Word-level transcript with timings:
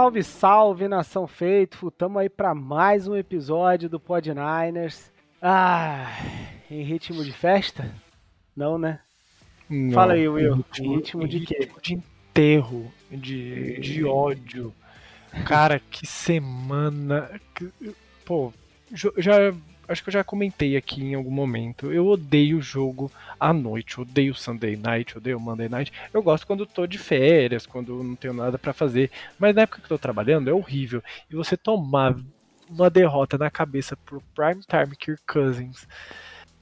Salve, 0.00 0.22
salve, 0.22 0.88
nação 0.88 1.26
feito. 1.26 1.90
Tamo 1.90 2.18
aí 2.18 2.30
para 2.30 2.54
mais 2.54 3.06
um 3.06 3.14
episódio 3.14 3.86
do 3.86 4.00
Pod 4.00 4.30
Niners. 4.32 5.12
Ah, 5.42 6.06
em 6.70 6.82
ritmo 6.82 7.22
de 7.22 7.32
festa? 7.34 7.94
Não, 8.56 8.78
né? 8.78 9.00
Não, 9.68 9.92
Fala 9.92 10.14
aí, 10.14 10.26
Will. 10.26 10.54
Em 10.54 10.56
ritmo, 10.56 10.86
Em 10.86 10.96
ritmo 10.96 11.28
de 11.28 11.40
quê? 11.40 11.56
ritmo 11.60 11.80
de 11.82 11.92
enterro, 11.92 12.90
de, 13.10 13.78
de 13.80 14.02
ódio. 14.02 14.72
Cara, 15.44 15.78
que 15.78 16.06
semana. 16.06 17.38
Pô, 18.24 18.54
já. 18.94 19.52
Acho 19.90 20.04
que 20.04 20.08
eu 20.08 20.12
já 20.12 20.22
comentei 20.22 20.76
aqui 20.76 21.02
em 21.02 21.14
algum 21.16 21.32
momento. 21.32 21.92
Eu 21.92 22.06
odeio 22.06 22.62
jogo 22.62 23.10
à 23.40 23.52
noite, 23.52 24.00
odeio 24.00 24.32
Sunday 24.36 24.76
night, 24.76 25.18
odeio 25.18 25.40
Monday 25.40 25.68
night. 25.68 25.92
Eu 26.14 26.22
gosto 26.22 26.46
quando 26.46 26.64
tô 26.64 26.86
de 26.86 26.96
férias, 26.96 27.66
quando 27.66 28.00
não 28.00 28.14
tenho 28.14 28.32
nada 28.32 28.56
pra 28.56 28.72
fazer. 28.72 29.10
Mas 29.36 29.52
na 29.52 29.62
época 29.62 29.80
que 29.80 29.86
eu 29.86 29.88
tô 29.88 29.98
trabalhando 29.98 30.48
é 30.48 30.52
horrível. 30.52 31.02
E 31.28 31.34
você 31.34 31.56
tomar 31.56 32.14
uma 32.68 32.88
derrota 32.88 33.36
na 33.36 33.50
cabeça 33.50 33.96
pro 33.96 34.22
Prime 34.32 34.62
Time 34.62 34.94
Kirk 34.94 35.22
Cousins 35.26 35.88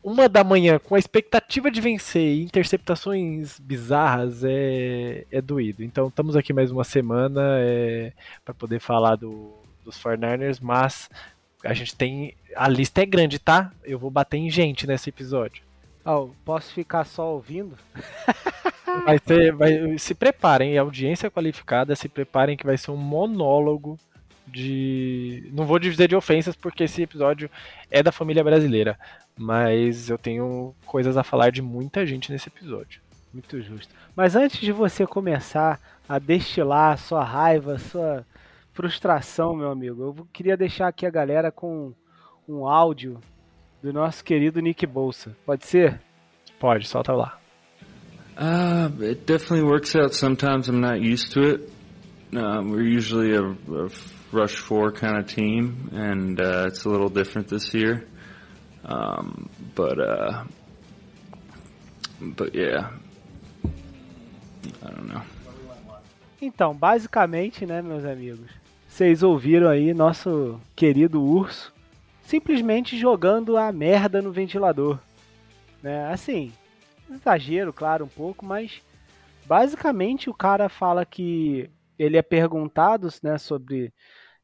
uma 0.03 0.27
da 0.27 0.43
manhã 0.43 0.79
com 0.79 0.95
a 0.95 0.99
expectativa 0.99 1.71
de 1.71 1.81
vencer 1.83 2.41
interceptações 2.41 3.59
bizarras 3.61 4.43
é, 4.43 5.27
é 5.31 5.43
doído. 5.43 5.83
Então 5.83 6.09
estamos 6.09 6.35
aqui 6.35 6.55
mais 6.55 6.71
uma 6.71 6.85
semana 6.85 7.43
é, 7.59 8.13
para 8.43 8.55
poder 8.55 8.81
falar 8.81 9.17
do, 9.17 9.53
dos 9.85 9.99
49ers, 10.03 10.61
mas 10.63 11.11
a 11.69 11.75
gente 11.75 11.95
tem. 11.95 12.35
A 12.57 12.67
lista 12.67 13.03
é 13.03 13.07
grande, 13.07 13.39
tá? 13.39 13.71
Eu 13.85 13.99
vou 13.99 14.11
bater 14.11 14.39
em 14.39 14.49
gente 14.49 14.87
nesse 14.87 15.11
episódio. 15.11 15.63
Ó, 16.03 16.29
posso 16.43 16.73
ficar 16.73 17.05
só 17.05 17.35
ouvindo? 17.35 17.77
Vai 19.05 19.19
ser, 19.19 19.53
vai, 19.53 19.99
se 19.99 20.15
preparem, 20.15 20.77
audiência 20.77 21.31
qualificada, 21.31 21.95
se 21.95 22.09
preparem 22.09 22.57
que 22.57 22.65
vai 22.65 22.77
ser 22.77 22.91
um 22.91 22.97
monólogo 22.97 23.99
de. 24.47 25.49
Não 25.53 25.67
vou 25.67 25.79
dizer 25.79 26.09
de 26.09 26.17
ofensas, 26.17 26.57
porque 26.57 26.85
esse 26.85 27.03
episódio 27.03 27.51
é 27.91 28.03
da 28.03 28.11
família 28.11 28.43
brasileira. 28.43 28.99
Mas 29.37 30.09
eu 30.09 30.17
tenho 30.17 30.75
coisas 30.87 31.19
a 31.19 31.23
falar 31.23 31.53
de 31.53 31.61
muita 31.61 32.05
gente 32.07 32.33
nesse 32.33 32.49
episódio. 32.49 33.01
Muito 33.33 33.61
justo. 33.61 33.95
Mas 34.17 34.35
antes 34.35 34.59
de 34.59 34.73
você 34.73 35.07
começar 35.07 35.79
a 36.09 36.19
destilar 36.19 36.95
a 36.95 36.97
sua 36.97 37.23
raiva, 37.23 37.75
a 37.75 37.79
sua 37.79 38.27
frustração, 38.79 39.57
meu 39.57 39.73
amigo, 39.73 40.01
eu 40.05 40.29
queria 40.33 40.57
deixar 40.57 40.87
aqui 40.87 41.05
a 41.05 41.11
galera 41.11 41.51
com 41.51 41.93
um 42.49 42.65
áudio 42.65 43.19
do 43.83 43.93
nosso 43.93 44.23
querido 44.25 44.61
Nick 44.61 44.87
Bolsa. 44.87 45.37
Pode 45.45 45.67
ser? 45.67 46.01
Pode, 46.61 46.87
solta 46.87 47.13
lá. 47.13 47.37
Uh, 48.37 49.03
it 49.03 49.27
definitely 49.27 49.69
works 49.69 49.97
out 49.97 50.15
sometimes. 50.15 50.69
I'm 50.69 50.81
not 50.81 51.01
used 51.01 51.33
to 51.33 51.41
it. 51.41 51.73
Um, 52.33 52.71
we're 52.71 52.87
usually 52.87 53.35
a, 53.35 53.43
a 53.43 53.89
rush 54.31 54.55
four 54.55 54.93
kind 54.93 55.19
of 55.19 55.27
team, 55.27 55.91
and 55.93 56.41
uh, 56.41 56.67
it's 56.69 56.85
a 56.85 56.89
little 56.89 57.09
different 57.09 57.49
this 57.49 57.75
year. 57.75 58.07
Um, 58.85 59.51
but 59.75 59.99
uh, 59.99 60.45
but 62.21 62.55
yeah, 62.55 62.91
I 64.85 64.91
don't 64.91 65.09
know. 65.09 65.23
Então, 66.41 66.73
basicamente, 66.73 67.67
né, 67.67 67.83
meus 67.83 68.05
amigos, 68.05 68.49
vocês 68.99 69.23
ouviram 69.23 69.69
aí 69.69 69.95
nosso 69.95 70.61
querido 70.75 71.23
urso 71.23 71.73
simplesmente 72.21 72.99
jogando 72.99 73.57
a 73.57 73.71
merda 73.71 74.21
no 74.21 74.33
ventilador. 74.33 74.99
Né? 75.81 76.11
Assim, 76.13 76.53
exagero, 77.09 77.73
claro, 77.73 78.07
um 78.07 78.09
pouco, 78.09 78.45
mas 78.45 78.83
basicamente 79.47 80.29
o 80.29 80.35
cara 80.35 80.69
fala 80.69 81.07
que 81.07 81.71
ele 81.97 82.17
é 82.17 82.23
perguntado 82.23 83.09
né, 83.23 83.39
sobre 83.39 83.95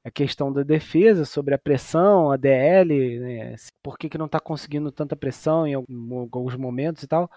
a 0.04 0.10
questão 0.10 0.52
da 0.52 0.62
defesa, 0.62 1.24
sobre 1.24 1.52
a 1.52 1.58
pressão, 1.58 2.30
a 2.30 2.36
DL, 2.36 3.18
né, 3.18 3.56
por 3.82 3.98
que, 3.98 4.08
que 4.08 4.16
não 4.16 4.26
está 4.26 4.38
conseguindo 4.38 4.92
tanta 4.92 5.16
pressão 5.16 5.66
em 5.66 5.74
alguns 5.74 6.54
momentos 6.54 7.02
e 7.02 7.08
tal. 7.08 7.28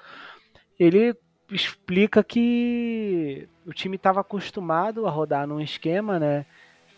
Ele 0.80 1.16
explica 1.52 2.24
que 2.24 3.50
o 3.66 3.74
time 3.74 3.96
estava 3.96 4.22
acostumado 4.22 5.08
a 5.08 5.10
rodar 5.10 5.48
num 5.48 5.60
esquema, 5.60 6.20
né, 6.20 6.46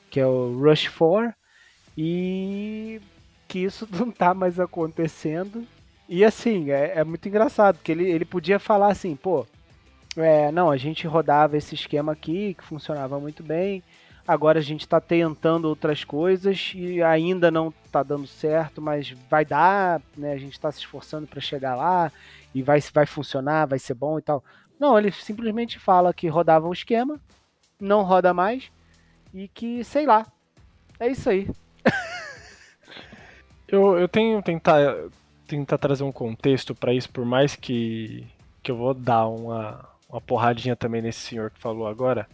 que 0.10 0.20
é 0.20 0.26
o 0.26 0.58
Rush 0.60 0.88
4, 0.90 1.34
e 1.98 3.02
que 3.48 3.60
isso 3.60 3.88
não 3.92 4.12
tá 4.12 4.34
mais 4.34 4.60
acontecendo. 4.60 5.66
E 6.08 6.24
assim, 6.24 6.72
é, 6.72 7.00
é 7.00 7.04
muito 7.04 7.28
engraçado, 7.28 7.76
porque 7.76 7.92
ele, 7.92 8.10
ele 8.10 8.26
podia 8.26 8.60
falar 8.60 8.92
assim, 8.92 9.16
pô, 9.16 9.46
é, 10.18 10.52
não, 10.52 10.72
a 10.72 10.78
gente 10.78 11.06
rodava 11.06 11.58
esse 11.58 11.76
esquema 11.76 12.14
aqui, 12.14 12.56
que 12.56 12.64
funcionava 12.64 13.20
muito 13.20 13.44
bem, 13.44 13.84
agora 14.28 14.60
a 14.60 14.62
gente 14.62 14.88
tá 14.88 15.00
tentando 15.00 15.66
outras 15.66 16.04
coisas 16.04 16.72
e 16.76 17.02
ainda 17.02 17.52
não 17.52 17.72
tá 17.92 18.02
dando 18.02 18.26
certo, 18.26 18.82
mas 18.82 19.12
vai 19.30 19.46
dar, 19.46 20.02
né, 20.18 20.34
a 20.34 20.38
gente 20.38 20.60
tá 20.60 20.72
se 20.72 20.80
esforçando 20.80 21.28
para 21.28 21.40
chegar 21.40 21.76
lá, 21.76 22.12
e 22.54 22.64
vai, 22.64 22.80
vai 22.94 23.06
funcionar, 23.06 23.68
vai 23.68 23.78
ser 23.80 23.94
bom 23.94 24.18
e 24.18 24.22
tal. 24.22 24.44
Não, 24.80 24.98
ele 24.98 25.12
simplesmente 25.12 25.78
fala 25.78 26.14
que 26.14 26.28
rodava 26.28 26.68
um 26.68 26.74
esquema, 26.74 27.20
não 27.80 28.04
roda 28.04 28.34
mais, 28.34 28.72
e 29.34 29.48
que, 29.48 29.84
sei 29.84 30.06
lá, 30.06 30.26
é 31.00 31.08
isso 31.08 31.30
aí. 31.30 31.48
Eu, 33.68 33.98
eu 34.00 34.08
tenho 34.08 34.42
tentar 34.42 34.82
tentar 35.48 35.78
trazer 35.78 36.04
um 36.04 36.12
contexto 36.12 36.74
pra 36.76 36.94
isso, 36.94 37.10
por 37.10 37.24
mais 37.26 37.56
que, 37.56 38.26
que 38.64 38.72
eu 38.72 38.76
vou 38.76 38.94
dar 38.94 39.28
uma, 39.28 39.88
uma 40.10 40.20
porradinha 40.22 40.76
também 40.76 41.02
nesse 41.02 41.20
senhor 41.20 41.50
que 41.52 41.60
falou 41.60 41.88
agora. 41.88 42.28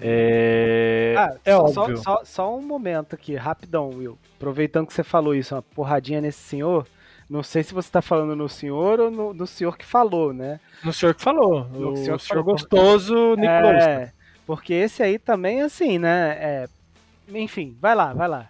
É, 0.00 1.14
Ah, 1.16 1.36
é 1.44 1.52
só, 1.56 1.66
só- 1.68 1.80
óbvio. 1.82 1.96
Só, 1.98 2.24
só 2.24 2.56
um 2.56 2.62
momento 2.62 3.14
aqui, 3.14 3.34
rapidão, 3.34 3.88
Will. 3.90 4.18
Aproveitando 4.36 4.86
que 4.86 4.94
você 4.94 5.02
falou 5.02 5.34
isso, 5.34 5.54
uma 5.54 5.62
porradinha 5.62 6.20
nesse 6.20 6.40
senhor. 6.40 6.86
Não 7.30 7.42
sei 7.42 7.62
se 7.62 7.72
você 7.72 7.90
tá 7.90 8.02
falando 8.02 8.36
no 8.36 8.48
senhor 8.48 9.00
ou 9.00 9.10
no, 9.10 9.32
no 9.34 9.46
senhor 9.46 9.76
que 9.78 9.84
falou, 9.84 10.32
né? 10.32 10.60
No 10.84 10.92
senhor 10.92 11.14
que 11.14 11.22
falou. 11.22 11.64
No 11.68 11.92
o 11.92 11.96
senhor 11.96 12.20
senhor, 12.20 12.42
gostoso, 12.44 13.34
Nick 13.36 13.62
Bosa. 13.62 13.90
É, 13.90 14.12
porque 14.46 14.72
esse 14.74 15.02
aí 15.02 15.18
também, 15.18 15.62
assim, 15.62 15.98
né? 15.98 16.30
É, 16.38 16.68
enfim, 17.28 17.76
vai 17.80 17.94
lá, 17.94 18.12
vai 18.12 18.28
lá. 18.28 18.48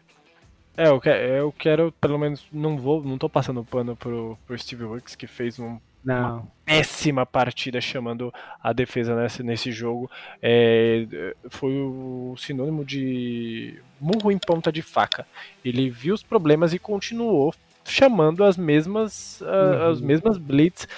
É, 0.76 0.88
eu 0.88 1.00
quero, 1.00 1.18
eu 1.22 1.52
quero, 1.52 1.92
pelo 2.00 2.18
menos, 2.18 2.44
não 2.52 2.76
vou, 2.76 3.02
não 3.04 3.16
tô 3.16 3.28
passando 3.28 3.62
pano 3.64 3.94
pro, 3.94 4.36
pro 4.46 4.58
Steve 4.58 4.84
Wilkes, 4.84 5.14
que 5.14 5.26
fez 5.28 5.58
um 5.60 5.78
Não. 6.04 6.48
péssima 6.64 7.24
partida 7.24 7.80
chamando 7.80 8.34
a 8.60 8.72
defesa 8.72 9.14
nesse, 9.14 9.42
nesse 9.44 9.70
jogo. 9.70 10.10
É, 10.42 11.32
foi 11.48 11.72
o 11.72 12.34
sinônimo 12.36 12.84
de 12.84 13.78
murro 14.00 14.32
em 14.32 14.38
ponta 14.38 14.72
de 14.72 14.82
faca. 14.82 15.24
Ele 15.64 15.88
viu 15.88 16.12
os 16.14 16.24
problemas 16.24 16.74
e 16.74 16.78
continuou 16.78 17.54
chamando 17.84 18.42
as 18.42 18.56
mesmas, 18.56 19.42
ah, 19.42 19.84
Uhum. 19.86 19.90
as 19.92 20.00
mesmas 20.00 20.38
blitz 20.38 20.88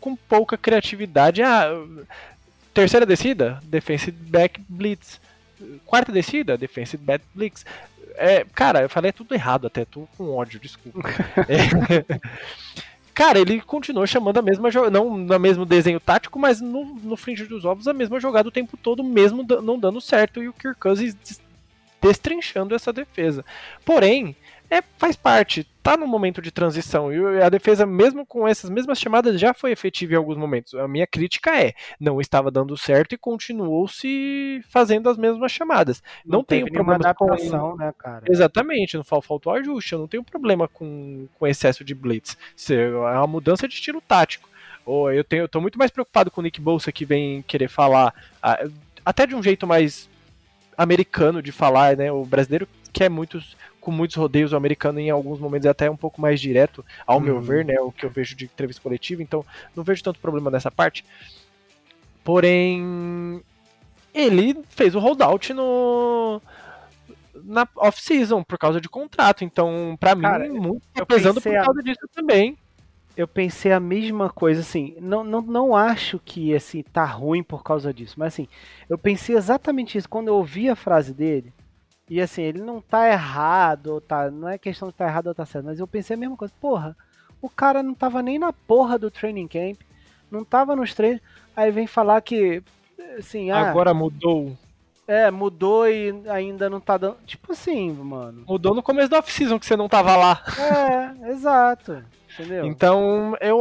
com 0.00 0.16
pouca 0.16 0.58
criatividade. 0.58 1.40
Ah, 1.42 1.70
terceira 2.74 3.06
descida, 3.06 3.60
defensive 3.64 4.16
back 4.16 4.60
blitz. 4.68 5.20
Quarta 5.86 6.10
descida, 6.12 6.56
defensive 6.58 7.02
back 7.02 7.24
blitz. 7.34 7.64
É, 8.16 8.44
cara, 8.54 8.82
eu 8.82 8.90
falei 8.90 9.10
tudo 9.12 9.34
errado 9.34 9.66
até, 9.66 9.84
tô 9.84 10.06
com 10.16 10.30
ódio, 10.30 10.60
desculpa. 10.60 11.00
É. 11.48 12.20
Cara, 13.14 13.38
ele 13.38 13.60
continuou 13.60 14.06
chamando 14.06 14.38
a 14.38 14.42
mesma 14.42 14.70
jogada, 14.70 14.98
não 14.98 15.18
no 15.18 15.38
mesmo 15.38 15.66
desenho 15.66 16.00
tático, 16.00 16.38
mas 16.38 16.62
no, 16.62 16.82
no 16.84 17.14
fringe 17.14 17.44
dos 17.44 17.62
ovos 17.64 17.86
a 17.86 17.92
mesma 17.92 18.18
jogada 18.18 18.48
o 18.48 18.52
tempo 18.52 18.74
todo, 18.76 19.04
mesmo 19.04 19.44
não 19.62 19.78
dando 19.78 20.00
certo, 20.00 20.42
e 20.42 20.48
o 20.48 20.52
Kirk 20.52 20.80
Cousins 20.80 21.14
des- 21.14 21.40
destrinchando 22.00 22.74
essa 22.74 22.90
defesa. 22.90 23.44
Porém, 23.84 24.34
é, 24.72 24.82
faz 24.96 25.14
parte, 25.14 25.64
tá 25.82 25.98
no 25.98 26.06
momento 26.06 26.40
de 26.40 26.50
transição, 26.50 27.12
e 27.12 27.42
a 27.42 27.50
defesa, 27.50 27.84
mesmo 27.84 28.24
com 28.24 28.48
essas 28.48 28.70
mesmas 28.70 28.98
chamadas, 28.98 29.38
já 29.38 29.52
foi 29.52 29.70
efetiva 29.70 30.14
em 30.14 30.16
alguns 30.16 30.38
momentos. 30.38 30.74
A 30.74 30.88
minha 30.88 31.06
crítica 31.06 31.60
é, 31.60 31.74
não 32.00 32.22
estava 32.22 32.50
dando 32.50 32.74
certo 32.74 33.14
e 33.14 33.18
continuou 33.18 33.86
se 33.86 34.62
fazendo 34.70 35.10
as 35.10 35.18
mesmas 35.18 35.52
chamadas. 35.52 36.02
Não, 36.24 36.42
tenho 36.42 36.64
teve 36.64 36.76
nenhuma 36.78 36.94
problema 36.94 37.14
com 37.14 37.24
adaptação, 37.26 37.76
né, 37.76 37.92
cara? 37.98 38.24
Exatamente, 38.26 38.96
não 38.96 39.04
fal- 39.04 39.20
faltou 39.20 39.52
ajuste, 39.52 39.92
eu 39.92 39.98
não 39.98 40.08
tenho 40.08 40.24
problema 40.24 40.66
com, 40.66 41.28
com 41.38 41.46
excesso 41.46 41.84
de 41.84 41.94
blitz. 41.94 42.38
É 42.70 42.88
uma 43.18 43.26
mudança 43.26 43.68
de 43.68 43.74
estilo 43.74 44.00
tático. 44.00 44.48
Ou 44.86 45.12
eu 45.12 45.22
tenho, 45.22 45.42
eu 45.42 45.48
tô 45.48 45.60
muito 45.60 45.78
mais 45.78 45.90
preocupado 45.90 46.30
com 46.30 46.40
o 46.40 46.44
Nick 46.44 46.60
Bolsa 46.60 46.90
que 46.90 47.04
vem 47.04 47.42
querer 47.42 47.68
falar, 47.68 48.14
até 49.04 49.26
de 49.26 49.34
um 49.34 49.42
jeito 49.42 49.66
mais 49.66 50.08
americano 50.78 51.42
de 51.42 51.52
falar, 51.52 51.96
né? 51.96 52.10
O 52.10 52.24
brasileiro 52.24 52.66
quer 52.90 53.10
muitos 53.10 53.54
com 53.82 53.90
muitos 53.90 54.16
rodeios, 54.16 54.52
o 54.52 54.56
americano 54.56 54.98
em 54.98 55.10
alguns 55.10 55.38
momentos 55.38 55.66
é 55.66 55.70
até 55.70 55.90
um 55.90 55.96
pouco 55.96 56.20
mais 56.20 56.40
direto, 56.40 56.82
ao 57.06 57.20
meu 57.20 57.36
Uhum. 57.36 57.42
ver, 57.42 57.64
né? 57.66 57.78
O 57.80 57.92
que 57.92 58.06
eu 58.06 58.10
vejo 58.10 58.34
de 58.34 58.46
entrevista 58.46 58.80
coletiva, 58.82 59.22
então 59.22 59.44
não 59.76 59.84
vejo 59.84 60.02
tanto 60.02 60.18
problema 60.20 60.50
nessa 60.50 60.70
parte. 60.70 61.04
Porém, 62.24 63.42
ele 64.14 64.62
fez 64.70 64.94
o 64.94 65.00
holdout 65.00 65.52
no 65.52 66.40
na 67.44 67.66
off-season 67.76 68.42
por 68.44 68.56
causa 68.58 68.80
de 68.80 68.88
contrato. 68.88 69.42
Então, 69.44 69.96
pra 69.98 70.14
mim, 70.14 70.48
muito 70.48 70.82
tá 70.94 71.02
eu 71.02 71.06
pesando 71.06 71.40
por 71.40 71.44
pensei 71.50 71.56
a- 71.56 71.64
causa 71.64 71.82
disso 71.82 72.08
também. 72.14 72.56
eu 73.16 73.26
pensei 73.26 73.72
a 73.72 73.80
mesma 73.80 74.30
coisa, 74.30 74.60
assim, 74.60 74.94
não, 75.00 75.22
não, 75.24 75.42
não 75.42 75.76
acho 75.76 76.18
que, 76.18 76.54
assim, 76.54 76.82
tá 76.82 77.04
ruim 77.04 77.42
por 77.42 77.62
causa 77.62 77.92
disso, 77.92 78.14
mas, 78.16 78.32
assim, 78.34 78.48
eu 78.88 78.96
pensei 78.96 79.36
exatamente 79.36 79.98
isso 79.98 80.08
quando 80.08 80.28
eu 80.28 80.36
ouvi 80.36 80.68
a 80.70 80.76
frase 80.76 81.12
dele, 81.12 81.52
e, 82.12 82.20
assim, 82.20 82.42
ele 82.42 82.60
não 82.60 82.80
tá 82.80 83.08
errado, 83.08 83.86
ou 83.94 84.00
tá, 84.00 84.30
não 84.30 84.48
é 84.48 84.58
questão 84.58 84.88
de 84.88 84.94
tá 84.94 85.06
errado 85.06 85.28
ou 85.28 85.34
tá 85.34 85.46
certo, 85.46 85.64
mas 85.64 85.80
eu 85.80 85.86
pensei 85.86 86.14
a 86.14 86.18
mesma 86.18 86.36
coisa, 86.36 86.52
porra, 86.60 86.94
o 87.40 87.48
cara 87.48 87.82
não 87.82 87.94
tava 87.94 88.20
nem 88.22 88.38
na 88.38 88.52
porra 88.52 88.98
do 88.98 89.10
training 89.10 89.48
camp, 89.48 89.80
não 90.30 90.44
tava 90.44 90.76
nos 90.76 90.92
treinos, 90.92 91.22
aí 91.56 91.70
vem 91.70 91.86
falar 91.86 92.20
que, 92.20 92.62
assim, 93.18 93.50
ah, 93.50 93.70
Agora 93.70 93.94
mudou. 93.94 94.56
é, 95.08 95.30
mudou 95.30 95.88
e 95.88 96.12
ainda 96.28 96.68
não 96.68 96.80
tá 96.80 96.98
dando, 96.98 97.16
tipo 97.24 97.52
assim, 97.52 97.90
mano, 97.92 98.44
Mudou 98.46 98.74
no 98.74 98.82
começo 98.82 99.08
da 99.08 99.18
off-season 99.18 99.58
que 99.58 99.64
você 99.64 99.76
não 99.76 99.88
tava 99.88 100.14
lá. 100.14 100.42
é, 100.58 101.30
exato, 101.30 102.04
entendeu? 102.38 102.66
Então, 102.66 103.36
eu. 103.40 103.60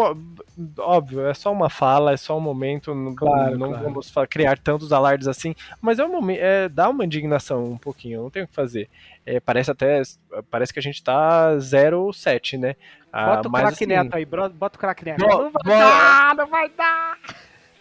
Óbvio, 0.80 1.26
é 1.28 1.34
só 1.34 1.52
uma 1.52 1.70
fala, 1.70 2.14
é 2.14 2.18
só 2.18 2.38
um 2.38 2.42
momento. 2.42 2.94
não- 2.94 3.16
Claro, 3.16 3.58
não 3.58 3.70
claro. 3.70 3.84
vamos 3.86 4.14
criar 4.30 4.58
tantos 4.58 4.92
alardes 4.92 5.28
assim. 5.28 5.56
Mas 5.82 6.00
é 6.00 6.06
um 6.06 6.12
momento. 6.12 6.40
É, 6.42 6.68
dá 6.70 6.90
uma 6.90 7.06
indignação 7.06 7.64
um 7.66 7.78
pouquinho, 7.78 8.24
não 8.24 8.30
tem 8.30 8.44
o 8.44 8.48
que 8.48 8.54
fazer. 8.54 8.90
É, 9.26 9.40
parece 9.40 9.72
até. 9.72 10.02
Parece 10.50 10.74
que 10.74 10.80
a 10.80 10.84
gente 10.84 11.04
tá 11.04 11.56
0-7, 11.58 12.58
né? 12.58 12.76
Ah, 13.14 13.36
Bota 13.36 13.48
o 13.50 13.52
craque 13.52 13.68
assim, 13.74 13.86
neto 13.86 14.16
aí, 14.16 14.26
bro, 14.26 14.50
bota 14.50 14.78
o 14.78 14.80
craque 14.80 15.04
neto. 15.06 15.20
Bo- 15.20 15.28
Não 15.44 15.52
vai 15.52 15.64
dar, 15.78 16.36
não 16.36 16.48
vai 16.48 16.70
dar. 16.70 17.18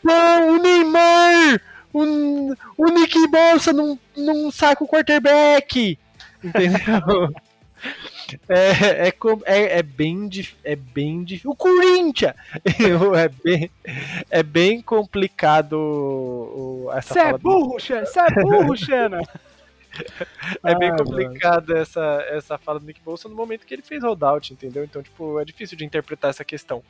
Não, 0.02 0.54
o 0.54 0.58
Neymar! 0.62 1.60
O, 1.92 2.54
o 2.78 2.84
Nick 2.92 3.28
Bolsa 3.28 3.72
não, 3.72 3.98
não 4.16 4.50
saca 4.50 4.82
o 4.82 4.88
quarterback! 4.88 5.98
Entendeu? 6.42 6.80
É, 8.48 9.08
é, 9.08 9.12
é, 9.46 9.78
é 9.78 9.82
bem 9.82 10.28
é 10.62 10.76
bem 10.76 11.24
difícil. 11.24 11.50
O 11.50 11.56
Corinthians! 11.56 12.34
é 13.16 13.28
bem, 13.28 13.70
é 14.30 14.42
bem 14.42 14.80
complicado 14.80 16.88
essa 16.92 17.14
Você 17.14 17.18
é 17.18 17.24
fala 17.24 17.38
do- 17.38 17.42
burro, 17.42 17.80
Xana. 17.80 18.06
Você 18.06 18.20
é 18.20 18.30
burro, 18.42 18.76
Xana. 18.76 19.20
É 20.64 20.74
bem 20.76 20.90
Ah, 20.90 20.96
complicado 20.96 21.76
essa, 21.76 22.24
essa 22.30 22.56
fala 22.56 22.78
do 22.78 22.86
Nick 22.86 23.00
Bolsa 23.02 23.28
no 23.28 23.34
momento 23.34 23.66
que 23.66 23.74
ele 23.74 23.82
fez 23.82 24.04
holdout, 24.04 24.52
entendeu? 24.52 24.84
Então, 24.84 25.02
tipo, 25.02 25.40
é 25.40 25.44
difícil 25.44 25.76
de 25.76 25.84
interpretar 25.84 26.30
essa 26.30 26.44
questão. 26.44 26.80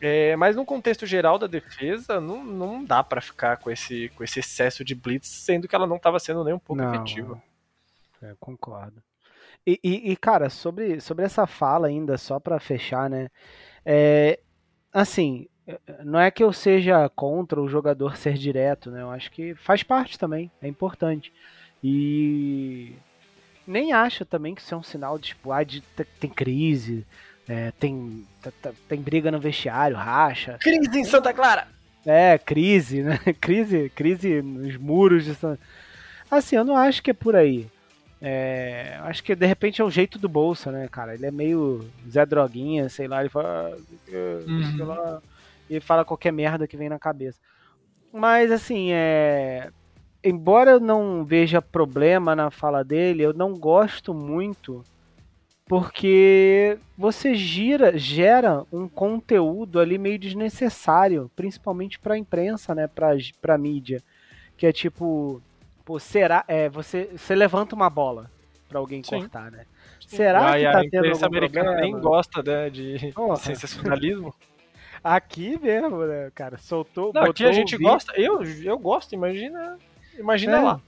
É, 0.00 0.34
mas 0.34 0.56
no 0.56 0.64
contexto 0.66 1.06
geral 1.06 1.38
da 1.38 1.46
defesa, 1.46 2.20
não, 2.20 2.42
não 2.44 2.84
dá 2.84 3.02
pra 3.04 3.20
ficar 3.20 3.58
com 3.58 3.70
esse, 3.70 4.10
com 4.16 4.24
esse 4.24 4.40
excesso 4.40 4.84
de 4.84 4.92
blitz, 4.94 5.28
sendo 5.28 5.68
que 5.68 5.74
ela 5.76 5.86
não 5.86 6.00
tava 6.00 6.18
sendo 6.18 6.42
nem 6.42 6.52
um 6.52 6.58
pouco 6.58 6.82
Não, 6.82 6.92
efetiva. 6.96 7.40
É, 8.20 8.34
concordo. 8.40 9.00
E, 9.66 9.80
e- 9.82 10.12
e, 10.12 10.16
cara, 10.16 10.48
sobre, 10.48 11.00
sobre 11.00 11.24
essa 11.24 11.46
fala 11.46 11.88
ainda, 11.88 12.16
só 12.16 12.38
pra 12.38 12.60
fechar, 12.60 13.10
né? 13.10 13.28
É, 13.84 14.38
assim, 14.92 15.48
não 16.04 16.20
é 16.20 16.30
que 16.30 16.42
eu 16.44 16.52
seja 16.52 17.08
contra 17.08 17.60
o 17.60 17.68
jogador 17.68 18.16
ser 18.18 18.34
direto, 18.34 18.90
né? 18.90 19.02
Eu 19.02 19.10
acho 19.10 19.30
que 19.30 19.54
faz 19.56 19.82
parte 19.82 20.18
também, 20.18 20.50
é 20.62 20.68
importante. 20.68 21.32
E 21.82 22.92
nem 23.66 23.92
acho 23.92 24.24
também 24.24 24.54
que 24.54 24.60
isso 24.60 24.74
é 24.74 24.78
um 24.78 24.82
sinal 24.82 25.18
de, 25.18 25.28
tipo, 25.28 25.50
ah, 25.52 25.64
de, 25.64 25.80
te- 25.80 26.04
tem 26.20 26.30
crise, 26.30 27.04
é, 27.48 27.72
tem, 27.72 28.24
tem 28.88 29.00
briga 29.00 29.30
no 29.30 29.40
vestiário, 29.40 29.96
racha. 29.96 30.58
Crise 30.60 30.98
em 30.98 31.04
Santa 31.04 31.32
Clara! 31.32 31.68
É, 32.04 32.38
crise, 32.38 33.02
né? 33.02 33.18
Crise, 33.40 33.90
crise 33.94 34.40
nos 34.40 34.76
muros 34.76 35.24
de 35.24 35.34
San... 35.34 35.58
Assim, 36.30 36.54
eu 36.54 36.64
não 36.64 36.76
acho 36.76 37.02
que 37.02 37.10
é 37.10 37.14
por 37.14 37.34
aí. 37.34 37.66
É, 38.20 38.96
acho 39.02 39.22
que 39.22 39.34
de 39.36 39.46
repente 39.46 39.80
é 39.82 39.84
o 39.84 39.90
jeito 39.90 40.18
do 40.18 40.28
Bolsa, 40.28 40.72
né, 40.72 40.88
cara? 40.88 41.14
Ele 41.14 41.26
é 41.26 41.30
meio 41.30 41.92
Zé 42.08 42.24
Droguinha, 42.24 42.88
sei 42.88 43.06
lá, 43.08 43.20
ele 43.20 43.28
fala. 43.28 43.70
"Ah, 43.74 43.78
sei 44.06 44.84
Uhum. 44.84 44.86
lá", 44.86 45.22
e 45.68 45.80
fala 45.80 46.04
qualquer 46.04 46.32
merda 46.32 46.66
que 46.66 46.76
vem 46.76 46.88
na 46.88 46.98
cabeça. 46.98 47.38
Mas 48.12 48.52
assim, 48.52 48.90
é. 48.92 49.70
Embora 50.24 50.72
eu 50.72 50.80
não 50.80 51.24
veja 51.24 51.62
problema 51.62 52.36
na 52.36 52.50
fala 52.50 52.84
dele, 52.84 53.22
eu 53.24 53.34
não 53.34 53.58
gosto 53.58 54.14
muito 54.14 54.86
porque 55.68 56.78
você 56.96 57.34
gira, 57.34 57.98
gera 57.98 58.64
um 58.72 58.88
conteúdo 58.88 59.80
ali 59.80 59.98
meio 59.98 60.18
desnecessário, 60.18 61.30
principalmente 61.36 61.98
pra 61.98 62.18
imprensa, 62.18 62.74
né, 62.74 62.88
pra 63.40 63.58
mídia, 63.58 64.02
que 64.56 64.66
é 64.66 64.72
tipo, 64.72 65.42
pô, 65.86 65.98
será, 66.00 66.44
é, 66.48 66.68
você, 66.68 67.08
você 67.16 67.34
levanta 67.34 67.74
uma 67.76 67.88
bola 67.88 68.28
pra 68.68 68.80
alguém 68.80 69.02
Sim. 69.04 69.20
cortar, 69.20 69.50
né? 69.52 69.64
Será 70.04 70.50
Aí 70.52 70.62
que 70.62 70.66
a 70.66 70.72
tá 70.72 70.80
tendo 70.80 70.96
imprensa 70.96 71.24
algum 71.24 71.36
americana 71.38 71.70
problema? 71.70 71.92
nem 71.92 72.00
gosta 72.02 72.42
né, 72.42 72.68
de 72.68 73.12
Porra. 73.14 73.36
sensacionalismo. 73.36 74.34
Aqui 75.02 75.56
mesmo, 75.62 76.04
né, 76.04 76.32
cara, 76.34 76.58
soltou, 76.58 77.12
Não, 77.14 77.22
aqui 77.22 77.44
a 77.44 77.52
gente 77.52 77.76
gosta, 77.76 78.12
eu, 78.20 78.42
eu 78.42 78.76
gosto, 78.76 79.14
imagina, 79.14 79.78
imagina 80.18 80.56
É. 80.56 80.60
lá. 80.62 80.80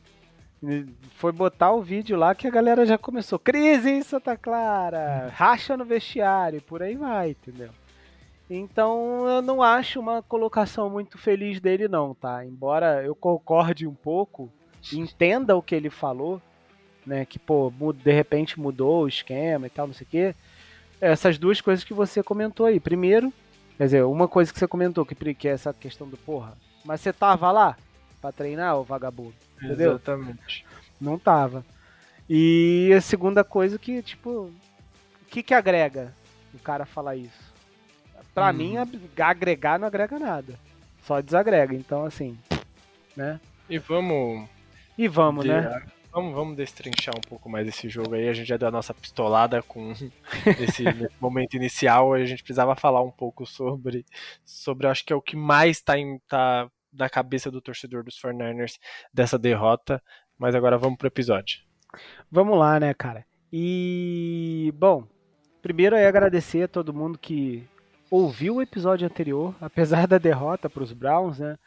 Foi 1.14 1.30
botar 1.30 1.70
o 1.70 1.80
vídeo 1.80 2.16
lá 2.18 2.34
que 2.34 2.48
a 2.48 2.50
galera 2.50 2.84
já 2.84 2.98
começou. 2.98 3.38
Crise 3.38 3.88
em 3.90 4.02
Santa 4.02 4.36
Clara, 4.36 5.30
racha 5.32 5.76
no 5.76 5.84
vestiário, 5.84 6.56
e 6.56 6.60
por 6.60 6.82
aí 6.82 6.96
vai, 6.96 7.30
entendeu? 7.30 7.70
Então 8.50 9.28
eu 9.28 9.40
não 9.42 9.62
acho 9.62 10.00
uma 10.00 10.20
colocação 10.20 10.90
muito 10.90 11.16
feliz 11.16 11.60
dele, 11.60 11.86
não, 11.86 12.12
tá? 12.12 12.44
Embora 12.44 13.04
eu 13.04 13.14
concorde 13.14 13.86
um 13.86 13.94
pouco, 13.94 14.50
entenda 14.92 15.56
o 15.56 15.62
que 15.62 15.74
ele 15.74 15.90
falou, 15.90 16.40
né? 17.06 17.24
Que, 17.24 17.38
pô, 17.38 17.72
de 17.92 18.12
repente 18.12 18.58
mudou 18.58 19.04
o 19.04 19.08
esquema 19.08 19.66
e 19.66 19.70
tal, 19.70 19.86
não 19.86 19.94
sei 19.94 20.06
o 20.06 20.10
quê. 20.10 20.34
Essas 21.00 21.38
duas 21.38 21.60
coisas 21.60 21.84
que 21.84 21.94
você 21.94 22.22
comentou 22.22 22.66
aí. 22.66 22.80
Primeiro, 22.80 23.32
quer 23.76 23.84
dizer, 23.84 24.04
uma 24.04 24.26
coisa 24.28 24.52
que 24.52 24.58
você 24.58 24.66
comentou, 24.66 25.06
que, 25.06 25.34
que 25.34 25.48
é 25.48 25.52
essa 25.52 25.72
questão 25.72 26.08
do 26.08 26.16
porra. 26.16 26.54
Mas 26.84 27.00
você 27.00 27.12
tava 27.12 27.50
lá 27.52 27.76
pra 28.20 28.32
treinar, 28.32 28.76
ô 28.76 28.82
vagabundo? 28.84 29.34
Entendeu? 29.62 29.90
Exatamente. 29.92 30.64
Não 31.00 31.18
tava. 31.18 31.64
E 32.28 32.92
a 32.96 33.00
segunda 33.00 33.42
coisa 33.44 33.78
que, 33.78 34.02
tipo, 34.02 34.30
o 34.30 34.52
que 35.28 35.42
que 35.42 35.54
agrega 35.54 36.12
o 36.52 36.58
cara 36.58 36.84
falar 36.84 37.16
isso? 37.16 37.48
Pra 38.34 38.50
Hum. 38.50 38.52
mim, 38.52 38.74
agregar 39.18 39.78
não 39.78 39.86
agrega 39.86 40.18
nada. 40.18 40.58
Só 41.04 41.20
desagrega. 41.20 41.74
Então, 41.74 42.04
assim, 42.04 42.38
né? 43.16 43.40
E 43.68 43.78
vamos 43.78 44.48
E 44.98 45.06
vamos, 45.08 45.44
de- 45.44 45.50
né? 45.52 45.82
Vamos, 46.10 46.34
vamos 46.34 46.56
destrinchar 46.56 47.14
um 47.16 47.20
pouco 47.20 47.48
mais 47.48 47.68
esse 47.68 47.88
jogo 47.88 48.14
aí. 48.14 48.28
A 48.28 48.32
gente 48.32 48.48
já 48.48 48.56
deu 48.56 48.68
a 48.68 48.72
nossa 48.72 48.92
pistolada 48.92 49.62
com 49.62 49.92
esse 50.58 50.82
momento 51.20 51.54
inicial. 51.54 52.12
A 52.14 52.24
gente 52.24 52.42
precisava 52.42 52.74
falar 52.74 53.02
um 53.02 53.10
pouco 53.10 53.46
sobre, 53.46 54.04
sobre 54.44 54.86
acho 54.88 55.04
que 55.04 55.12
é 55.12 55.16
o 55.16 55.22
que 55.22 55.36
mais 55.36 55.80
tá, 55.80 55.98
em, 55.98 56.18
tá 56.26 56.68
na 56.92 57.08
cabeça 57.08 57.50
do 57.50 57.60
torcedor 57.60 58.02
dos 58.02 58.20
49ers 58.20 58.78
dessa 59.14 59.38
derrota. 59.38 60.02
Mas 60.36 60.54
agora 60.54 60.78
vamos 60.78 60.98
pro 60.98 61.06
episódio. 61.08 61.60
Vamos 62.30 62.58
lá, 62.58 62.80
né, 62.80 62.92
cara? 62.94 63.24
E, 63.52 64.72
bom, 64.76 65.06
primeiro 65.62 65.94
é 65.94 66.06
agradecer 66.06 66.62
a 66.64 66.68
todo 66.68 66.94
mundo 66.94 67.18
que 67.18 67.66
ouviu 68.10 68.56
o 68.56 68.62
episódio 68.62 69.06
anterior, 69.06 69.54
apesar 69.60 70.06
da 70.06 70.16
derrota 70.18 70.68
para 70.70 70.82
os 70.82 70.92
Browns, 70.92 71.38
né? 71.38 71.58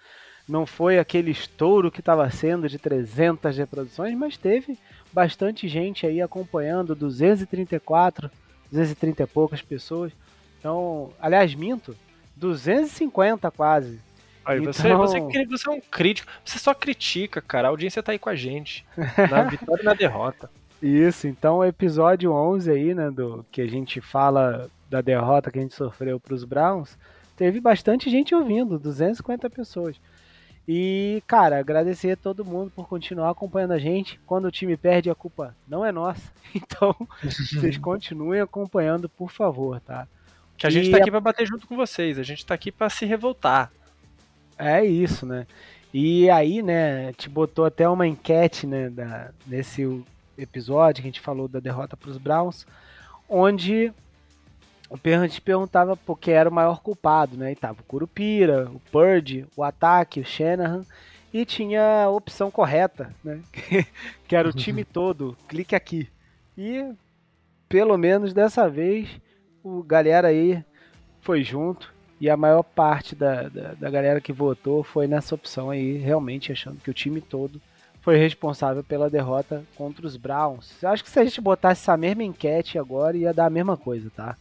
Não 0.51 0.65
foi 0.65 0.99
aquele 0.99 1.31
estouro 1.31 1.89
que 1.89 2.01
estava 2.01 2.29
sendo 2.29 2.67
de 2.67 2.77
300 2.77 3.57
reproduções, 3.57 4.13
mas 4.17 4.35
teve 4.35 4.77
bastante 5.13 5.67
gente 5.67 6.05
aí 6.05 6.21
acompanhando, 6.21 6.93
234, 6.93 8.29
230 8.69 9.23
e 9.23 9.27
poucas 9.27 9.61
pessoas. 9.61 10.11
Então, 10.59 11.11
aliás, 11.21 11.55
minto, 11.55 11.95
250 12.35 13.49
quase. 13.51 13.99
Aí 14.43 14.59
você, 14.59 14.87
Então- 14.87 14.97
você, 14.97 15.21
cri- 15.21 15.45
você 15.45 15.69
é 15.69 15.71
um 15.71 15.79
crítico. 15.81 16.31
Você 16.43 16.57
só 16.59 16.73
critica, 16.73 17.41
cara. 17.41 17.67
A 17.67 17.71
audiência 17.71 18.01
tá 18.03 18.11
aí 18.11 18.19
com 18.19 18.29
a 18.29 18.35
gente. 18.35 18.85
Na 19.29 19.43
vitória 19.49 19.81
e 19.81 19.85
na 19.85 19.93
derrota. 19.93 20.49
Isso, 20.81 21.27
então 21.27 21.57
o 21.59 21.63
episódio 21.65 22.31
11 22.33 22.71
aí, 22.71 22.93
né, 22.95 23.11
do 23.11 23.45
que 23.51 23.61
a 23.61 23.67
gente 23.67 24.01
fala 24.01 24.67
da 24.89 24.99
derrota 24.99 25.51
que 25.51 25.59
a 25.59 25.61
gente 25.61 25.75
sofreu 25.75 26.19
para 26.19 26.33
os 26.33 26.43
Browns, 26.43 26.97
teve 27.37 27.59
bastante 27.61 28.09
gente 28.09 28.33
ouvindo, 28.33 28.79
250 28.79 29.47
pessoas. 29.49 29.95
E, 30.67 31.21
cara, 31.27 31.59
agradecer 31.59 32.11
a 32.11 32.15
todo 32.17 32.45
mundo 32.45 32.71
por 32.75 32.87
continuar 32.87 33.29
acompanhando 33.31 33.71
a 33.73 33.79
gente. 33.79 34.19
Quando 34.25 34.45
o 34.45 34.51
time 34.51 34.77
perde, 34.77 35.09
a 35.09 35.15
culpa 35.15 35.55
não 35.67 35.85
é 35.85 35.91
nossa. 35.91 36.31
Então, 36.53 36.93
vocês 37.23 37.77
continuem 37.79 38.41
acompanhando, 38.41 39.07
por 39.07 39.31
favor, 39.31 39.79
tá? 39.79 40.05
Que 40.57 40.67
a 40.67 40.69
gente 40.69 40.89
E 40.89 40.91
tá 40.91 40.97
a- 40.97 40.99
aqui 40.99 41.09
pra 41.09 41.19
bater 41.21 41.47
junto 41.47 41.65
com 41.65 41.75
vocês. 41.77 42.19
A 42.19 42.23
gente 42.23 42.45
tá 42.45 42.53
aqui 42.53 42.71
pra 42.71 42.89
se 42.89 43.05
revoltar. 43.05 43.71
É 44.57 44.83
isso, 44.85 45.25
né? 45.25 45.47
E 45.93 46.29
aí, 46.29 46.61
né, 46.61 47.13
te 47.13 47.29
botou 47.29 47.63
até 47.65 47.87
uma 47.87 48.05
enquete, 48.05 48.67
né, 48.67 48.89
da, 48.89 49.31
nesse 49.47 50.03
episódio 50.37 51.01
que 51.01 51.07
a 51.07 51.11
gente 51.11 51.21
falou 51.21 51.47
da 51.47 51.59
derrota 51.59 51.95
para 51.97 52.09
os 52.09 52.17
Browns, 52.17 52.65
onde 53.29 53.91
a 54.91 55.27
gente 55.27 55.41
perguntava 55.41 55.95
por 55.95 56.19
quem 56.19 56.33
era 56.33 56.49
o 56.49 56.53
maior 56.53 56.81
culpado, 56.81 57.37
né? 57.37 57.51
E 57.51 57.55
tava 57.55 57.79
o 57.79 57.83
Curupira, 57.83 58.69
o 58.69 58.79
Purdy, 58.91 59.45
o 59.55 59.63
ataque, 59.63 60.19
o 60.19 60.25
Shanahan, 60.25 60.83
e 61.33 61.45
tinha 61.45 62.03
a 62.03 62.09
opção 62.09 62.51
correta, 62.51 63.13
né? 63.23 63.39
que 64.27 64.35
era 64.35 64.49
o 64.49 64.53
time 64.53 64.83
todo, 64.85 65.37
clique 65.47 65.75
aqui. 65.75 66.09
E 66.57 66.93
pelo 67.69 67.97
menos 67.97 68.33
dessa 68.33 68.69
vez, 68.69 69.09
o 69.63 69.81
galera 69.81 70.27
aí 70.27 70.63
foi 71.21 71.43
junto. 71.43 71.93
E 72.19 72.29
a 72.29 72.37
maior 72.37 72.61
parte 72.61 73.15
da, 73.15 73.49
da, 73.49 73.73
da, 73.73 73.89
galera 73.89 74.21
que 74.21 74.31
votou 74.31 74.83
foi 74.83 75.07
nessa 75.07 75.33
opção 75.33 75.71
aí, 75.71 75.97
realmente 75.97 76.51
achando 76.51 76.79
que 76.79 76.89
o 76.91 76.93
time 76.93 77.19
todo 77.19 77.59
foi 78.01 78.15
responsável 78.15 78.83
pela 78.83 79.09
derrota 79.09 79.63
contra 79.75 80.05
os 80.05 80.17
Browns. 80.17 80.71
Eu 80.83 80.89
acho 80.89 81.03
que 81.03 81.09
se 81.09 81.19
a 81.19 81.23
gente 81.23 81.41
botasse 81.41 81.81
essa 81.81 81.97
mesma 81.97 82.23
enquete 82.23 82.77
agora, 82.77 83.17
ia 83.17 83.33
dar 83.33 83.47
a 83.47 83.49
mesma 83.49 83.75
coisa, 83.75 84.11
tá? 84.15 84.37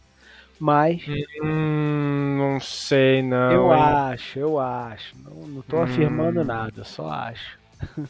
Mas. 0.61 1.03
Hum, 1.43 2.35
não 2.37 2.59
sei, 2.59 3.23
não. 3.23 3.51
Eu 3.51 3.71
acho, 3.71 4.37
eu 4.37 4.59
acho. 4.59 5.15
Não, 5.17 5.47
não 5.47 5.61
tô 5.63 5.77
hum. 5.77 5.81
afirmando 5.81 6.43
nada, 6.43 6.83
só 6.83 7.09
acho. 7.09 7.57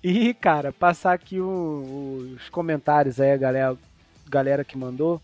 e, 0.00 0.32
cara, 0.32 0.72
passar 0.72 1.12
aqui 1.12 1.40
o, 1.40 2.36
os 2.36 2.48
comentários 2.50 3.20
aí, 3.20 3.32
a 3.32 3.36
galera, 3.36 3.76
galera 4.28 4.64
que 4.64 4.78
mandou. 4.78 5.20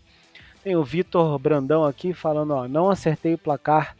Tem 0.61 0.75
o 0.75 0.83
Vitor 0.83 1.39
Brandão 1.39 1.85
aqui 1.85 2.13
falando, 2.13 2.51
ó, 2.51 2.67
não 2.67 2.89
acertei 2.89 3.35
o 3.35 3.37
placar 3.37 3.95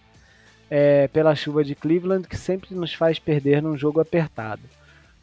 é, 0.70 1.08
pela 1.08 1.36
chuva 1.36 1.63
de 1.63 1.75
Cleveland, 1.75 2.28
que 2.28 2.36
sempre 2.36 2.75
nos 2.75 2.94
faz 2.94 3.20
perder 3.20 3.62
num 3.62 3.78
jogo 3.78 4.01
apertado. 4.01 4.63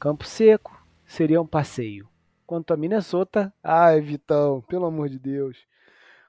Campo 0.00 0.24
seco 0.24 0.82
seria 1.04 1.42
um 1.42 1.46
passeio. 1.46 2.08
Quanto 2.46 2.72
a 2.72 2.78
Minnesota, 2.78 3.52
ai 3.62 4.00
Vitão, 4.00 4.64
pelo 4.66 4.86
amor 4.86 5.10
de 5.10 5.18
Deus. 5.18 5.58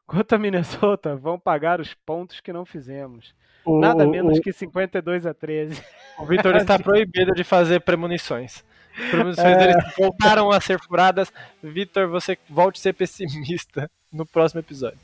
Quanto 0.07 0.33
a 0.33 0.37
Minnesota, 0.37 1.15
vão 1.19 1.37
pagar 1.37 1.81
os 1.81 1.93
pontos 1.93 2.39
que 2.39 2.53
não 2.53 2.65
fizemos. 2.65 3.35
O, 3.65 3.79
Nada 3.79 4.07
menos 4.07 4.37
o, 4.37 4.41
que 4.41 4.53
52 4.53 5.25
a 5.25 5.33
13. 5.33 5.83
O 6.17 6.25
Vitor 6.25 6.55
está 6.55 6.79
proibido 6.79 7.33
de 7.33 7.43
fazer 7.43 7.81
premonições. 7.81 8.63
Premonições 9.11 9.45
é... 9.45 9.57
dele 9.57 9.73
voltaram 9.97 10.49
a 10.49 10.61
ser 10.61 10.79
furadas. 10.79 11.31
Vitor, 11.61 12.07
você 12.07 12.37
volte 12.49 12.79
a 12.79 12.81
ser 12.83 12.93
pessimista 12.93 13.91
no 14.11 14.25
próximo 14.25 14.61
episódio. 14.61 14.97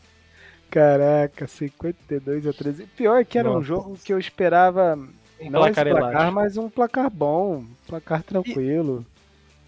Caraca, 0.71 1.45
52 1.45 2.47
a 2.47 2.53
13. 2.53 2.87
Pior 2.97 3.23
que 3.25 3.37
era 3.37 3.49
Nossa. 3.49 3.59
um 3.59 3.63
jogo 3.63 3.99
que 4.03 4.11
eu 4.11 4.17
esperava 4.17 4.97
um 5.39 5.49
não 5.49 5.59
placar, 5.59 5.89
placar 5.89 6.31
mas 6.31 6.57
um 6.57 6.69
placar 6.69 7.09
bom, 7.11 7.57
um 7.57 7.75
placar 7.85 8.23
tranquilo. 8.23 9.05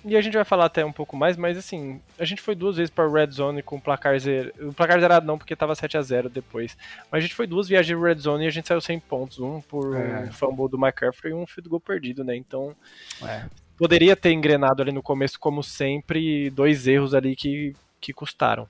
E, 0.06 0.16
a 0.16 0.22
gente 0.22 0.36
vai 0.36 0.46
falar 0.46 0.66
até 0.66 0.86
um 0.86 0.92
pouco 0.92 1.16
mais, 1.18 1.36
mas 1.36 1.58
assim, 1.58 2.00
a 2.20 2.26
gente 2.26 2.42
foi 2.42 2.54
duas 2.56 2.78
vezes 2.78 2.90
para 2.90 3.10
Red 3.10 3.32
Zone 3.32 3.64
com 3.64 3.80
placar 3.80 4.20
zero. 4.20 4.52
O 4.60 4.74
placar 4.74 5.00
zerado 5.00 5.26
não, 5.26 5.38
porque 5.38 5.56
tava 5.56 5.74
7 5.74 5.98
a 5.98 6.02
0 6.02 6.30
depois. 6.30 6.78
Mas 7.12 7.20
a 7.20 7.22
gente 7.22 7.36
foi 7.36 7.48
duas 7.48 7.68
viagens 7.68 8.00
Red 8.00 8.20
Zone 8.20 8.46
e 8.46 8.48
a 8.48 8.52
gente 8.52 8.68
saiu 8.68 8.82
sem 8.82 9.00
pontos, 9.00 9.40
um 9.40 9.62
por 9.62 9.96
é. 9.96 10.26
um 10.26 10.32
fumble 10.32 10.70
do 10.70 10.78
McCaffrey 10.78 11.32
e 11.32 11.36
um 11.36 11.48
field 11.48 11.70
goal 11.70 11.80
perdido, 11.80 12.24
né? 12.24 12.36
Então, 12.36 12.76
é. 13.24 13.46
poderia 13.78 14.16
ter 14.16 14.32
engrenado 14.32 14.82
ali 14.82 14.92
no 14.92 15.02
começo 15.02 15.40
como 15.40 15.64
sempre, 15.64 16.50
dois 16.52 16.88
erros 16.88 17.14
ali 17.14 17.36
que 17.36 17.74
que 18.06 18.14
custaram. 18.14 18.68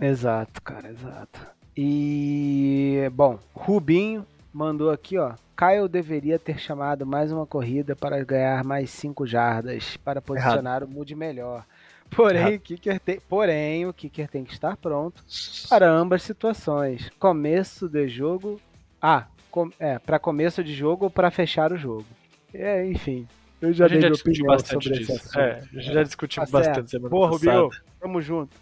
Exato, 0.00 0.60
cara, 0.60 0.88
exato. 0.88 1.40
E, 1.76 3.08
bom, 3.12 3.38
Rubinho 3.54 4.26
mandou 4.52 4.90
aqui, 4.90 5.18
ó. 5.18 5.34
Kyle 5.56 5.88
deveria 5.88 6.38
ter 6.38 6.58
chamado 6.58 7.06
mais 7.06 7.30
uma 7.30 7.46
corrida 7.46 7.94
para 7.94 8.22
ganhar 8.24 8.64
mais 8.64 8.90
5 8.90 9.26
jardas 9.26 9.96
para 9.98 10.20
posicionar 10.20 10.82
Errado. 10.82 10.90
o 10.90 10.94
Mood 10.94 11.14
melhor. 11.14 11.64
Porém 12.10 12.56
o, 12.56 12.60
kicker 12.60 13.00
tem, 13.00 13.20
porém, 13.20 13.86
o 13.86 13.92
Kicker 13.92 14.28
tem 14.28 14.44
que 14.44 14.52
estar 14.52 14.76
pronto 14.76 15.24
para 15.68 15.90
ambas 15.90 16.22
situações. 16.22 17.10
Começo 17.18 17.88
de 17.88 18.06
jogo. 18.06 18.60
Ah, 19.00 19.26
com, 19.50 19.70
é, 19.78 19.98
para 19.98 20.18
começo 20.18 20.62
de 20.62 20.74
jogo 20.74 21.06
ou 21.06 21.10
para 21.10 21.30
fechar 21.30 21.72
o 21.72 21.76
jogo. 21.76 22.06
É, 22.52 22.86
enfim. 22.86 23.26
Eu 23.60 23.72
já 23.72 23.86
dei 23.86 23.98
minha 23.98 24.12
opinião 24.12 24.58
sobre 24.58 24.90
disso. 24.90 25.38
É, 25.38 25.62
já 25.72 26.02
discutimos 26.02 26.50
tá 26.50 26.58
bastante 26.58 26.90
semana 26.90 27.08
Boa, 27.08 27.28
Rubinho, 27.28 27.70
tamo 28.00 28.20
junto. 28.20 28.54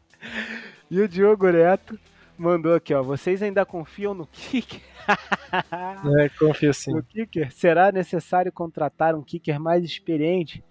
e 0.90 1.00
o 1.00 1.08
Diogo 1.08 1.50
Neto 1.50 1.98
mandou 2.38 2.74
aqui, 2.74 2.94
ó. 2.94 3.02
Vocês 3.02 3.42
ainda 3.42 3.64
confiam 3.64 4.14
no 4.14 4.26
kicker? 4.26 4.80
é, 6.20 6.28
confio 6.38 6.72
sim. 6.72 6.92
No 6.92 7.02
kicker? 7.02 7.52
Será 7.52 7.92
necessário 7.92 8.52
contratar 8.52 9.14
um 9.14 9.22
kicker 9.22 9.58
mais 9.60 9.84
experiente? 9.84 10.62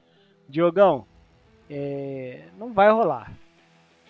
Diogão, 0.47 1.05
é, 1.69 2.45
não 2.57 2.73
vai 2.73 2.91
rolar. 2.91 3.31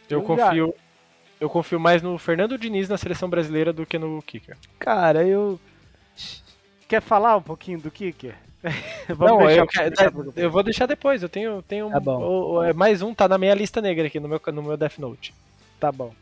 Eu, 0.09 0.19
eu 0.19 0.25
confio. 0.25 0.67
Já... 0.67 0.91
Eu 1.39 1.49
confio 1.49 1.79
mais 1.79 2.03
no 2.03 2.17
Fernando 2.19 2.57
Diniz 2.57 2.87
na 2.87 2.97
seleção 2.97 3.27
brasileira 3.27 3.73
do 3.73 3.85
que 3.85 3.97
no 3.97 4.21
kicker. 4.21 4.55
Cara, 4.77 5.23
eu. 5.25 5.59
Quer 6.87 7.01
falar 7.01 7.37
um 7.37 7.41
pouquinho 7.41 7.79
do 7.79 7.89
kicker? 7.89 8.35
não, 9.17 9.49
eu, 9.49 9.65
eu, 10.35 10.51
vou 10.51 10.61
deixar 10.61 10.85
depois. 10.85 11.23
Eu 11.23 11.29
tenho, 11.29 11.61
tenho 11.63 11.89
tá 11.89 11.99
bom. 11.99 12.21
O, 12.21 12.53
o, 12.53 12.63
é, 12.63 12.73
mais 12.73 13.01
um, 13.01 13.13
tá 13.13 13.27
na 13.27 13.39
minha 13.39 13.55
lista 13.55 13.81
negra 13.81 14.05
aqui 14.05 14.19
no 14.19 14.27
meu, 14.27 14.39
no 14.53 14.61
meu 14.61 14.77
Death 14.77 14.99
Note. 14.99 15.33
Tá 15.79 15.91
bom. 15.91 16.13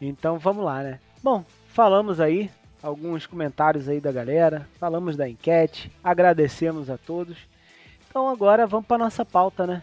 Então 0.00 0.38
vamos 0.38 0.64
lá, 0.64 0.82
né? 0.82 1.00
Bom, 1.22 1.44
falamos 1.68 2.20
aí 2.20 2.50
alguns 2.82 3.26
comentários 3.26 3.88
aí 3.88 4.00
da 4.00 4.12
galera, 4.12 4.68
falamos 4.78 5.16
da 5.16 5.28
enquete, 5.28 5.90
agradecemos 6.02 6.88
a 6.88 6.96
todos. 6.96 7.36
Então 8.08 8.28
agora 8.28 8.66
vamos 8.66 8.86
para 8.86 8.98
nossa 8.98 9.24
pauta, 9.24 9.66
né? 9.66 9.82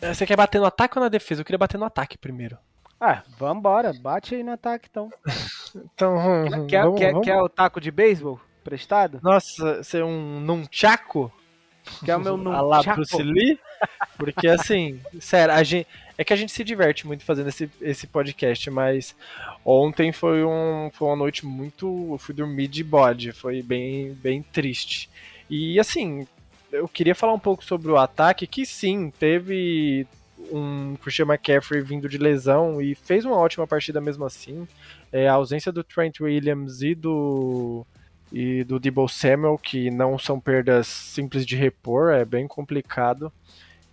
Você 0.00 0.26
quer 0.26 0.36
bater 0.36 0.58
no 0.60 0.66
ataque 0.66 0.98
ou 0.98 1.02
na 1.02 1.08
defesa? 1.08 1.40
Eu 1.40 1.44
queria 1.44 1.58
bater 1.58 1.78
no 1.78 1.84
ataque 1.86 2.18
primeiro. 2.18 2.58
Ah, 3.00 3.22
vambora, 3.38 3.92
bate 3.92 4.34
aí 4.34 4.42
no 4.42 4.52
ataque 4.52 4.88
então. 4.90 5.10
então, 5.74 6.66
quer, 6.68 6.82
vamos, 6.82 6.98
quer, 6.98 7.12
vamos. 7.12 7.26
quer 7.26 7.40
o 7.40 7.48
taco 7.48 7.80
de 7.80 7.90
beisebol 7.90 8.40
prestado? 8.62 9.18
Nossa, 9.22 9.82
ser 9.82 10.02
um 10.04 10.40
nunchaku? 10.40 11.30
Quer 12.04 12.16
o 12.16 12.20
meu 12.20 12.36
nunchaku? 12.38 12.96
Bruce 12.96 13.22
Lee? 13.22 13.58
Porque 14.16 14.48
assim, 14.48 15.00
sério, 15.20 15.54
a 15.54 15.62
gente, 15.62 15.86
é 16.16 16.24
que 16.24 16.32
a 16.32 16.36
gente 16.36 16.52
se 16.52 16.62
diverte 16.62 17.06
muito 17.06 17.24
fazendo 17.24 17.48
esse, 17.48 17.70
esse 17.80 18.06
podcast, 18.06 18.70
mas 18.70 19.16
ontem 19.64 20.12
foi, 20.12 20.44
um, 20.44 20.90
foi 20.92 21.08
uma 21.08 21.16
noite 21.16 21.44
muito. 21.44 22.12
Eu 22.12 22.18
fui 22.18 22.34
dormir 22.34 22.68
de 22.68 22.84
bode, 22.84 23.32
foi 23.32 23.62
bem, 23.62 24.12
bem 24.14 24.42
triste. 24.42 25.10
E 25.50 25.78
assim, 25.78 26.26
eu 26.70 26.88
queria 26.88 27.14
falar 27.14 27.32
um 27.32 27.38
pouco 27.38 27.64
sobre 27.64 27.90
o 27.90 27.96
ataque, 27.96 28.46
que 28.46 28.64
sim, 28.64 29.10
teve 29.10 30.06
um 30.50 30.96
Christian 30.96 31.26
McCaffrey 31.26 31.82
vindo 31.82 32.08
de 32.08 32.18
lesão 32.18 32.80
e 32.80 32.94
fez 32.94 33.24
uma 33.24 33.36
ótima 33.36 33.66
partida 33.66 34.00
mesmo 34.00 34.24
assim. 34.24 34.66
É, 35.12 35.28
a 35.28 35.34
ausência 35.34 35.70
do 35.70 35.84
Trent 35.84 36.20
Williams 36.20 36.82
e 36.82 36.94
do 36.94 37.86
e 38.32 38.64
do 38.64 38.80
Debo 38.80 39.06
Samuel, 39.08 39.58
que 39.58 39.90
não 39.90 40.18
são 40.18 40.40
perdas 40.40 40.86
simples 40.86 41.44
de 41.44 41.54
repor, 41.54 42.12
é 42.12 42.24
bem 42.24 42.48
complicado. 42.48 43.30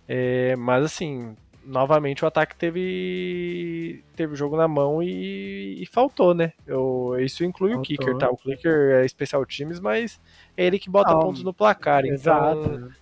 É, 0.08 0.56
mas 0.56 0.82
assim, 0.82 1.36
novamente 1.64 2.24
o 2.24 2.26
ataque 2.26 2.56
teve 2.56 4.02
teve 4.16 4.32
o 4.32 4.36
jogo 4.36 4.56
na 4.56 4.66
mão 4.66 5.02
e, 5.02 5.82
e 5.82 5.86
faltou, 5.86 6.34
né? 6.34 6.52
Eu, 6.66 7.16
isso 7.20 7.44
inclui 7.44 7.72
faltou. 7.72 7.82
o 7.82 7.86
kicker, 7.86 8.16
tá? 8.16 8.30
O 8.30 8.36
kicker 8.36 8.94
é 8.94 9.04
especial 9.04 9.44
times, 9.44 9.78
mas 9.78 10.20
é 10.56 10.64
ele 10.64 10.78
que 10.78 10.88
bota 10.88 11.12
não, 11.12 11.20
pontos 11.20 11.42
no 11.42 11.52
placar. 11.52 12.04
Então, 12.04 12.14
exato. 12.14 12.60
Então, 12.60 12.99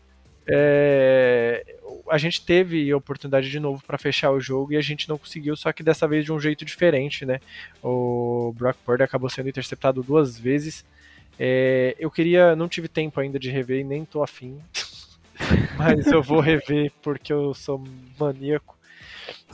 é, 0.50 1.76
a 2.08 2.16
gente 2.16 2.44
teve 2.44 2.90
a 2.90 2.96
oportunidade 2.96 3.50
de 3.50 3.60
novo 3.60 3.82
para 3.86 3.98
fechar 3.98 4.30
o 4.30 4.40
jogo 4.40 4.72
e 4.72 4.76
a 4.76 4.80
gente 4.80 5.08
não 5.08 5.18
conseguiu, 5.18 5.54
só 5.56 5.72
que 5.72 5.82
dessa 5.82 6.08
vez 6.08 6.24
de 6.24 6.32
um 6.32 6.40
jeito 6.40 6.64
diferente, 6.64 7.26
né? 7.26 7.40
O 7.82 8.52
Brock 8.56 8.78
Purdy 8.84 9.02
acabou 9.02 9.28
sendo 9.28 9.48
interceptado 9.48 10.02
duas 10.02 10.38
vezes. 10.38 10.84
É, 11.38 11.94
eu 11.98 12.10
queria, 12.10 12.56
não 12.56 12.68
tive 12.68 12.88
tempo 12.88 13.20
ainda 13.20 13.38
de 13.38 13.50
rever 13.50 13.80
e 13.80 13.84
nem 13.84 14.04
tô 14.04 14.22
afim, 14.22 14.58
mas 15.76 16.06
eu 16.06 16.22
vou 16.22 16.40
rever 16.40 16.90
porque 17.02 17.32
eu 17.32 17.52
sou 17.52 17.84
maníaco. 18.18 18.76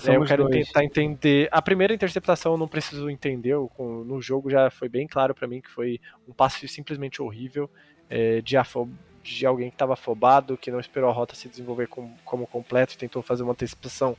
É, 0.06 0.16
eu 0.16 0.24
quero 0.24 0.44
dois. 0.44 0.66
tentar 0.66 0.84
entender. 0.84 1.48
A 1.50 1.60
primeira 1.60 1.92
interceptação 1.92 2.52
eu 2.52 2.58
não 2.58 2.68
preciso 2.68 3.10
entender, 3.10 3.56
no 3.78 4.22
jogo 4.22 4.48
já 4.48 4.70
foi 4.70 4.88
bem 4.88 5.06
claro 5.06 5.34
para 5.34 5.48
mim 5.48 5.60
que 5.60 5.70
foi 5.70 6.00
um 6.28 6.32
passe 6.32 6.68
simplesmente 6.68 7.20
horrível 7.20 7.68
é, 8.08 8.40
de 8.40 8.56
afob 8.56 8.92
de 9.24 9.46
alguém 9.46 9.70
que 9.70 9.74
estava 9.74 9.94
afobado, 9.94 10.56
que 10.56 10.70
não 10.70 10.78
esperou 10.78 11.08
a 11.08 11.12
rota 11.12 11.34
se 11.34 11.48
desenvolver 11.48 11.88
com, 11.88 12.12
como 12.24 12.46
completo, 12.46 12.98
tentou 12.98 13.22
fazer 13.22 13.42
uma 13.42 13.52
antecipação 13.52 14.16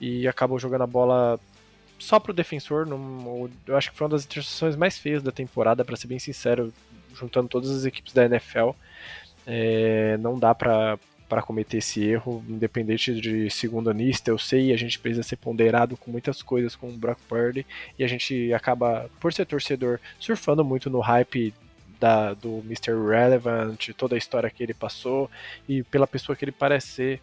e 0.00 0.26
acabou 0.28 0.58
jogando 0.58 0.82
a 0.82 0.86
bola 0.86 1.40
só 1.98 2.20
pro 2.20 2.32
defensor. 2.32 2.86
Num, 2.86 3.50
eu 3.66 3.76
acho 3.76 3.90
que 3.90 3.96
foi 3.96 4.06
uma 4.06 4.12
das 4.12 4.24
interceptações 4.24 4.76
mais 4.76 4.96
feias 4.96 5.22
da 5.22 5.32
temporada, 5.32 5.84
para 5.84 5.96
ser 5.96 6.06
bem 6.06 6.20
sincero, 6.20 6.72
juntando 7.12 7.48
todas 7.48 7.70
as 7.70 7.84
equipes 7.84 8.12
da 8.12 8.24
NFL. 8.24 8.70
É, 9.44 10.16
não 10.18 10.38
dá 10.38 10.54
para 10.54 10.98
cometer 11.44 11.78
esse 11.78 12.04
erro, 12.04 12.44
independente 12.48 13.20
de 13.20 13.50
segunda 13.50 13.92
lista, 13.92 14.30
eu 14.30 14.38
sei, 14.38 14.72
a 14.72 14.76
gente 14.76 15.00
precisa 15.00 15.24
ser 15.24 15.36
ponderado 15.36 15.96
com 15.96 16.12
muitas 16.12 16.42
coisas 16.42 16.76
com 16.76 16.88
o 16.88 16.92
Brock 16.92 17.18
Purdy, 17.28 17.66
e 17.98 18.04
a 18.04 18.06
gente 18.06 18.52
acaba, 18.52 19.10
por 19.18 19.32
ser 19.32 19.46
torcedor, 19.46 19.98
surfando 20.20 20.64
muito 20.64 20.88
no 20.88 21.00
hype 21.00 21.52
da, 22.02 22.34
do 22.34 22.58
Mr. 22.64 22.90
Relevant, 23.08 23.90
toda 23.96 24.16
a 24.16 24.18
história 24.18 24.50
que 24.50 24.60
ele 24.60 24.74
passou 24.74 25.30
e 25.68 25.84
pela 25.84 26.04
pessoa 26.04 26.34
que 26.34 26.44
ele 26.44 26.50
parece 26.50 26.88
ser. 26.88 27.22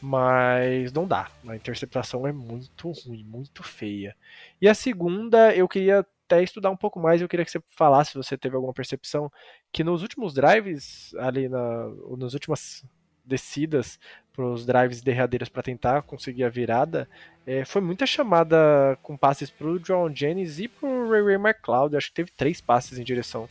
Mas 0.00 0.92
não 0.92 1.06
dá. 1.06 1.30
A 1.46 1.54
interceptação 1.54 2.26
é 2.26 2.32
muito 2.32 2.90
ruim, 2.90 3.22
muito 3.22 3.62
feia. 3.62 4.16
E 4.60 4.68
a 4.68 4.74
segunda, 4.74 5.54
eu 5.54 5.68
queria 5.68 6.00
até 6.26 6.42
estudar 6.42 6.70
um 6.70 6.76
pouco 6.76 6.98
mais. 6.98 7.22
Eu 7.22 7.28
queria 7.28 7.44
que 7.44 7.52
você 7.52 7.62
falasse, 7.70 8.10
se 8.10 8.16
você 8.16 8.36
teve 8.36 8.56
alguma 8.56 8.74
percepção, 8.74 9.30
que 9.70 9.84
nos 9.84 10.02
últimos 10.02 10.34
drives, 10.34 11.14
ali 11.14 11.48
na, 11.48 11.88
nas 12.18 12.34
últimas 12.34 12.84
descidas 13.24 14.00
para 14.32 14.44
os 14.44 14.66
drives 14.66 15.00
derradeiros 15.00 15.48
para 15.48 15.62
tentar 15.62 16.02
conseguir 16.02 16.42
a 16.42 16.48
virada, 16.48 17.08
é, 17.46 17.64
foi 17.64 17.80
muita 17.80 18.04
chamada 18.04 18.98
com 19.00 19.16
passes 19.16 19.48
para 19.48 19.68
o 19.68 19.78
John 19.78 20.12
Jennings 20.12 20.58
e 20.58 20.66
para 20.66 20.88
o 20.88 21.08
Ray 21.08 21.22
Ray 21.22 21.34
McLeod. 21.36 21.96
Acho 21.96 22.08
que 22.08 22.14
teve 22.14 22.32
três 22.32 22.60
passes 22.60 22.98
em 22.98 23.04
direção 23.04 23.48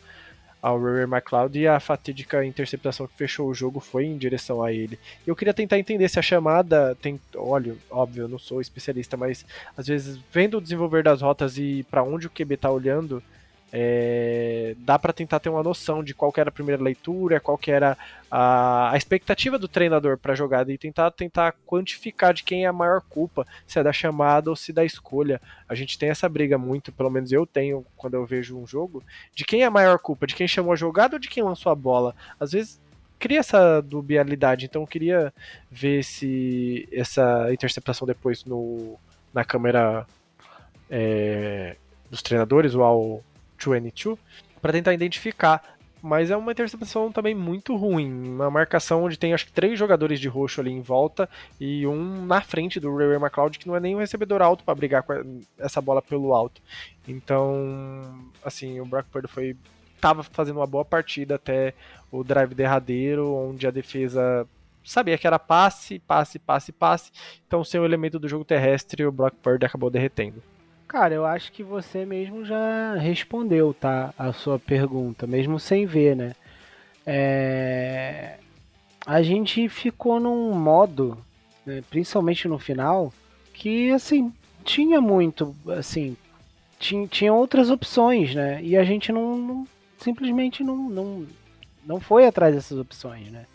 ao 0.62 0.82
Ray 0.82 1.04
McLeod 1.04 1.58
e 1.58 1.68
a 1.68 1.80
fatídica 1.80 2.46
interceptação 2.46 3.08
que 3.08 3.18
fechou 3.18 3.50
o 3.50 3.54
jogo 3.54 3.80
foi 3.80 4.06
em 4.06 4.18
direção 4.18 4.62
a 4.62 4.72
ele. 4.72 5.00
Eu 5.26 5.36
queria 5.36 5.54
tentar 5.54 5.80
entender 5.80 6.08
se 6.08 6.20
a 6.20 6.22
chamada 6.22 6.96
tem, 7.02 7.20
olha, 7.36 7.76
óbvio, 7.90 8.24
eu 8.24 8.28
não 8.28 8.38
sou 8.38 8.62
especialista, 8.62 9.18
mas 9.18 9.46
às 9.76 9.88
vezes 9.88 10.20
vendo 10.32 10.58
o 10.58 10.62
desenvolver 10.62 11.04
das 11.04 11.22
rotas 11.22 11.58
e 11.58 11.86
para 11.90 12.04
onde 12.04 12.28
o 12.28 12.30
QB 12.30 12.58
tá 12.58 12.70
olhando, 12.70 13.24
é, 13.72 14.76
dá 14.80 15.00
para 15.00 15.14
tentar 15.14 15.40
ter 15.40 15.50
uma 15.50 15.64
noção 15.64 16.04
de 16.04 16.14
qual 16.14 16.34
era 16.36 16.50
a 16.50 16.52
primeira 16.52 16.82
leitura, 16.82 17.40
qual 17.40 17.60
era 17.68 17.98
a, 18.30 18.92
a 18.92 18.98
expectativa 18.98 19.58
do 19.58 19.68
treinador 19.68 20.18
para 20.18 20.34
a 20.34 20.36
jogada 20.36 20.72
e 20.72 20.78
tentar 20.78 21.10
tentar 21.12 21.56
quantificar 21.66 22.34
de 22.34 22.44
quem 22.44 22.66
é 22.66 22.68
a 22.68 22.74
maior 22.74 23.02
culpa, 23.02 23.48
se 23.66 23.80
é 23.80 23.84
da 23.84 23.94
chamada 23.94 24.50
ou 24.50 24.56
se 24.56 24.74
da 24.74 24.84
escolha. 24.84 25.42
A 25.70 25.76
gente 25.76 25.98
tem 25.98 26.10
essa 26.10 26.28
briga 26.28 26.58
muito, 26.58 26.92
pelo 26.92 27.10
menos 27.10 27.32
eu 27.32 27.46
tenho 27.46 27.86
quando 27.96 28.16
eu 28.16 28.26
vejo 28.26 28.58
um 28.58 28.68
jogo, 28.68 29.02
de 29.34 29.46
quem 29.46 29.62
é 29.62 29.66
a 29.66 29.72
maior 29.72 29.98
culpa, 30.00 30.28
de 30.28 30.36
quem 30.36 30.48
chamou 30.48 30.74
a 30.74 30.78
jogada 30.78 31.16
ou 31.16 31.20
de 31.20 31.30
quem 31.30 31.44
lançou 31.44 31.72
a 31.72 31.76
bola. 31.76 32.14
Às 32.40 32.52
vezes 32.52 32.82
cria 33.18 33.40
essa 33.40 33.82
dubialidade, 33.82 34.66
então 34.66 34.82
eu 34.82 34.88
queria 34.88 35.34
ver 35.70 36.04
se 36.04 36.90
essa 36.92 37.54
interceptação 37.54 38.06
depois 38.06 38.44
no, 38.44 39.00
na 39.34 39.46
câmera 39.46 40.08
é, 40.90 41.78
dos 42.10 42.22
treinadores, 42.22 42.74
o 42.74 42.82
ao 42.82 43.24
22 43.70 44.18
para 44.62 44.72
tentar 44.72 44.94
identificar. 44.94 45.78
Mas 46.04 46.32
é 46.32 46.36
uma 46.36 46.52
interceptação 46.52 47.12
também 47.12 47.36
muito 47.36 47.76
ruim. 47.76 48.12
Uma 48.12 48.50
marcação 48.50 49.04
onde 49.04 49.20
tem 49.20 49.34
acho 49.34 49.46
que 49.46 49.52
três 49.52 49.78
jogadores 49.78 50.20
de 50.20 50.28
roxo 50.28 50.60
ali 50.60 50.72
em 50.72 50.82
volta 50.82 51.30
e 51.60 51.86
um 51.86 52.26
na 52.26 52.42
frente 52.42 52.80
do 52.80 52.96
Ray 52.96 53.16
McLeod 53.18 53.60
que 53.60 53.68
não 53.68 53.76
é 53.76 53.80
nem 53.80 53.96
um 53.96 54.00
recebedor 54.00 54.42
alto 54.42 54.64
para 54.64 54.74
brigar 54.74 55.04
com 55.04 55.42
essa 55.60 55.80
bola 55.80 56.02
pelo 56.02 56.34
alto. 56.34 56.60
Então, 57.08 58.32
assim, 58.44 58.80
o 58.80 58.86
Brock 58.86 59.06
Purdy 59.12 59.28
foi 59.28 59.56
tava 60.00 60.24
fazendo 60.24 60.58
uma 60.58 60.66
boa 60.66 60.84
partida 60.84 61.36
até 61.36 61.76
o 62.12 62.24
drive 62.24 62.56
derradeiro, 62.56 63.32
onde 63.32 63.68
a 63.68 63.72
defesa 63.72 64.48
sabia 64.84 65.18
que 65.18 65.28
era 65.28 65.38
passe, 65.38 66.00
passe, 66.00 66.40
passe, 66.40 66.72
passe. 66.72 67.12
Então, 67.46 67.64
sem 67.64 67.80
o 67.80 67.86
elemento 67.86 68.18
do 68.18 68.28
jogo 68.28 68.44
terrestre, 68.44 69.06
o 69.06 69.12
Brock 69.12 69.36
Purdy 69.36 69.66
acabou 69.66 69.92
derretendo. 69.92 70.42
Cara, 70.92 71.14
eu 71.14 71.26
acho 71.26 71.54
que 71.54 71.64
você 71.64 72.04
mesmo 72.04 72.44
já 72.44 72.96
respondeu, 72.96 73.74
tá? 73.74 74.14
A 74.20 74.34
sua 74.34 74.60
pergunta, 74.60 75.26
mesmo 75.26 75.58
sem 75.58 75.86
ver, 75.86 76.18
né? 76.18 76.36
É... 77.08 78.36
A 79.06 79.22
gente 79.22 79.70
ficou 79.70 80.20
num 80.20 80.52
modo, 80.52 81.18
né, 81.66 81.82
principalmente 81.90 82.46
no 82.46 82.60
final, 82.60 83.14
que 83.54 83.90
assim, 83.92 84.34
tinha 84.66 85.00
muito, 85.00 85.56
assim, 85.78 86.18
tinha, 86.78 87.08
tinha 87.08 87.34
outras 87.34 87.70
opções, 87.70 88.36
né? 88.36 88.62
E 88.62 88.76
a 88.76 88.84
gente 88.84 89.14
não, 89.14 89.38
não 89.38 89.68
simplesmente 89.98 90.62
não, 90.62 90.76
não, 90.90 91.26
não 91.86 92.02
foi 92.02 92.26
atrás 92.26 92.54
dessas 92.54 92.78
opções, 92.78 93.32
né? 93.32 93.46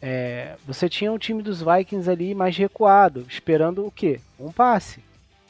É, 0.00 0.54
você 0.64 0.88
tinha 0.88 1.12
o 1.12 1.18
time 1.18 1.42
dos 1.42 1.60
Vikings 1.60 2.08
ali 2.08 2.36
mais 2.36 2.56
recuado, 2.56 3.26
esperando 3.28 3.84
o 3.84 3.90
quê? 3.90 4.20
Um 4.38 4.52
passe 4.52 5.02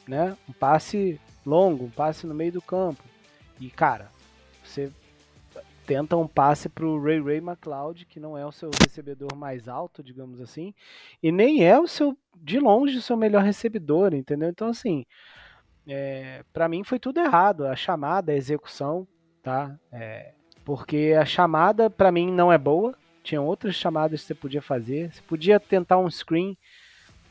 né? 0.06 0.36
Um 0.48 0.52
passe 0.52 1.20
longo, 1.44 1.84
um 1.84 1.90
passe 1.90 2.26
no 2.26 2.34
meio 2.34 2.52
do 2.52 2.62
campo. 2.62 3.02
E 3.60 3.70
cara, 3.70 4.10
você 4.64 4.90
tenta 5.86 6.16
um 6.16 6.26
passe 6.26 6.68
pro 6.68 7.02
Ray 7.02 7.20
Ray 7.20 7.38
McLeod, 7.38 8.06
que 8.06 8.20
não 8.20 8.36
é 8.36 8.46
o 8.46 8.52
seu 8.52 8.70
recebedor 8.80 9.34
mais 9.36 9.68
alto, 9.68 10.02
digamos 10.02 10.40
assim, 10.40 10.74
e 11.22 11.32
nem 11.32 11.64
é 11.64 11.78
o 11.78 11.86
seu 11.86 12.16
de 12.36 12.58
longe 12.58 12.98
o 12.98 13.02
seu 13.02 13.16
melhor 13.16 13.42
recebedor, 13.42 14.14
entendeu? 14.14 14.48
Então 14.48 14.68
assim, 14.68 15.04
é, 15.86 16.44
para 16.52 16.68
mim 16.68 16.84
foi 16.84 16.98
tudo 16.98 17.20
errado, 17.20 17.66
a 17.66 17.76
chamada, 17.76 18.32
a 18.32 18.36
execução, 18.36 19.06
tá? 19.42 19.78
É, 19.90 20.32
porque 20.64 21.14
a 21.18 21.24
chamada 21.24 21.90
para 21.90 22.12
mim 22.12 22.30
não 22.30 22.52
é 22.52 22.58
boa. 22.58 22.94
Tinha 23.22 23.40
outras 23.40 23.76
chamadas 23.76 24.20
que 24.20 24.26
você 24.26 24.34
podia 24.34 24.62
fazer. 24.62 25.12
Você 25.12 25.22
podia 25.22 25.60
tentar 25.60 25.98
um 25.98 26.10
screen 26.10 26.56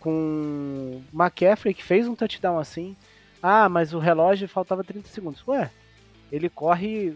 com 0.02 1.02
McCaffrey 1.14 1.74
que 1.74 1.84
fez 1.84 2.08
um 2.08 2.16
touchdown 2.16 2.60
assim. 2.60 2.96
Ah, 3.42 3.70
mas 3.70 3.94
o 3.94 4.00
relógio 4.00 4.50
faltava 4.50 4.84
30 4.84 5.08
segundos. 5.08 5.48
Ué, 5.48 5.72
ele 6.32 6.50
corre 6.50 7.16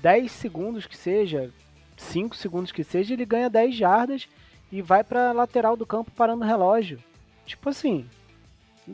10 0.00 0.30
segundos 0.30 0.86
que 0.86 0.96
seja, 0.96 1.50
5 1.96 2.36
segundos 2.36 2.70
que 2.70 2.84
seja, 2.84 3.14
ele 3.14 3.24
ganha 3.24 3.50
10 3.50 3.74
jardas 3.74 4.28
e 4.70 4.80
vai 4.80 5.02
para 5.02 5.32
lateral 5.32 5.76
do 5.76 5.86
campo 5.86 6.10
parando 6.12 6.44
o 6.44 6.46
relógio. 6.46 6.98
Tipo 7.46 7.70
assim, 7.70 8.06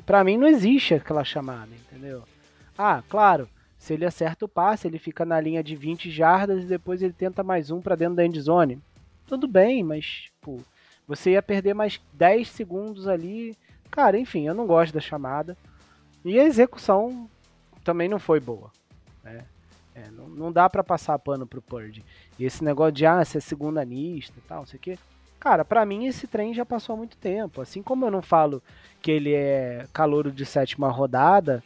para 0.07 0.25
mim 0.25 0.37
não 0.37 0.47
existe 0.47 0.95
aquela 0.95 1.25
chamada, 1.25 1.71
entendeu? 1.75 2.23
Ah, 2.77 3.03
claro, 3.09 3.49
se 3.77 3.93
ele 3.95 4.05
acerta 4.05 4.45
o 4.45 4.49
passe, 4.49 4.87
ele 4.87 4.99
fica 4.99 5.25
na 5.25 5.41
linha 5.41 5.63
de 5.63 5.75
20 5.75 6.11
jardas 6.11 6.63
e 6.63 6.67
depois 6.67 7.03
ele 7.03 7.13
tenta 7.13 7.43
mais 7.43 7.71
um 7.71 7.81
para 7.81 7.97
dentro 7.97 8.15
da 8.15 8.27
endzone. 8.27 8.81
Tudo 9.27 9.47
bem, 9.49 9.83
mas, 9.83 10.31
pô, 10.41 10.61
você 11.09 11.31
ia 11.31 11.43
perder 11.43 11.75
mais 11.75 11.99
10 12.13 12.49
segundos 12.49 13.09
ali. 13.09 13.57
Cara, 13.91 14.19
enfim, 14.19 14.47
eu 14.47 14.55
não 14.55 14.67
gosto 14.67 14.93
da 14.93 15.01
chamada. 15.01 15.57
E 16.23 16.39
a 16.39 16.45
execução 16.45 17.29
também 17.83 18.09
não 18.09 18.19
foi 18.19 18.39
boa. 18.39 18.71
Né? 19.25 19.45
É, 19.95 20.11
não, 20.11 20.29
não, 20.29 20.53
dá 20.53 20.69
para 20.69 20.85
passar 20.85 21.19
pano 21.19 21.47
pro 21.47 21.63
Purdy. 21.63 22.05
E 22.39 22.45
esse 22.45 22.63
negócio 22.63 22.93
de, 22.93 23.07
ah, 23.07 23.25
ser 23.25 23.41
segunda 23.41 23.83
lista 23.83 24.35
e 24.39 24.43
tal, 24.43 24.59
não 24.59 24.67
sei 24.67 24.77
o 24.77 24.83
quê. 24.83 24.99
Cara, 25.41 25.65
para 25.65 25.87
mim 25.87 26.07
esse 26.07 26.27
trem 26.27 26.53
já 26.53 26.67
passou 26.67 26.95
há 26.95 26.99
muito 26.99 27.17
tempo. 27.17 27.63
Assim 27.63 27.83
como 27.83 28.05
eu 28.05 28.11
não 28.11 28.21
falo 28.21 28.63
que 29.01 29.11
ele 29.11 29.33
é 29.33 29.87
calouro 29.93 30.31
de 30.31 30.45
sétima 30.45 30.91
rodada, 30.91 31.63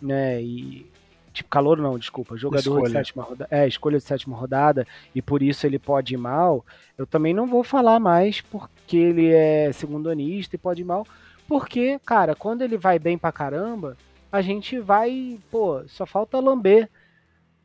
né, 0.00 0.40
e 0.40 0.86
Tipo, 1.34 1.50
calor 1.50 1.78
não, 1.78 1.98
desculpa. 1.98 2.36
Jogador 2.36 2.60
escolha. 2.60 2.84
de 2.84 2.92
sétima 2.92 3.24
rodada. 3.24 3.48
É, 3.50 3.66
escolha 3.66 3.98
de 3.98 4.04
sétima 4.04 4.36
rodada. 4.36 4.86
E 5.12 5.20
por 5.20 5.42
isso 5.42 5.66
ele 5.66 5.80
pode 5.80 6.14
ir 6.14 6.16
mal. 6.16 6.64
Eu 6.96 7.04
também 7.04 7.34
não 7.34 7.44
vou 7.44 7.64
falar 7.64 7.98
mais 7.98 8.40
porque 8.40 8.96
ele 8.96 9.32
é 9.32 9.72
segundo 9.72 10.08
anista 10.08 10.54
e 10.54 10.58
pode 10.58 10.82
ir 10.82 10.84
mal. 10.84 11.04
Porque, 11.48 11.98
cara, 12.06 12.36
quando 12.36 12.62
ele 12.62 12.78
vai 12.78 13.00
bem 13.00 13.18
pra 13.18 13.32
caramba, 13.32 13.96
a 14.30 14.40
gente 14.40 14.78
vai, 14.78 15.36
pô, 15.50 15.82
só 15.88 16.06
falta 16.06 16.38
lamber. 16.38 16.88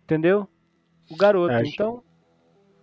Entendeu? 0.04 0.48
O 1.08 1.16
garoto. 1.16 1.54
É, 1.54 1.62
então. 1.64 2.02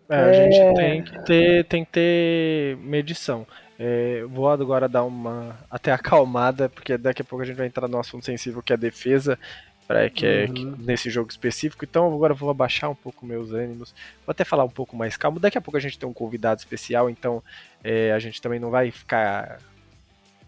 É, 0.08 0.20
a 0.20 0.32
gente 0.32 0.56
é. 0.56 0.72
tem 0.72 1.02
que 1.02 1.24
ter, 1.24 1.64
tem 1.64 1.84
que 1.84 1.90
ter 1.90 2.76
medição. 2.76 3.44
É, 3.76 4.22
vou 4.28 4.48
agora 4.48 4.88
dar 4.88 5.02
uma 5.02 5.58
até 5.68 5.90
acalmada, 5.92 6.68
porque 6.68 6.96
daqui 6.96 7.22
a 7.22 7.24
pouco 7.24 7.42
a 7.42 7.44
gente 7.44 7.56
vai 7.56 7.66
entrar 7.66 7.88
no 7.88 7.98
assunto 7.98 8.24
sensível 8.24 8.62
que 8.62 8.72
é 8.72 8.76
a 8.76 8.78
defesa 8.78 9.36
para 9.86 10.10
que 10.10 10.26
é 10.26 10.46
uhum. 10.46 10.76
nesse 10.78 11.08
jogo 11.08 11.30
específico. 11.30 11.84
Então 11.84 12.12
agora 12.12 12.32
eu 12.32 12.36
vou 12.36 12.50
abaixar 12.50 12.90
um 12.90 12.94
pouco 12.94 13.24
meus 13.24 13.52
ânimos, 13.52 13.94
vou 14.24 14.32
até 14.32 14.44
falar 14.44 14.64
um 14.64 14.70
pouco 14.70 14.96
mais 14.96 15.16
calmo. 15.16 15.40
Daqui 15.40 15.56
a 15.56 15.60
pouco 15.60 15.76
a 15.76 15.80
gente 15.80 15.98
tem 15.98 16.08
um 16.08 16.12
convidado 16.12 16.58
especial, 16.58 17.08
então 17.08 17.42
é, 17.82 18.12
a 18.12 18.18
gente 18.18 18.42
também 18.42 18.58
não 18.58 18.70
vai 18.70 18.90
ficar 18.90 19.58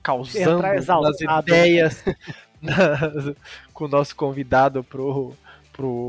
causando 0.02 0.64
as 0.66 1.20
ideias 1.20 2.04
na, 2.60 3.34
com 3.72 3.84
o 3.84 3.88
nosso 3.88 4.14
convidado 4.16 4.82
pro 4.82 5.34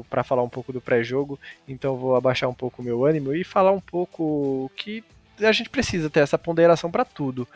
para 0.09 0.23
falar 0.23 0.41
um 0.41 0.49
pouco 0.49 0.73
do 0.73 0.81
pré-jogo, 0.81 1.39
então 1.67 1.95
vou 1.95 2.15
abaixar 2.15 2.49
um 2.49 2.53
pouco 2.55 2.81
o 2.81 2.85
meu 2.85 3.05
ânimo 3.05 3.35
e 3.35 3.43
falar 3.43 3.71
um 3.71 3.79
pouco 3.79 4.71
que 4.75 5.03
a 5.39 5.51
gente 5.51 5.69
precisa 5.69 6.09
ter 6.09 6.21
essa 6.21 6.39
ponderação 6.39 6.89
para 6.89 7.05
tudo, 7.05 7.47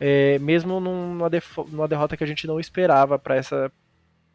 é, 0.00 0.36
mesmo 0.40 0.80
numa, 0.80 1.30
numa 1.68 1.86
derrota 1.86 2.16
que 2.16 2.24
a 2.24 2.26
gente 2.26 2.44
não 2.44 2.58
esperava 2.58 3.20
para 3.20 3.36
essa 3.36 3.70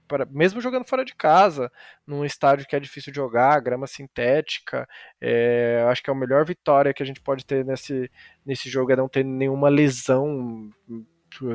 para, 0.08 0.26
mesmo 0.26 0.62
jogando 0.62 0.86
fora 0.86 1.04
de 1.04 1.16
casa, 1.16 1.72
num 2.06 2.24
estádio 2.26 2.68
que 2.68 2.76
é 2.76 2.80
difícil 2.80 3.12
de 3.12 3.18
jogar, 3.18 3.60
grama 3.60 3.88
sintética, 3.88 4.88
é, 5.20 5.86
acho 5.90 6.02
que 6.04 6.10
é 6.10 6.14
a 6.14 6.16
melhor 6.16 6.46
vitória 6.46 6.94
que 6.94 7.04
a 7.04 7.06
gente 7.06 7.22
pode 7.22 7.46
ter 7.46 7.66
nesse, 7.66 8.10
nesse 8.46 8.70
jogo 8.70 8.92
é 8.92 8.96
não 8.96 9.08
ter 9.08 9.24
nenhuma 9.24 9.70
lesão, 9.70 10.70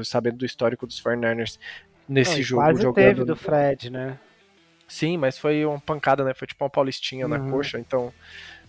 sabendo 0.04 0.38
do 0.38 0.46
histórico 0.46 0.86
dos 0.86 1.00
49ers 1.02 1.58
nesse 2.08 2.36
não, 2.36 2.42
jogo. 2.42 2.62
Quase 2.62 2.82
jogando... 2.82 3.04
teve 3.04 3.24
do 3.24 3.36
Fred, 3.36 3.90
né? 3.90 4.18
Sim, 4.86 5.16
mas 5.16 5.38
foi 5.38 5.64
uma 5.64 5.78
pancada, 5.78 6.24
né? 6.24 6.34
Foi 6.34 6.48
tipo 6.48 6.64
uma 6.64 6.70
paulistinha 6.70 7.26
uhum. 7.26 7.30
na 7.30 7.50
coxa, 7.50 7.78
então 7.78 8.12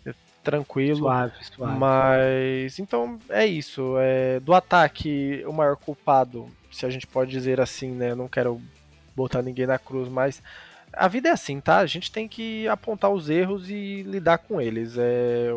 é 0.06 0.14
tranquilo. 0.44 1.00
Suave, 1.00 1.34
suave. 1.44 1.80
Mas 1.80 2.78
então 2.78 3.18
é 3.28 3.46
isso. 3.46 3.96
É, 3.98 4.40
do 4.40 4.54
ataque, 4.54 5.44
o 5.48 5.52
maior 5.52 5.76
culpado, 5.76 6.48
se 6.72 6.86
a 6.86 6.90
gente 6.92 7.08
pode 7.08 7.32
dizer 7.32 7.60
assim, 7.60 7.92
né? 7.92 8.14
Não 8.14 8.28
quero 8.28 8.62
botar 9.16 9.42
ninguém 9.42 9.66
na 9.68 9.78
cruz, 9.80 10.08
mas 10.10 10.42
a 10.94 11.08
vida 11.08 11.30
é 11.30 11.32
assim, 11.32 11.60
tá? 11.62 11.78
A 11.78 11.86
gente 11.86 12.12
tem 12.12 12.28
que 12.28 12.68
apontar 12.68 13.12
os 13.12 13.30
erros 13.30 13.70
e 13.70 14.04
lidar 14.04 14.40
com 14.40 14.60
eles. 14.60 14.96
É, 14.98 15.50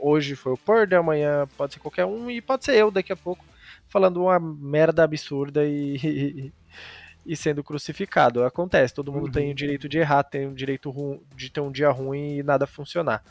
hoje 0.00 0.34
foi 0.34 0.52
o 0.52 0.56
Purdy, 0.58 0.94
amanhã 0.94 1.46
pode 1.56 1.74
ser 1.74 1.80
qualquer 1.80 2.06
um 2.06 2.30
e 2.30 2.40
pode 2.40 2.64
ser 2.64 2.76
eu 2.76 2.90
daqui 2.90 3.12
a 3.12 3.16
pouco 3.16 3.44
falando 3.88 4.22
uma 4.22 4.38
merda 4.38 5.04
absurda 5.04 5.64
e, 5.66 6.52
e 7.26 7.36
sendo 7.36 7.62
crucificado. 7.62 8.44
Acontece, 8.44 8.94
todo 8.94 9.12
mundo 9.12 9.26
Uhum. 9.26 9.32
tem 9.32 9.50
o 9.50 9.54
direito 9.54 9.88
de 9.88 9.98
errar, 9.98 10.22
tem 10.22 10.46
o 10.46 10.54
direito 10.54 11.20
de 11.36 11.50
ter 11.50 11.60
um 11.60 11.70
dia 11.70 11.90
ruim 11.90 12.38
e 12.38 12.42
nada 12.42 12.66
funcionar. 12.66 13.22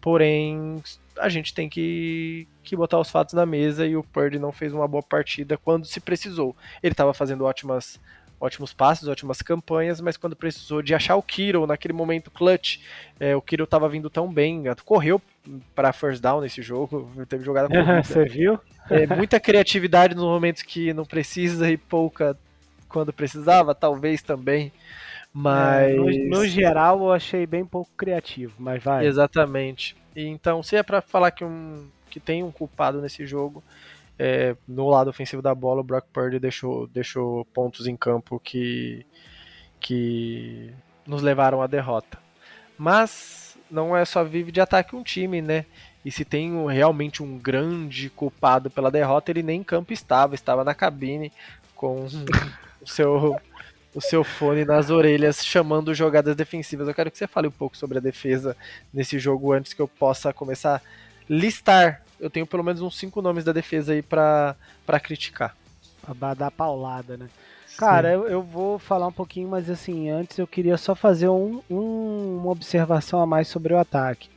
Porém, 0.00 0.80
a 1.18 1.28
gente 1.28 1.52
tem 1.52 1.68
que, 1.68 2.46
que 2.62 2.76
botar 2.76 3.00
os 3.00 3.10
fatos 3.10 3.34
na 3.34 3.44
mesa 3.44 3.84
e 3.84 3.96
o 3.96 4.04
Purdy 4.04 4.38
não 4.38 4.52
fez 4.52 4.72
uma 4.72 4.86
boa 4.86 5.02
partida 5.02 5.56
quando 5.58 5.86
se 5.86 5.98
precisou. 6.00 6.54
Ele 6.82 6.92
estava 6.92 7.12
fazendo 7.12 7.44
ótimas, 7.44 7.98
ótimos 8.40 8.72
passes, 8.72 9.08
ótimas 9.08 9.42
campanhas, 9.42 10.00
mas 10.00 10.16
quando 10.16 10.36
precisou 10.36 10.82
de 10.82 10.94
achar 10.94 11.16
o 11.16 11.22
Kiro 11.22 11.66
naquele 11.66 11.94
momento 11.94 12.30
clutch, 12.30 12.78
é, 13.18 13.34
o 13.34 13.42
Kiro 13.42 13.64
estava 13.64 13.88
vindo 13.88 14.08
tão 14.08 14.32
bem, 14.32 14.64
correu 14.84 15.20
para 15.74 15.92
first 15.92 16.20
down 16.20 16.40
nesse 16.40 16.62
jogo, 16.62 17.10
teve 17.28 17.44
jogada 17.44 17.68
corrida. 17.68 18.02
Você 18.02 18.24
viu? 18.24 18.58
É, 18.90 19.06
muita 19.06 19.38
criatividade 19.38 20.14
nos 20.14 20.24
momentos 20.24 20.62
que 20.62 20.92
não 20.92 21.04
precisa 21.04 21.70
e 21.70 21.76
pouca 21.76 22.36
quando 22.88 23.12
precisava, 23.12 23.74
talvez 23.74 24.22
também. 24.22 24.72
Mas. 25.32 25.90
É, 25.90 25.94
no, 25.94 26.38
no 26.38 26.46
geral, 26.46 27.00
eu 27.00 27.12
achei 27.12 27.46
bem 27.46 27.64
pouco 27.64 27.90
criativo, 27.96 28.54
mas 28.58 28.82
vai. 28.82 29.06
Exatamente. 29.06 29.96
Então, 30.16 30.62
se 30.62 30.76
é 30.76 30.82
pra 30.82 31.00
falar 31.00 31.30
que, 31.30 31.44
um, 31.44 31.86
que 32.10 32.18
tem 32.18 32.42
um 32.42 32.50
culpado 32.50 33.00
nesse 33.00 33.26
jogo, 33.26 33.62
é, 34.18 34.56
no 34.66 34.88
lado 34.88 35.08
ofensivo 35.10 35.40
da 35.40 35.54
bola, 35.54 35.80
o 35.80 35.84
Brock 35.84 36.06
Purdy 36.12 36.38
deixou, 36.38 36.86
deixou 36.88 37.44
pontos 37.46 37.86
em 37.86 37.96
campo 37.96 38.40
que, 38.40 39.06
que 39.80 40.72
nos 41.06 41.22
levaram 41.22 41.62
à 41.62 41.66
derrota. 41.66 42.18
Mas 42.76 43.56
não 43.70 43.96
é 43.96 44.04
só 44.04 44.24
vive 44.24 44.50
de 44.52 44.60
ataque 44.60 44.96
um 44.96 45.02
time, 45.02 45.40
né? 45.42 45.64
E 46.04 46.10
se 46.10 46.24
tem 46.24 46.52
um- 46.52 46.66
realmente 46.66 47.22
um 47.22 47.38
grande 47.38 48.08
culpado 48.10 48.70
pela 48.70 48.90
derrota, 48.90 49.30
ele 49.30 49.42
nem 49.42 49.60
em 49.60 49.64
campo 49.64 49.92
estava, 49.92 50.34
estava 50.34 50.64
na 50.64 50.74
cabine 50.74 51.32
com 51.74 52.06
o 52.80 52.86
seu, 52.86 53.36
o 53.94 54.00
seu 54.00 54.24
fone 54.24 54.64
nas 54.64 54.90
orelhas 54.90 55.44
chamando 55.44 55.94
jogadas 55.94 56.34
defensivas. 56.36 56.88
Eu 56.88 56.94
quero 56.94 57.10
que 57.10 57.18
você 57.18 57.26
fale 57.26 57.48
um 57.48 57.52
pouco 57.52 57.76
sobre 57.76 57.98
a 57.98 58.00
defesa 58.00 58.56
nesse 58.92 59.18
jogo 59.18 59.52
antes 59.52 59.72
que 59.72 59.82
eu 59.82 59.88
possa 59.88 60.32
começar 60.32 60.76
a 60.76 60.80
listar. 61.28 62.02
Eu 62.20 62.28
tenho 62.30 62.46
pelo 62.46 62.62
menos 62.64 62.80
uns 62.80 62.96
cinco 62.98 63.22
nomes 63.22 63.44
da 63.44 63.52
defesa 63.52 63.92
aí 63.92 64.02
pra, 64.02 64.56
pra 64.86 64.98
criticar. 65.00 65.56
Pra 66.18 66.34
dar 66.34 66.50
paulada, 66.50 67.16
né? 67.16 67.28
Cara, 67.76 68.10
eu, 68.12 68.26
eu 68.26 68.42
vou 68.42 68.78
falar 68.78 69.06
um 69.06 69.12
pouquinho, 69.12 69.48
mas 69.48 69.70
assim, 69.70 70.08
antes 70.10 70.36
eu 70.38 70.46
queria 70.46 70.76
só 70.76 70.94
fazer 70.96 71.28
um- 71.28 71.62
um- 71.70 72.38
uma 72.42 72.50
observação 72.50 73.20
a 73.20 73.26
mais 73.26 73.46
sobre 73.46 73.72
o 73.72 73.78
ataque. 73.78 74.28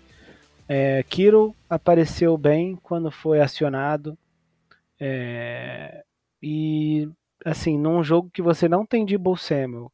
É, 0.69 1.03
Kiro 1.09 1.55
apareceu 1.69 2.37
bem 2.37 2.75
quando 2.83 3.09
foi 3.09 3.41
acionado. 3.41 4.15
É, 4.99 6.03
e, 6.41 7.09
assim, 7.43 7.77
num 7.77 8.03
jogo 8.03 8.29
que 8.31 8.41
você 8.41 8.69
não 8.69 8.85
tem 8.85 9.05
Debo 9.05 9.35
Samuel, 9.35 9.91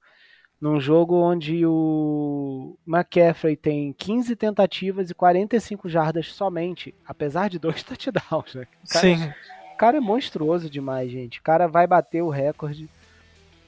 num 0.60 0.80
jogo 0.80 1.16
onde 1.16 1.66
o 1.66 2.76
McCaffrey 2.88 3.56
tem 3.56 3.94
15 3.94 4.36
tentativas 4.36 5.10
e 5.10 5.14
45 5.14 5.88
jardas 5.88 6.32
somente, 6.34 6.94
apesar 7.06 7.50
de 7.50 7.60
dois 7.60 7.84
touchdowns, 7.84 8.56
né? 8.56 8.68
O 8.84 8.90
cara- 8.90 9.02
Sim. 9.18 9.34
o 9.74 9.78
cara 9.78 9.98
é 9.98 10.00
monstruoso 10.00 10.70
demais, 10.70 11.12
gente. 11.12 11.40
O 11.40 11.44
cara 11.44 11.68
vai 11.68 11.86
bater 11.86 12.22
o 12.24 12.30
recorde, 12.30 12.90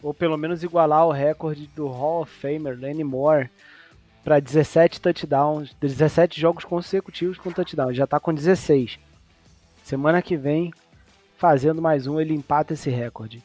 ou 0.02 0.14
pelo 0.14 0.38
menos 0.38 0.64
igualar 0.64 1.06
o 1.06 1.12
recorde 1.12 1.68
do 1.76 1.88
Hall 1.88 2.22
of 2.24 2.32
Famer, 2.34 2.78
Lenny 2.78 3.04
Moore, 3.04 3.50
para 4.24 4.40
17 4.40 5.00
touchdowns, 5.00 5.74
17 5.80 6.40
jogos 6.42 6.66
consecutivos 6.66 7.38
com 7.38 7.52
touchdown. 7.52 7.94
Já 7.94 8.06
tá 8.08 8.20
com 8.20 8.34
16. 8.34 9.00
Semana 9.84 10.22
que 10.22 10.36
vem, 10.36 10.74
fazendo 11.38 11.82
mais 11.82 12.06
um, 12.08 12.20
ele 12.20 12.34
empata 12.34 12.74
esse 12.74 12.90
recorde. 12.90 13.42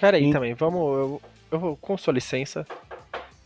Pera 0.00 0.16
aí 0.16 0.28
E- 0.28 0.32
também, 0.32 0.54
vamos. 0.54 0.80
Eu, 0.80 1.22
eu 1.52 1.58
vou, 1.60 1.76
com 1.76 1.96
sua 1.96 2.12
licença, 2.12 2.66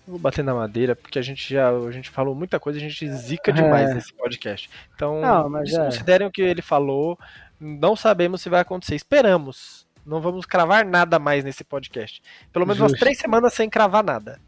vou 0.06 0.18
bater 0.18 0.44
na 0.44 0.54
madeira, 0.54 0.94
porque 0.94 1.18
a 1.18 1.22
gente 1.22 1.52
já 1.52 1.70
a 1.70 1.90
gente 1.90 2.08
falou 2.10 2.34
muita 2.34 2.60
coisa, 2.60 2.78
a 2.78 2.82
gente 2.82 3.08
zica 3.12 3.52
demais 3.52 3.90
É. 3.90 3.94
nesse 3.94 4.12
podcast. 4.14 4.70
Então, 4.94 5.20
Não, 5.20 5.48
mas 5.50 5.72
é. 5.72 6.24
o 6.26 6.30
que 6.30 6.42
ele 6.42 6.62
falou. 6.62 7.18
Não 7.58 7.96
sabemos 7.96 8.42
se 8.42 8.48
vai 8.50 8.60
acontecer. 8.60 8.94
Esperamos. 8.94 9.86
Não 10.04 10.20
vamos 10.20 10.46
cravar 10.46 10.84
nada 10.84 11.18
mais 11.18 11.42
nesse 11.42 11.64
podcast. 11.64 12.22
Pelo 12.52 12.64
menos 12.66 12.80
umas 12.80 12.92
Justo. 12.92 13.02
três 13.02 13.18
semanas 13.18 13.54
sem 13.54 13.68
cravar 13.68 14.04
nada. 14.04 14.38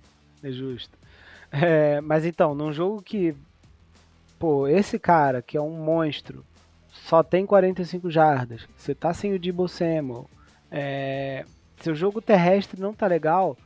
É 0.42 0.50
justo. 0.50 0.96
É, 1.50 2.00
mas 2.02 2.24
então, 2.24 2.54
num 2.54 2.72
jogo 2.72 3.02
que. 3.02 3.34
Pô, 4.38 4.68
esse 4.68 4.98
cara, 5.00 5.42
que 5.42 5.56
é 5.56 5.60
um 5.60 5.70
monstro, 5.82 6.44
só 6.90 7.22
tem 7.24 7.44
45 7.44 8.08
jardas. 8.10 8.68
Você 8.76 8.94
tá 8.94 9.12
sem 9.12 9.34
o 9.34 9.38
Debo 9.38 9.66
Samuel. 9.66 10.28
É, 10.70 11.44
seu 11.80 11.94
jogo 11.94 12.20
terrestre 12.20 12.80
não 12.80 12.92
tá 12.92 13.06
legal. 13.06 13.56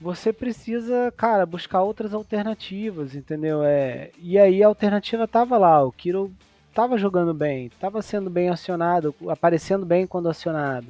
Você 0.00 0.32
precisa, 0.32 1.12
cara, 1.16 1.44
buscar 1.44 1.82
outras 1.82 2.14
alternativas, 2.14 3.14
entendeu? 3.16 3.62
É, 3.64 4.10
e 4.18 4.38
aí 4.38 4.62
a 4.62 4.68
alternativa 4.68 5.26
tava 5.26 5.58
lá. 5.58 5.82
O 5.82 5.90
Kiro 5.90 6.32
tava 6.72 6.96
jogando 6.96 7.34
bem, 7.34 7.68
tava 7.80 8.00
sendo 8.00 8.30
bem 8.30 8.48
acionado, 8.48 9.12
aparecendo 9.28 9.84
bem 9.84 10.06
quando 10.06 10.28
acionado. 10.28 10.86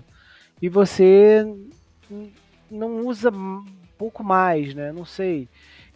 E 0.60 0.68
você 0.68 1.46
não 2.70 3.06
usa 3.06 3.30
um 3.30 3.64
pouco 3.96 4.22
mais, 4.22 4.74
né? 4.74 4.92
Não 4.92 5.06
sei. 5.06 5.48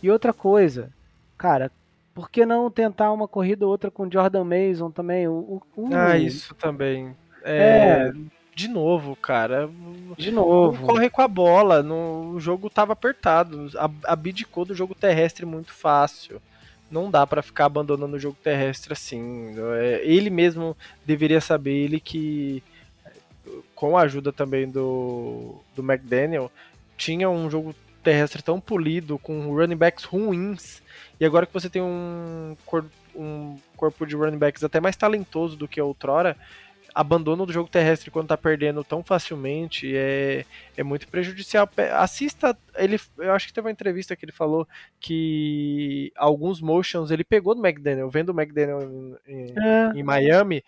E 0.02 0.10
outra 0.10 0.32
coisa, 0.32 0.90
cara, 1.36 1.70
por 2.14 2.30
que 2.30 2.46
não 2.46 2.70
tentar 2.70 3.12
uma 3.12 3.28
corrida 3.28 3.66
ou 3.66 3.70
outra 3.70 3.90
com 3.90 4.10
Jordan 4.10 4.44
Mason 4.44 4.90
também? 4.90 5.28
O, 5.28 5.32
o- 5.32 5.62
o- 5.76 5.94
Ah, 5.94 6.16
isso 6.16 6.54
também. 6.54 7.14
É, 7.44 8.08
É, 8.08 8.12
De 8.54 8.68
novo, 8.68 9.16
cara. 9.16 9.68
de 10.18 10.30
Não 10.30 10.42
novo. 10.46 10.86
corre 10.86 11.08
com 11.08 11.22
a 11.22 11.28
bola. 11.28 11.82
No, 11.82 12.32
o 12.34 12.40
jogo 12.40 12.68
tava 12.68 12.92
apertado. 12.92 13.70
A- 13.76 13.90
Abdicou 14.12 14.64
do 14.64 14.74
jogo 14.74 14.94
terrestre 14.94 15.46
muito 15.46 15.72
fácil. 15.72 16.40
Não 16.90 17.10
dá 17.10 17.26
pra 17.26 17.40
ficar 17.42 17.64
abandonando 17.64 18.16
o 18.16 18.20
jogo 18.20 18.36
terrestre 18.44 18.92
assim. 18.92 19.54
É, 19.80 20.02
Ele 20.04 20.28
mesmo 20.28 20.76
deveria 21.06 21.40
saber, 21.40 21.72
ele 21.72 21.98
que, 21.98 22.62
com 23.74 23.96
a 23.96 24.02
ajuda 24.02 24.30
também 24.32 24.68
do, 24.68 25.56
do 25.74 25.82
McDaniel, 25.82 26.52
tinha 26.98 27.30
um 27.30 27.50
jogo 27.50 27.74
terrestre 28.02 28.42
tão 28.42 28.60
polido, 28.60 29.18
com 29.18 29.54
running 29.54 29.76
backs 29.76 30.04
ruins, 30.04 30.82
e 31.18 31.24
agora 31.24 31.46
que 31.46 31.54
você 31.54 31.70
tem 31.70 31.80
um, 31.80 32.54
cor- 32.66 32.84
um 33.14 33.56
corpo 33.76 34.04
de 34.06 34.14
running 34.14 34.36
backs 34.38 34.62
até 34.62 34.78
mais 34.80 34.94
talentoso 34.96 35.56
do 35.56 35.66
que 35.68 35.80
outrora, 35.80 36.36
abandono 36.94 37.46
do 37.46 37.52
jogo 37.52 37.68
terrestre 37.70 38.10
quando 38.10 38.28
tá 38.28 38.36
perdendo 38.36 38.84
tão 38.84 39.02
facilmente 39.02 39.90
é, 39.96 40.44
é 40.76 40.82
muito 40.82 41.08
prejudicial. 41.08 41.68
Assista, 41.94 42.56
ele, 42.76 43.00
eu 43.18 43.32
acho 43.32 43.46
que 43.46 43.52
teve 43.52 43.66
uma 43.66 43.72
entrevista 43.72 44.14
que 44.14 44.24
ele 44.24 44.32
falou 44.32 44.66
que 45.00 46.12
alguns 46.16 46.60
motions 46.60 47.10
ele 47.10 47.24
pegou 47.24 47.54
do 47.54 47.64
McDaniel, 47.66 48.08
vendo 48.10 48.30
o 48.30 48.40
McDaniel 48.40 48.82
em, 48.82 49.16
em- 49.26 49.54
É, 49.58 49.92
em 49.94 50.02
Miami. 50.02 50.62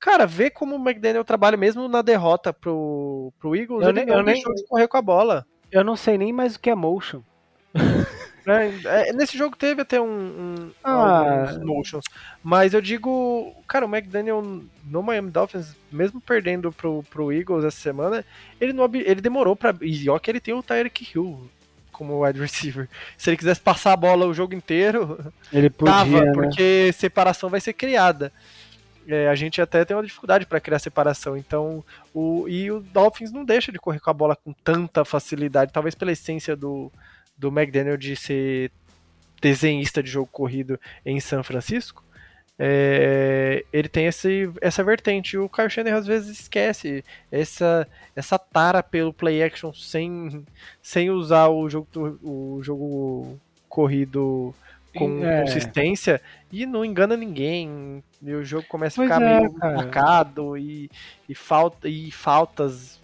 Cara, 0.00 0.26
vê 0.26 0.48
como 0.50 0.76
o 0.76 0.80
McDaniel 0.80 1.24
trabalha 1.24 1.56
mesmo 1.56 1.88
na 1.88 2.02
derrota 2.02 2.52
pro, 2.52 3.32
pro 3.38 3.56
Eagles, 3.56 3.82
Eu 3.82 3.88
ele 3.90 3.98
nem- 4.00 4.06
não 4.06 4.16
eu 4.18 4.22
nem- 4.22 4.34
deixou 4.34 4.54
de 4.54 4.64
correr 4.66 4.86
com 4.88 4.96
a 4.96 5.02
bola. 5.02 5.46
eu 5.72 5.82
não 5.84 5.96
sei 5.96 6.16
nem 6.16 6.32
mais 6.32 6.54
o 6.54 6.60
que 6.60 6.70
é 6.70 6.74
motion. 6.74 7.20
Né? 8.48 8.80
É, 8.84 9.12
nesse 9.12 9.36
jogo 9.36 9.54
teve 9.54 9.82
até 9.82 10.00
um, 10.00 10.06
um 10.06 10.70
Ah. 10.82 11.54
motions, 11.62 12.04
mas 12.42 12.72
eu 12.72 12.80
digo, 12.80 13.54
cara, 13.66 13.84
o 13.84 13.94
McDaniel 13.94 14.42
no 14.86 15.02
Miami 15.02 15.30
Dolphins, 15.30 15.76
mesmo 15.92 16.18
perdendo 16.18 16.72
pro, 16.72 17.02
pro 17.10 17.30
Eagles 17.30 17.64
essa 17.64 17.78
semana, 17.78 18.24
ele 18.58 18.72
não 18.72 18.88
ele 18.94 19.20
demorou 19.20 19.54
para 19.54 19.76
e 19.82 20.08
ó 20.08 20.18
que 20.18 20.30
ele 20.30 20.40
tem 20.40 20.54
o 20.54 20.62
Tyreek 20.62 21.06
Hill 21.14 21.48
como 21.92 22.24
wide 22.24 22.40
receiver. 22.40 22.88
Se 23.18 23.28
ele 23.28 23.36
quisesse 23.36 23.60
passar 23.60 23.92
a 23.92 23.96
bola 23.96 24.24
o 24.24 24.32
jogo 24.32 24.54
inteiro, 24.54 25.18
Ele 25.52 25.68
podia, 25.68 25.92
tava, 25.92 26.24
né? 26.24 26.32
porque 26.32 26.90
separação 26.92 27.50
vai 27.50 27.60
ser 27.60 27.74
criada. 27.74 28.32
É, 29.06 29.28
a 29.28 29.34
gente 29.34 29.60
até 29.60 29.84
tem 29.84 29.96
uma 29.96 30.02
dificuldade 30.02 30.46
para 30.46 30.60
criar 30.60 30.78
separação, 30.78 31.36
então 31.36 31.82
o 32.14 32.46
e 32.48 32.70
o 32.70 32.80
Dolphins 32.80 33.32
não 33.32 33.44
deixa 33.44 33.72
de 33.72 33.78
correr 33.78 34.00
com 34.00 34.10
a 34.10 34.14
bola 34.14 34.36
com 34.36 34.52
tanta 34.52 35.04
facilidade, 35.04 35.72
talvez 35.72 35.94
pela 35.94 36.12
essência 36.12 36.54
do 36.54 36.92
do 37.38 37.48
McDaniel 37.48 37.96
de 37.96 38.16
ser 38.16 38.70
desenhista 39.40 40.02
de 40.02 40.10
jogo 40.10 40.28
corrido 40.30 40.78
em 41.06 41.20
São 41.20 41.42
Francisco. 41.44 42.02
é, 42.60 43.64
ele 43.72 43.88
tem 43.88 44.06
esse, 44.06 44.50
essa 44.60 44.82
vertente. 44.82 45.38
O 45.38 45.48
Kyle 45.48 45.70
Shanahan 45.70 45.96
às 45.96 46.06
vezes 46.08 46.40
esquece 46.40 47.04
essa, 47.30 47.86
essa 48.16 48.36
tara 48.36 48.82
pelo 48.82 49.12
play 49.12 49.40
action 49.44 49.72
sem, 49.72 50.44
sem 50.82 51.08
usar 51.08 51.46
o 51.48 51.68
jogo, 51.70 51.86
o 52.20 52.60
jogo 52.60 53.38
corrido 53.68 54.52
com 54.96 55.24
É. 55.24 55.42
consistência 55.42 56.20
e 56.50 56.66
não 56.66 56.84
engana 56.84 57.16
ninguém. 57.16 58.02
E 58.20 58.34
o 58.34 58.44
jogo 58.44 58.66
começa 58.66 59.00
a 59.00 59.04
ficar 59.04 59.22
é, 59.22 59.38
meio 59.38 59.52
marcado 59.56 60.56
e, 60.58 60.90
e, 61.28 61.36
falta, 61.36 61.88
e 61.88 62.10
faltas 62.10 63.00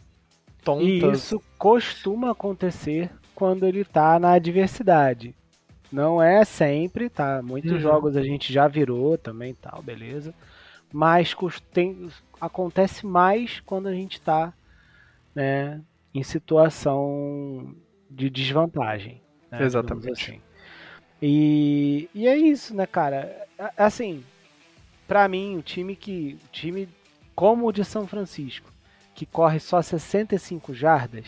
tontas. 0.64 0.84
E 0.88 1.12
isso 1.12 1.40
costuma 1.56 2.32
acontecer 2.32 3.08
quando 3.34 3.66
ele 3.66 3.84
tá 3.84 4.18
na 4.18 4.32
adversidade. 4.32 5.34
Não 5.92 6.20
é 6.22 6.44
sempre, 6.44 7.08
tá? 7.08 7.40
Muitos 7.42 7.72
Uhum. 7.72 7.78
jogos 7.80 8.16
a 8.16 8.22
gente 8.22 8.52
já 8.52 8.66
virou 8.66 9.16
também 9.16 9.54
tal, 9.54 9.82
beleza. 9.82 10.34
Mas 10.92 11.34
tem- 11.72 12.08
acontece 12.40 13.06
mais 13.06 13.60
quando 13.60 13.88
a 13.88 13.94
gente 13.94 14.20
tá 14.20 14.52
né, 15.34 15.80
em 16.14 16.22
situação 16.22 17.74
de 18.10 18.30
desvantagem. 18.30 19.20
Né, 19.50 19.62
Exatamente. 19.64 20.10
Assim. 20.10 20.40
E, 21.20 22.08
e 22.14 22.26
é 22.28 22.36
isso, 22.36 22.74
né, 22.74 22.86
cara? 22.86 23.46
Assim, 23.76 24.22
para 25.08 25.26
mim, 25.28 25.56
o 25.56 25.62
time 25.62 25.96
que. 25.96 26.38
O 26.44 26.48
time 26.52 26.88
como 27.34 27.66
o 27.66 27.72
de 27.72 27.84
São 27.84 28.06
Francisco, 28.06 28.70
que 29.14 29.26
corre 29.26 29.58
só 29.58 29.82
65 29.82 30.72
jardas, 30.72 31.26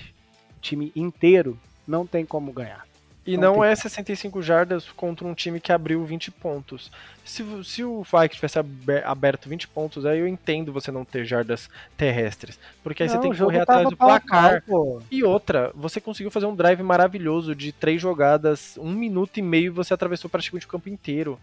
o 0.57 0.61
time 0.61 0.93
inteiro 0.95 1.59
não 1.87 2.07
tem 2.07 2.25
como 2.25 2.53
ganhar. 2.53 2.87
E 3.27 3.37
não, 3.37 3.57
não 3.57 3.65
é 3.65 3.75
65 3.75 4.41
jardas 4.41 4.89
contra 4.93 5.27
um 5.27 5.35
time 5.35 5.59
que 5.59 5.73
abriu 5.73 6.05
20 6.05 6.31
pontos. 6.31 6.93
Se, 7.25 7.45
se 7.65 7.83
o 7.83 8.05
Vikings 8.05 8.37
tivesse 8.37 8.59
aberto 9.05 9.49
20 9.49 9.67
pontos, 9.67 10.07
aí 10.07 10.21
eu 10.21 10.29
entendo 10.29 10.73
você 10.73 10.93
não 10.93 11.05
ter 11.05 11.25
jardas 11.25 11.69
terrestres. 11.97 12.57
Porque 12.85 13.03
aí 13.03 13.09
não, 13.09 13.17
você 13.17 13.21
tem 13.21 13.33
que 13.33 13.39
correr 13.39 13.61
atrás 13.63 13.91
do 13.91 13.97
placar. 13.97 14.63
Pau, 14.63 15.03
e 15.11 15.25
outra, 15.25 15.73
você 15.75 16.01
conseguiu 16.01 16.31
fazer 16.31 16.47
um 16.47 16.55
drive 16.55 16.81
maravilhoso 16.85 17.53
de 17.53 17.73
três 17.73 18.01
jogadas, 18.01 18.79
um 18.79 18.93
minuto 18.93 19.39
e 19.39 19.43
meio 19.43 19.75
você 19.75 19.93
atravessou 19.93 20.31
praticamente 20.31 20.67
o 20.67 20.71
campo 20.71 20.89
inteiro. 20.89 21.37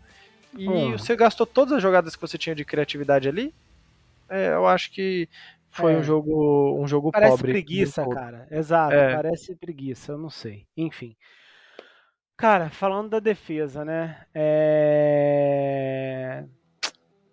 E 0.57 0.69
hum. 0.69 0.91
você 0.93 1.17
gastou 1.17 1.45
todas 1.45 1.73
as 1.73 1.81
jogadas 1.81 2.15
que 2.15 2.21
você 2.21 2.37
tinha 2.37 2.55
de 2.55 2.63
criatividade 2.63 3.27
ali? 3.27 3.53
É, 4.29 4.53
eu 4.53 4.65
acho 4.65 4.89
que 4.91 5.27
foi 5.73 5.93
é. 5.93 5.97
um 5.97 6.03
jogo 6.03 6.79
um 6.79 6.87
jogo 6.87 7.11
parece 7.11 7.31
pobre. 7.31 7.51
Parece 7.51 7.65
preguiça, 7.65 8.07
cara. 8.07 8.47
Exato, 8.51 8.93
é. 8.93 9.15
parece 9.15 9.55
preguiça, 9.55 10.11
eu 10.11 10.19
não 10.19 10.29
sei. 10.29 10.67
Enfim. 10.77 11.15
Cara, 12.37 12.69
falando 12.69 13.09
da 13.09 13.19
defesa, 13.19 13.83
né? 13.83 14.23
É... 14.35 16.43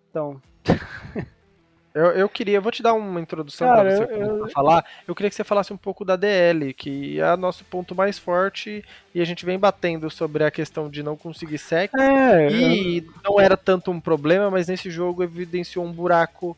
Então. 0.09 0.41
eu, 1.93 2.05
eu 2.05 2.27
queria, 2.27 2.59
vou 2.59 2.71
te 2.71 2.81
dar 2.81 2.93
uma 2.93 3.21
introdução 3.21 3.67
para 3.67 3.95
você 3.95 4.11
eu, 4.11 4.49
falar. 4.49 4.83
Eu 5.07 5.13
queria 5.13 5.29
que 5.29 5.35
você 5.35 5.43
falasse 5.43 5.71
um 5.71 5.77
pouco 5.77 6.03
da 6.03 6.15
DL, 6.15 6.73
que 6.73 7.19
é 7.19 7.33
o 7.33 7.37
nosso 7.37 7.63
ponto 7.65 7.93
mais 7.93 8.17
forte 8.17 8.83
e 9.13 9.21
a 9.21 9.25
gente 9.25 9.45
vem 9.45 9.59
batendo 9.59 10.09
sobre 10.09 10.43
a 10.43 10.49
questão 10.49 10.89
de 10.89 11.03
não 11.03 11.15
conseguir 11.15 11.59
sec. 11.59 11.91
É, 11.93 12.51
e 12.51 12.97
eu... 12.99 13.13
não 13.23 13.39
era 13.39 13.55
tanto 13.55 13.91
um 13.91 13.99
problema, 13.99 14.49
mas 14.49 14.67
nesse 14.67 14.89
jogo 14.89 15.21
evidenciou 15.21 15.85
um 15.85 15.91
buraco 15.91 16.57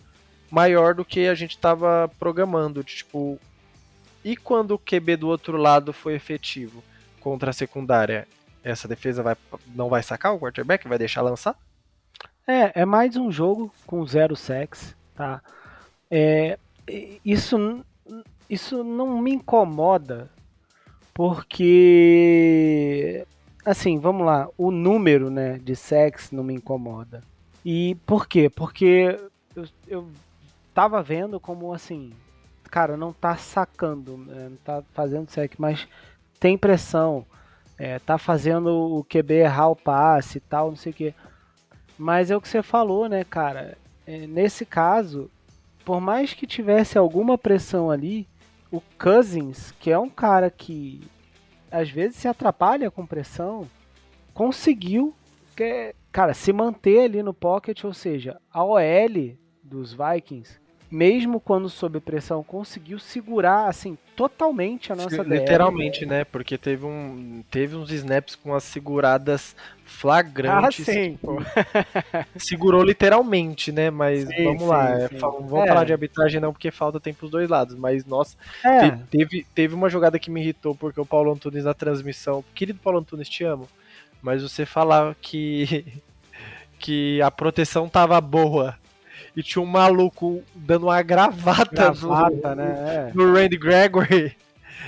maior 0.53 0.93
do 0.93 1.03
que 1.05 1.27
a 1.27 1.35
gente 1.35 1.51
estava 1.51 2.09
programando. 2.19 2.83
Tipo, 2.83 3.39
e 4.23 4.35
quando 4.35 4.71
o 4.71 4.79
QB 4.79 5.17
do 5.17 5.27
outro 5.27 5.57
lado 5.57 5.91
foi 5.91 6.13
efetivo? 6.15 6.83
contra 7.23 7.49
a 7.51 7.53
secundária, 7.53 8.27
essa 8.61 8.85
defesa 8.87 9.23
vai, 9.23 9.37
não 9.73 9.87
vai 9.89 10.03
sacar 10.03 10.35
o 10.35 10.39
quarterback? 10.39 10.85
Vai 10.87 10.97
deixar 10.97 11.21
lançar? 11.21 11.57
É, 12.45 12.81
é 12.81 12.85
mais 12.85 13.15
um 13.15 13.31
jogo 13.31 13.73
com 13.87 14.05
zero 14.05 14.35
sex, 14.35 14.93
tá? 15.15 15.41
É, 16.11 16.59
isso, 17.23 17.81
isso 18.49 18.83
não 18.83 19.21
me 19.21 19.31
incomoda, 19.31 20.29
porque, 21.13 21.65
assim, 23.65 23.97
vamos 23.97 24.25
lá, 24.25 24.49
o 24.57 24.69
número 24.69 25.29
né, 25.29 25.57
de 25.59 25.77
sex 25.77 26.29
não 26.31 26.43
me 26.43 26.53
incomoda. 26.53 27.23
E 27.63 27.95
por 28.05 28.27
quê? 28.27 28.49
Porque 28.49 29.17
eu, 29.55 29.65
eu 29.87 30.09
tava 30.73 31.01
vendo 31.03 31.39
como, 31.39 31.73
assim, 31.73 32.13
cara, 32.69 32.97
não 32.97 33.13
tá 33.13 33.37
sacando, 33.37 34.17
né, 34.17 34.49
não 34.49 34.57
tá 34.57 34.83
fazendo 34.93 35.29
sec, 35.29 35.53
mas 35.59 35.87
tem 36.39 36.57
pressão, 36.57 37.25
é, 37.77 37.99
tá 37.99 38.17
fazendo 38.17 38.67
o 38.67 39.03
QB 39.03 39.33
errar 39.35 39.69
o 39.69 39.75
passe 39.75 40.39
e 40.39 40.41
tal, 40.41 40.69
não 40.69 40.75
sei 40.75 40.91
o 40.91 40.95
que. 40.95 41.13
Mas 41.97 42.31
é 42.31 42.35
o 42.35 42.41
que 42.41 42.47
você 42.47 42.63
falou, 42.63 43.07
né, 43.07 43.23
cara? 43.23 43.77
É, 44.05 44.25
nesse 44.25 44.65
caso, 44.65 45.29
por 45.85 46.01
mais 46.01 46.33
que 46.33 46.47
tivesse 46.47 46.97
alguma 46.97 47.37
pressão 47.37 47.91
ali, 47.91 48.27
o 48.71 48.81
Cousins, 48.97 49.71
que 49.79 49.91
é 49.91 49.99
um 49.99 50.09
cara 50.09 50.49
que 50.49 51.01
às 51.71 51.89
vezes 51.89 52.17
se 52.17 52.27
atrapalha 52.27 52.89
com 52.89 53.05
pressão, 53.05 53.67
conseguiu, 54.33 55.13
que, 55.55 55.93
cara, 56.11 56.33
se 56.33 56.51
manter 56.51 57.03
ali 57.03 57.21
no 57.21 57.33
pocket, 57.33 57.83
ou 57.83 57.93
seja, 57.93 58.41
a 58.51 58.63
OL 58.63 59.37
dos 59.63 59.93
Vikings 59.93 60.62
mesmo 60.93 61.39
quando 61.39 61.67
sob 61.69 61.99
pressão, 61.99 62.43
conseguiu 62.43 62.99
segurar 62.99 63.67
assim 63.67 63.97
totalmente 64.15 64.93
a 64.93 64.95
nossa 64.95 65.23
Literalmente, 65.23 66.01
DL, 66.01 66.11
né? 66.11 66.23
Porque 66.23 66.55
teve, 66.55 66.85
um, 66.85 67.43
teve 67.49 67.75
uns 67.75 67.91
snaps 67.91 68.35
com 68.35 68.53
as 68.53 68.63
seguradas 68.63 69.55
flagrantes. 69.83 70.87
Ah, 70.87 70.91
sim. 70.91 71.17
Segurou 72.37 72.83
literalmente, 72.83 73.71
né? 73.71 73.89
Mas 73.89 74.27
sim, 74.27 74.43
vamos 74.43 74.61
sim, 74.61 74.67
lá. 74.67 75.07
Sim. 75.07 75.17
vamos 75.17 75.65
é. 75.65 75.67
falar 75.67 75.83
de 75.83 75.93
arbitragem 75.93 76.39
não, 76.39 76.53
porque 76.53 76.69
falta 76.69 76.99
tempo 76.99 77.25
os 77.25 77.31
dois 77.31 77.49
lados. 77.49 77.73
Mas, 77.73 78.05
nossa, 78.05 78.37
é. 78.63 78.91
teve, 79.09 79.47
teve 79.55 79.73
uma 79.73 79.89
jogada 79.89 80.19
que 80.19 80.29
me 80.29 80.41
irritou, 80.41 80.75
porque 80.75 81.01
o 81.01 81.05
Paulo 81.07 81.33
Antunes 81.33 81.63
na 81.63 81.73
transmissão. 81.73 82.45
Querido 82.53 82.77
Paulo 82.77 82.99
Antunes, 82.99 83.27
te 83.27 83.43
amo. 83.43 83.67
Mas 84.21 84.43
você 84.43 84.63
falava 84.63 85.17
que. 85.19 86.01
que 86.77 87.19
a 87.21 87.31
proteção 87.31 87.89
tava 87.89 88.21
boa 88.21 88.77
e 89.35 89.41
tinha 89.41 89.61
um 89.61 89.65
maluco 89.65 90.43
dando 90.53 90.87
uma 90.87 91.01
gravata, 91.01 91.91
gravata 91.91 92.55
no, 92.55 92.55
né? 92.55 93.11
no 93.13 93.33
Randy 93.33 93.57
Gregory. 93.57 94.35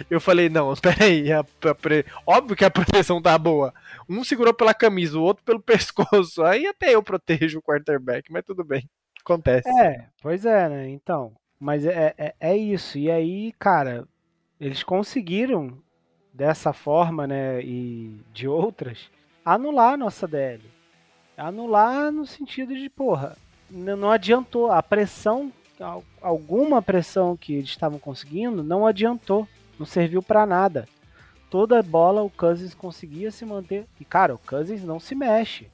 Eu 0.09 0.19
falei, 0.19 0.49
não, 0.49 0.73
peraí, 0.75 1.31
a, 1.31 1.39
a, 1.39 1.75
pre... 1.75 2.05
óbvio 2.25 2.55
que 2.55 2.65
a 2.65 2.71
proteção 2.71 3.21
tá 3.21 3.37
boa. 3.37 3.73
Um 4.09 4.23
segurou 4.23 4.53
pela 4.53 4.73
camisa, 4.73 5.17
o 5.17 5.23
outro 5.23 5.43
pelo 5.43 5.59
pescoço. 5.61 6.43
Aí 6.43 6.67
até 6.67 6.93
eu 6.93 7.01
protejo 7.01 7.59
o 7.59 7.61
quarterback, 7.61 8.31
mas 8.31 8.43
tudo 8.43 8.63
bem. 8.63 8.89
Acontece. 9.21 9.67
É, 9.81 10.05
pois 10.21 10.45
é, 10.45 10.69
né? 10.69 10.89
Então. 10.89 11.33
Mas 11.59 11.85
é, 11.85 12.13
é, 12.17 12.35
é 12.39 12.57
isso. 12.57 12.97
E 12.97 13.09
aí, 13.09 13.53
cara, 13.57 14.07
eles 14.59 14.83
conseguiram, 14.83 15.77
dessa 16.33 16.73
forma, 16.73 17.25
né? 17.25 17.61
E 17.61 18.21
de 18.33 18.47
outras, 18.47 19.09
anular 19.43 19.93
a 19.93 19.97
nossa 19.97 20.27
DL. 20.27 20.61
Anular 21.37 22.11
no 22.11 22.25
sentido 22.25 22.75
de, 22.75 22.89
porra, 22.89 23.35
não 23.69 24.11
adiantou. 24.11 24.71
A 24.71 24.81
pressão, 24.81 25.51
alguma 26.21 26.81
pressão 26.81 27.35
que 27.35 27.53
eles 27.53 27.69
estavam 27.69 27.99
conseguindo, 27.99 28.63
não 28.63 28.85
adiantou. 28.85 29.47
Não 29.77 29.85
serviu 29.85 30.23
para 30.23 30.45
nada. 30.45 30.87
Toda 31.49 31.81
bola 31.83 32.21
o 32.21 32.29
Cousins 32.29 32.73
conseguia 32.73 33.31
se 33.31 33.45
manter. 33.45 33.85
E, 33.99 34.05
cara, 34.05 34.35
o 34.35 34.39
Cousins 34.39 34.83
não 34.83 34.99
se 34.99 35.15
mexe. 35.15 35.67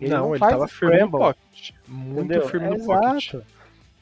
Ele 0.00 0.10
não, 0.10 0.26
não 0.26 0.34
ele 0.34 0.40
tava 0.40 0.68
firme 0.68 1.00
no 1.00 1.10
pocket. 1.10 1.70
Muito 1.86 2.24
entendeu? 2.26 2.48
firme 2.48 2.68
no 2.68 2.76
Exato. 2.76 3.00
pocket. 3.00 3.34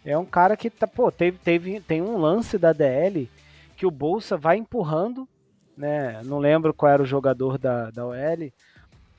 É 0.05 0.19
um 0.19 0.25
cara 0.25 0.57
que 0.57 0.69
tá, 0.69 0.87
pô, 0.87 1.13
teve, 1.13 1.39
teve, 1.39 1.81
tem 1.81 2.03
um 2.03 2.19
lance 2.19 2.59
da 2.59 2.73
DL 2.73 3.31
que 3.77 3.87
o 3.87 3.91
Bolsa 3.91 4.37
vai 4.37 4.57
empurrando, 4.57 5.29
né? 5.77 6.21
Não 6.25 6.39
lembro 6.39 6.75
qual 6.75 6.91
era 6.91 7.03
o 7.03 7.07
jogador 7.07 7.57
da, 7.57 7.91
da 7.91 8.05
OL, 8.05 8.53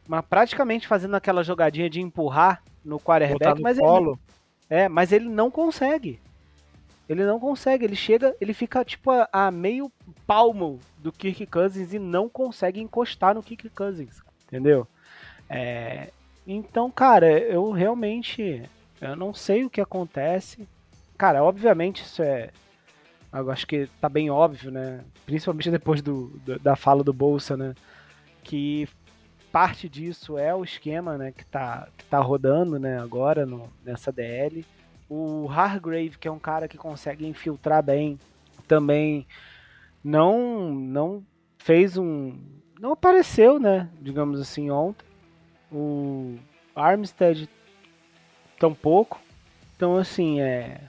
mas 0.07 0.25
praticamente 0.25 0.87
fazendo 0.87 1.15
aquela 1.15 1.43
jogadinha 1.43 1.89
de 1.89 2.01
empurrar 2.01 2.61
no 2.83 2.99
quarterback, 2.99 3.57
no 3.57 3.63
mas 3.63 3.77
colo. 3.77 4.11
ele 4.11 4.33
é, 4.69 4.89
mas 4.89 5.11
ele 5.11 5.29
não 5.29 5.51
consegue. 5.51 6.19
Ele 7.07 7.25
não 7.25 7.39
consegue, 7.39 7.85
ele 7.85 7.95
chega, 7.95 8.35
ele 8.39 8.53
fica 8.53 8.83
tipo 8.83 9.11
a, 9.11 9.27
a, 9.31 9.51
meio 9.51 9.91
palmo 10.25 10.79
do 10.97 11.11
Kirk 11.11 11.45
Cousins 11.47 11.93
e 11.93 11.99
não 11.99 12.29
consegue 12.29 12.81
encostar 12.81 13.35
no 13.35 13.43
Kirk 13.43 13.69
Cousins, 13.69 14.21
entendeu? 14.47 14.87
É, 15.49 16.09
então, 16.47 16.89
cara, 16.89 17.29
eu 17.29 17.71
realmente 17.71 18.63
eu 19.01 19.15
não 19.15 19.33
sei 19.33 19.65
o 19.65 19.69
que 19.69 19.81
acontece. 19.81 20.67
Cara, 21.17 21.43
obviamente 21.43 22.03
isso 22.03 22.23
é 22.23 22.49
eu 23.31 23.51
acho 23.51 23.65
que 23.67 23.87
tá 23.99 24.07
bem 24.07 24.29
óbvio, 24.29 24.71
né? 24.71 25.03
Principalmente 25.25 25.71
depois 25.71 26.01
do, 26.01 26.27
do 26.45 26.57
da 26.59 26.75
fala 26.75 27.03
do 27.03 27.11
Bolsa, 27.11 27.57
né? 27.57 27.75
Que 28.43 28.87
parte 29.53 29.87
disso 29.87 30.35
é 30.35 30.53
o 30.53 30.63
esquema 30.63 31.15
né, 31.15 31.31
que 31.31 31.43
está 31.43 31.87
que 31.95 32.03
tá 32.05 32.17
rodando 32.17 32.79
né, 32.79 32.99
agora 32.99 33.45
no, 33.45 33.69
nessa 33.85 34.11
DL. 34.11 34.65
O 35.07 35.47
Hargrave, 35.47 36.17
que 36.17 36.27
é 36.27 36.31
um 36.31 36.39
cara 36.39 36.67
que 36.67 36.75
consegue 36.75 37.27
infiltrar 37.27 37.83
bem, 37.83 38.17
também 38.67 39.27
não 40.03 40.73
não 40.73 41.23
fez 41.59 41.97
um 41.97 42.33
não 42.81 42.93
apareceu, 42.93 43.59
né, 43.59 43.87
digamos 44.01 44.41
assim, 44.41 44.71
ontem. 44.71 45.05
O 45.71 46.35
Armstead 46.75 47.47
tampouco. 48.59 49.21
Então 49.75 49.97
assim, 49.97 50.41
é 50.41 50.81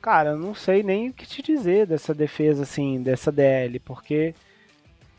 cara, 0.00 0.30
eu 0.30 0.38
não 0.38 0.54
sei 0.54 0.84
nem 0.84 1.08
o 1.08 1.12
que 1.12 1.26
te 1.26 1.42
dizer 1.42 1.88
dessa 1.88 2.14
defesa 2.14 2.62
assim, 2.62 3.02
dessa 3.02 3.32
DL, 3.32 3.80
porque 3.80 4.32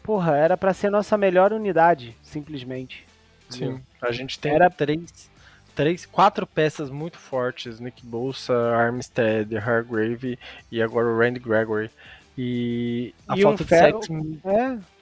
Porra, 0.03 0.35
era 0.35 0.57
para 0.57 0.73
ser 0.73 0.89
nossa 0.89 1.17
melhor 1.17 1.53
unidade, 1.53 2.15
simplesmente. 2.21 3.05
Sim, 3.49 3.81
a 4.01 4.11
gente 4.11 4.37
tem 4.37 4.53
era... 4.53 4.69
três, 4.69 5.31
três, 5.73 6.05
quatro 6.05 6.45
peças 6.45 6.89
muito 6.89 7.17
fortes: 7.17 7.79
Nick 7.79 8.05
Bolsa, 8.05 8.53
Armstead, 8.75 9.55
Hargrave 9.57 10.37
e 10.71 10.81
agora 10.81 11.07
o 11.07 11.17
Randy 11.17 11.39
Gregory. 11.39 11.89
E 12.37 13.13
a 13.27 13.37
e 13.37 13.41
falta 13.43 13.61
um 13.61 13.65
de 13.65 13.69
Ferro, 13.69 14.01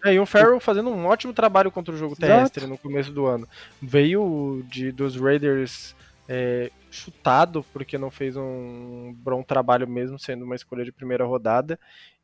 é. 0.03 0.09
é. 0.09 0.13
e 0.15 0.19
um 0.19 0.25
Ferro 0.25 0.59
fazendo 0.59 0.89
um 0.89 1.05
ótimo 1.05 1.31
trabalho 1.33 1.71
contra 1.71 1.93
o 1.93 1.97
jogo 1.97 2.15
terrestre 2.15 2.65
Exato. 2.65 2.71
no 2.73 2.77
começo 2.77 3.11
do 3.11 3.25
ano. 3.25 3.47
Veio 3.81 4.63
de, 4.67 4.91
dos 4.91 5.15
Raiders 5.15 5.95
é, 6.27 6.69
chutado 6.91 7.65
porque 7.71 7.97
não 7.97 8.11
fez 8.11 8.35
um 8.35 9.15
bom 9.17 9.41
trabalho 9.41 9.87
mesmo 9.87 10.19
sendo 10.19 10.43
uma 10.43 10.55
escolha 10.55 10.83
de 10.83 10.91
primeira 10.91 11.23
rodada 11.23 11.79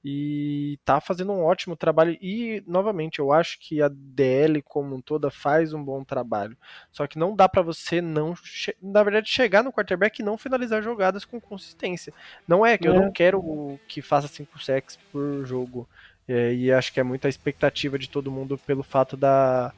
e 0.10 0.80
tá 0.86 1.02
fazendo 1.02 1.34
um 1.34 1.44
ótimo 1.44 1.76
trabalho. 1.76 2.18
E, 2.22 2.64
novamente, 2.66 3.20
eu 3.20 3.34
acho 3.34 3.60
que 3.60 3.82
a 3.82 3.90
DL 3.90 4.62
como 4.62 4.96
um 4.96 5.02
toda 5.02 5.30
faz 5.30 5.74
um 5.74 5.84
bom 5.84 6.02
trabalho. 6.02 6.56
Só 6.94 7.06
que 7.06 7.20
não 7.20 7.36
dá 7.36 7.50
para 7.50 7.62
você 7.62 8.00
não, 8.00 8.34
na 8.82 9.04
verdade, 9.04 9.30
chegar 9.30 9.62
no 9.62 9.74
quarterback 9.74 10.22
e 10.22 10.26
não 10.26 10.38
finalizar 10.38 10.82
jogadas 10.82 11.26
com 11.26 11.42
consistência. 11.42 12.14
Não 12.48 12.66
é 12.66 12.78
que 12.78 12.88
é. 12.88 12.90
eu 12.90 12.94
não 12.94 13.12
quero 13.12 13.78
que 13.86 14.02
faça 14.02 14.30
5 14.30 14.64
sacks 14.64 14.98
por 15.12 15.46
jogo. 15.46 15.90
É, 16.26 16.54
e 16.54 16.72
acho 16.72 16.94
que 16.94 17.02
é 17.02 17.04
muita 17.04 17.28
expectativa 17.28 18.00
de 18.00 18.10
todo 18.10 18.32
mundo 18.32 18.58
pelo 18.58 18.84
fato 18.84 19.18
da, 19.18 19.74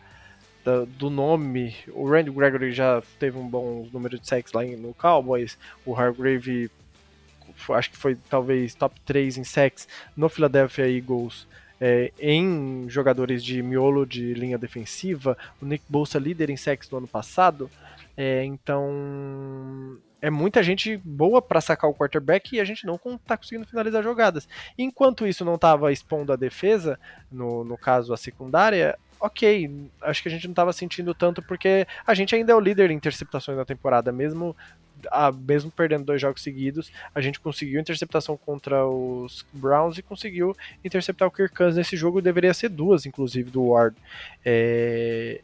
da, 0.64 0.86
do 0.86 1.10
nome. 1.10 1.76
O 1.88 2.08
Randy 2.08 2.30
Gregory 2.30 2.72
já 2.72 3.02
teve 3.18 3.36
um 3.36 3.48
bom 3.48 3.90
número 3.92 4.20
de 4.20 4.28
sacks 4.28 4.54
lá 4.54 4.62
no 4.64 4.94
Cowboys. 4.94 5.58
O 5.84 5.96
Hargrave 5.96 6.70
acho 7.70 7.92
que 7.92 7.98
foi 7.98 8.16
talvez 8.30 8.74
top 8.74 9.00
3 9.02 9.38
em 9.38 9.44
sacks 9.44 9.88
no 10.16 10.30
Philadelphia 10.30 10.90
Eagles. 10.90 11.48
É, 11.82 12.12
em 12.20 12.90
jogadores 12.90 13.42
de 13.42 13.64
miolo 13.64 14.06
de 14.06 14.34
linha 14.34 14.58
defensiva, 14.58 15.38
o 15.62 15.66
Nick 15.66 15.86
Bolsa 15.88 16.20
líder 16.20 16.50
em 16.50 16.58
sacks 16.58 16.90
do 16.90 16.98
ano 16.98 17.08
passado, 17.08 17.72
é, 18.18 18.44
então 18.44 19.98
é 20.22 20.30
muita 20.30 20.62
gente 20.62 20.98
boa 20.98 21.42
para 21.42 21.62
sacar 21.62 21.90
o 21.90 21.94
quarterback 21.94 22.56
e 22.56 22.60
a 22.60 22.66
gente 22.66 22.86
não 22.86 23.00
está 23.16 23.38
conseguindo 23.38 23.66
finalizar 23.66 24.04
jogadas. 24.04 24.48
Enquanto 24.78 25.26
isso 25.26 25.46
não 25.46 25.56
estava 25.56 25.92
expondo 25.92 26.34
a 26.34 26.36
defesa, 26.36 27.00
no, 27.32 27.64
no 27.64 27.78
caso 27.78 28.14
a 28.14 28.18
secundária, 28.18 28.98
ok, 29.20 29.90
acho 30.02 30.22
que 30.22 30.30
a 30.30 30.32
gente 30.32 30.48
não 30.48 30.52
estava 30.52 30.74
sentindo 30.74 31.14
tanto 31.14 31.42
porque 31.42 31.86
a 32.06 32.14
gente 32.14 32.36
ainda 32.36 32.52
é 32.52 32.56
o 32.56 32.60
líder 32.60 32.92
em 32.92 32.96
interceptações 32.96 33.58
na 33.58 33.66
temporada, 33.66 34.12
mesmo 34.12 34.56
a, 35.12 35.32
mesmo 35.32 35.72
perdendo 35.72 36.06
dois 36.06 36.22
jogos 36.22 36.42
seguidos, 36.42 36.92
a 37.14 37.22
gente 37.22 37.40
conseguiu 37.40 37.80
interceptação 37.80 38.36
contra 38.36 38.86
os 38.86 39.46
Browns 39.54 39.98
e 39.98 40.02
conseguiu 40.02 40.56
interceptar 40.84 41.28
o 41.28 41.32
Kirk 41.32 41.56
Cousins 41.56 41.78
nesse 41.78 41.96
jogo, 41.96 42.22
deveria 42.22 42.54
ser 42.54 42.70
duas, 42.70 43.06
inclusive, 43.06 43.50
do 43.50 43.64
Ward. 43.70 43.96
É... 44.44 45.42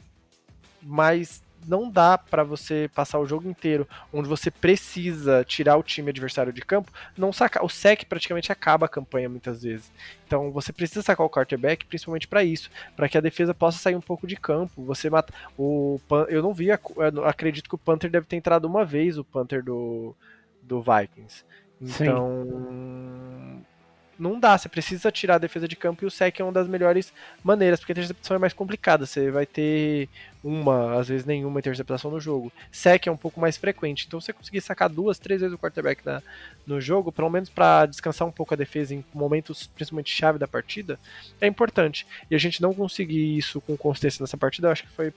Mas 0.82 1.42
não 1.68 1.90
dá 1.90 2.18
para 2.18 2.44
você 2.44 2.90
passar 2.94 3.20
o 3.20 3.26
jogo 3.26 3.50
inteiro 3.50 3.88
onde 4.12 4.28
você 4.28 4.50
precisa 4.50 5.44
tirar 5.44 5.78
o 5.78 5.84
time 5.84 6.10
adversário 6.10 6.54
de 6.54 6.62
campo, 6.62 6.92
não 7.18 7.32
sacar. 7.34 7.64
O 7.64 7.70
sec 7.70 8.06
praticamente 8.06 8.52
acaba 8.52 8.86
a 8.86 8.90
campanha 8.90 9.30
muitas 9.30 9.64
vezes. 9.64 9.92
Então 10.26 10.52
você 10.52 10.72
precisa 10.72 11.02
sacar 11.02 11.26
o 11.26 11.30
quarterback 11.30 11.86
principalmente 11.86 12.28
para 12.28 12.44
isso, 12.44 12.70
para 12.96 13.10
que 13.10 13.18
a 13.18 13.22
defesa 13.22 13.54
possa 13.54 13.78
sair 13.78 13.96
um 13.96 14.02
pouco 14.02 14.28
de 14.28 14.36
campo. 14.36 14.84
Você 14.86 15.10
mata 15.10 15.34
o 15.58 16.00
eu 16.30 16.42
não 16.42 16.54
vi, 16.54 16.70
acredito 16.72 17.70
que 17.70 17.76
o 17.76 17.80
Panther 17.80 18.10
deve 18.10 18.26
ter 18.26 18.36
entrado 18.36 18.66
uma 18.66 18.86
vez 18.86 19.18
o 19.18 19.24
Panther 19.24 19.64
do 19.64 20.16
do 20.62 20.82
Vikings. 20.82 21.44
Então, 21.82 22.46
Sim 22.48 23.75
não 24.18 24.40
dá, 24.40 24.58
você 24.58 24.70
precisa 24.70 25.12
tirar 25.12 25.36
a 25.36 25.40
defesa 25.40 25.68
de 25.68 25.76
campo 25.76 26.04
e 26.04 26.08
o 26.08 26.12
sec 26.12 26.40
é 26.40 26.44
uma 26.44 26.52
das 26.52 26.68
melhores 26.68 27.12
maneiras, 27.44 27.80
porque 27.80 27.92
a 27.92 27.94
interceptação 27.94 28.36
é 28.36 28.40
mais 28.40 28.54
complicada, 28.54 29.06
você 29.06 29.30
vai 29.30 29.46
ter 29.46 30.10
uma, 30.44 31.00
às 31.00 31.08
vezes 31.08 31.26
nenhuma 31.26 31.60
interceptação 31.60 32.12
no 32.12 32.20
jogo. 32.20 32.52
Sec 32.72 33.08
é 33.08 33.12
um 33.12 33.18
pouco 33.18 33.40
mais 33.40 33.58
frequente, 33.58 34.06
então 34.08 34.22
você 34.22 34.32
conseguir 34.32 34.62
sacar 34.62 34.88
duas, 34.90 35.18
três 35.18 35.42
vezes 35.42 35.56
o 35.56 35.58
quarterback 35.58 36.06
na, 36.06 36.22
no 36.68 36.80
jogo, 36.80 37.12
pelo 37.12 37.30
menos 37.30 37.50
para 37.50 37.88
descansar 37.88 38.28
um 38.28 38.32
pouco 38.32 38.54
a 38.54 38.58
defesa 38.58 38.94
em 38.94 39.04
momentos 39.14 39.68
principalmente 39.68 40.16
chave 40.16 40.38
da 40.38 40.48
partida, 40.48 41.00
é 41.42 41.48
importante. 41.48 42.06
E 42.30 42.36
a 42.36 42.38
gente 42.38 42.62
não 42.62 42.74
conseguir 42.74 43.38
isso 43.38 43.60
com 43.62 43.76
consistência 43.76 44.22
nessa 44.22 44.38
partida, 44.38 44.68
eu 44.68 44.72
acho 44.72 44.84
que 44.84 44.92
foi 44.92 45.12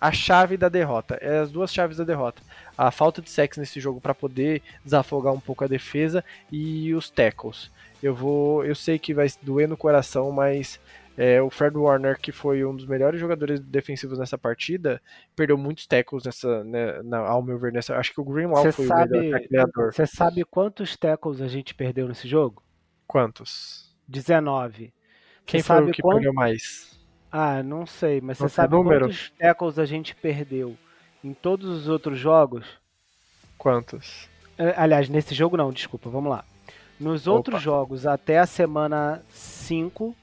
a 0.00 0.12
chave 0.12 0.56
da 0.56 0.68
derrota. 0.68 1.18
É 1.20 1.38
as 1.38 1.50
duas 1.50 1.72
chaves 1.72 1.96
da 1.96 2.04
derrota. 2.04 2.42
A 2.76 2.90
falta 2.90 3.22
de 3.22 3.30
sexo 3.30 3.58
nesse 3.58 3.80
jogo 3.80 4.00
para 4.00 4.14
poder 4.14 4.62
desafogar 4.84 5.32
um 5.32 5.40
pouco 5.40 5.64
a 5.64 5.68
defesa 5.68 6.24
e 6.52 6.94
os 6.94 7.10
tackles. 7.10 7.70
Eu 8.02 8.14
vou, 8.14 8.64
eu 8.64 8.74
sei 8.74 8.98
que 8.98 9.12
vai 9.12 9.26
doer 9.42 9.68
no 9.68 9.76
coração, 9.76 10.30
mas 10.30 10.80
é, 11.16 11.42
o 11.42 11.50
Fred 11.50 11.76
Warner, 11.76 12.16
que 12.16 12.30
foi 12.30 12.64
um 12.64 12.76
dos 12.76 12.86
melhores 12.86 13.18
jogadores 13.18 13.58
defensivos 13.58 14.20
nessa 14.20 14.38
partida, 14.38 15.02
perdeu 15.34 15.58
muitos 15.58 15.84
tackles 15.84 16.22
nessa, 16.22 16.62
né, 16.62 17.02
na, 17.02 17.18
ao 17.18 17.42
meu 17.42 17.58
ver, 17.58 17.72
nessa. 17.72 17.96
Acho 17.96 18.14
que 18.14 18.20
o 18.20 18.24
Greenlaw 18.24 18.62
Cê 18.62 18.70
foi 18.70 18.86
sabe, 18.86 19.18
o 19.18 19.20
melhor 19.20 19.40
criador. 19.40 19.92
Você 19.92 20.06
sabe 20.06 20.44
quantos 20.44 20.96
tackles 20.96 21.40
a 21.40 21.48
gente 21.48 21.74
perdeu 21.74 22.06
nesse 22.06 22.28
jogo? 22.28 22.62
Quantos? 23.04 23.92
19. 24.06 24.94
Quem 25.44 25.60
Cê 25.60 25.66
foi 25.66 25.82
o 25.82 25.90
que 25.90 26.00
quant... 26.00 26.14
perdeu 26.14 26.32
mais? 26.32 26.96
Ah, 27.32 27.64
não 27.64 27.84
sei, 27.84 28.20
mas 28.20 28.38
você 28.38 28.48
sabe 28.48 28.76
número? 28.76 29.06
quantos 29.06 29.30
tackles 29.30 29.78
a 29.78 29.84
gente 29.84 30.14
perdeu 30.14 30.76
em 31.24 31.34
todos 31.34 31.68
os 31.68 31.88
outros 31.88 32.16
jogos? 32.16 32.64
Quantos? 33.58 34.28
É, 34.56 34.72
aliás, 34.76 35.08
nesse 35.08 35.34
jogo 35.34 35.56
não, 35.56 35.72
desculpa, 35.72 36.08
vamos 36.08 36.30
lá. 36.30 36.44
Nos 36.98 37.26
Opa. 37.26 37.36
outros 37.36 37.62
jogos, 37.62 38.06
até 38.06 38.38
a 38.38 38.46
semana 38.46 39.22
5, 39.30 40.14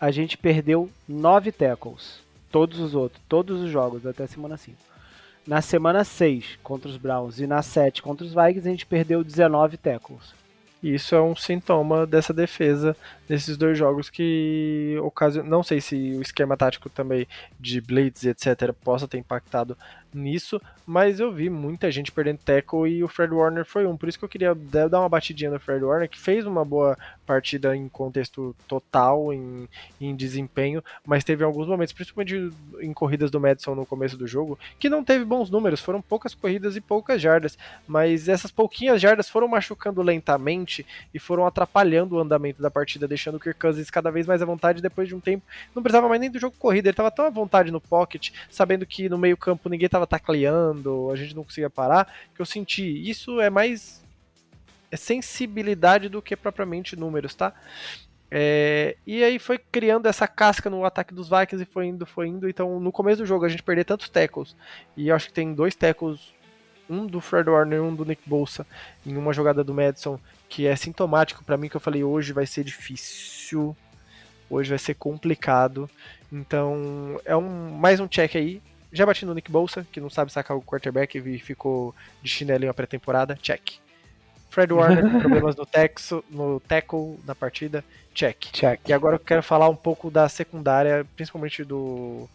a 0.00 0.10
gente 0.10 0.36
perdeu 0.36 0.90
9 1.08 1.52
tackles. 1.52 2.20
Todos 2.50 2.78
os 2.80 2.94
outros, 2.94 3.22
todos 3.28 3.62
os 3.62 3.70
jogos 3.70 4.06
até 4.06 4.24
a 4.24 4.28
semana 4.28 4.56
5. 4.56 4.76
Na 5.46 5.62
semana 5.62 6.04
6 6.04 6.58
contra 6.62 6.90
os 6.90 6.96
Browns 6.96 7.40
e 7.40 7.46
na 7.46 7.62
7 7.62 8.02
contra 8.02 8.26
os 8.26 8.34
Vikings, 8.34 8.68
a 8.68 8.70
gente 8.70 8.86
perdeu 8.86 9.24
19 9.24 9.76
tackles. 9.78 10.34
E 10.82 10.94
isso 10.94 11.14
é 11.14 11.20
um 11.20 11.34
sintoma 11.34 12.06
dessa 12.06 12.32
defesa 12.32 12.96
nesses 13.28 13.56
dois 13.56 13.76
jogos 13.76 14.08
que 14.08 14.96
ocasiona. 15.02 15.48
Não 15.48 15.62
sei 15.62 15.80
se 15.80 16.14
o 16.16 16.22
esquema 16.22 16.56
tático 16.56 16.88
também 16.88 17.26
de 17.58 17.80
blitz 17.80 18.22
e 18.22 18.28
etc. 18.28 18.72
possa 18.84 19.08
ter 19.08 19.18
impactado 19.18 19.76
nisso, 20.12 20.60
mas 20.86 21.20
eu 21.20 21.32
vi 21.32 21.50
muita 21.50 21.90
gente 21.90 22.10
perdendo 22.10 22.38
tackle 22.38 22.88
e 22.88 23.04
o 23.04 23.08
Fred 23.08 23.32
Warner 23.32 23.64
foi 23.64 23.86
um. 23.86 23.96
Por 23.96 24.08
isso 24.08 24.18
que 24.18 24.24
eu 24.24 24.28
queria 24.28 24.54
dar 24.54 25.00
uma 25.00 25.08
batidinha 25.08 25.50
no 25.50 25.60
Fred 25.60 25.84
Warner, 25.84 26.08
que 26.08 26.18
fez 26.18 26.46
uma 26.46 26.64
boa 26.64 26.96
partida 27.26 27.76
em 27.76 27.88
contexto 27.88 28.56
total, 28.66 29.32
em, 29.32 29.68
em 30.00 30.16
desempenho, 30.16 30.82
mas 31.04 31.24
teve 31.24 31.44
alguns 31.44 31.66
momentos, 31.66 31.92
principalmente 31.92 32.50
em 32.80 32.92
corridas 32.94 33.30
do 33.30 33.38
Madison 33.38 33.74
no 33.74 33.84
começo 33.84 34.16
do 34.16 34.26
jogo, 34.26 34.58
que 34.78 34.88
não 34.88 35.04
teve 35.04 35.26
bons 35.26 35.50
números, 35.50 35.80
foram 35.80 36.00
poucas 36.00 36.34
corridas 36.34 36.74
e 36.74 36.80
poucas 36.80 37.20
jardas, 37.20 37.58
mas 37.86 38.28
essas 38.28 38.50
pouquinhas 38.50 38.98
jardas 38.98 39.28
foram 39.28 39.46
machucando 39.46 40.00
lentamente 40.00 40.86
e 41.12 41.18
foram 41.18 41.46
atrapalhando 41.46 42.16
o 42.16 42.18
andamento 42.18 42.62
da 42.62 42.70
partida, 42.70 43.06
deixando 43.06 43.34
o 43.34 43.40
Kirk 43.40 43.60
Cousins 43.60 43.90
cada 43.90 44.10
vez 44.10 44.26
mais 44.26 44.40
à 44.40 44.46
vontade 44.46 44.80
depois 44.80 45.06
de 45.06 45.14
um 45.14 45.20
tempo. 45.20 45.44
Não 45.74 45.82
precisava 45.82 46.08
mais 46.08 46.20
nem 46.20 46.30
do 46.30 46.38
jogo 46.38 46.56
corrida, 46.58 46.88
ele 46.88 46.92
estava 46.92 47.10
tão 47.10 47.26
à 47.26 47.30
vontade 47.30 47.70
no 47.70 47.80
pocket, 47.80 48.30
sabendo 48.50 48.86
que 48.86 49.08
no 49.08 49.18
meio 49.18 49.36
campo 49.36 49.68
ninguém 49.68 49.86
estava 49.86 49.97
tacleando, 50.06 51.10
a 51.10 51.16
gente 51.16 51.34
não 51.34 51.44
conseguia 51.44 51.70
parar, 51.70 52.12
que 52.34 52.40
eu 52.40 52.46
senti. 52.46 53.08
Isso 53.08 53.40
é 53.40 53.50
mais 53.50 54.02
é 54.90 54.96
sensibilidade 54.96 56.08
do 56.08 56.22
que 56.22 56.34
propriamente 56.34 56.96
números, 56.96 57.34
tá? 57.34 57.52
É, 58.30 58.96
e 59.06 59.24
aí 59.24 59.38
foi 59.38 59.58
criando 59.58 60.06
essa 60.06 60.26
casca 60.26 60.68
no 60.68 60.84
ataque 60.84 61.14
dos 61.14 61.28
Vikings 61.28 61.62
e 61.62 61.66
foi 61.66 61.86
indo, 61.86 62.06
foi 62.06 62.28
indo. 62.28 62.48
Então, 62.48 62.78
no 62.80 62.92
começo 62.92 63.18
do 63.18 63.26
jogo, 63.26 63.44
a 63.44 63.48
gente 63.48 63.62
perdeu 63.62 63.84
tantos 63.84 64.08
tackles. 64.08 64.54
E 64.96 65.10
acho 65.10 65.28
que 65.28 65.32
tem 65.32 65.54
dois 65.54 65.74
tackles, 65.74 66.34
um 66.88 67.06
do 67.06 67.20
Fred 67.20 67.48
Warner 67.48 67.78
e 67.78 67.80
um 67.80 67.94
do 67.94 68.04
Nick 68.04 68.22
Bolsa, 68.26 68.66
em 69.04 69.16
uma 69.16 69.32
jogada 69.32 69.62
do 69.62 69.74
Madison, 69.74 70.18
que 70.48 70.66
é 70.66 70.74
sintomático 70.76 71.44
para 71.44 71.56
mim, 71.56 71.68
que 71.68 71.76
eu 71.76 71.80
falei, 71.80 72.02
hoje 72.04 72.32
vai 72.32 72.46
ser 72.46 72.64
difícil. 72.64 73.76
Hoje 74.50 74.70
vai 74.70 74.78
ser 74.78 74.94
complicado. 74.94 75.90
Então, 76.32 77.20
é 77.24 77.36
um 77.36 77.70
mais 77.72 78.00
um 78.00 78.08
check 78.08 78.36
aí. 78.36 78.62
Já 78.92 79.04
bati 79.04 79.26
no 79.26 79.34
Nick 79.34 79.50
Bolsa, 79.50 79.86
que 79.92 80.00
não 80.00 80.08
sabe 80.08 80.32
sacar 80.32 80.56
o 80.56 80.62
quarterback 80.62 81.18
e 81.18 81.38
ficou 81.38 81.94
de 82.22 82.28
chinelo 82.28 82.64
em 82.64 82.68
uma 82.68 82.74
pré-temporada. 82.74 83.38
Check. 83.40 83.78
Fred 84.50 84.72
Warner 84.72 85.10
com 85.10 85.20
problemas 85.20 85.56
no, 85.56 85.66
texo, 85.66 86.24
no 86.30 86.58
tackle 86.60 87.18
na 87.26 87.34
partida. 87.34 87.84
Check. 88.14 88.46
Check. 88.52 88.80
E 88.88 88.92
agora 88.92 89.16
eu 89.16 89.20
quero 89.20 89.42
falar 89.42 89.68
um 89.68 89.76
pouco 89.76 90.10
da 90.10 90.28
secundária, 90.28 91.06
principalmente 91.14 91.62
do, 91.64 92.28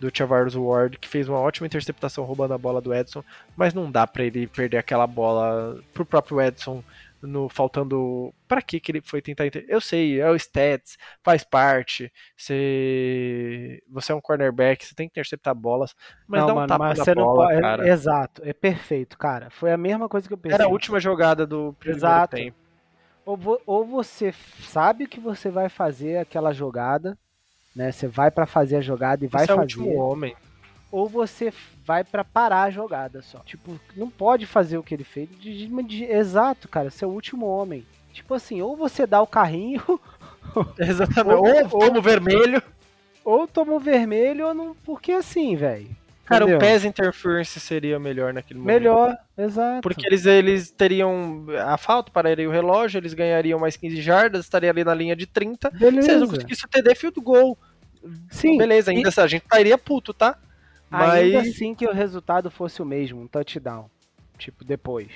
do 0.00 0.10
Chavarros 0.12 0.54
Ward, 0.54 0.98
que 0.98 1.08
fez 1.08 1.28
uma 1.28 1.38
ótima 1.38 1.66
interceptação 1.66 2.24
roubando 2.24 2.54
a 2.54 2.58
bola 2.58 2.80
do 2.80 2.92
Edson, 2.92 3.22
mas 3.56 3.72
não 3.72 3.90
dá 3.90 4.06
para 4.06 4.24
ele 4.24 4.46
perder 4.46 4.78
aquela 4.78 5.06
bola 5.06 5.80
pro 5.94 6.04
próprio 6.04 6.40
Edson 6.40 6.82
no 7.22 7.48
faltando. 7.48 8.32
Para 8.48 8.62
que 8.62 8.80
que 8.80 8.92
ele 8.92 9.00
foi 9.00 9.20
tentar. 9.20 9.44
Eu 9.68 9.80
sei, 9.80 10.20
é 10.20 10.30
o 10.30 10.36
stats, 10.36 10.96
faz 11.22 11.44
parte. 11.44 12.12
Você, 12.36 13.82
você 13.88 14.12
é 14.12 14.14
um 14.14 14.20
cornerback, 14.20 14.84
você 14.84 14.94
tem 14.94 15.08
que 15.08 15.12
interceptar 15.12 15.54
bolas, 15.54 15.94
mas 16.26 16.40
não, 16.40 16.46
dá 16.46 16.52
um 16.52 16.56
mano, 16.56 16.68
tapa 16.68 16.84
mas 16.84 16.98
você 16.98 17.14
bola, 17.14 17.48
pode... 17.48 17.60
cara. 17.60 17.88
Exato, 17.88 18.42
é 18.44 18.52
perfeito, 18.52 19.18
cara. 19.18 19.50
Foi 19.50 19.72
a 19.72 19.76
mesma 19.76 20.08
coisa 20.08 20.26
que 20.26 20.34
eu 20.34 20.38
pensei. 20.38 20.54
Era 20.54 20.64
a 20.64 20.68
última 20.68 20.98
jogada 21.00 21.46
do 21.46 21.74
primeiro 21.74 21.98
Exato. 21.98 22.36
tempo. 22.36 22.56
Ou, 23.24 23.36
vo... 23.36 23.60
ou 23.66 23.84
você 23.84 24.32
sabe 24.62 25.06
que 25.06 25.20
você 25.20 25.50
vai 25.50 25.68
fazer 25.68 26.18
aquela 26.18 26.52
jogada, 26.52 27.16
né? 27.74 27.92
Você 27.92 28.08
vai 28.08 28.30
para 28.30 28.46
fazer 28.46 28.76
a 28.76 28.80
jogada 28.80 29.24
e 29.24 29.28
vai 29.28 29.46
você 29.46 29.54
fazer. 29.54 29.58
É 29.58 29.60
o 29.60 29.62
último 29.62 29.96
homem 29.96 30.36
ou 30.90 31.08
você 31.08 31.52
vai 31.84 32.04
para 32.04 32.24
parar 32.24 32.62
a 32.62 32.70
jogada 32.70 33.22
só. 33.22 33.38
Tipo, 33.40 33.78
não 33.96 34.10
pode 34.10 34.46
fazer 34.46 34.78
o 34.78 34.82
que 34.82 34.94
ele 34.94 35.04
fez. 35.04 35.28
De, 35.38 35.66
de, 35.66 35.82
de, 35.82 36.04
exato, 36.04 36.68
cara, 36.68 36.90
seu 36.90 37.08
último 37.10 37.46
homem. 37.46 37.86
Tipo 38.12 38.34
assim, 38.34 38.60
ou 38.60 38.76
você 38.76 39.06
dá 39.06 39.20
o 39.20 39.26
carrinho. 39.26 39.82
Exatamente. 40.78 41.36
Ou, 41.36 41.46
ou 41.46 41.68
toma 41.68 41.98
o 41.98 42.02
vermelho. 42.02 42.62
Ou 43.24 43.46
toma 43.46 43.72
o 43.74 43.80
vermelho 43.80 44.48
ou 44.48 44.54
não. 44.54 44.74
Porque 44.84 45.12
assim, 45.12 45.54
velho. 45.54 45.88
Cara, 46.30 46.44
Entendeu? 46.44 46.58
o 46.58 46.60
PES 46.60 46.84
Interference 46.84 47.58
seria 47.58 47.98
melhor 47.98 48.32
naquele 48.32 48.60
momento. 48.60 48.72
Melhor, 48.72 49.18
exato. 49.36 49.80
Porque 49.80 50.06
eles, 50.06 50.24
eles 50.26 50.70
teriam 50.70 51.44
a 51.58 51.76
falta, 51.76 52.12
pararia 52.12 52.48
o 52.48 52.52
relógio, 52.52 52.98
eles 52.98 53.14
ganhariam 53.14 53.58
mais 53.58 53.76
15 53.76 54.00
jardas, 54.00 54.44
estaria 54.44 54.70
ali 54.70 54.84
na 54.84 54.94
linha 54.94 55.16
de 55.16 55.26
30. 55.26 55.70
Se 55.76 55.84
eles 55.84 56.06
não 56.06 56.06
Beleza. 56.06 56.26
conseguissem 56.28 56.66
o 56.66 56.70
TD, 56.70 56.94
field 56.94 57.20
goal. 57.20 57.58
Sim, 58.30 58.56
Beleza, 58.56 58.92
ainda 58.92 59.08
assim, 59.08 59.20
a 59.20 59.26
gente 59.26 59.42
estaria 59.42 59.76
puto, 59.76 60.14
tá? 60.14 60.38
Ainda 60.90 61.38
Mas 61.38 61.48
assim 61.48 61.74
que 61.74 61.86
o 61.86 61.92
resultado 61.92 62.50
fosse 62.50 62.82
o 62.82 62.84
mesmo, 62.84 63.20
um 63.22 63.26
touchdown. 63.26 63.88
Tipo, 64.38 64.64
depois. 64.64 65.08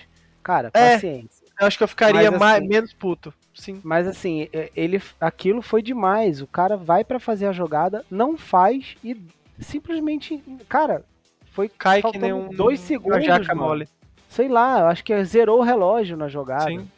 Cara, 0.43 0.71
É. 0.75 0.95
paciência. 0.95 1.45
eu 1.61 1.67
acho 1.67 1.79
que 1.79 1.85
eu 1.85 1.89
ficaria 1.89 2.31
Mas, 2.31 2.41
mais, 2.41 2.59
assim, 2.59 2.69
menos 2.69 2.93
puto. 2.93 3.33
Sim. 3.55 3.81
Mas 3.83 4.07
assim, 4.07 4.49
ele, 4.77 5.01
aquilo 5.21 5.63
foi 5.63 5.81
demais. 5.83 6.41
O 6.43 6.47
cara 6.47 6.77
vai 6.77 7.03
pra 7.05 7.19
fazer 7.19 7.47
a 7.47 7.53
jogada, 7.53 8.05
não 8.11 8.37
faz 8.37 8.97
e 9.03 9.17
simplesmente, 9.59 10.43
cara, 10.69 11.05
foi 11.53 11.69
Cai 11.69 12.03
que 12.03 12.19
nem 12.19 12.33
um. 12.33 12.49
dois 12.51 12.81
segundos, 12.81 13.25
jaca 13.25 13.55
mano. 13.55 13.69
mole. 13.69 13.89
Sei 14.29 14.49
lá, 14.49 14.81
eu 14.81 14.87
acho 14.87 15.05
que 15.05 15.25
zerou 15.25 15.61
o 15.61 15.63
relógio 15.63 16.17
na 16.17 16.29
jogada. 16.29 16.67
Sim. 16.67 16.89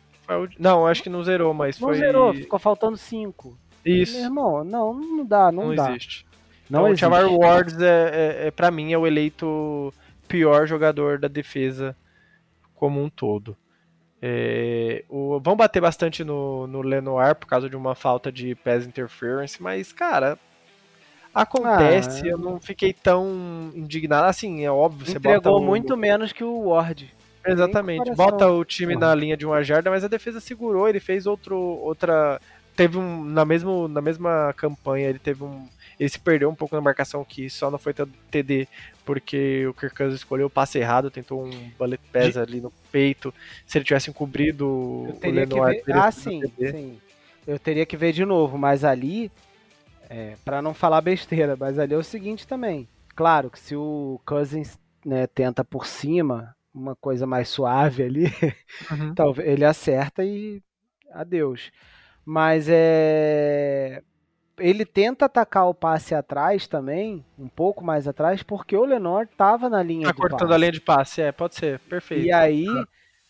Não, 0.59 0.87
acho 0.87 1.03
que 1.03 1.11
não 1.11 1.23
zerou, 1.23 1.55
mas 1.55 1.79
Não 1.79 1.89
foi. 1.89 1.99
zerou, 1.99 2.35
ficou 2.35 2.59
faltando 2.59 2.97
cinco. 2.97 3.57
Isso. 3.85 4.15
Meu 4.17 4.25
irmão, 4.25 4.65
não, 4.65 4.95
não 4.95 5.25
dá, 5.25 5.53
não, 5.53 5.69
Não, 5.69 5.75
dá. 5.77 5.91
existe. 5.91 6.26
Não 6.69 6.81
então, 6.81 6.93
o 6.93 6.97
Jamar 6.97 7.29
Ward, 7.29 7.83
é, 7.83 7.87
é, 7.87 8.47
é, 8.47 8.51
pra 8.51 8.71
mim, 8.71 8.93
é 8.93 8.99
o 8.99 9.07
eleito 9.07 9.93
pior 10.27 10.67
jogador 10.67 11.19
da 11.19 11.29
defesa 11.29 11.97
como 12.75 13.03
um 13.03 13.09
todo. 13.09 13.57
É, 14.21 15.05
o, 15.09 15.39
vão 15.41 15.57
bater 15.57 15.81
bastante 15.81 16.25
no, 16.25 16.67
no 16.67 16.83
Lenoir 16.83 17.35
por 17.35 17.47
causa 17.47 17.69
de 17.69 17.77
uma 17.77 17.95
falta 17.95 18.33
de 18.33 18.55
pass 18.55 18.87
interference, 18.87 19.63
mas, 19.63 19.93
cara, 19.93 20.39
acontece. 21.35 22.23
Ah, 22.25 22.31
eu 22.31 22.39
não 22.39 22.59
fiquei 22.61 22.93
tão 22.93 23.71
indignado. 23.75 24.27
Assim, 24.27 24.65
é 24.65 24.71
óbvio, 24.71 25.07
você 25.07 25.19
Entregou 25.19 25.53
bota 25.53 25.65
o, 25.65 25.65
muito 25.65 25.97
menos 25.97 26.33
que 26.33 26.43
o 26.43 26.69
Ward. 26.69 27.15
Exatamente. 27.47 28.13
Bota 28.15 28.49
o 28.51 28.65
time 28.65 28.97
na 28.97 29.15
linha 29.15 29.37
de 29.37 29.47
uma 29.47 29.63
jarda, 29.63 29.91
mas 29.91 30.03
a 30.03 30.09
defesa 30.09 30.41
segurou, 30.41 30.89
ele 30.89 30.99
fez 30.99 31.27
outro 31.27 31.57
outra 31.57 32.41
teve 32.75 32.99
um 32.99 33.25
na 33.25 33.45
mesmo 33.45 33.87
na 33.87 34.01
mesma 34.01 34.53
campanha, 34.57 35.09
ele 35.09 35.19
teve 35.19 35.45
um 35.45 35.69
ele 35.99 36.09
se 36.09 36.19
perdeu 36.19 36.51
um 36.51 36.55
pouco 36.55 36.75
na 36.75 36.81
marcação 36.81 37.25
que 37.25 37.49
só 37.51 37.71
não 37.71 37.79
foi 37.79 37.95
TD 38.31 38.69
porque 39.05 39.67
o 39.67 39.75
Kirk 39.75 39.95
Cousins 39.97 40.17
escolheu 40.21 40.47
o 40.49 40.51
passe 40.51 40.79
errado, 40.79 41.11
tentou 41.11 41.45
um 41.45 41.71
bullet 41.79 42.03
pass 42.13 42.37
ali 42.37 42.61
no 42.61 42.73
peito. 42.91 43.33
Se 43.67 43.79
ele 43.79 43.85
tivesse 43.85 44.11
encobrido 44.11 44.67
Eu 45.03 45.15
o 45.23 45.31
teria 45.31 45.47
que 45.47 45.61
Lenoir, 45.61 45.61
ver. 45.61 45.85
teria 45.85 46.05
Ah, 46.05 46.11
sim, 46.11 46.53
TD. 46.57 46.71
sim. 46.71 47.01
Eu 47.47 47.59
teria 47.59 47.87
que 47.87 47.97
ver 47.97 48.13
de 48.13 48.25
novo, 48.25 48.59
mas 48.59 48.85
ali, 48.85 49.31
é, 50.11 50.37
para 50.45 50.63
não 50.63 50.75
falar 50.75 51.01
besteira, 51.01 51.57
mas 51.59 51.79
ali 51.79 51.95
é 51.95 51.97
o 51.99 52.05
seguinte 52.05 52.47
também. 52.47 52.89
Claro 53.15 53.51
que 53.51 53.59
se 53.59 53.75
o 53.77 54.21
Cousins 54.27 54.79
né, 55.05 55.27
tenta 55.27 55.65
por 55.65 55.87
cima, 55.87 56.55
uma 56.75 56.95
coisa 56.97 57.27
mais 57.27 57.49
suave 57.49 58.03
ali, 58.03 58.25
Uhum. 58.91 59.17
talvez 59.17 59.49
ele 59.49 59.65
acerta 59.65 60.25
e 60.25 60.63
adeus. 61.13 61.71
Mas 62.25 62.67
é. 62.69 64.03
Ele 64.59 64.85
tenta 64.85 65.27
atacar 65.27 65.69
o 65.69 65.75
passe 65.75 66.15
atrás 66.15 66.67
também, 66.67 67.25
um 67.39 67.49
pouco 67.49 67.85
mais 67.85 68.09
atrás, 68.09 68.43
porque 68.43 68.77
o 68.77 68.85
Lenor 68.85 69.27
tava 69.37 69.69
na 69.69 69.83
linha 69.83 70.07
Tá 70.07 70.13
do 70.13 70.19
cortando 70.19 70.41
passe. 70.41 70.55
a 70.55 70.59
linha 70.59 70.73
de 70.73 70.81
passe, 70.81 71.21
é, 71.23 71.33
pode 71.33 71.55
ser, 71.57 71.79
perfeito. 71.81 72.25
E 72.27 72.33
aí, 72.33 72.67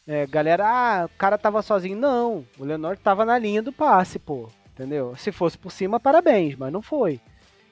é, 0.06 0.26
galera, 0.26 0.64
ah, 0.66 1.06
o 1.06 1.18
cara 1.18 1.36
tava 1.36 1.62
sozinho. 1.62 1.98
Não, 1.98 2.44
o 2.58 2.64
Leonor 2.64 2.96
tava 2.96 3.24
na 3.24 3.36
linha 3.38 3.60
do 3.60 3.72
passe, 3.72 4.18
pô. 4.18 4.48
Entendeu? 4.72 5.16
Se 5.16 5.32
fosse 5.32 5.56
por 5.58 5.72
cima, 5.72 5.98
parabéns, 5.98 6.54
mas 6.56 6.72
não 6.72 6.82
foi. 6.82 7.18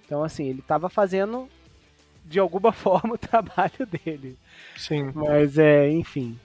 Então, 0.05 0.25
assim, 0.25 0.47
ele 0.49 0.63
tava 0.63 0.89
fazendo 0.89 1.49
de 2.25 2.41
alguma 2.41 2.73
forma 2.73 3.15
o 3.15 3.19
trabalho 3.19 3.87
dele. 3.87 4.37
Sim. 4.77 5.13
Mas 5.15 5.59
é, 5.59 5.89
enfim. 5.91 6.39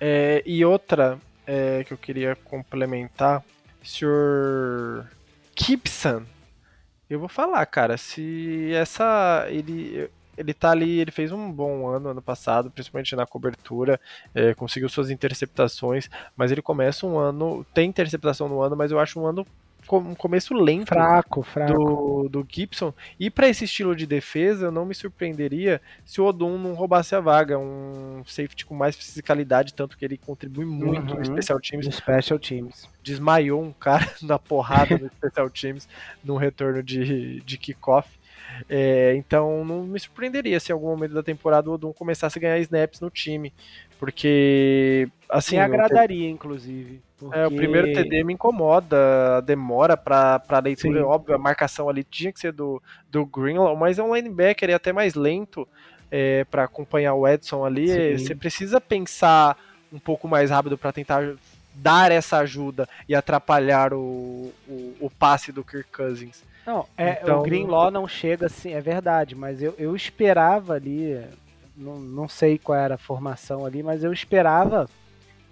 É, 0.00 0.42
e 0.46 0.64
outra 0.64 1.18
é, 1.46 1.84
que 1.84 1.92
eu 1.92 1.98
queria 1.98 2.34
complementar, 2.36 3.42
senhor 3.82 5.06
Gibson, 5.58 6.22
eu 7.08 7.20
vou 7.20 7.28
falar, 7.28 7.64
cara, 7.66 7.96
se 7.96 8.72
essa. 8.74 9.46
Ele, 9.48 10.10
ele 10.36 10.52
tá 10.52 10.70
ali, 10.70 10.98
ele 10.98 11.10
fez 11.10 11.32
um 11.32 11.50
bom 11.50 11.88
ano 11.88 12.10
ano 12.10 12.22
passado, 12.22 12.70
principalmente 12.70 13.14
na 13.16 13.26
cobertura, 13.26 14.00
é, 14.34 14.54
conseguiu 14.54 14.88
suas 14.88 15.10
interceptações, 15.10 16.08
mas 16.36 16.52
ele 16.52 16.62
começa 16.62 17.06
um 17.06 17.18
ano. 17.18 17.64
Tem 17.72 17.88
interceptação 17.88 18.48
no 18.48 18.60
ano, 18.60 18.76
mas 18.76 18.90
eu 18.90 18.98
acho 18.98 19.20
um 19.20 19.26
ano. 19.26 19.46
Um 19.92 20.14
começo 20.14 20.54
lento 20.54 20.88
Fraco, 20.88 21.42
fraco. 21.42 21.72
do, 21.72 22.28
do 22.28 22.46
Gibson. 22.50 22.92
E 23.20 23.30
para 23.30 23.48
esse 23.48 23.64
estilo 23.64 23.94
de 23.94 24.06
defesa, 24.06 24.66
eu 24.66 24.72
não 24.72 24.84
me 24.84 24.94
surpreenderia 24.94 25.80
se 26.04 26.20
o 26.20 26.24
Odum 26.24 26.58
não 26.58 26.74
roubasse 26.74 27.14
a 27.14 27.20
vaga. 27.20 27.58
Um 27.58 28.22
safety 28.26 28.66
com 28.66 28.74
mais 28.74 28.96
fisicalidade, 28.96 29.74
tanto 29.74 29.96
que 29.96 30.04
ele 30.04 30.16
contribui 30.18 30.64
muito 30.64 31.12
Uhum. 31.12 31.18
no 31.20 31.24
Special 31.24 31.60
Teams. 31.60 31.94
Special 31.94 32.38
Teams. 32.38 32.88
Desmaiou 33.02 33.62
um 33.62 33.72
cara 33.72 34.06
na 34.22 34.38
porrada 34.38 34.98
no 34.98 35.08
Special 35.08 35.50
Teams 35.50 35.88
num 36.24 36.36
retorno 36.36 36.82
de, 36.82 37.40
de 37.40 37.58
kickoff. 37.58 38.08
É, 38.70 39.14
então 39.16 39.64
não 39.64 39.82
me 39.82 40.00
surpreenderia 40.00 40.58
se 40.58 40.70
em 40.70 40.74
algum 40.74 40.86
momento 40.88 41.12
da 41.12 41.22
temporada 41.22 41.68
o 41.68 41.74
Odum 41.74 41.92
começasse 41.92 42.38
a 42.38 42.40
ganhar 42.40 42.58
snaps 42.60 43.00
no 43.00 43.10
time. 43.10 43.52
Porque, 43.98 45.08
assim, 45.28 45.56
Me 45.56 45.62
agradaria, 45.62 46.28
inclusive. 46.28 47.00
É, 47.32 47.46
o 47.46 47.50
porque- 47.50 47.56
primeiro 47.56 47.92
TD 47.92 48.24
me 48.24 48.34
incomoda, 48.34 49.38
a 49.38 49.40
demora 49.40 49.96
pra, 49.96 50.38
pra 50.38 50.58
leitura, 50.58 50.98
Sim. 50.98 51.04
é 51.04 51.06
óbvio, 51.06 51.34
a 51.34 51.38
marcação 51.38 51.88
ali 51.88 52.04
tinha 52.04 52.32
que 52.32 52.38
ser 52.40 52.52
do, 52.52 52.82
do 53.10 53.24
Greenlaw, 53.24 53.74
mas 53.76 53.98
é 53.98 54.02
um 54.02 54.14
linebacker 54.14 54.68
e 54.70 54.74
até 54.74 54.92
mais 54.92 55.14
lento 55.14 55.66
é, 56.10 56.44
para 56.44 56.64
acompanhar 56.64 57.14
o 57.14 57.26
Edson 57.26 57.64
ali. 57.64 57.88
Sim. 57.88 58.18
Você 58.26 58.34
precisa 58.34 58.80
pensar 58.80 59.56
um 59.92 59.98
pouco 59.98 60.28
mais 60.28 60.50
rápido 60.50 60.76
para 60.76 60.92
tentar 60.92 61.34
dar 61.74 62.10
essa 62.10 62.38
ajuda 62.38 62.88
e 63.08 63.14
atrapalhar 63.14 63.92
o, 63.92 64.52
o, 64.68 64.96
o 65.00 65.10
passe 65.18 65.52
do 65.52 65.62
Kirk 65.64 65.90
Cousins. 65.90 66.42
Não, 66.66 66.86
é, 66.96 67.20
Então- 67.22 67.40
o 67.40 67.42
Greenlaw 67.42 67.90
não 67.90 68.08
chega 68.08 68.46
assim, 68.46 68.72
é 68.72 68.80
verdade, 68.80 69.34
mas 69.34 69.62
eu, 69.62 69.74
eu 69.78 69.94
esperava 69.94 70.74
ali, 70.74 71.20
não, 71.76 71.98
não 71.98 72.28
sei 72.28 72.58
qual 72.58 72.78
era 72.78 72.94
a 72.96 72.98
formação 72.98 73.64
ali, 73.64 73.82
mas 73.82 74.02
eu 74.02 74.12
esperava 74.12 74.88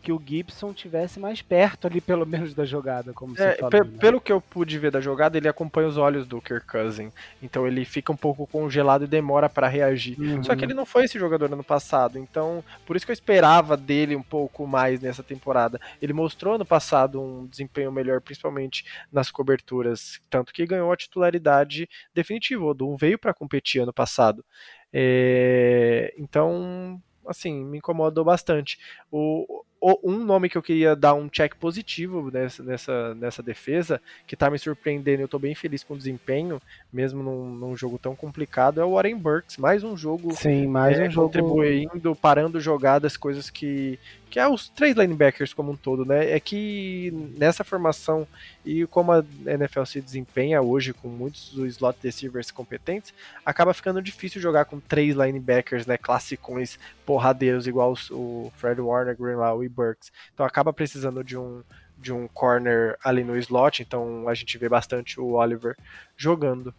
que 0.05 0.13
o 0.13 0.23
Gibson 0.25 0.75
tivesse 0.75 1.19
mais 1.19 1.41
perto 1.41 1.87
ali, 1.87 1.99
pelo 2.01 2.27
menos, 2.27 2.53
da 2.55 2.65
jogada, 2.67 3.15
como 3.15 3.33
É, 3.39 3.53
você 3.53 3.57
falou. 3.59 3.85
né? 3.85 3.99
pelo 3.99 4.21
que 4.21 4.31
eu 4.31 4.39
pude 4.41 4.79
ver 4.79 4.91
da 4.91 5.01
jogada, 5.01 5.39
ele 5.39 5.49
acompanha 5.49 5.89
os 5.89 5.97
olhos 5.97 6.27
do 6.27 6.43
Kirk 6.43 6.67
Cousins, 6.67 7.11
então 7.43 7.67
ele 7.67 7.85
fica 7.87 8.13
um 8.13 8.17
pouco 8.17 8.47
congelado 8.47 9.05
e 9.05 9.07
demora 9.07 9.49
para 9.49 9.67
reagir. 9.67 10.21
Uhum. 10.21 10.45
Só 10.45 10.55
que 10.55 10.65
ele 10.65 10.75
não 10.75 10.85
foi 10.85 11.05
esse 11.05 11.19
jogador 11.19 11.51
ano 11.51 11.65
passado, 11.65 12.19
então 12.19 12.63
por 12.85 12.97
isso 12.97 13.07
que 13.07 13.13
eu 13.13 13.15
esperava 13.15 13.77
dele 13.77 14.15
um 14.15 14.23
pouco 14.23 14.67
mais 14.67 15.01
nessa 15.01 15.23
temporada. 15.23 15.81
Ele 16.03 16.13
mostrou 16.13 16.57
ano 16.57 16.67
passado 16.67 17.21
um 17.21 17.47
desempenho 17.47 17.91
melhor, 17.91 18.21
principalmente 18.21 18.85
nas 19.11 19.31
coberturas, 19.31 20.21
tanto 20.29 20.53
que 20.53 20.67
ganhou 20.67 20.93
a 20.93 20.97
titularidade 20.97 21.89
definitiva. 22.15 22.63
O 22.63 22.67
Odum 22.69 22.95
veio 22.97 23.19
para 23.19 23.33
competir 23.33 23.81
ano 23.83 23.93
passado. 23.93 24.45
É, 24.93 26.15
então, 26.17 27.01
assim, 27.27 27.65
me 27.65 27.79
incomodou 27.79 28.25
bastante. 28.25 28.79
O- 29.11 29.65
um 30.03 30.25
nome 30.25 30.49
que 30.49 30.57
eu 30.57 30.63
queria 30.63 30.97
dar 30.97 31.15
um 31.15 31.29
check 31.29 31.55
positivo 31.57 32.31
nessa, 32.33 32.63
nessa, 32.63 33.15
nessa 33.15 33.43
defesa, 33.43 34.01
que 34.27 34.37
tá 34.37 34.49
me 34.51 34.59
surpreendendo, 34.59 35.23
eu 35.23 35.29
tô 35.29 35.39
bem 35.39 35.55
feliz 35.55 35.85
com 35.85 35.95
o 35.95 35.99
desempenho, 35.99 36.61
mesmo 36.93 37.23
num, 37.23 37.55
num 37.55 37.77
jogo 37.77 37.99
tão 37.99 38.17
complicado, 38.17 38.81
é 38.81 38.85
o 38.85 38.95
Warren 38.95 39.17
Burks. 39.17 39.59
Mais 39.59 39.85
um 39.85 39.97
jogo 39.97 40.35
Sim, 40.35 40.67
mais 40.67 40.99
é, 40.99 41.07
um 41.07 41.11
jogo. 41.11 41.27
contribuindo, 41.27 42.15
parando 42.17 42.61
jogadas, 42.61 43.17
coisas 43.17 43.51
que. 43.51 43.99
Que 44.35 44.41
é 44.41 44.49
os 44.49 44.69
três 44.69 44.97
linebackers 44.97 45.55
como 45.55 45.71
um 45.71 45.77
todo, 45.77 46.05
né? 46.05 46.33
É 46.33 46.41
que 46.41 47.13
nessa 47.39 47.63
formação 47.63 48.27
e 48.65 48.85
como 48.85 49.13
a 49.13 49.25
NFL 49.47 49.85
se 49.85 50.01
desempenha 50.01 50.61
hoje 50.61 50.93
com 50.93 51.07
muitos 51.07 51.51
dos 51.51 51.69
slot 51.75 51.97
receivers 52.03 52.51
competentes, 52.51 53.15
acaba 53.47 53.73
ficando 53.73 54.03
difícil 54.03 54.43
jogar 54.43 54.65
com 54.65 54.81
três 54.81 55.15
linebackers, 55.15 55.87
né? 55.87 55.97
Classicões 55.97 56.81
porradeiros, 57.07 57.69
igual 57.69 57.95
o 58.11 58.53
Fred 58.57 58.81
Warner, 58.81 59.17
Greenlaw 59.17 59.63
e 59.63 59.69
Burks. 59.69 60.11
Então 60.35 60.45
acaba 60.45 60.73
precisando 60.73 61.23
de 61.23 61.39
um 61.39 61.63
de 61.97 62.13
um 62.13 62.27
corner 62.27 62.99
ali 63.05 63.23
no 63.23 63.39
slot, 63.39 63.83
então 63.83 64.29
a 64.29 64.35
gente 64.35 64.59
vê 64.59 64.69
bastante 64.69 65.21
o 65.21 65.35
Oliver 65.35 65.77
jogando. 66.17 66.75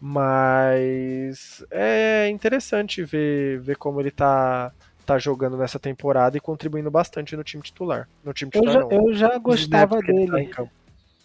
Mas 0.00 1.62
é 1.70 2.30
interessante 2.30 3.04
ver, 3.04 3.60
ver 3.60 3.76
como 3.76 4.00
ele 4.00 4.10
tá, 4.10 4.72
tá 5.08 5.18
jogando 5.18 5.56
nessa 5.56 5.78
temporada 5.78 6.36
e 6.36 6.40
contribuindo 6.40 6.90
bastante 6.90 7.34
no 7.34 7.42
time 7.42 7.62
titular. 7.62 8.06
No 8.22 8.34
time 8.34 8.50
Eu 8.54 8.60
titular 8.60 8.74
já, 8.74 8.80
não. 8.80 8.92
eu 8.92 9.14
já 9.14 9.36
Os 9.36 9.42
gostava 9.42 10.00
tá 10.00 10.06
dele. 10.06 10.46
campo. 10.48 10.70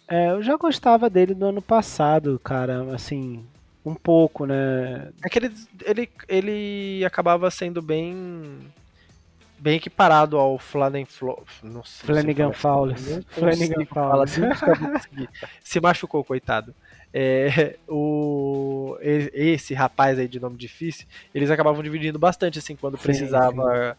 É, 0.08 0.30
eu 0.30 0.42
já 0.42 0.56
gostava 0.56 1.10
dele 1.10 1.34
no 1.34 1.46
ano 1.46 1.60
passado, 1.60 2.40
cara, 2.42 2.94
assim, 2.94 3.44
um 3.84 3.94
pouco, 3.94 4.46
né? 4.46 5.10
É 5.22 5.28
que 5.28 5.38
ele, 5.38 5.52
ele, 5.84 6.10
ele 6.28 7.04
acabava 7.04 7.50
sendo 7.50 7.82
bem 7.82 8.58
bem 9.58 9.76
equiparado 9.76 10.36
ao 10.36 10.58
Flanagan 10.58 11.06
Flo, 11.06 11.42
Flanagan 11.84 12.52
Fowler. 12.52 12.98
Flanagan 13.28 13.84
Fowler. 13.86 14.28
Se 15.62 15.80
machucou, 15.80 16.22
coitado. 16.24 16.74
É, 17.16 17.76
o, 17.88 18.98
esse 19.00 19.72
rapaz 19.72 20.18
aí 20.18 20.26
de 20.26 20.40
nome 20.40 20.56
difícil, 20.56 21.06
eles 21.32 21.48
acabavam 21.48 21.80
dividindo 21.80 22.18
bastante, 22.18 22.58
assim, 22.58 22.74
quando 22.74 22.96
sim, 22.96 23.04
precisava 23.04 23.92
sim. 23.92 23.98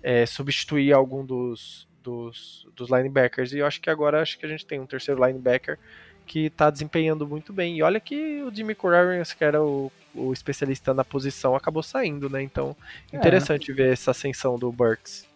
É, 0.00 0.26
substituir 0.26 0.92
algum 0.92 1.26
dos, 1.26 1.88
dos, 2.04 2.64
dos 2.76 2.88
linebackers. 2.88 3.52
E 3.52 3.58
eu 3.58 3.66
acho 3.66 3.80
que 3.80 3.90
agora 3.90 4.22
acho 4.22 4.38
que 4.38 4.46
a 4.46 4.48
gente 4.48 4.64
tem 4.64 4.78
um 4.78 4.86
terceiro 4.86 5.24
linebacker 5.26 5.76
que 6.24 6.46
está 6.46 6.70
desempenhando 6.70 7.26
muito 7.26 7.52
bem. 7.52 7.78
E 7.78 7.82
olha 7.82 7.98
que 7.98 8.40
o 8.44 8.54
Jimmy 8.54 8.76
Currens, 8.76 9.32
que 9.32 9.42
era 9.42 9.60
o, 9.60 9.90
o 10.14 10.32
especialista 10.32 10.94
na 10.94 11.04
posição, 11.04 11.56
acabou 11.56 11.82
saindo, 11.82 12.30
né? 12.30 12.44
Então, 12.44 12.76
é. 13.12 13.16
interessante 13.16 13.72
é. 13.72 13.74
ver 13.74 13.92
essa 13.92 14.12
ascensão 14.12 14.56
do 14.56 14.70
Burks. 14.70 15.26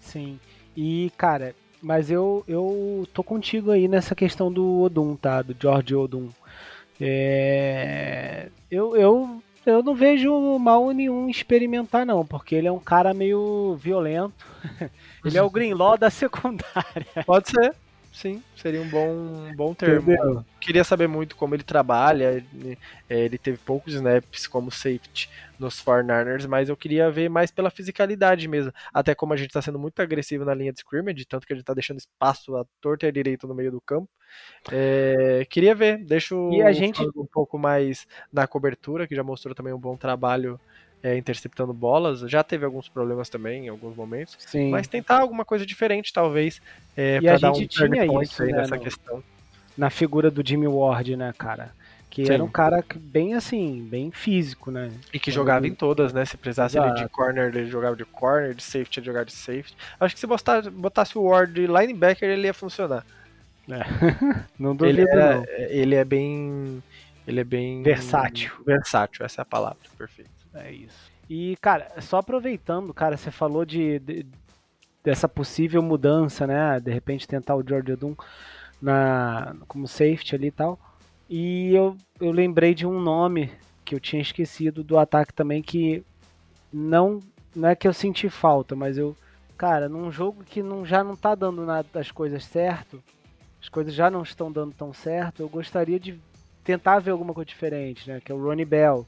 Sim. 0.00 0.38
E, 0.76 1.10
cara, 1.16 1.54
mas 1.82 2.10
eu, 2.10 2.44
eu 2.46 3.06
tô 3.12 3.24
contigo 3.24 3.72
aí 3.72 3.88
nessa 3.88 4.14
questão 4.14 4.50
do 4.52 4.82
Odum, 4.82 5.16
tá? 5.16 5.42
Do 5.42 5.56
George 5.60 5.94
Odum. 5.94 6.28
É... 7.00 8.48
Eu, 8.70 8.96
eu, 8.96 9.42
eu 9.66 9.82
não 9.82 9.94
vejo 9.94 10.58
mal 10.58 10.90
nenhum 10.92 11.28
experimentar, 11.28 12.06
não, 12.06 12.24
porque 12.24 12.54
ele 12.54 12.68
é 12.68 12.72
um 12.72 12.78
cara 12.78 13.12
meio 13.12 13.76
violento. 13.80 14.46
ele 15.24 15.36
é 15.36 15.42
o 15.42 15.50
Greenlaw 15.50 15.98
da 15.98 16.08
secundária. 16.08 17.24
Pode 17.26 17.50
ser. 17.50 17.74
Sim, 18.12 18.42
seria 18.54 18.82
um 18.82 18.88
bom, 18.88 19.08
um 19.08 19.56
bom 19.56 19.72
termo. 19.72 20.12
Entendeu? 20.12 20.44
Queria 20.60 20.84
saber 20.84 21.08
muito 21.08 21.34
como 21.34 21.54
ele 21.54 21.62
trabalha. 21.62 22.44
Ele, 22.52 22.78
é, 23.08 23.20
ele 23.20 23.38
teve 23.38 23.56
poucos 23.56 23.94
snaps 23.94 24.46
como 24.46 24.70
safety 24.70 25.30
nos 25.58 25.82
49ers, 25.82 26.46
mas 26.46 26.68
eu 26.68 26.76
queria 26.76 27.10
ver 27.10 27.30
mais 27.30 27.50
pela 27.50 27.70
fisicalidade 27.70 28.46
mesmo. 28.46 28.70
Até 28.92 29.14
como 29.14 29.32
a 29.32 29.36
gente 29.36 29.48
está 29.48 29.62
sendo 29.62 29.78
muito 29.78 30.00
agressivo 30.00 30.44
na 30.44 30.52
linha 30.52 30.72
de 30.72 30.80
scrimmage, 30.80 31.24
tanto 31.24 31.46
que 31.46 31.54
a 31.54 31.56
gente 31.56 31.62
está 31.62 31.72
deixando 31.72 31.98
espaço 31.98 32.54
à 32.54 32.66
torta 32.82 33.06
e 33.06 33.08
à 33.08 33.12
direita 33.12 33.46
no 33.46 33.54
meio 33.54 33.70
do 33.70 33.80
campo. 33.80 34.10
É, 34.70 35.46
queria 35.48 35.74
ver, 35.74 36.04
deixo 36.04 36.50
e 36.52 36.62
a 36.62 36.72
gente... 36.72 37.02
um 37.16 37.26
pouco 37.26 37.58
mais 37.58 38.06
na 38.30 38.46
cobertura, 38.46 39.06
que 39.06 39.16
já 39.16 39.22
mostrou 39.22 39.54
também 39.54 39.72
um 39.72 39.78
bom 39.78 39.96
trabalho 39.96 40.60
é, 41.02 41.16
interceptando 41.16 41.72
bolas. 41.72 42.20
Já 42.20 42.42
teve 42.42 42.64
alguns 42.64 42.88
problemas 42.88 43.28
também 43.28 43.66
em 43.66 43.68
alguns 43.68 43.96
momentos. 43.96 44.36
Sim. 44.38 44.70
Mas 44.70 44.86
tentar 44.86 45.20
alguma 45.20 45.44
coisa 45.44 45.66
diferente, 45.66 46.12
talvez, 46.12 46.62
é, 46.96 47.20
para 47.20 47.38
dar 47.38 47.50
um 47.50 47.66
tinha 47.66 48.22
isso, 48.22 48.42
aí 48.42 48.52
né, 48.52 48.58
nessa 48.58 48.76
no, 48.76 48.82
questão. 48.82 49.24
Na 49.76 49.90
figura 49.90 50.30
do 50.30 50.46
Jimmy 50.46 50.68
Ward, 50.68 51.16
né, 51.16 51.32
cara? 51.36 51.72
Que 52.08 52.26
Sim. 52.26 52.34
era 52.34 52.44
um 52.44 52.48
cara 52.48 52.84
bem 52.94 53.32
assim, 53.32 53.88
bem 53.90 54.10
físico, 54.10 54.70
né? 54.70 54.92
E 55.14 55.18
que 55.18 55.30
jogava 55.30 55.66
em 55.66 55.74
todas, 55.74 56.12
né? 56.12 56.26
Se 56.26 56.36
precisasse 56.36 56.78
ele 56.78 56.92
de 56.92 57.08
corner, 57.08 57.46
ele 57.46 57.66
jogava 57.70 57.96
de 57.96 58.04
corner, 58.04 58.54
de 58.54 58.62
safety, 58.62 59.00
ele 59.00 59.06
jogava 59.06 59.24
de 59.24 59.32
safety. 59.32 59.74
Acho 59.98 60.14
que 60.14 60.20
se 60.20 60.26
botasse, 60.26 60.68
botasse 60.68 61.16
o 61.16 61.22
Ward 61.22 61.54
de 61.54 61.66
linebacker, 61.66 62.28
ele 62.28 62.46
ia 62.46 62.54
funcionar. 62.54 63.04
É. 63.66 63.80
não 64.58 64.76
duvido, 64.76 65.00
ele, 65.00 65.10
era, 65.10 65.36
não. 65.36 65.44
ele 65.56 65.94
é 65.94 66.04
bem. 66.04 66.82
Ele 67.26 67.40
é 67.40 67.44
bem. 67.44 67.82
Versátil. 67.82 68.52
Versátil, 68.66 69.24
essa 69.24 69.40
é 69.40 69.42
a 69.42 69.46
palavra, 69.46 69.78
perfeito. 69.96 70.41
É 70.54 70.70
isso. 70.70 71.10
E, 71.28 71.56
cara, 71.60 71.88
só 72.00 72.18
aproveitando, 72.18 72.92
cara, 72.92 73.16
você 73.16 73.30
falou 73.30 73.64
de, 73.64 73.98
de 74.00 74.26
dessa 75.02 75.28
possível 75.28 75.82
mudança, 75.82 76.46
né? 76.46 76.78
De 76.80 76.92
repente 76.92 77.26
tentar 77.26 77.56
o 77.56 77.66
George 77.66 77.96
Doom 77.96 78.14
na, 78.80 79.56
como 79.66 79.88
safety 79.88 80.34
ali 80.34 80.48
e 80.48 80.52
tal. 80.52 80.78
E 81.28 81.74
eu, 81.74 81.96
eu 82.20 82.30
lembrei 82.30 82.74
de 82.74 82.86
um 82.86 83.00
nome 83.00 83.50
que 83.84 83.94
eu 83.94 84.00
tinha 84.00 84.20
esquecido 84.20 84.84
do 84.84 84.98
ataque 84.98 85.32
também 85.32 85.62
que 85.62 86.04
não 86.72 87.20
não 87.54 87.68
é 87.68 87.76
que 87.76 87.86
eu 87.86 87.92
senti 87.92 88.30
falta, 88.30 88.74
mas 88.74 88.96
eu, 88.96 89.14
cara, 89.58 89.88
num 89.88 90.10
jogo 90.10 90.42
que 90.42 90.62
não, 90.62 90.86
já 90.86 91.04
não 91.04 91.14
tá 91.14 91.34
dando 91.34 91.66
nada 91.66 91.86
das 91.92 92.10
coisas 92.10 92.44
certo, 92.44 93.02
as 93.60 93.68
coisas 93.68 93.92
já 93.92 94.10
não 94.10 94.22
estão 94.22 94.50
dando 94.50 94.72
tão 94.74 94.92
certo, 94.92 95.42
eu 95.42 95.48
gostaria 95.48 96.00
de 96.00 96.18
tentar 96.64 96.98
ver 96.98 97.10
alguma 97.10 97.34
coisa 97.34 97.46
diferente, 97.46 98.08
né? 98.08 98.20
Que 98.24 98.32
é 98.32 98.34
o 98.34 98.42
Ronnie 98.42 98.64
Bell. 98.64 99.06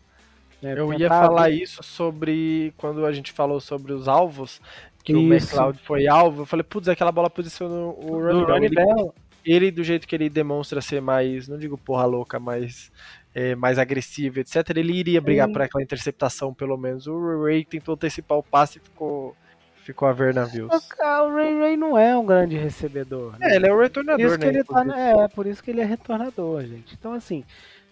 Né? 0.64 0.74
Eu 0.78 0.92
ia 0.94 1.08
falar 1.08 1.50
isso 1.50 1.82
sobre 1.82 2.72
quando 2.78 3.04
a 3.04 3.12
gente 3.12 3.32
falou 3.32 3.60
sobre 3.60 3.92
os 3.92 4.08
alvos, 4.08 4.62
que 5.04 5.12
isso. 5.12 5.20
o 5.20 5.24
McLeod 5.24 5.78
foi 5.84 6.08
alvo. 6.08 6.42
Eu 6.42 6.46
falei, 6.46 6.64
putz, 6.64 6.88
aquela 6.88 7.12
bola 7.12 7.28
posicionou 7.28 7.90
o 8.02 8.18
Bell. 8.18 8.70
Bell. 8.70 9.14
Ele, 9.44 9.70
do 9.70 9.84
jeito 9.84 10.08
que 10.08 10.14
ele 10.14 10.30
demonstra 10.30 10.80
ser 10.80 11.02
mais, 11.02 11.46
não 11.46 11.58
digo 11.58 11.76
porra 11.76 12.06
louca, 12.06 12.40
mas 12.40 12.90
é, 13.34 13.54
mais 13.54 13.78
agressivo, 13.78 14.40
etc., 14.40 14.70
ele 14.74 14.94
iria 14.94 15.20
brigar 15.20 15.50
por 15.52 15.60
aquela 15.60 15.84
interceptação, 15.84 16.54
pelo 16.54 16.78
menos. 16.78 17.06
O 17.06 17.44
Ray 17.44 17.62
tentou 17.62 17.94
antecipar 17.94 18.38
o 18.38 18.42
passe 18.42 18.78
e 18.78 18.80
ficou 18.80 19.36
ficou 19.84 20.08
a 20.08 20.12
ver 20.12 20.32
navios. 20.32 20.70
O 20.72 21.34
Ray 21.34 21.58
Ray 21.58 21.76
não 21.76 21.98
é 21.98 22.16
um 22.16 22.24
grande 22.24 22.56
recebedor. 22.56 23.38
Né? 23.38 23.52
É, 23.52 23.56
ele 23.56 23.66
é 23.66 23.74
um 23.74 23.78
retornador, 23.78 24.38
né? 24.38 24.46
Ele 24.46 24.64
tá, 24.64 24.82
é, 24.96 25.28
por 25.28 25.46
isso 25.46 25.62
que 25.62 25.70
ele 25.70 25.82
é 25.82 25.84
retornador, 25.84 26.62
gente. 26.64 26.94
Então, 26.98 27.12
assim, 27.12 27.44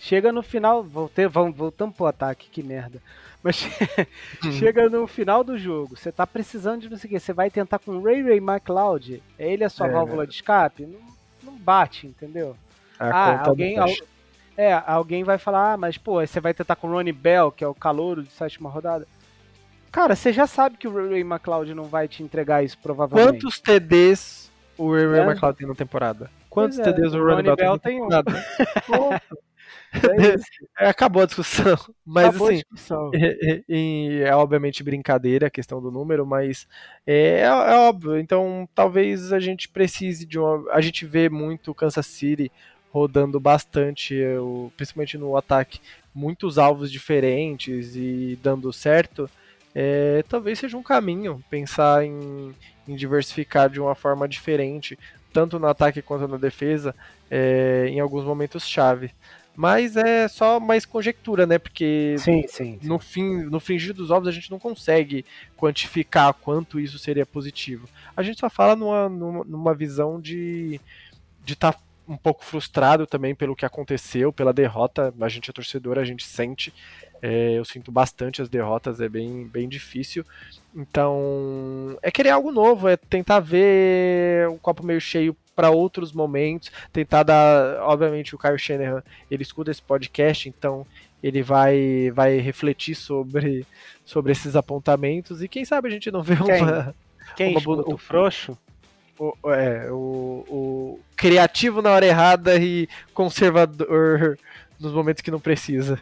chega 0.03 0.32
no 0.32 0.42
final. 0.42 0.82
Voltei, 0.82 1.26
voltamos 1.26 1.94
pro 1.94 2.07
ataque, 2.07 2.50
que 2.50 2.62
merda. 2.62 3.00
Mas 3.42 3.57
chega 4.59 4.88
no 4.88 5.07
final 5.07 5.42
do 5.42 5.59
jogo, 5.59 5.96
você 5.96 6.12
tá 6.12 6.26
precisando 6.26 6.82
de 6.82 6.90
não 6.90 6.96
sei 6.96 7.09
o 7.09 7.12
que, 7.12 7.20
você 7.20 7.32
vai 7.32 7.50
tentar 7.50 7.78
com 7.78 7.92
o 7.92 8.03
Ray 8.03 8.22
Ray 8.22 8.38
McLeod, 8.38 9.20
é 9.36 9.53
ele 9.53 9.64
a 9.64 9.68
sua 9.68 9.88
é, 9.88 9.90
válvula 9.90 10.26
de 10.26 10.34
escape? 10.34 10.86
Não, 10.86 11.00
não 11.42 11.59
bate, 11.59 12.07
entendeu? 12.07 12.57
A 13.00 13.09
ah, 13.09 13.48
alguém, 13.48 13.78
al, 13.78 13.88
é, 14.57 14.72
alguém 14.72 15.24
vai 15.24 15.38
falar, 15.38 15.72
ah, 15.72 15.76
mas 15.76 15.98
pô, 15.98 16.24
você 16.24 16.38
vai 16.38 16.55
tentar 16.55 16.76
com 16.76 16.86
o 16.86 16.92
Ronnie 16.92 17.12
Bell, 17.12 17.50
que 17.50 17.64
é 17.64 17.66
o 17.66 17.74
calouro 17.74 18.22
de 18.22 18.30
sétima 18.30 18.70
rodada. 18.70 19.09
Cara, 19.90 20.14
você 20.14 20.32
já 20.32 20.46
sabe 20.46 20.76
que 20.76 20.86
o 20.86 20.94
Ray 20.94 21.09
Ray 21.09 21.20
McLeod 21.22 21.74
não 21.74 21.84
vai 21.84 22.07
te 22.07 22.22
entregar 22.22 22.64
isso, 22.64 22.78
provavelmente. 22.78 23.42
Quantos 23.42 23.59
TDs 23.59 24.53
o 24.78 24.92
Ray 24.92 25.07
Ray 25.07 25.20
é? 25.20 25.24
McLeod 25.24 25.59
tem 25.59 25.66
na 25.66 25.74
temporada? 25.74 26.30
Quantos 26.48 26.78
é, 26.78 26.82
TDs 26.84 27.12
o, 27.12 27.24
Ronnie 27.24 27.42
Bell 27.57 27.78
tem 27.78 27.98
na 28.00 28.22
temporada? 28.22 28.44
Tem 28.86 29.00
um. 29.00 29.42
É, 30.78 30.88
acabou 30.88 31.22
a 31.22 31.26
discussão. 31.26 31.76
Mas 32.05 32.28
Acabou 32.28 32.49
assim, 32.49 32.57
discussão. 32.57 33.11
É, 33.14 33.62
é, 33.68 34.22
é, 34.28 34.34
obviamente 34.34 34.82
brincadeira 34.82 35.47
a 35.47 35.51
questão 35.51 35.80
do 35.80 35.90
número, 35.90 36.26
mas 36.26 36.66
é, 37.07 37.40
é, 37.40 37.51
óbvio. 37.51 38.18
Então 38.18 38.68
talvez 38.74 39.32
a 39.32 39.40
gente 39.40 39.68
precise 39.68 40.24
de 40.26 40.38
uma. 40.38 40.64
A 40.72 40.80
gente 40.80 41.05
vê 41.05 41.28
muito 41.28 41.74
Kansas 41.74 42.07
City 42.07 42.51
rodando 42.90 43.40
bastante, 43.40 44.20
principalmente 44.76 45.16
no 45.16 45.34
ataque, 45.34 45.80
muitos 46.14 46.59
alvos 46.59 46.93
diferentes 46.93 47.97
e 47.97 48.38
dando 48.43 48.70
certo 48.70 49.30
é, 49.74 50.22
talvez 50.28 50.59
seja 50.59 50.76
um 50.76 50.82
caminho 50.82 51.43
pensar 51.49 52.05
em, 52.05 52.55
em, 52.86 52.95
diversificar 52.95 53.70
de 53.70 53.80
uma 53.80 53.95
forma 53.95 54.28
diferente, 54.28 54.99
tanto 55.32 55.59
no 55.59 55.66
ataque 55.66 56.03
quanto 56.03 56.28
na 56.28 56.36
defesa, 56.36 56.95
é, 57.30 57.86
em 57.88 57.99
alguns 57.99 58.24
momentos 58.24 58.68
chave. 58.68 59.11
Mas 59.55 59.96
é 59.96 60.26
só 60.28 60.59
mais 60.59 60.86
conjectura, 60.86 61.46
né? 61.46 61.59
Porque 61.59 62.16
sim, 62.18 62.44
sim, 62.48 62.78
sim. 62.80 62.88
no 62.88 62.98
fim, 62.98 63.42
no 63.42 63.61
fingir 63.61 63.92
dos 63.92 64.11
ovos 64.11 64.26
a 64.26 64.32
gente 64.32 64.50
não 64.50 64.59
consegue 64.59 65.24
quantificar 65.57 66.32
quanto 66.32 66.80
isso 66.80 66.98
seria 66.98 67.26
positivo. 67.26 67.88
A 68.16 68.22
gente 68.22 68.40
só 68.40 68.48
fala 68.48 68.74
numa, 68.74 69.09
numa, 69.09 69.74
visão 69.74 70.20
de 70.20 70.80
de 71.44 71.53
estar 71.55 71.72
tá 71.72 71.80
um 72.09 72.16
pouco 72.16 72.44
frustrado 72.44 73.07
também 73.07 73.34
pelo 73.34 73.57
que 73.57 73.66
aconteceu, 73.66 74.32
pela 74.32 74.53
derrota. 74.53 75.12
A 75.20 75.28
gente 75.28 75.50
é 75.50 75.53
torcedor, 75.53 75.98
a 75.98 76.05
gente 76.05 76.24
sente. 76.24 76.72
É, 77.23 77.57
eu 77.57 77.64
sinto 77.64 77.93
bastante 77.93 78.43
as 78.43 78.49
derrotas, 78.49 79.01
é 79.01 79.09
bem, 79.09 79.47
bem 79.47 79.68
difícil. 79.68 80.27
Então, 80.75 81.97
é 82.03 82.11
querer 82.11 82.31
algo 82.31 82.51
novo, 82.51 82.89
é 82.89 82.97
tentar 82.97 83.39
ver 83.39 84.49
o 84.49 84.59
copo 84.59 84.85
meio 84.85 85.01
cheio 85.01 85.37
para 85.55 85.70
outros 85.70 86.12
momentos, 86.12 86.73
tentar 86.93 87.23
dar, 87.23 87.81
obviamente 87.83 88.35
o 88.35 88.39
Kyle 88.39 88.59
Shanahan, 88.59 89.03
ele 89.31 89.43
escuta 89.43 89.70
esse 89.70 89.83
podcast, 89.83 90.49
então 90.49 90.85
ele 91.23 91.43
vai 91.43 92.11
vai 92.12 92.39
refletir 92.39 92.97
sobre 92.97 93.64
sobre 94.05 94.33
esses 94.33 94.57
apontamentos 94.57 95.41
e 95.41 95.47
quem 95.47 95.64
sabe 95.64 95.87
a 95.87 95.91
gente 95.91 96.11
não 96.11 96.20
vê 96.20 96.35
quem? 96.35 96.62
uma 96.62 96.95
quem 97.37 97.57
uma, 97.57 97.95
o 97.95 97.97
frouxo 97.97 98.59
o, 99.18 99.53
é, 99.53 99.89
o, 99.91 100.45
o 100.49 101.01
criativo 101.16 101.81
na 101.81 101.91
hora 101.91 102.07
errada 102.07 102.57
e 102.57 102.89
conservador 103.14 104.37
nos 104.81 104.93
momentos 104.93 105.23
que 105.23 105.31
não 105.31 105.39
precisa. 105.39 106.01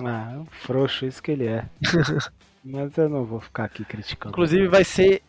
Ah, 0.00 0.42
frouxo, 0.50 1.06
isso 1.06 1.22
que 1.22 1.30
ele 1.30 1.46
é. 1.46 1.64
Mas 2.64 2.96
eu 2.98 3.08
não 3.08 3.24
vou 3.24 3.40
ficar 3.40 3.64
aqui 3.64 3.84
criticando. 3.84 4.32
Inclusive 4.32 4.66
vai 4.66 4.84
ser 4.84 5.22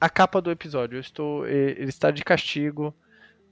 a 0.00 0.08
capa 0.08 0.40
do 0.40 0.50
episódio. 0.50 0.96
Eu 0.96 1.00
estou, 1.00 1.46
ele 1.46 1.88
está 1.88 2.10
de 2.10 2.22
castigo. 2.22 2.94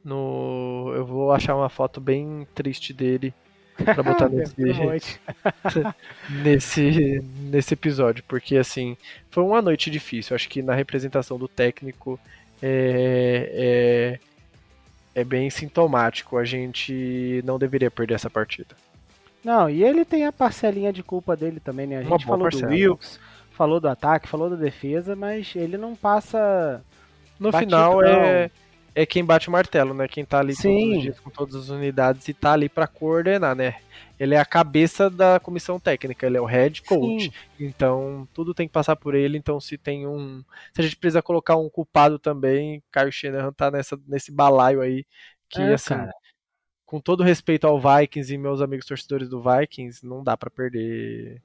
No, 0.05 0.93
eu 0.95 1.05
vou 1.05 1.33
achar 1.33 1.57
uma 1.57 1.69
foto 1.69 2.01
bem 2.01 2.47
triste 2.55 2.93
dele 2.93 3.35
para 3.77 4.03
botar 4.03 4.29
nesse, 4.31 5.21
nesse 6.31 7.21
nesse 7.41 7.75
episódio, 7.75 8.23
porque 8.29 8.57
assim 8.57 8.97
foi 9.31 9.43
uma 9.43 9.61
noite 9.61 9.91
difícil. 9.91 10.37
Acho 10.37 10.49
que 10.49 10.63
na 10.63 10.75
representação 10.75 11.37
do 11.37 11.49
técnico 11.49 12.21
é, 12.63 14.19
é, 15.15 15.21
é 15.21 15.25
bem 15.25 15.51
sintomático. 15.51 16.39
A 16.39 16.45
gente 16.45 17.43
não 17.45 17.59
deveria 17.59 17.91
perder 17.91 18.15
essa 18.15 18.31
partida. 18.31 18.77
Não, 19.47 19.71
e 19.71 19.85
ele 19.85 20.05
tem 20.05 20.27
a 20.27 20.33
parcelinha 20.33 20.93
de 20.93 21.05
culpa 21.05 21.37
dele 21.37 21.61
também, 21.61 21.87
né? 21.87 21.99
A 21.99 22.03
gente 22.03 22.27
falou 22.27 22.43
parcela. 22.43 22.67
do 22.67 22.73
Wilkes, 22.73 23.21
falou 23.53 23.79
do 23.79 23.89
ataque, 23.89 24.27
falou 24.27 24.51
da 24.51 24.57
defesa, 24.57 25.15
mas 25.15 25.55
ele 25.55 25.79
não 25.79 25.95
passa. 25.95 26.83
No 27.39 27.53
final 27.53 28.03
é. 28.03 28.51
é 28.93 29.07
quem 29.07 29.25
bate 29.25 29.49
o 29.49 29.53
martelo, 29.53 29.95
né? 29.95 30.09
Quem 30.09 30.25
tá 30.25 30.41
ali 30.41 30.53
Sim. 30.53 30.81
todos 30.81 30.97
os 30.97 31.03
dias 31.03 31.21
com 31.21 31.31
todas 31.31 31.55
as 31.55 31.69
unidades 31.69 32.27
e 32.27 32.35
tá 32.35 32.55
ali 32.55 32.69
para 32.69 32.89
coordenar, 32.89 33.55
né? 33.55 33.77
Ele 34.19 34.35
é 34.35 34.41
a 34.41 34.45
cabeça 34.45 35.09
da 35.09 35.39
comissão 35.39 35.79
técnica, 35.79 36.27
ele 36.27 36.39
é 36.39 36.41
o 36.41 36.45
head 36.45 36.83
coach. 36.83 37.31
Sim. 37.31 37.33
Então, 37.61 38.27
tudo 38.35 38.53
tem 38.53 38.67
que 38.67 38.75
passar 38.75 38.97
por 38.97 39.15
ele. 39.15 39.39
Então, 39.39 39.61
se 39.61 39.79
tem 39.79 40.09
um. 40.09 40.43
Se 40.75 40.81
a 40.81 40.83
gente 40.83 40.97
precisa 40.97 41.23
colocar 41.23 41.55
um 41.55 41.71
culpado 41.71 42.19
também, 42.19 42.83
Caio 42.91 43.13
Shanahan 43.13 43.53
tá 43.53 43.71
nessa, 43.71 43.97
nesse 44.09 44.33
balaio 44.33 44.81
aí. 44.81 45.07
Que, 45.49 45.63
É, 45.63 45.75
assim, 45.75 45.95
cara. 45.95 46.11
Com 46.87 47.01
todo 47.01 47.25
respeito 47.25 47.67
ao 47.67 47.81
Vikings 47.81 48.33
e 48.33 48.39
meus 48.39 48.63
amigos 48.63 48.87
torcedores 48.87 49.29
do 49.29 49.43
Vikings, 49.43 50.07
não 50.07 50.23
dá 50.23 50.37
pra 50.37 50.49
perder. 50.49 51.43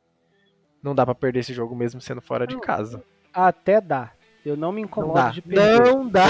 Não 0.81 0.95
dá 0.95 1.05
pra 1.05 1.15
perder 1.15 1.39
esse 1.39 1.53
jogo 1.53 1.75
mesmo 1.75 1.99
sendo 1.99 2.21
fora 2.21 2.45
de 2.47 2.53
Não, 2.53 2.61
casa. 2.61 3.03
Até 3.33 3.81
dá. 3.81 4.11
Eu 4.43 4.57
não 4.57 4.71
me 4.71 4.81
Não 4.81 4.87
incomodo 4.87 5.13
dá. 5.13 5.29
de 5.29 5.41
perder. 5.41 5.81
Não 5.81 6.07
dá. 6.07 6.27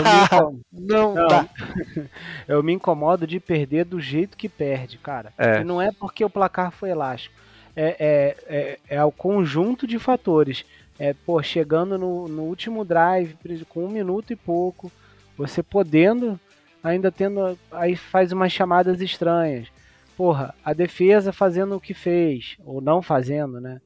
Não, 0.71 1.13
Não. 1.13 1.27
dá. 1.27 1.47
Eu 2.47 2.61
me 2.61 2.73
incomodo 2.73 3.25
de 3.25 3.39
perder 3.39 3.85
do 3.85 3.99
jeito 4.01 4.37
que 4.37 4.49
perde, 4.49 4.97
cara. 4.97 5.31
É. 5.37 5.61
E 5.61 5.63
não 5.63 5.81
é 5.81 5.91
porque 5.91 6.23
o 6.23 6.29
placar 6.29 6.71
foi 6.71 6.89
elástico. 6.89 7.35
É, 7.73 7.95
é, 7.99 8.37
é, 8.47 8.79
é 8.97 9.03
o 9.03 9.11
conjunto 9.11 9.87
de 9.87 9.97
fatores. 9.97 10.65
É, 10.99 11.13
pô, 11.13 11.41
chegando 11.41 11.97
no, 11.97 12.27
no 12.27 12.43
último 12.43 12.83
drive, 12.83 13.37
com 13.69 13.85
um 13.85 13.89
minuto 13.89 14.33
e 14.33 14.35
pouco, 14.35 14.91
você 15.37 15.63
podendo, 15.63 16.37
ainda 16.83 17.11
tendo. 17.11 17.57
Aí 17.71 17.95
faz 17.95 18.31
umas 18.31 18.51
chamadas 18.51 19.01
estranhas. 19.01 19.67
Porra, 20.15 20.53
a 20.63 20.73
defesa 20.73 21.33
fazendo 21.33 21.75
o 21.75 21.81
que 21.81 21.93
fez, 21.93 22.57
ou 22.63 22.81
não 22.81 23.01
fazendo, 23.01 23.59
né? 23.59 23.81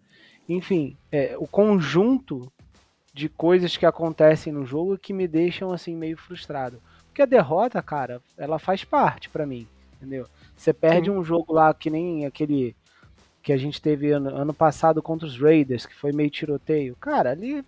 Enfim, 0.47 0.97
é, 1.11 1.35
o 1.37 1.47
conjunto 1.47 2.51
de 3.13 3.29
coisas 3.29 3.77
que 3.77 3.85
acontecem 3.85 4.51
no 4.51 4.65
jogo 4.65 4.97
que 4.97 5.13
me 5.13 5.27
deixam 5.27 5.71
assim 5.71 5.95
meio 5.95 6.17
frustrado. 6.17 6.81
Porque 7.07 7.21
a 7.21 7.25
derrota, 7.25 7.81
cara, 7.81 8.21
ela 8.37 8.59
faz 8.59 8.83
parte 8.83 9.29
pra 9.29 9.45
mim, 9.45 9.65
entendeu? 9.95 10.27
Você 10.55 10.73
perde 10.73 11.09
um 11.09 11.23
jogo 11.23 11.53
lá 11.53 11.73
que 11.73 11.89
nem 11.89 12.25
aquele 12.25 12.75
que 13.41 13.53
a 13.53 13.57
gente 13.57 13.81
teve 13.81 14.11
ano, 14.11 14.35
ano 14.35 14.53
passado 14.53 15.01
contra 15.01 15.25
os 15.25 15.39
Raiders, 15.39 15.85
que 15.85 15.95
foi 15.95 16.11
meio 16.11 16.29
tiroteio. 16.29 16.95
Cara, 16.99 17.31
ali 17.31 17.63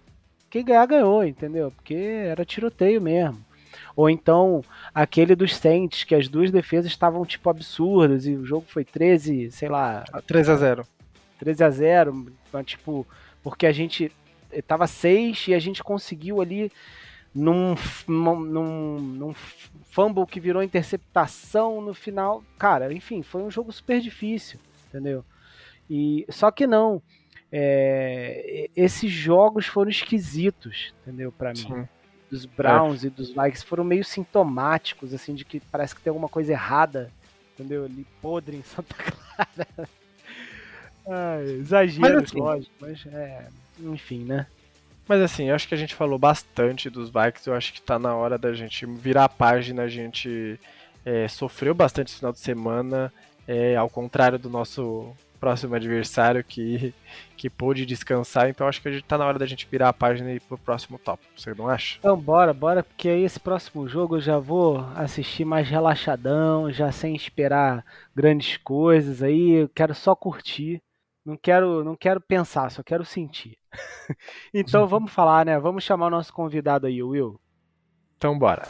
quem 0.49 0.65
ganhar 0.65 0.85
ganhou, 0.85 1.23
entendeu? 1.23 1.71
Porque 1.71 1.93
era 1.93 2.43
tiroteio 2.43 3.01
mesmo. 3.01 3.37
Ou 3.95 4.09
então 4.09 4.63
aquele 4.93 5.35
dos 5.35 5.55
Saints, 5.55 6.03
que 6.03 6.15
as 6.15 6.27
duas 6.27 6.51
defesas 6.51 6.91
estavam 6.91 7.25
tipo 7.25 7.49
absurdas 7.49 8.25
e 8.25 8.35
o 8.35 8.45
jogo 8.45 8.65
foi 8.67 8.85
13, 8.85 9.51
sei 9.51 9.69
lá, 9.69 10.03
3 10.25 10.49
a 10.49 10.55
0 10.55 10.87
13 11.39 11.63
a 11.63 11.69
0 11.69 12.27
mas, 12.51 12.65
tipo, 12.65 13.05
porque 13.43 13.65
a 13.65 13.71
gente 13.71 14.11
eh, 14.51 14.61
tava 14.61 14.87
6 14.87 15.49
e 15.49 15.53
a 15.53 15.59
gente 15.59 15.83
conseguiu 15.83 16.41
ali 16.41 16.71
num, 17.33 17.75
num, 18.07 18.99
num, 18.99 19.33
fumble 19.91 20.25
que 20.25 20.39
virou 20.39 20.63
interceptação 20.63 21.81
no 21.81 21.93
final. 21.93 22.43
Cara, 22.57 22.91
enfim, 22.93 23.21
foi 23.21 23.43
um 23.43 23.51
jogo 23.51 23.71
super 23.71 23.99
difícil, 23.99 24.59
entendeu? 24.87 25.23
E 25.89 26.25
só 26.29 26.51
que 26.51 26.65
não. 26.65 27.01
é, 27.51 28.69
esses 28.75 29.11
jogos 29.11 29.67
foram 29.67 29.89
esquisitos, 29.89 30.93
entendeu? 31.01 31.31
Pra 31.31 31.51
mim 31.51 31.55
Sim. 31.57 31.87
Dos 32.29 32.45
Browns 32.45 33.03
e 33.03 33.09
dos 33.09 33.29
Vikings 33.29 33.65
foram 33.65 33.83
meio 33.83 34.03
sintomáticos, 34.03 35.13
assim, 35.13 35.33
de 35.33 35.45
que 35.45 35.59
parece 35.59 35.95
que 35.95 36.01
tem 36.01 36.11
alguma 36.11 36.29
coisa 36.29 36.51
errada, 36.51 37.11
entendeu? 37.53 37.85
Ali 37.85 38.05
podre 38.21 38.57
em 38.57 38.63
Santa 38.63 38.95
Clara. 38.99 39.89
Ai, 41.09 41.43
exagero, 41.51 42.01
Mas, 42.01 42.23
assim, 42.23 42.39
lógico, 42.39 42.73
mas 42.79 43.05
é. 43.07 43.47
Enfim, 43.79 44.25
né? 44.25 44.45
Mas 45.07 45.21
assim, 45.21 45.45
eu 45.45 45.55
acho 45.55 45.67
que 45.67 45.73
a 45.73 45.77
gente 45.77 45.95
falou 45.95 46.19
bastante 46.19 46.89
dos 46.89 47.09
Vikings. 47.09 47.47
Eu 47.47 47.55
acho 47.55 47.71
que 47.71 47.81
tá 47.81 47.97
na 47.97 48.13
hora 48.13 48.37
da 48.37 48.53
gente 48.53 48.85
virar 48.85 49.23
a 49.25 49.29
página. 49.29 49.83
A 49.83 49.87
gente 49.87 50.59
é, 51.05 51.27
sofreu 51.29 51.73
bastante 51.73 52.09
esse 52.09 52.17
final 52.17 52.33
de 52.33 52.39
semana. 52.39 53.13
é, 53.47 53.77
ao 53.77 53.89
contrário 53.89 54.37
do 54.37 54.49
nosso 54.49 55.15
próximo 55.39 55.75
adversário 55.75 56.43
que, 56.43 56.93
que 57.35 57.49
pôde 57.49 57.85
descansar. 57.85 58.49
Então 58.49 58.67
acho 58.67 58.81
que 58.81 58.87
a 58.87 58.91
gente 58.91 59.03
tá 59.03 59.17
na 59.17 59.25
hora 59.25 59.39
da 59.39 59.45
gente 59.45 59.67
virar 59.69 59.89
a 59.89 59.93
página 59.93 60.31
e 60.31 60.35
ir 60.35 60.39
pro 60.41 60.57
próximo 60.57 60.99
tópico. 60.99 61.31
Você 61.35 61.53
não 61.53 61.67
acha? 61.67 61.97
Então 61.99 62.17
bora, 62.17 62.53
bora, 62.53 62.83
porque 62.83 63.09
aí 63.09 63.23
esse 63.23 63.39
próximo 63.39 63.87
jogo 63.87 64.17
eu 64.17 64.21
já 64.21 64.37
vou 64.37 64.79
assistir 64.95 65.45
mais 65.45 65.69
relaxadão, 65.69 66.71
já 66.71 66.91
sem 66.91 67.15
esperar 67.15 67.85
grandes 68.15 68.57
coisas 68.57 69.23
aí, 69.23 69.51
eu 69.51 69.69
quero 69.69 69.93
só 69.93 70.15
curtir. 70.15 70.81
Não 71.25 71.35
quero, 71.35 71.83
não 71.83 71.95
quero 71.95 72.21
pensar, 72.21 72.71
só 72.71 72.81
quero 72.81 73.03
sentir. 73.03 73.57
então 74.53 74.87
vamos 74.87 75.11
falar, 75.11 75.45
né? 75.45 75.59
Vamos 75.59 75.83
chamar 75.83 76.07
o 76.07 76.11
nosso 76.11 76.31
convidado 76.31 76.87
aí, 76.87 77.03
o 77.03 77.09
Will. 77.09 77.39
Então 78.17 78.37
bora. 78.39 78.63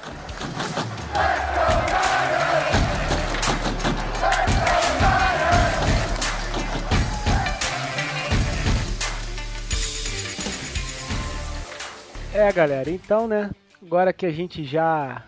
É, 12.33 12.51
galera, 12.51 12.89
então, 12.89 13.27
né? 13.27 13.49
Agora 13.81 14.11
que 14.13 14.25
a 14.25 14.31
gente 14.31 14.63
já 14.63 15.23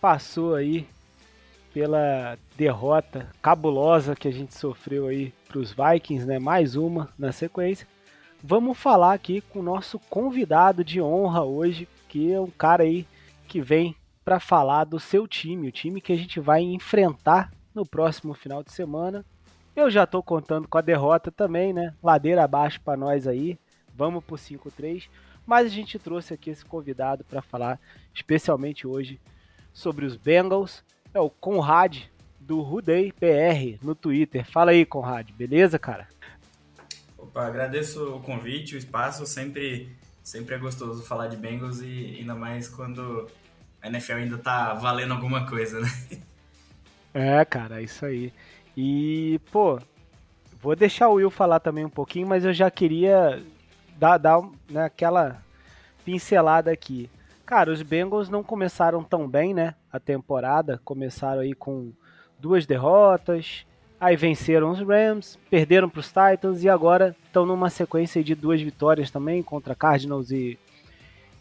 passou 0.00 0.54
aí 0.54 0.86
pela 1.72 2.38
derrota 2.56 3.28
cabulosa 3.40 4.14
que 4.14 4.28
a 4.28 4.32
gente 4.32 4.54
sofreu 4.54 5.08
aí 5.08 5.32
para 5.48 5.58
os 5.58 5.72
Vikings, 5.72 6.26
né? 6.26 6.38
Mais 6.38 6.76
uma 6.76 7.08
na 7.18 7.32
sequência. 7.32 7.86
Vamos 8.42 8.78
falar 8.78 9.12
aqui 9.12 9.40
com 9.40 9.60
o 9.60 9.62
nosso 9.62 9.98
convidado 9.98 10.84
de 10.84 11.00
honra 11.00 11.44
hoje, 11.44 11.88
que 12.08 12.32
é 12.32 12.40
um 12.40 12.50
cara 12.50 12.82
aí 12.84 13.06
que 13.48 13.60
vem 13.60 13.94
para 14.24 14.38
falar 14.38 14.84
do 14.84 15.00
seu 15.00 15.26
time, 15.26 15.68
o 15.68 15.72
time 15.72 16.00
que 16.00 16.12
a 16.12 16.16
gente 16.16 16.38
vai 16.38 16.62
enfrentar 16.62 17.50
no 17.74 17.84
próximo 17.84 18.34
final 18.34 18.62
de 18.62 18.72
semana. 18.72 19.24
Eu 19.74 19.90
já 19.90 20.06
tô 20.06 20.22
contando 20.22 20.68
com 20.68 20.78
a 20.78 20.82
derrota 20.82 21.30
também, 21.30 21.72
né? 21.72 21.94
Ladeira 22.02 22.44
abaixo 22.44 22.80
para 22.80 22.96
nós 22.96 23.26
aí. 23.26 23.58
Vamos 24.00 24.24
pro 24.24 24.36
5-3. 24.36 25.10
Mas 25.46 25.66
a 25.66 25.68
gente 25.68 25.98
trouxe 25.98 26.32
aqui 26.32 26.48
esse 26.48 26.64
convidado 26.64 27.22
para 27.22 27.42
falar, 27.42 27.78
especialmente 28.14 28.86
hoje, 28.86 29.20
sobre 29.74 30.06
os 30.06 30.16
Bengals. 30.16 30.82
É 31.12 31.20
o 31.20 31.28
Conrad, 31.28 32.04
do 32.40 32.62
Rudei 32.62 33.12
PR, 33.12 33.78
no 33.84 33.94
Twitter. 33.94 34.50
Fala 34.50 34.70
aí, 34.70 34.86
Conrad, 34.86 35.30
beleza, 35.32 35.78
cara? 35.78 36.08
Opa, 37.18 37.46
agradeço 37.46 38.16
o 38.16 38.20
convite, 38.20 38.74
o 38.74 38.78
espaço. 38.78 39.26
Sempre, 39.26 39.94
sempre 40.22 40.54
é 40.54 40.58
gostoso 40.58 41.02
falar 41.02 41.26
de 41.26 41.36
Bengals 41.36 41.82
e 41.82 42.16
ainda 42.20 42.34
mais 42.34 42.68
quando 42.68 43.28
a 43.82 43.88
NFL 43.88 44.14
ainda 44.14 44.38
tá 44.38 44.72
valendo 44.72 45.12
alguma 45.12 45.46
coisa, 45.46 45.78
né? 45.78 45.88
É, 47.12 47.44
cara, 47.44 47.80
é 47.80 47.84
isso 47.84 48.06
aí. 48.06 48.32
E, 48.74 49.38
pô, 49.52 49.78
vou 50.62 50.74
deixar 50.74 51.08
o 51.08 51.14
Will 51.16 51.30
falar 51.30 51.60
também 51.60 51.84
um 51.84 51.90
pouquinho, 51.90 52.26
mas 52.26 52.46
eu 52.46 52.54
já 52.54 52.70
queria 52.70 53.42
dar, 54.00 54.16
dar 54.16 54.40
né, 54.68 54.84
aquela 54.84 55.42
pincelada 56.04 56.72
aqui. 56.72 57.10
Cara, 57.44 57.70
os 57.70 57.82
Bengals 57.82 58.30
não 58.30 58.42
começaram 58.42 59.04
tão 59.04 59.28
bem, 59.28 59.52
né? 59.52 59.74
A 59.92 60.00
temporada. 60.00 60.80
Começaram 60.84 61.42
aí 61.42 61.52
com 61.52 61.92
duas 62.38 62.64
derrotas. 62.64 63.66
Aí 64.00 64.16
venceram 64.16 64.70
os 64.70 64.80
Rams, 64.80 65.38
perderam 65.50 65.86
para 65.86 66.00
os 66.00 66.06
Titans 66.06 66.64
e 66.64 66.70
agora 66.70 67.14
estão 67.26 67.44
numa 67.44 67.68
sequência 67.68 68.24
de 68.24 68.34
duas 68.34 68.58
vitórias 68.62 69.10
também 69.10 69.42
contra 69.42 69.74
Cardinals 69.74 70.30
e, 70.30 70.58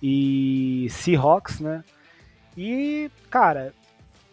e 0.04 0.88
Seahawks, 0.90 1.62
né? 1.62 1.86
E, 2.58 3.10
cara, 3.30 3.74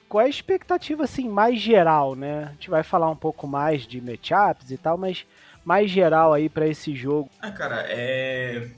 qual 0.09 0.22
é 0.22 0.24
a 0.24 0.29
expectativa 0.29 1.05
assim 1.05 1.29
mais 1.29 1.61
geral, 1.61 2.16
né? 2.16 2.47
A 2.49 2.53
gente 2.53 2.68
vai 2.68 2.83
falar 2.83 3.09
um 3.09 3.14
pouco 3.14 3.47
mais 3.47 3.87
de 3.87 4.01
matchups 4.01 4.72
e 4.72 4.77
tal, 4.77 4.99
mas 4.99 5.24
mais 5.67 5.91
geral 5.91 6.33
aí 6.33 6.49
para 6.49 6.69
esse 6.69 6.95
jogo. 6.95 7.29
Ah, 7.41 7.51
cara, 7.51 7.85
é... 7.89 8.71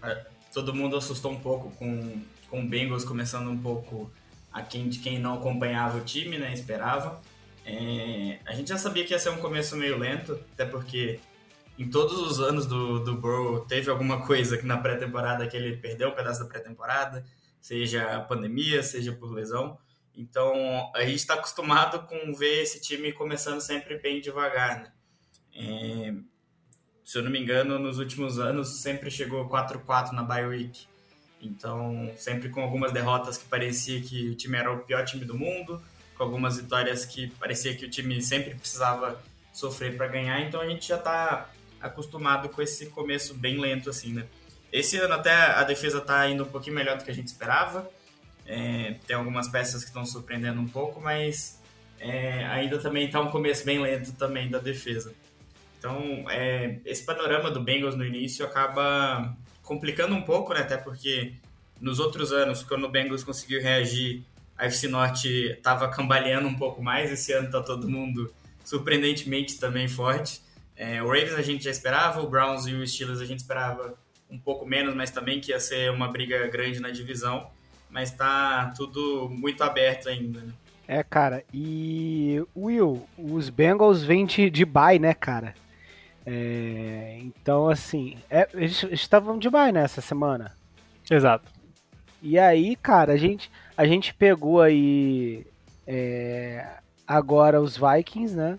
é, 0.00 0.26
Todo 0.52 0.72
mundo 0.72 0.96
assustou 0.96 1.32
um 1.32 1.40
pouco 1.40 1.72
com, 1.72 2.22
com 2.48 2.60
o 2.60 2.68
Bengals 2.68 3.04
começando 3.04 3.50
um 3.50 3.58
pouco 3.58 4.12
a 4.52 4.62
quem, 4.62 4.88
de 4.88 5.00
quem 5.00 5.18
não 5.18 5.34
acompanhava 5.34 5.98
o 5.98 6.02
time, 6.02 6.38
né? 6.38 6.52
Esperava. 6.52 7.20
É, 7.66 8.38
A 8.46 8.54
gente 8.54 8.68
já 8.68 8.78
sabia 8.78 9.04
que 9.04 9.12
ia 9.12 9.18
ser 9.18 9.30
um 9.30 9.38
começo 9.38 9.76
meio 9.76 9.98
lento, 9.98 10.38
até 10.52 10.64
porque 10.64 11.18
em 11.76 11.90
todos 11.90 12.20
os 12.20 12.38
anos 12.38 12.64
do, 12.64 13.00
do 13.00 13.16
Burrow 13.16 13.64
teve 13.66 13.90
alguma 13.90 14.24
coisa 14.24 14.56
que 14.56 14.64
na 14.64 14.76
pré-temporada 14.76 15.48
que 15.48 15.56
ele 15.56 15.76
perdeu 15.78 16.10
um 16.10 16.14
pedaço 16.14 16.44
da 16.44 16.46
pré-temporada, 16.48 17.24
seja 17.60 18.14
a 18.14 18.20
pandemia, 18.20 18.84
seja 18.84 19.12
por 19.12 19.32
lesão. 19.32 19.76
Então 20.14 20.54
a 20.94 21.00
gente 21.00 21.16
está 21.16 21.34
acostumado 21.34 22.06
com 22.06 22.32
ver 22.32 22.62
esse 22.62 22.80
time 22.80 23.10
começando 23.10 23.60
sempre 23.60 23.98
bem 23.98 24.20
devagar, 24.20 24.78
né? 24.78 24.93
É, 25.54 26.14
se 27.04 27.18
eu 27.18 27.22
não 27.22 27.30
me 27.30 27.38
engano, 27.38 27.78
nos 27.78 27.98
últimos 27.98 28.38
anos 28.38 28.80
sempre 28.80 29.10
chegou 29.10 29.48
4-4 29.48 30.12
na 30.12 30.22
bye 30.22 30.46
week. 30.46 30.86
Então, 31.40 32.10
sempre 32.16 32.48
com 32.48 32.62
algumas 32.62 32.92
derrotas 32.92 33.36
que 33.36 33.44
parecia 33.44 34.00
que 34.00 34.30
o 34.30 34.34
time 34.34 34.56
era 34.56 34.72
o 34.72 34.78
pior 34.80 35.04
time 35.04 35.24
do 35.24 35.36
mundo, 35.36 35.82
com 36.16 36.22
algumas 36.22 36.56
vitórias 36.56 37.04
que 37.04 37.28
parecia 37.38 37.76
que 37.76 37.84
o 37.84 37.90
time 37.90 38.20
sempre 38.22 38.54
precisava 38.54 39.20
sofrer 39.52 39.96
para 39.96 40.06
ganhar. 40.08 40.40
Então, 40.40 40.60
a 40.60 40.66
gente 40.66 40.88
já 40.88 40.96
está 40.96 41.50
acostumado 41.80 42.48
com 42.48 42.62
esse 42.62 42.86
começo 42.86 43.34
bem 43.34 43.60
lento 43.60 43.90
assim, 43.90 44.14
né? 44.14 44.26
Esse 44.72 44.96
ano 44.96 45.14
até 45.14 45.32
a 45.32 45.62
defesa 45.62 45.98
está 45.98 46.28
indo 46.28 46.42
um 46.42 46.48
pouquinho 46.48 46.74
melhor 46.74 46.96
do 46.96 47.04
que 47.04 47.10
a 47.10 47.14
gente 47.14 47.28
esperava. 47.28 47.88
É, 48.46 48.96
tem 49.06 49.14
algumas 49.14 49.46
peças 49.48 49.82
que 49.82 49.88
estão 49.88 50.04
surpreendendo 50.04 50.60
um 50.60 50.66
pouco, 50.66 51.00
mas 51.00 51.60
é, 52.00 52.44
ainda 52.46 52.78
também 52.78 53.06
está 53.06 53.20
um 53.20 53.30
começo 53.30 53.64
bem 53.64 53.78
lento 53.78 54.12
também 54.14 54.50
da 54.50 54.58
defesa. 54.58 55.14
Então, 55.84 56.24
é, 56.30 56.78
esse 56.86 57.04
panorama 57.04 57.50
do 57.50 57.60
Bengals 57.60 57.94
no 57.94 58.06
início 58.06 58.42
acaba 58.42 59.36
complicando 59.62 60.14
um 60.14 60.22
pouco, 60.22 60.54
né? 60.54 60.60
Até 60.60 60.78
porque 60.78 61.34
nos 61.78 61.98
outros 61.98 62.32
anos, 62.32 62.62
quando 62.62 62.84
o 62.84 62.88
Bengals 62.88 63.22
conseguiu 63.22 63.60
reagir, 63.60 64.24
a 64.56 64.64
FC 64.64 64.88
Norte 64.88 65.28
estava 65.28 65.86
cambaleando 65.90 66.48
um 66.48 66.54
pouco 66.54 66.82
mais. 66.82 67.12
Esse 67.12 67.34
ano 67.34 67.48
está 67.48 67.62
todo 67.62 67.86
mundo 67.86 68.32
surpreendentemente 68.64 69.60
também 69.60 69.86
forte. 69.86 70.40
É, 70.74 71.02
o 71.02 71.06
Ravens 71.08 71.34
a 71.34 71.42
gente 71.42 71.64
já 71.64 71.70
esperava, 71.70 72.22
o 72.22 72.30
Browns 72.30 72.66
e 72.66 72.72
o 72.72 72.86
Steelers 72.86 73.20
a 73.20 73.26
gente 73.26 73.40
esperava 73.40 73.94
um 74.30 74.38
pouco 74.38 74.64
menos, 74.64 74.94
mas 74.94 75.10
também 75.10 75.38
que 75.38 75.50
ia 75.50 75.60
ser 75.60 75.90
uma 75.90 76.08
briga 76.08 76.48
grande 76.48 76.80
na 76.80 76.88
divisão. 76.88 77.50
Mas 77.90 78.10
está 78.10 78.72
tudo 78.74 79.28
muito 79.28 79.62
aberto 79.62 80.08
ainda, 80.08 80.40
né? 80.40 80.52
É, 80.88 81.02
cara, 81.02 81.44
e 81.52 82.42
Will, 82.56 83.06
os 83.18 83.50
Bengals 83.50 84.02
vêm 84.02 84.24
de, 84.24 84.48
de 84.48 84.64
bye, 84.64 84.98
né, 84.98 85.12
cara? 85.12 85.54
É, 86.26 87.18
então, 87.20 87.68
assim, 87.68 88.16
é, 88.30 88.48
eles 88.54 88.82
estavam 88.84 89.38
de 89.38 89.50
nessa 89.50 90.00
né, 90.00 90.06
semana. 90.06 90.52
Exato. 91.10 91.52
E 92.22 92.38
aí, 92.38 92.74
cara, 92.76 93.12
a 93.12 93.16
gente, 93.16 93.50
a 93.76 93.86
gente 93.86 94.14
pegou 94.14 94.62
aí 94.62 95.46
é, 95.86 96.66
agora 97.06 97.60
os 97.60 97.76
Vikings, 97.76 98.34
né? 98.34 98.58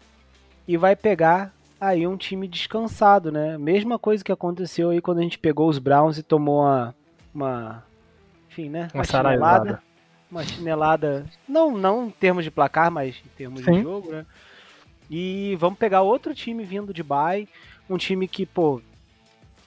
E 0.68 0.78
vai 0.78 0.96
pegar 0.96 1.52
aí 1.80 2.06
um 2.06 2.16
time 2.16 2.48
descansado, 2.48 3.32
né? 3.32 3.58
Mesma 3.58 3.98
coisa 3.98 4.24
que 4.24 4.32
aconteceu 4.32 4.92
aí 4.92 5.02
quando 5.02 5.20
a 5.20 5.24
gente 5.24 5.40
pegou 5.40 5.68
os 5.68 5.80
Browns 5.80 6.18
e 6.18 6.24
tomou 6.24 6.62
uma, 6.62 6.96
uma 7.34 7.84
enfim, 8.50 8.70
né? 8.70 8.90
Uma, 8.94 9.00
uma 9.00 9.04
chinelada. 9.04 9.84
Uma 10.30 10.44
chinelada, 10.44 11.26
não, 11.48 11.78
não 11.78 12.08
em 12.08 12.10
termos 12.10 12.44
de 12.44 12.52
placar, 12.52 12.92
mas 12.92 13.16
em 13.26 13.30
termos 13.38 13.64
Sim. 13.64 13.74
de 13.74 13.82
jogo, 13.82 14.12
né? 14.12 14.26
E 15.10 15.56
vamos 15.60 15.78
pegar 15.78 16.02
outro 16.02 16.34
time 16.34 16.64
vindo 16.64 16.94
de 16.94 17.04
bye, 17.04 17.48
um 17.90 17.98
time 17.98 18.28
que, 18.28 18.46
pô, 18.46 18.82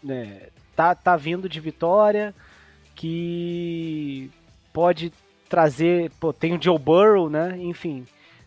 né, 0.03 0.49
tá, 0.75 0.95
tá 0.95 1.17
vindo 1.17 1.49
de 1.49 1.61
vitória, 1.61 2.35
que 2.95 4.31
pode 4.73 5.13
trazer, 5.49 6.11
pô, 6.21 6.33
tem 6.33 6.55
o 6.55 6.63
Joe 6.63 6.79
Burrow, 6.79 7.31
né? 7.31 7.57
Enfim, 7.59 8.07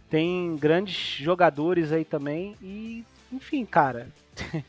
tem 0.10 0.56
grandes 0.58 0.96
jogadores 0.96 1.92
aí 1.92 2.04
também 2.04 2.56
e, 2.62 3.04
enfim, 3.32 3.66
cara, 3.66 4.08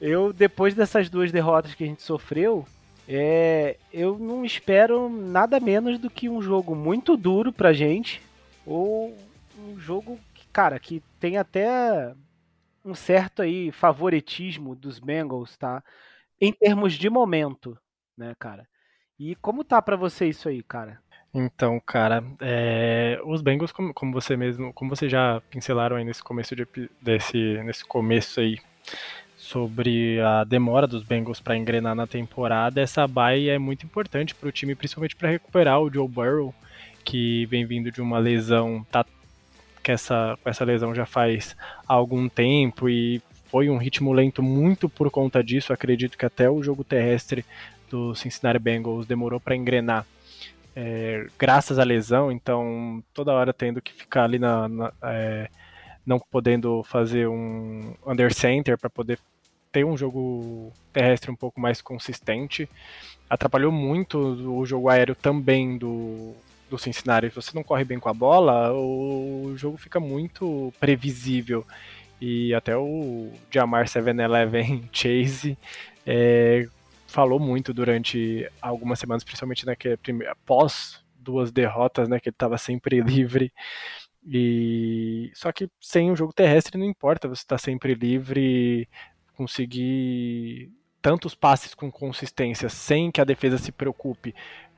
eu 0.00 0.32
depois 0.32 0.74
dessas 0.74 1.08
duas 1.08 1.32
derrotas 1.32 1.74
que 1.74 1.84
a 1.84 1.86
gente 1.86 2.02
sofreu, 2.02 2.64
é, 3.08 3.76
eu 3.92 4.16
não 4.18 4.44
espero 4.44 5.08
nada 5.08 5.58
menos 5.58 5.98
do 5.98 6.08
que 6.08 6.28
um 6.28 6.40
jogo 6.40 6.74
muito 6.76 7.16
duro 7.16 7.52
pra 7.52 7.72
gente 7.72 8.22
ou 8.64 9.16
um 9.58 9.78
jogo 9.78 10.18
cara, 10.52 10.78
que 10.78 11.02
tem 11.18 11.36
até 11.36 12.14
um 12.84 12.94
certo 12.94 13.42
aí 13.42 13.70
favoritismo 13.70 14.74
dos 14.74 14.98
Bengals, 14.98 15.56
tá? 15.56 15.82
Em 16.40 16.52
termos 16.52 16.94
de 16.94 17.10
momento, 17.10 17.78
né, 18.16 18.34
cara? 18.38 18.66
E 19.18 19.34
como 19.36 19.64
tá 19.64 19.80
para 19.82 19.96
você 19.96 20.28
isso 20.28 20.48
aí, 20.48 20.62
cara? 20.62 20.98
Então, 21.32 21.80
cara, 21.86 22.24
é, 22.40 23.20
os 23.24 23.40
Bengals, 23.40 23.70
como, 23.70 23.94
como, 23.94 24.12
você 24.12 24.36
mesmo, 24.36 24.72
como 24.72 24.90
você 24.90 25.08
já 25.08 25.40
pincelaram 25.48 25.96
aí 25.96 26.04
nesse 26.04 26.22
começo 26.22 26.56
de, 26.56 26.66
desse, 27.00 27.38
nesse 27.62 27.84
começo 27.84 28.40
aí 28.40 28.58
sobre 29.36 30.20
a 30.20 30.42
demora 30.42 30.86
dos 30.86 31.04
Bengals 31.04 31.40
para 31.40 31.56
engrenar 31.56 31.94
na 31.94 32.06
temporada, 32.06 32.80
essa 32.80 33.06
bye 33.06 33.48
é 33.48 33.58
muito 33.58 33.86
importante 33.86 34.34
para 34.34 34.48
o 34.48 34.52
time, 34.52 34.74
principalmente 34.74 35.14
para 35.14 35.30
recuperar 35.30 35.80
o 35.80 35.92
Joe 35.92 36.08
Burrow, 36.08 36.54
que 37.04 37.46
vem 37.46 37.64
vindo 37.64 37.92
de 37.92 38.02
uma 38.02 38.18
lesão, 38.18 38.84
tá 38.90 39.04
que 39.82 39.92
essa, 39.92 40.38
essa 40.44 40.64
lesão 40.64 40.94
já 40.94 41.06
faz 41.06 41.56
algum 41.86 42.28
tempo 42.28 42.88
e 42.88 43.22
foi 43.50 43.68
um 43.68 43.76
ritmo 43.76 44.12
lento 44.12 44.42
muito 44.42 44.88
por 44.88 45.10
conta 45.10 45.42
disso. 45.42 45.72
Acredito 45.72 46.16
que 46.16 46.26
até 46.26 46.48
o 46.48 46.62
jogo 46.62 46.84
terrestre 46.84 47.44
do 47.90 48.14
Cincinnati 48.14 48.58
Bengals 48.58 49.06
demorou 49.06 49.40
para 49.40 49.56
engrenar 49.56 50.06
é, 50.74 51.26
graças 51.38 51.78
à 51.78 51.84
lesão, 51.84 52.30
então 52.30 53.02
toda 53.12 53.32
hora 53.32 53.52
tendo 53.52 53.82
que 53.82 53.92
ficar 53.92 54.24
ali 54.24 54.38
na, 54.38 54.68
na 54.68 54.92
é, 55.02 55.48
não 56.06 56.18
podendo 56.18 56.82
fazer 56.84 57.28
um 57.28 57.94
under 58.06 58.32
center 58.32 58.78
para 58.78 58.88
poder 58.88 59.18
ter 59.72 59.84
um 59.84 59.96
jogo 59.96 60.72
terrestre 60.92 61.30
um 61.30 61.36
pouco 61.36 61.60
mais 61.60 61.80
consistente. 61.80 62.68
Atrapalhou 63.28 63.70
muito 63.70 64.18
o 64.18 64.64
jogo 64.64 64.88
aéreo 64.88 65.14
também 65.14 65.76
do, 65.76 66.34
do 66.70 66.78
Cincinnati. 66.78 67.28
Se 67.28 67.36
você 67.36 67.50
não 67.54 67.62
corre 67.62 67.84
bem 67.84 67.98
com 67.98 68.08
a 68.08 68.14
bola, 68.14 68.72
o 68.72 69.52
jogo 69.56 69.76
fica 69.76 70.00
muito 70.00 70.72
previsível. 70.80 71.66
E 72.20 72.54
até 72.54 72.76
o 72.76 73.32
Jamar 73.50 73.86
7-Eleven 73.86 74.88
Chase 74.92 75.58
é, 76.06 76.68
falou 77.06 77.40
muito 77.40 77.74
durante 77.74 78.48
algumas 78.60 78.98
semanas, 78.98 79.24
principalmente 79.24 79.66
naquele 79.66 79.98
após 80.28 81.02
duas 81.18 81.50
derrotas, 81.50 82.08
né, 82.08 82.20
que 82.20 82.28
ele 82.28 82.34
estava 82.34 82.56
sempre 82.56 83.00
livre. 83.02 83.52
E 84.24 85.30
só 85.34 85.50
que 85.50 85.68
sem 85.80 86.10
o 86.10 86.16
jogo 86.16 86.32
terrestre 86.32 86.78
não 86.78 86.84
importa, 86.86 87.26
você 87.26 87.42
está 87.42 87.56
sempre 87.56 87.94
livre, 87.94 88.88
conseguir 89.34 90.70
tantos 91.00 91.34
passes 91.34 91.74
com 91.74 91.90
consistência 91.90 92.68
sem 92.68 93.10
que 93.10 93.22
a 93.22 93.24
defesa 93.24 93.56
se 93.56 93.72
preocupe 93.72 94.34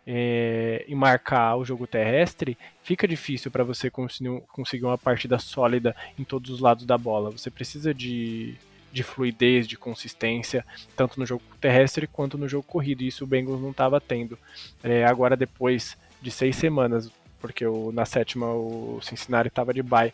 é, 0.07 0.85
em 0.89 0.95
marcar 0.95 1.57
o 1.57 1.65
jogo 1.65 1.87
terrestre, 1.87 2.59
fica 2.83 3.07
difícil 3.07 3.51
para 3.51 3.65
você 3.65 3.91
conseguir 3.91 4.85
uma 4.85 4.99
partida 4.99 5.39
sólida 5.39 5.95
em 6.19 6.25
todos 6.25 6.51
os 6.51 6.61
lados 6.61 6.85
da 6.85 6.99
bola. 6.99 7.31
Você 7.31 7.51
precisa 7.51 7.95
de 7.95 8.57
de 8.93 9.03
fluidez, 9.03 9.67
de 9.67 9.77
consistência, 9.77 10.65
tanto 10.95 11.19
no 11.19 11.25
jogo 11.25 11.43
terrestre 11.61 12.07
quanto 12.07 12.37
no 12.37 12.47
jogo 12.47 12.65
corrido. 12.65 13.03
E 13.03 13.09
isso 13.09 13.25
o 13.25 13.27
Bengals 13.27 13.61
não 13.61 13.71
estava 13.71 14.01
tendo. 14.01 14.39
É, 14.83 15.05
agora, 15.05 15.37
depois 15.37 15.97
de 16.21 16.31
seis 16.31 16.57
semanas, 16.57 17.11
porque 17.41 17.67
o, 17.67 17.91
na 17.91 18.05
sétima 18.05 18.53
o 18.53 19.01
Cincinnati 19.03 19.49
estava 19.49 19.73
de 19.73 19.83
bye, 19.83 20.13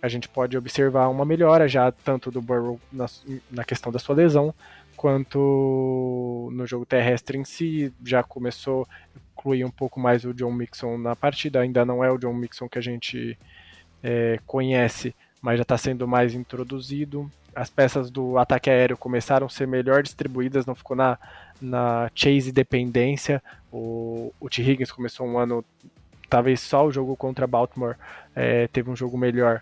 a 0.00 0.08
gente 0.08 0.28
pode 0.28 0.56
observar 0.56 1.08
uma 1.08 1.24
melhora 1.24 1.66
já, 1.66 1.90
tanto 1.90 2.30
do 2.30 2.42
Burrow 2.42 2.78
na, 2.92 3.06
na 3.50 3.64
questão 3.64 3.90
da 3.90 3.98
sua 3.98 4.14
lesão, 4.14 4.54
quanto 4.94 6.50
no 6.52 6.66
jogo 6.66 6.84
terrestre 6.84 7.38
em 7.38 7.44
si. 7.44 7.92
Já 8.04 8.22
começou 8.22 8.86
incluir 9.38 9.64
um 9.64 9.70
pouco 9.70 10.00
mais 10.00 10.24
o 10.24 10.34
John 10.34 10.52
Mixon 10.52 10.98
na 10.98 11.14
partida. 11.14 11.60
Ainda 11.60 11.84
não 11.84 12.02
é 12.02 12.10
o 12.10 12.18
John 12.18 12.34
Mixon 12.34 12.68
que 12.68 12.78
a 12.78 12.82
gente 12.82 13.38
é, 14.02 14.38
conhece, 14.46 15.14
mas 15.40 15.56
já 15.56 15.62
está 15.62 15.78
sendo 15.78 16.06
mais 16.06 16.34
introduzido 16.34 17.30
as 17.58 17.68
peças 17.68 18.08
do 18.08 18.38
ataque 18.38 18.70
aéreo 18.70 18.96
começaram 18.96 19.46
a 19.46 19.50
ser 19.50 19.66
melhor 19.66 20.02
distribuídas, 20.02 20.64
não 20.64 20.76
ficou 20.76 20.96
na, 20.96 21.18
na 21.60 22.08
chase 22.14 22.52
dependência. 22.52 23.42
O, 23.72 24.32
o 24.38 24.48
T. 24.48 24.62
Higgins 24.62 24.92
começou 24.92 25.26
um 25.26 25.38
ano, 25.38 25.64
talvez 26.30 26.60
só 26.60 26.86
o 26.86 26.92
jogo 26.92 27.16
contra 27.16 27.48
Baltimore 27.48 27.96
é, 28.34 28.68
teve 28.68 28.88
um 28.88 28.94
jogo 28.94 29.18
melhor, 29.18 29.60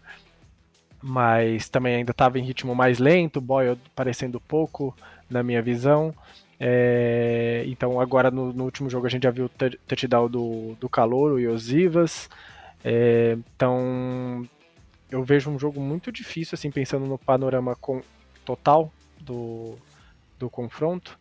mas 1.03 1.71
também 1.71 1.97
ainda 1.97 2.11
estava 2.11 2.39
em 2.39 2.43
ritmo 2.43 2.75
mais 2.75 2.99
lento, 2.99 3.41
Boyle 3.41 3.79
parecendo 3.95 4.39
pouco, 4.41 4.95
na 5.31 5.43
minha 5.43 5.63
visão. 5.63 6.15
É, 6.59 7.65
então 7.67 8.01
agora 8.01 8.31
no, 8.31 8.53
no, 8.53 8.65
último 8.65 8.89
jogo 8.89 9.07
a 9.07 9.11
gente 9.11 9.25
já 9.25 9.31
viu 9.31 9.45
o 9.45 9.49
touchdown 9.87 10.29
do, 10.29 10.75
do 10.81 10.89
Calouro 10.89 11.39
e 11.39 11.47
os 11.47 11.71
Ivas. 11.71 12.29
É, 12.85 13.37
então 13.55 14.49
eu 15.11 15.23
vejo 15.23 15.51
um 15.51 15.59
jogo 15.59 15.81
muito 15.81 16.11
difícil, 16.11 16.55
assim, 16.55 16.71
pensando 16.71 17.07
no 17.07 17.19
panorama 17.19 17.77
com, 17.77 18.03
total 18.45 18.93
do, 19.21 19.77
do 20.39 20.49
confronto. 20.51 21.19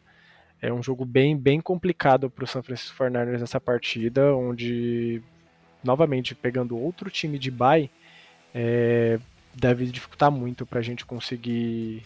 É 0.62 0.72
um 0.74 0.82
jogo 0.82 1.06
bem, 1.06 1.38
bem 1.38 1.62
complicado 1.62 2.30
para 2.30 2.44
o 2.44 2.48
San 2.48 2.64
Francisco 2.64 2.98
49ers 2.98 3.40
nessa 3.40 3.60
partida, 3.60 4.36
onde, 4.36 5.22
novamente, 5.84 6.34
pegando 6.34 6.78
outro 6.78 7.10
time 7.12 7.38
de 7.38 7.52
bye, 7.52 7.90
é, 8.54 9.20
deve 9.54 9.86
dificultar 9.86 10.32
muito 10.32 10.66
para 10.66 10.80
a 10.80 10.84
gente 10.84 11.06
conseguir 11.06 12.04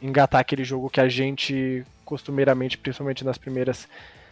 engatar 0.00 0.40
aquele 0.40 0.64
jogo 0.64 0.88
que 0.88 1.00
a 1.00 1.08
gente 1.08 1.84
costumeiramente, 2.06 2.78
principalmente 2.78 3.22
nas 3.22 3.36
primeiras 3.36 3.86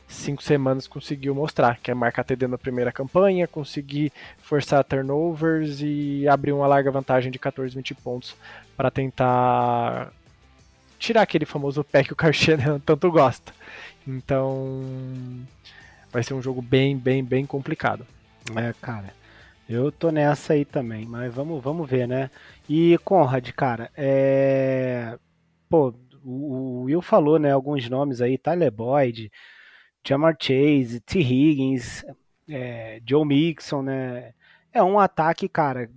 cinco 0.08 0.42
semanas 0.42 0.86
conseguiu 0.86 1.34
mostrar, 1.34 1.78
que 1.82 1.90
é 1.90 1.94
marcar 1.94 2.24
TD 2.24 2.46
na 2.46 2.58
primeira 2.58 2.92
campanha, 2.92 3.48
conseguir 3.48 4.12
forçar 4.38 4.84
turnovers 4.84 5.80
e 5.80 6.26
abrir 6.28 6.52
uma 6.52 6.66
larga 6.66 6.90
vantagem 6.90 7.30
de 7.30 7.38
14, 7.38 7.74
20 7.74 7.94
pontos 7.96 8.36
para 8.76 8.90
tentar 8.90 10.12
tirar 10.98 11.22
aquele 11.22 11.44
famoso 11.44 11.82
pé 11.84 12.04
que 12.04 12.12
o 12.12 12.16
Karchena 12.16 12.80
tanto 12.84 13.10
gosta. 13.10 13.52
Então 14.06 14.82
vai 16.12 16.22
ser 16.22 16.34
um 16.34 16.42
jogo 16.42 16.62
bem, 16.62 16.96
bem, 16.96 17.24
bem 17.24 17.44
complicado. 17.44 18.06
É, 18.56 18.72
cara. 18.80 19.12
Eu 19.66 19.90
tô 19.90 20.10
nessa 20.10 20.52
aí 20.52 20.64
também, 20.64 21.06
mas 21.06 21.32
vamos, 21.32 21.62
vamos 21.62 21.88
ver, 21.88 22.06
né? 22.06 22.30
E 22.68 22.98
Conrad, 23.02 23.50
cara, 23.52 23.90
é. 23.96 25.18
Pô, 25.70 25.94
o 26.24 26.82
Will 26.84 27.02
falou, 27.02 27.38
né, 27.38 27.52
alguns 27.52 27.88
nomes 27.88 28.20
aí, 28.20 28.38
Tyler 28.38 28.72
Boyd, 28.72 29.30
Jamar 30.06 30.36
Chase, 30.40 31.00
T. 31.00 31.20
Higgins. 31.20 32.04
é, 32.48 33.00
Joe 33.06 33.24
Mixon, 33.26 33.82
né? 33.82 34.32
É 34.72 34.82
um 34.82 34.98
ataque, 34.98 35.48
cara, 35.48 35.90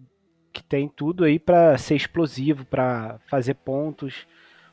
que 0.53 0.63
tem 0.63 0.88
tudo 0.88 1.23
aí 1.23 1.39
para 1.39 1.78
ser 1.78 1.95
explosivo, 1.95 2.65
para 2.65 3.19
fazer 3.28 3.55
pontos, 3.55 4.25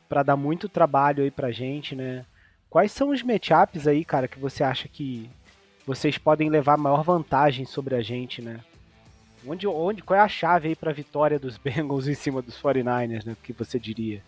para 0.09 0.23
dar 0.23 0.37
muito 0.37 0.69
trabalho 0.69 1.25
aí 1.25 1.31
pra 1.31 1.51
gente, 1.51 1.97
né? 1.97 2.25
Quais 2.71 2.93
são 2.93 3.11
os 3.11 3.23
matchups 3.23 3.87
aí, 3.87 4.05
cara, 4.05 4.29
que 4.29 4.39
você 4.39 4.65
acha 4.65 4.89
que 4.89 5.31
vocês 5.87 6.19
podem 6.19 6.49
levar 6.49 6.77
maior 6.77 7.03
vantagem 7.03 7.65
sobre 7.65 7.95
a 7.95 8.03
gente, 8.03 8.41
né? 8.43 8.61
Onde, 9.47 9.67
onde, 9.67 10.03
qual 10.03 10.19
é 10.19 10.23
a 10.23 10.29
chave 10.29 10.69
aí 10.69 10.77
para 10.77 10.93
vitória 10.93 11.39
dos 11.39 11.57
Bengals 11.59 12.09
em 12.09 12.15
cima 12.15 12.41
dos 12.41 12.61
49ers, 12.61 13.25
né? 13.25 13.33
O 13.33 13.37
que 13.37 13.53
você 13.53 13.79
diria? 13.79 14.23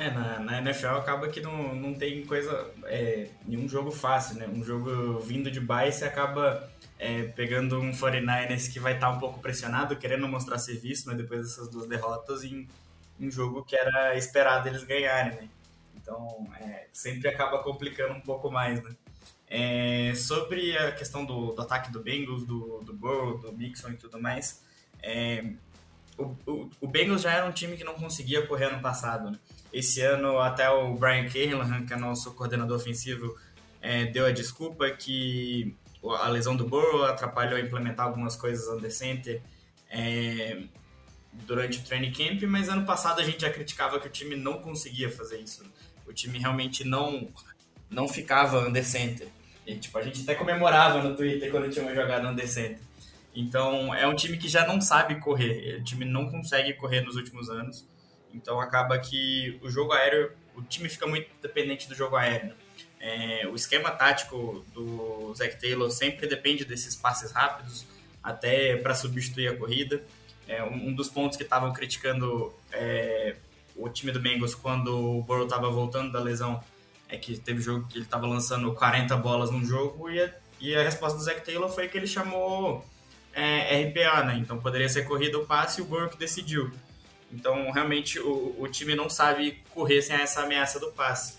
É, 0.00 0.10
na, 0.10 0.38
na 0.38 0.58
NFL 0.60 0.96
acaba 0.96 1.28
que 1.28 1.42
não, 1.42 1.74
não 1.74 1.92
tem 1.92 2.24
coisa, 2.24 2.72
é, 2.84 3.28
nenhum 3.46 3.68
jogo 3.68 3.90
fácil, 3.90 4.36
né? 4.36 4.48
Um 4.48 4.64
jogo 4.64 5.20
vindo 5.20 5.50
de 5.50 5.60
baixo 5.60 5.98
você 5.98 6.04
acaba 6.06 6.70
é, 6.98 7.24
pegando 7.24 7.78
um 7.78 7.90
49ers 7.90 8.72
que 8.72 8.80
vai 8.80 8.94
estar 8.94 9.08
tá 9.08 9.12
um 9.12 9.18
pouco 9.18 9.40
pressionado, 9.40 9.94
querendo 9.96 10.26
mostrar 10.26 10.56
serviço, 10.56 11.04
mas 11.06 11.18
depois 11.18 11.42
dessas 11.42 11.68
duas 11.68 11.86
derrotas 11.86 12.44
em 12.44 12.66
um 13.20 13.30
jogo 13.30 13.62
que 13.62 13.76
era 13.76 14.16
esperado 14.16 14.66
eles 14.70 14.84
ganharem, 14.84 15.32
né? 15.32 15.48
Então, 15.94 16.48
é, 16.58 16.86
sempre 16.90 17.28
acaba 17.28 17.62
complicando 17.62 18.14
um 18.14 18.22
pouco 18.22 18.50
mais, 18.50 18.82
né? 18.82 18.96
É, 19.46 20.14
sobre 20.14 20.78
a 20.78 20.92
questão 20.92 21.26
do, 21.26 21.52
do, 21.52 21.60
ataque 21.60 21.92
do 21.92 22.00
Bengals, 22.00 22.46
do, 22.46 22.80
do 22.86 22.94
Burrow, 22.94 23.36
do 23.36 23.52
Mixon 23.52 23.90
e 23.90 23.96
tudo 23.98 24.18
mais, 24.18 24.64
é, 25.02 25.44
o, 26.20 26.36
o, 26.46 26.70
o, 26.80 26.86
Bengals 26.86 27.22
já 27.22 27.32
era 27.32 27.46
um 27.46 27.52
time 27.52 27.76
que 27.76 27.84
não 27.84 27.94
conseguia 27.94 28.46
correr 28.46 28.66
ano 28.66 28.80
passado. 28.80 29.30
Né? 29.30 29.38
Esse 29.72 30.00
ano, 30.00 30.38
até 30.38 30.68
o 30.68 30.94
Brian 30.94 31.28
Callahan, 31.28 31.86
que 31.86 31.92
é 31.92 31.96
nosso 31.96 32.34
coordenador 32.34 32.76
ofensivo, 32.76 33.36
é, 33.80 34.06
deu 34.06 34.26
a 34.26 34.30
desculpa 34.30 34.90
que 34.90 35.74
a 36.20 36.28
lesão 36.28 36.56
do 36.56 36.66
Burrow 36.66 37.04
atrapalhou 37.04 37.56
a 37.56 37.60
implementar 37.60 38.06
algumas 38.06 38.36
coisas 38.36 38.66
under 38.68 38.90
center 38.90 39.42
é, 39.90 40.62
durante 41.46 41.78
o 41.78 41.82
training 41.82 42.12
camp, 42.12 42.42
mas 42.42 42.68
ano 42.68 42.84
passado 42.84 43.20
a 43.20 43.24
gente 43.24 43.40
já 43.40 43.50
criticava 43.50 44.00
que 44.00 44.06
o 44.06 44.10
time 44.10 44.36
não 44.36 44.60
conseguia 44.60 45.10
fazer 45.10 45.38
isso. 45.38 45.64
O 46.06 46.12
time 46.12 46.38
realmente 46.38 46.84
não, 46.84 47.28
não 47.88 48.08
ficava 48.08 48.66
under 48.66 48.84
center. 48.84 49.28
E, 49.66 49.76
tipo, 49.76 49.96
a 49.98 50.02
gente 50.02 50.22
até 50.22 50.34
comemorava 50.34 51.02
no 51.02 51.14
Twitter 51.14 51.50
quando 51.50 51.70
tinha 51.70 51.84
uma 51.84 51.94
jogada 51.94 52.28
andecente. 52.28 52.80
Então, 53.34 53.94
é 53.94 54.06
um 54.06 54.14
time 54.14 54.36
que 54.36 54.48
já 54.48 54.66
não 54.66 54.80
sabe 54.80 55.16
correr. 55.16 55.76
O 55.80 55.84
time 55.84 56.04
não 56.04 56.30
consegue 56.30 56.72
correr 56.74 57.00
nos 57.00 57.16
últimos 57.16 57.48
anos. 57.48 57.84
Então, 58.34 58.60
acaba 58.60 58.98
que 58.98 59.58
o 59.62 59.70
jogo 59.70 59.92
aéreo, 59.92 60.32
o 60.56 60.62
time 60.62 60.88
fica 60.88 61.06
muito 61.06 61.28
dependente 61.40 61.88
do 61.88 61.94
jogo 61.94 62.16
aéreo. 62.16 62.54
É, 62.98 63.46
o 63.50 63.54
esquema 63.54 63.90
tático 63.90 64.64
do 64.74 65.32
Zach 65.34 65.58
Taylor 65.60 65.90
sempre 65.90 66.26
depende 66.26 66.64
desses 66.64 66.94
passes 66.94 67.32
rápidos, 67.32 67.86
até 68.22 68.76
para 68.76 68.94
substituir 68.94 69.48
a 69.48 69.56
corrida. 69.56 70.02
É, 70.46 70.62
um, 70.64 70.92
dos 70.92 71.08
pontos 71.08 71.36
que 71.36 71.44
estavam 71.44 71.72
criticando 71.72 72.52
é, 72.72 73.36
o 73.76 73.88
time 73.88 74.10
do 74.10 74.20
Bengals 74.20 74.54
quando 74.54 75.18
o 75.18 75.22
Burrow 75.22 75.44
estava 75.44 75.70
voltando 75.70 76.10
da 76.10 76.20
lesão 76.20 76.62
é 77.08 77.16
que 77.16 77.38
teve 77.38 77.60
jogo 77.60 77.86
que 77.88 77.98
ele 77.98 78.04
estava 78.04 78.26
lançando 78.26 78.72
40 78.74 79.16
bolas 79.16 79.50
num 79.50 79.64
jogo 79.64 80.10
e 80.10 80.20
a, 80.20 80.34
e 80.60 80.74
a 80.74 80.82
resposta 80.82 81.16
do 81.16 81.24
Zach 81.24 81.44
Taylor 81.44 81.68
foi 81.68 81.88
que 81.88 81.96
ele 81.96 82.06
chamou 82.06 82.84
é, 83.32 83.82
RPA, 83.82 84.24
né? 84.24 84.36
Então 84.38 84.58
poderia 84.58 84.88
ser 84.88 85.04
corrida 85.04 85.38
o 85.38 85.46
passe 85.46 85.80
e 85.80 85.82
o 85.82 85.86
Burrow 85.86 86.08
que 86.08 86.18
decidiu. 86.18 86.70
Então 87.32 87.70
realmente 87.70 88.18
o, 88.18 88.56
o 88.58 88.68
time 88.68 88.94
não 88.94 89.08
sabe 89.08 89.62
correr 89.70 90.02
sem 90.02 90.16
essa 90.16 90.42
ameaça 90.42 90.80
do 90.80 90.92
passe. 90.92 91.38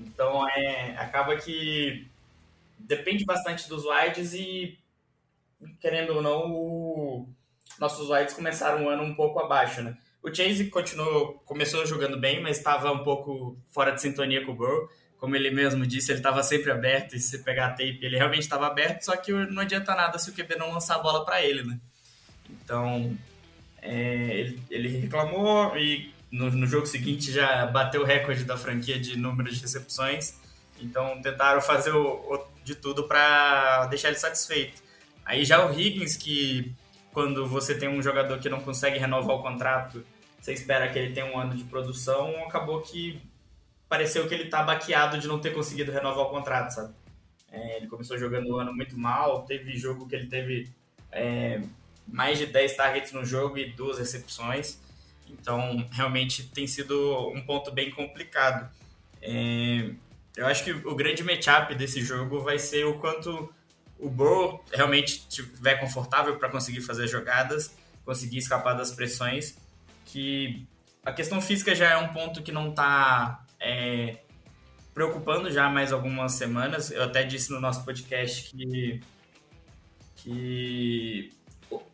Então 0.00 0.48
é, 0.48 0.96
acaba 0.96 1.36
que 1.36 2.08
depende 2.78 3.24
bastante 3.24 3.68
dos 3.68 3.84
wides 3.84 4.34
e 4.34 4.78
querendo 5.80 6.14
ou 6.14 6.22
não, 6.22 6.52
o, 6.52 7.28
nossos 7.78 8.10
wides 8.10 8.34
começaram 8.34 8.84
um 8.84 8.88
ano 8.88 9.02
um 9.02 9.14
pouco 9.14 9.38
abaixo, 9.40 9.82
né? 9.82 9.96
O 10.22 10.34
Chase 10.34 10.70
continuou, 10.70 11.34
começou 11.44 11.84
jogando 11.84 12.18
bem, 12.18 12.40
mas 12.40 12.56
estava 12.56 12.90
um 12.90 13.04
pouco 13.04 13.58
fora 13.70 13.90
de 13.90 14.00
sintonia 14.00 14.44
com 14.44 14.52
o 14.52 14.54
Burrow. 14.54 14.88
Como 15.18 15.34
ele 15.36 15.50
mesmo 15.50 15.86
disse, 15.86 16.12
ele 16.12 16.18
estava 16.18 16.42
sempre 16.42 16.70
aberto, 16.70 17.16
e 17.16 17.20
se 17.20 17.38
pegar 17.42 17.66
a 17.66 17.70
tape, 17.70 17.98
ele 18.02 18.16
realmente 18.16 18.42
estava 18.42 18.66
aberto, 18.66 19.02
só 19.02 19.16
que 19.16 19.32
não 19.32 19.62
adianta 19.62 19.94
nada 19.94 20.18
se 20.18 20.30
o 20.30 20.34
QB 20.34 20.56
não 20.56 20.72
lançar 20.72 20.96
a 20.96 20.98
bola 20.98 21.24
para 21.24 21.42
ele, 21.42 21.62
né? 21.62 21.78
Então, 22.50 23.16
é, 23.80 24.38
ele, 24.38 24.62
ele, 24.70 24.88
reclamou 24.88 25.76
e 25.78 26.12
no, 26.30 26.50
no, 26.50 26.66
jogo 26.66 26.86
seguinte 26.86 27.32
já 27.32 27.64
bateu 27.66 28.02
o 28.02 28.04
recorde 28.04 28.44
da 28.44 28.56
franquia 28.56 28.98
de 28.98 29.16
número 29.16 29.50
de 29.50 29.60
recepções. 29.60 30.38
Então, 30.80 31.20
tentaram 31.22 31.60
fazer 31.60 31.92
o, 31.92 32.06
o, 32.06 32.46
de 32.62 32.74
tudo 32.74 33.04
para 33.04 33.86
deixar 33.86 34.08
ele 34.08 34.18
satisfeito. 34.18 34.82
Aí 35.24 35.44
já 35.44 35.66
o 35.66 35.72
Higgins, 35.72 36.16
que 36.16 36.74
quando 37.12 37.46
você 37.46 37.74
tem 37.74 37.88
um 37.88 38.02
jogador 38.02 38.38
que 38.38 38.48
não 38.48 38.60
consegue 38.60 38.98
renovar 38.98 39.36
o 39.36 39.42
contrato 39.42 40.04
você 40.44 40.52
espera 40.52 40.90
que 40.90 40.98
ele 40.98 41.14
tenha 41.14 41.24
um 41.24 41.38
ano 41.38 41.56
de 41.56 41.64
produção, 41.64 42.44
acabou 42.44 42.82
que 42.82 43.18
pareceu 43.88 44.26
que 44.26 44.34
ele 44.34 44.46
tá 44.46 44.62
baqueado 44.62 45.18
de 45.18 45.28
não 45.28 45.38
ter 45.38 45.52
conseguido 45.52 45.92
renovar 45.92 46.26
o 46.26 46.30
contrato, 46.30 46.70
sabe? 46.70 46.94
É, 47.50 47.76
ele 47.76 47.86
começou 47.86 48.18
jogando 48.18 48.48
o 48.48 48.58
ano 48.58 48.74
muito 48.74 48.98
mal, 48.98 49.44
teve 49.44 49.76
jogo 49.76 50.08
que 50.08 50.14
ele 50.16 50.26
teve 50.26 50.68
é, 51.12 51.62
mais 52.06 52.38
de 52.38 52.46
10 52.46 52.76
targets 52.76 53.12
no 53.12 53.24
jogo 53.24 53.56
e 53.58 53.70
duas 53.70 53.98
recepções, 53.98 54.78
então 55.28 55.86
realmente 55.92 56.44
tem 56.48 56.66
sido 56.66 57.28
um 57.28 57.40
ponto 57.42 57.70
bem 57.70 57.90
complicado. 57.90 58.68
É, 59.22 59.90
eu 60.36 60.46
acho 60.46 60.64
que 60.64 60.72
o 60.72 60.94
grande 60.94 61.22
matchup 61.22 61.74
desse 61.74 62.02
jogo 62.02 62.40
vai 62.40 62.58
ser 62.58 62.84
o 62.84 62.98
quanto 62.98 63.52
o 63.98 64.10
Burrow 64.10 64.64
realmente 64.72 65.24
estiver 65.28 65.76
confortável 65.76 66.36
para 66.36 66.48
conseguir 66.48 66.80
fazer 66.80 67.06
jogadas, 67.06 67.76
conseguir 68.04 68.38
escapar 68.38 68.74
das 68.74 68.90
pressões 68.90 69.56
que 70.04 70.66
a 71.04 71.12
questão 71.12 71.40
física 71.40 71.74
já 71.74 71.90
é 71.90 71.96
um 71.96 72.08
ponto 72.08 72.42
que 72.42 72.50
não 72.50 72.70
está 72.70 73.43
é, 73.64 74.18
preocupando 74.92 75.50
já 75.50 75.68
mais 75.68 75.92
algumas 75.92 76.32
semanas. 76.34 76.90
Eu 76.90 77.02
até 77.02 77.24
disse 77.24 77.50
no 77.50 77.60
nosso 77.60 77.84
podcast 77.84 78.50
que, 78.50 79.00
que 80.16 81.32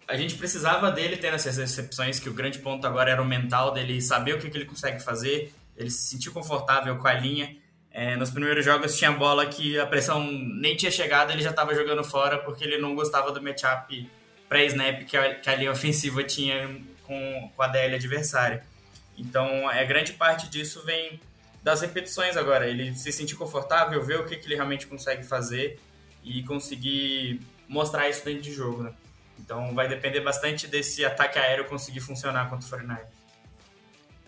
a 0.07 0.17
gente 0.17 0.35
precisava 0.35 0.91
dele 0.91 1.17
ter 1.17 1.33
essas 1.33 1.57
recepções, 1.57 2.19
que 2.19 2.29
o 2.29 2.35
grande 2.35 2.59
ponto 2.59 2.87
agora 2.87 3.11
era 3.11 3.23
o 3.23 3.25
mental 3.25 3.73
dele 3.73 4.03
saber 4.03 4.35
o 4.35 4.39
que, 4.39 4.51
que 4.51 4.59
ele 4.59 4.65
consegue 4.65 5.01
fazer, 5.01 5.55
ele 5.77 5.91
se 5.91 6.11
sentir 6.11 6.31
confortável 6.31 6.97
com 6.97 7.07
a 7.07 7.15
linha. 7.15 7.57
É, 7.93 8.17
nos 8.17 8.31
primeiros 8.31 8.65
jogos 8.65 8.97
tinha 8.97 9.11
bola 9.11 9.47
que 9.47 9.79
a 9.79 9.87
pressão 9.87 10.25
nem 10.31 10.77
tinha 10.77 10.91
chegado, 10.91 11.33
ele 11.33 11.43
já 11.43 11.51
estava 11.51 11.75
jogando 11.75 12.05
fora 12.05 12.39
porque 12.39 12.63
ele 12.63 12.79
não 12.79 12.95
gostava 12.95 13.33
do 13.33 13.43
matchup 13.43 14.09
pré-snap 14.49 15.05
que, 15.05 15.19
que 15.35 15.51
a 15.51 15.57
linha 15.57 15.71
ofensiva 15.73 16.23
tinha 16.23 16.69
com, 17.05 17.51
com 17.57 17.63
a 17.63 17.69
DL 17.69 17.95
adversária. 17.95 18.65
Então, 19.17 19.71
é 19.71 19.85
grande 19.85 20.13
parte 20.13 20.49
disso 20.49 20.85
vem 20.85 21.21
das 21.63 21.81
repetições 21.81 22.37
agora. 22.37 22.69
Ele 22.69 22.95
se 22.95 23.13
sentir 23.13 23.37
confortável, 23.37 24.03
ver 24.03 24.21
o 24.21 24.27
que, 24.27 24.37
que 24.37 24.47
ele 24.47 24.55
realmente 24.55 24.87
consegue 24.87 25.23
fazer 25.23 25.79
e 26.23 26.43
conseguir 26.43 27.41
mostrar 27.69 28.09
isso 28.09 28.25
dentro 28.25 28.43
de 28.43 28.53
jogo, 28.53 28.83
né? 28.83 28.93
Então, 29.39 29.75
vai 29.75 29.89
depender 29.89 30.21
bastante 30.21 30.67
desse 30.67 31.05
ataque 31.05 31.39
aéreo 31.39 31.65
conseguir 31.65 32.01
funcionar 32.01 32.51
contra 32.51 32.67
o 32.67 32.69
49 32.69 33.03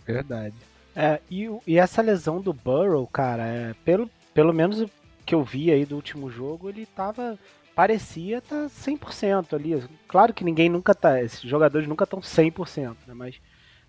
Verdade. 0.07 0.55
É, 0.97 1.21
e, 1.31 1.49
e, 1.67 1.79
essa 1.79 2.03
lesão 2.03 2.41
do 2.41 2.53
Burrow, 2.53 3.07
cara, 3.07 3.47
é, 3.47 3.75
pelo, 3.85 4.11
pelo 4.35 4.53
menos 4.53 4.81
o 4.81 4.91
que 5.25 5.35
eu 5.35 5.45
vi 5.45 5.71
aí 5.71 5.85
do 5.85 5.97
último 5.97 6.31
jogo, 6.31 6.69
ele 6.69 6.87
tava 6.87 7.39
parecia 7.75 8.39
estar 8.39 8.65
tá 8.65 8.67
100% 8.67 9.55
ali. 9.55 9.83
Claro 10.07 10.35
que 10.35 10.45
ninguém 10.45 10.69
nunca 10.69 10.95
tá, 10.95 11.23
esses 11.23 11.41
jogadores 11.41 11.89
nunca 11.89 12.05
estão 12.05 12.21
100%, 12.21 12.97
né? 13.07 13.15
Mas 13.15 13.41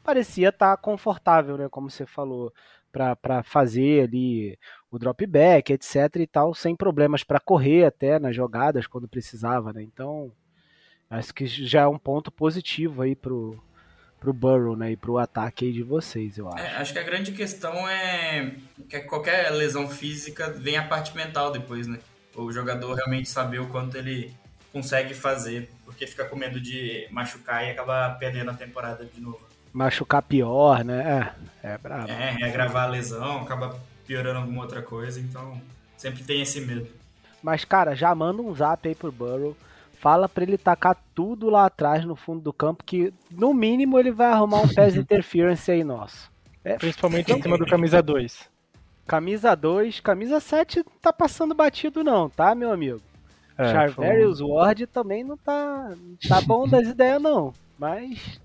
parecia 0.04 0.50
estar 0.50 0.76
tá 0.76 0.82
confortável, 0.82 1.58
né, 1.58 1.68
como 1.70 1.90
você 1.90 2.06
falou, 2.06 2.54
para 2.94 3.44
fazer 3.44 4.04
ali 4.04 4.58
o 4.90 5.00
drop 5.00 5.26
back, 5.26 5.74
etc 5.74 6.16
e 6.18 6.28
tal, 6.28 6.54
sem 6.54 6.76
problemas 6.76 7.24
para 7.24 7.40
correr 7.40 7.86
até 7.86 8.20
nas 8.20 8.36
jogadas 8.36 8.88
quando 8.88 9.08
precisava, 9.08 9.74
né? 9.74 9.82
Então, 9.82 10.32
acho 11.10 11.34
que 11.34 11.46
já 11.48 11.82
é 11.82 11.88
um 11.88 11.98
ponto 11.98 12.32
positivo 12.32 13.02
aí 13.02 13.16
pro 13.16 13.62
pro 14.20 14.32
Burrow, 14.32 14.74
né, 14.78 14.92
e 14.92 14.96
pro 14.96 15.18
ataque 15.18 15.66
aí 15.66 15.74
de 15.74 15.84
vocês, 15.84 16.38
eu 16.38 16.48
acho. 16.48 16.64
É, 16.64 16.78
acho 16.78 16.94
que 16.94 17.00
a 17.00 17.04
grande 17.04 17.34
questão 17.34 17.74
é 17.90 18.56
que 18.88 19.02
qualquer 19.02 19.50
lesão 19.50 19.90
física 19.90 20.50
vem 20.50 20.78
a 20.78 20.88
parte 20.88 21.14
mental 21.14 21.52
depois, 21.52 21.88
né? 21.88 22.00
o 22.36 22.52
jogador 22.52 22.96
realmente 22.96 23.30
saber 23.30 23.60
o 23.60 23.68
quanto 23.68 23.98
ele 23.98 24.34
consegue 24.72 25.14
fazer, 25.14 25.70
porque 25.86 26.08
fica 26.08 26.26
com 26.26 26.36
medo 26.36 26.60
de 26.60 27.08
machucar 27.12 27.66
e 27.66 27.72
acaba 27.72 28.10
perdendo 28.20 28.52
a 28.52 28.56
temporada 28.56 29.06
de 29.06 29.22
novo. 29.22 29.53
Machucar 29.74 30.22
pior, 30.22 30.84
né? 30.84 31.34
É, 31.64 31.74
é 31.74 31.78
brabo. 31.78 32.10
É, 32.10 32.38
é 32.42 32.52
gravar 32.52 32.84
a 32.84 32.88
lesão, 32.88 33.42
acaba 33.42 33.80
piorando 34.06 34.40
alguma 34.40 34.62
outra 34.62 34.82
coisa, 34.82 35.20
então 35.20 35.60
sempre 35.98 36.24
tem 36.24 36.42
esse 36.42 36.62
medo. 36.62 36.88
Mas, 37.42 37.66
cara, 37.66 37.96
já 37.96 38.14
manda 38.14 38.42
um 38.42 38.54
zap 38.54 38.88
aí 38.88 38.96
pro 38.96 39.12
Burrow. 39.12 39.58
Fala 40.00 40.30
pra 40.30 40.44
ele 40.44 40.58
tacar 40.58 40.98
tudo 41.16 41.50
lá 41.50 41.66
atrás 41.66 42.06
no 42.06 42.16
fundo 42.16 42.42
do 42.42 42.54
campo, 42.54 42.84
que 42.84 43.14
no 43.32 43.54
mínimo 43.54 44.00
ele 44.00 44.12
vai 44.12 44.28
arrumar 44.28 44.62
um 44.62 44.68
pass 44.68 44.96
interference 44.98 45.72
aí 45.72 45.84
nosso. 45.84 46.32
É. 46.64 46.76
Principalmente 46.76 47.32
em 47.32 47.42
cima 47.42 47.58
do 47.58 47.66
camisa 47.66 48.02
2. 48.02 48.50
Camisa 49.08 49.56
2, 49.56 50.00
camisa 50.00 50.40
7 50.40 50.84
tá 51.02 51.12
passando 51.12 51.54
batido 51.54 52.04
não, 52.04 52.30
tá, 52.30 52.56
meu 52.56 52.72
amigo? 52.72 53.02
É, 53.58 53.72
Charverius 53.72 54.40
foi... 54.40 54.48
Ward 54.50 54.88
também 54.88 55.24
não 55.24 55.38
tá, 55.38 55.92
tá 56.28 56.42
bom 56.42 56.68
das 56.68 56.88
ideias 56.90 57.22
não, 57.22 57.54
mas 57.78 58.40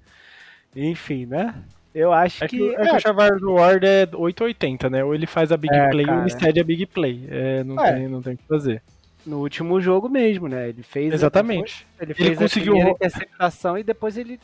enfim, 0.86 1.26
né? 1.26 1.54
Eu 1.94 2.12
acho 2.12 2.44
é 2.44 2.48
que. 2.48 2.58
que 2.58 2.76
é, 2.76 2.82
é 2.82 2.90
que 2.90 2.96
o 2.96 3.00
Charverius 3.00 3.42
Ward 3.42 3.84
é 3.84 4.08
880, 4.12 4.90
né? 4.90 5.02
Ou 5.02 5.14
ele 5.14 5.26
faz 5.26 5.50
a 5.50 5.56
big 5.56 5.74
é, 5.74 5.88
play 5.90 6.04
cara. 6.04 6.18
ou 6.18 6.24
ele 6.24 6.30
cede 6.30 6.60
a 6.60 6.64
big 6.64 6.86
play. 6.86 7.26
É, 7.28 7.64
não, 7.64 7.84
é. 7.84 7.92
tem, 7.92 8.08
não 8.08 8.22
tem 8.22 8.34
o 8.34 8.36
que 8.36 8.44
fazer. 8.44 8.82
No 9.26 9.40
último 9.40 9.80
jogo 9.80 10.08
mesmo, 10.08 10.48
né? 10.48 10.68
Ele 10.68 10.82
fez. 10.82 11.12
Exatamente. 11.12 11.86
Ele, 12.00 12.14
fez 12.14 12.28
ele 12.28 12.36
conseguiu 12.36 12.76
a 12.76 12.90
interceptação 12.90 13.76
e 13.76 13.82
depois 13.82 14.16
ele. 14.16 14.38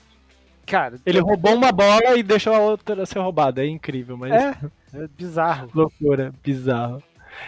Cara. 0.66 0.96
Ele 1.04 1.20
roubou 1.20 1.54
uma 1.54 1.70
bola 1.70 2.16
e 2.16 2.22
deixou 2.22 2.54
a 2.54 2.58
outra 2.58 3.06
ser 3.06 3.18
roubada. 3.20 3.62
É 3.62 3.68
incrível, 3.68 4.16
mas. 4.16 4.32
É, 4.32 4.56
é 4.94 5.08
bizarro. 5.16 5.70
Loucura, 5.74 6.34
bizarro. 6.42 7.02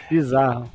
Bizarro. 0.08 0.70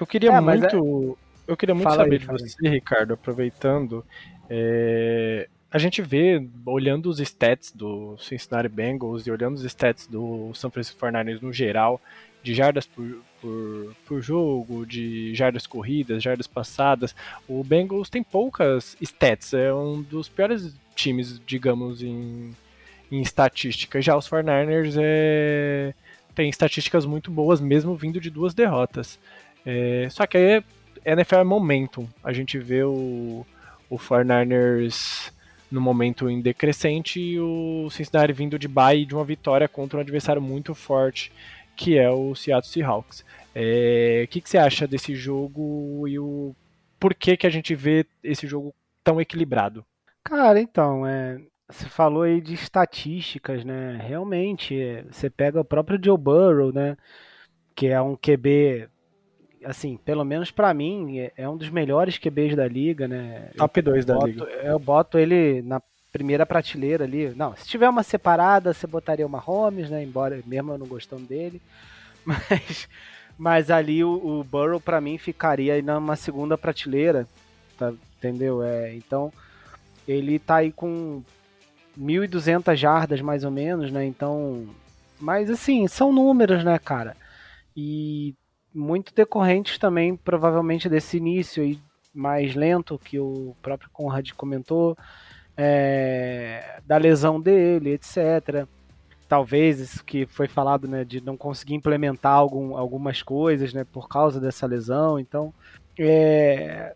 Eu 0.00 0.06
queria 0.06 0.32
é, 0.32 0.40
muito. 0.40 1.18
Eu 1.46 1.56
queria 1.56 1.74
muito 1.74 1.88
Fala 1.88 2.04
saber 2.04 2.12
aí, 2.12 2.18
de 2.18 2.26
você, 2.26 2.68
Ricardo, 2.68 3.12
aproveitando. 3.12 4.04
É, 4.48 5.48
a 5.70 5.78
gente 5.78 6.02
vê, 6.02 6.44
olhando 6.66 7.08
os 7.08 7.20
stats 7.20 7.70
do 7.72 8.16
Cincinnati 8.18 8.68
Bengals 8.68 9.26
e 9.26 9.30
olhando 9.30 9.54
os 9.54 9.64
stats 9.64 10.06
do 10.06 10.52
San 10.52 10.68
Francisco 10.68 11.00
49ers 11.00 11.40
no 11.40 11.52
geral, 11.52 12.00
de 12.42 12.54
jardas 12.54 12.86
por, 12.86 13.22
por, 13.40 13.94
por 14.04 14.20
jogo, 14.20 14.84
de 14.84 15.34
jardas 15.34 15.66
corridas, 15.66 16.22
jardas 16.22 16.46
passadas, 16.46 17.14
o 17.46 17.62
Bengals 17.62 18.10
tem 18.10 18.22
poucas 18.22 18.96
stats, 19.00 19.54
é 19.54 19.72
um 19.72 20.02
dos 20.02 20.28
piores 20.28 20.74
times, 20.96 21.40
digamos, 21.46 22.02
em, 22.02 22.50
em 23.12 23.20
estatística. 23.20 24.02
Já 24.02 24.16
os 24.16 24.28
49ers 24.28 24.96
é, 24.98 25.94
tem 26.34 26.48
estatísticas 26.48 27.06
muito 27.06 27.30
boas, 27.30 27.60
mesmo 27.60 27.94
vindo 27.94 28.20
de 28.20 28.30
duas 28.30 28.54
derrotas. 28.54 29.20
É, 29.64 30.08
só 30.10 30.26
que 30.26 30.36
aí 30.36 30.64
NFL 31.04 31.36
é 31.36 31.44
momentum. 31.44 32.08
A 32.24 32.32
gente 32.32 32.58
vê 32.58 32.82
o, 32.82 33.46
o 33.88 33.96
49ers 33.96 35.30
no 35.70 35.80
momento 35.80 36.28
em 36.28 36.40
decrescente 36.40 37.20
e 37.20 37.38
o 37.40 37.88
Cincinnati 37.90 38.32
vindo 38.32 38.58
de 38.58 38.66
bye 38.66 39.04
de 39.04 39.14
uma 39.14 39.24
vitória 39.24 39.68
contra 39.68 39.98
um 39.98 40.00
adversário 40.00 40.42
muito 40.42 40.74
forte, 40.74 41.32
que 41.76 41.96
é 41.96 42.10
o 42.10 42.34
Seattle 42.34 42.72
Seahawks. 42.72 43.24
É, 43.54 44.22
o 44.24 44.28
que, 44.28 44.40
que 44.40 44.50
você 44.50 44.58
acha 44.58 44.86
desse 44.86 45.14
jogo 45.14 46.06
e 46.08 46.18
o 46.18 46.54
por 47.00 47.14
que, 47.14 47.36
que 47.36 47.46
a 47.46 47.50
gente 47.50 47.74
vê 47.74 48.06
esse 48.22 48.46
jogo 48.46 48.74
tão 49.02 49.18
equilibrado? 49.18 49.84
Cara, 50.22 50.60
então, 50.60 51.06
é, 51.06 51.40
você 51.66 51.86
falou 51.86 52.22
aí 52.22 52.42
de 52.42 52.52
estatísticas, 52.52 53.64
né? 53.64 53.98
Realmente, 54.06 54.78
é, 54.78 55.02
você 55.10 55.30
pega 55.30 55.60
o 55.60 55.64
próprio 55.64 55.98
Joe 56.02 56.18
Burrow, 56.18 56.72
né? 56.72 56.96
Que 57.74 57.86
é 57.86 58.00
um 58.02 58.14
QB 58.14 58.88
assim, 59.64 59.98
pelo 60.04 60.24
menos 60.24 60.50
para 60.50 60.72
mim, 60.72 61.18
é, 61.18 61.32
é 61.36 61.48
um 61.48 61.56
dos 61.56 61.68
melhores 61.68 62.18
QBs 62.18 62.56
da 62.56 62.66
liga, 62.66 63.06
né? 63.06 63.50
Top 63.56 63.80
2 63.80 64.04
da 64.04 64.14
boto, 64.14 64.26
liga. 64.26 64.44
Eu 64.44 64.78
boto 64.78 65.18
ele 65.18 65.62
na 65.62 65.80
primeira 66.12 66.44
prateleira 66.44 67.04
ali. 67.04 67.30
Não, 67.30 67.54
se 67.56 67.66
tiver 67.66 67.88
uma 67.88 68.02
separada, 68.02 68.72
você 68.72 68.86
botaria 68.86 69.26
uma 69.26 69.38
Holmes, 69.38 69.90
né? 69.90 70.02
Embora 70.02 70.40
mesmo 70.46 70.72
eu 70.72 70.78
não 70.78 70.86
gostando 70.86 71.24
dele. 71.24 71.60
Mas, 72.22 72.86
mas 73.38 73.70
ali 73.70 74.04
o, 74.04 74.10
o 74.12 74.44
Burrow 74.44 74.78
para 74.78 75.00
mim 75.00 75.16
ficaria 75.16 75.80
numa 75.80 76.16
segunda 76.16 76.58
prateleira, 76.58 77.26
tá, 77.78 77.94
entendeu? 78.18 78.62
É, 78.62 78.94
então 78.94 79.32
ele 80.06 80.38
tá 80.38 80.56
aí 80.56 80.70
com 80.70 81.22
1.200 81.98 82.76
jardas 82.76 83.22
mais 83.22 83.42
ou 83.42 83.50
menos, 83.50 83.90
né? 83.90 84.04
Então, 84.04 84.68
mas 85.18 85.48
assim, 85.48 85.88
são 85.88 86.12
números, 86.12 86.62
né, 86.62 86.78
cara? 86.78 87.16
E 87.74 88.34
muito 88.74 89.14
decorrentes 89.14 89.78
também, 89.78 90.16
provavelmente, 90.16 90.88
desse 90.88 91.16
início 91.16 91.62
aí 91.62 91.78
mais 92.14 92.54
lento 92.54 92.98
que 92.98 93.18
o 93.18 93.54
próprio 93.62 93.90
Conrad 93.92 94.30
comentou, 94.32 94.96
é, 95.56 96.80
da 96.86 96.96
lesão 96.96 97.40
dele, 97.40 97.90
etc. 97.90 98.66
Talvez 99.28 99.78
isso 99.78 100.04
que 100.04 100.26
foi 100.26 100.48
falado, 100.48 100.88
né, 100.88 101.04
de 101.04 101.20
não 101.20 101.36
conseguir 101.36 101.74
implementar 101.74 102.32
algum, 102.32 102.76
algumas 102.76 103.22
coisas, 103.22 103.72
né, 103.72 103.84
por 103.84 104.08
causa 104.08 104.40
dessa 104.40 104.66
lesão. 104.66 105.18
Então, 105.18 105.52
é, 105.98 106.94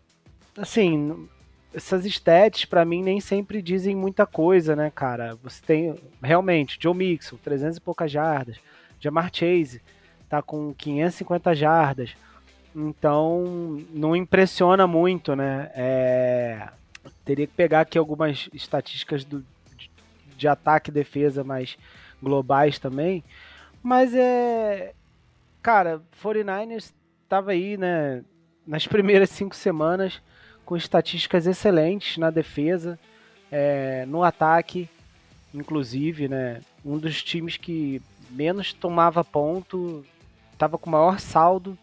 assim, 0.57 1.27
essas 1.73 2.05
stats 2.05 2.65
para 2.65 2.85
mim 2.85 3.03
nem 3.03 3.19
sempre 3.19 3.61
dizem 3.61 3.95
muita 3.95 4.25
coisa, 4.25 4.75
né, 4.75 4.91
cara? 4.93 5.37
Você 5.43 5.61
tem 5.61 5.95
realmente 6.21 6.77
Joe 6.81 6.95
Mixon, 6.95 7.37
300 7.37 7.77
e 7.77 7.81
poucas 7.81 8.11
jardas, 8.11 8.57
Jamar 8.99 9.29
Chase, 9.31 9.81
tá 10.29 10.41
com 10.41 10.73
550 10.73 11.55
jardas. 11.55 12.15
Então, 12.75 13.81
não 13.91 14.15
impressiona 14.15 14.85
muito, 14.85 15.35
né? 15.35 15.71
É... 15.73 16.69
Teria 17.23 17.47
que 17.47 17.53
pegar 17.53 17.81
aqui 17.81 17.97
algumas 17.97 18.49
estatísticas 18.53 19.23
do, 19.23 19.43
de, 19.77 19.89
de 20.37 20.47
ataque 20.47 20.89
e 20.89 20.93
defesa 20.93 21.43
mais 21.43 21.77
globais 22.21 22.77
também. 22.77 23.23
Mas 23.81 24.13
é. 24.13 24.93
Cara, 25.61 26.01
49ers 26.23 26.91
estava 27.23 27.51
aí, 27.51 27.77
né? 27.77 28.23
Nas 28.67 28.85
primeiras 28.87 29.29
cinco 29.29 29.55
semanas, 29.55 30.21
com 30.65 30.75
estatísticas 30.75 31.47
excelentes 31.47 32.17
na 32.17 32.29
defesa, 32.29 32.99
é, 33.51 34.05
no 34.07 34.23
ataque, 34.23 34.89
inclusive, 35.53 36.27
né? 36.27 36.61
Um 36.83 36.97
dos 36.97 37.23
times 37.23 37.57
que 37.57 38.01
menos 38.29 38.73
tomava 38.73 39.23
ponto 39.23 40.05
estava 40.55 40.77
com 40.77 40.89
maior 40.89 41.19
saldo. 41.19 41.77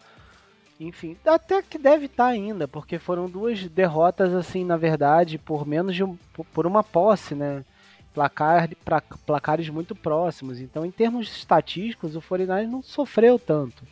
Enfim, 0.80 1.16
até 1.24 1.62
que 1.62 1.78
deve 1.78 2.06
estar 2.06 2.24
tá 2.24 2.30
ainda, 2.30 2.66
porque 2.66 2.98
foram 2.98 3.30
duas 3.30 3.68
derrotas, 3.68 4.34
assim, 4.34 4.64
na 4.64 4.76
verdade, 4.76 5.38
por 5.38 5.64
menos 5.66 5.94
de 5.94 6.02
um, 6.02 6.18
por 6.52 6.66
uma 6.66 6.82
posse, 6.82 7.34
né? 7.34 7.64
Placar, 8.12 8.68
pra, 8.84 9.00
placares 9.00 9.68
muito 9.68 9.94
próximos. 9.94 10.60
Então, 10.60 10.84
em 10.84 10.90
termos 10.90 11.34
estatísticos, 11.34 12.16
o 12.16 12.20
49 12.20 12.66
não 12.66 12.82
sofreu 12.82 13.38
tanto. 13.38 13.84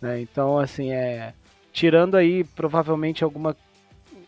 Né? 0.00 0.20
Então, 0.20 0.58
assim, 0.58 0.92
é. 0.92 1.34
Tirando 1.72 2.16
aí 2.16 2.42
provavelmente 2.42 3.22
alguma 3.22 3.56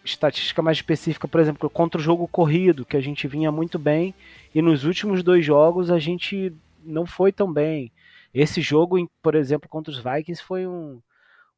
estatística 0.04 0.62
mais 0.62 0.78
específica, 0.78 1.26
por 1.26 1.40
exemplo, 1.40 1.70
contra 1.70 2.00
o 2.00 2.04
jogo 2.04 2.26
corrido, 2.28 2.84
que 2.84 2.96
a 2.96 3.00
gente 3.00 3.26
vinha 3.26 3.50
muito 3.50 3.78
bem, 3.78 4.14
e 4.54 4.60
nos 4.60 4.84
últimos 4.84 5.22
dois 5.22 5.44
jogos 5.44 5.90
a 5.90 5.98
gente 5.98 6.52
não 6.84 7.06
foi 7.06 7.32
tão 7.32 7.52
bem. 7.52 7.90
Esse 8.34 8.60
jogo, 8.60 9.10
por 9.22 9.34
exemplo, 9.34 9.68
contra 9.68 9.92
os 9.92 9.98
Vikings 9.98 10.42
foi 10.42 10.66
um, 10.66 11.00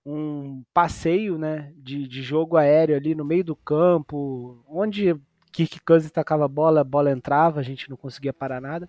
um 0.05 0.63
passeio 0.73 1.39
né, 1.39 1.73
de, 1.77 2.07
de 2.09 2.23
jogo 2.23 2.57
aéreo 2.57 2.97
ali 2.97 3.15
no 3.15 3.25
meio 3.25 3.45
do 3.45 3.57
campo, 3.57 4.63
onde 4.69 5.15
Kirk 5.53 5.81
Cousins 5.81 6.11
tacava 6.11 6.45
a 6.45 6.49
bola, 6.49 6.81
a 6.81 6.85
bola 6.85 7.13
entrava, 7.13 7.61
a 7.61 7.63
gente 7.63 7.89
não 7.89 7.97
conseguia 7.97 8.33
parar 8.33 8.61
nada. 8.61 8.89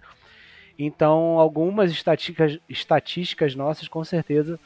Então, 0.77 1.39
algumas 1.39 1.91
estatísticas, 1.91 2.59
estatísticas 2.67 3.55
nossas, 3.55 3.87
com 3.87 4.03
certeza, 4.03 4.59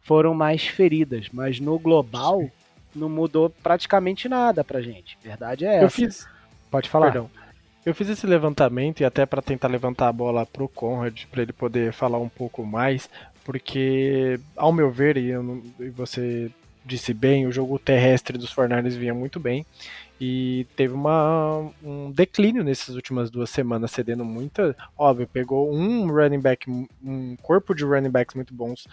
foram 0.00 0.34
mais 0.34 0.66
feridas, 0.66 1.28
mas 1.32 1.60
no 1.60 1.78
global 1.78 2.50
não 2.94 3.08
mudou 3.08 3.48
praticamente 3.48 4.28
nada 4.28 4.64
pra 4.64 4.80
gente. 4.80 5.16
Verdade 5.22 5.64
é 5.64 5.76
essa. 5.76 5.84
Eu 5.84 5.90
fiz. 5.90 6.26
Pode 6.70 6.88
falar. 6.88 7.12
Perdão. 7.12 7.30
Eu 7.84 7.94
fiz 7.94 8.08
esse 8.08 8.26
levantamento 8.26 9.00
e 9.00 9.04
até 9.04 9.26
para 9.26 9.42
tentar 9.42 9.68
levantar 9.68 10.08
a 10.08 10.12
bola 10.12 10.46
pro 10.46 10.68
Conrad, 10.68 11.24
para 11.26 11.42
ele 11.42 11.52
poder 11.52 11.92
falar 11.92 12.18
um 12.18 12.28
pouco 12.28 12.64
mais, 12.64 13.10
porque, 13.44 14.38
ao 14.56 14.72
meu 14.72 14.90
ver, 14.90 15.16
e, 15.16 15.32
e 15.80 15.90
você 15.90 16.48
disse 16.84 17.12
bem, 17.12 17.46
o 17.46 17.52
jogo 17.52 17.78
terrestre 17.78 18.38
dos 18.38 18.52
Fornares 18.52 18.94
vinha 18.94 19.14
muito 19.14 19.38
bem 19.40 19.64
e 20.20 20.66
teve 20.76 20.94
uma, 20.94 21.70
um 21.82 22.12
declínio 22.12 22.62
nessas 22.62 22.94
últimas 22.94 23.30
duas 23.30 23.50
semanas, 23.50 23.90
cedendo 23.90 24.24
muita. 24.24 24.76
Óbvio, 24.96 25.26
pegou 25.26 25.72
um 25.72 26.06
running 26.06 26.40
back, 26.40 26.70
um 26.70 27.36
corpo 27.42 27.74
de 27.74 27.84
running 27.84 28.10
backs 28.10 28.36
muito 28.36 28.54
bons, 28.54 28.86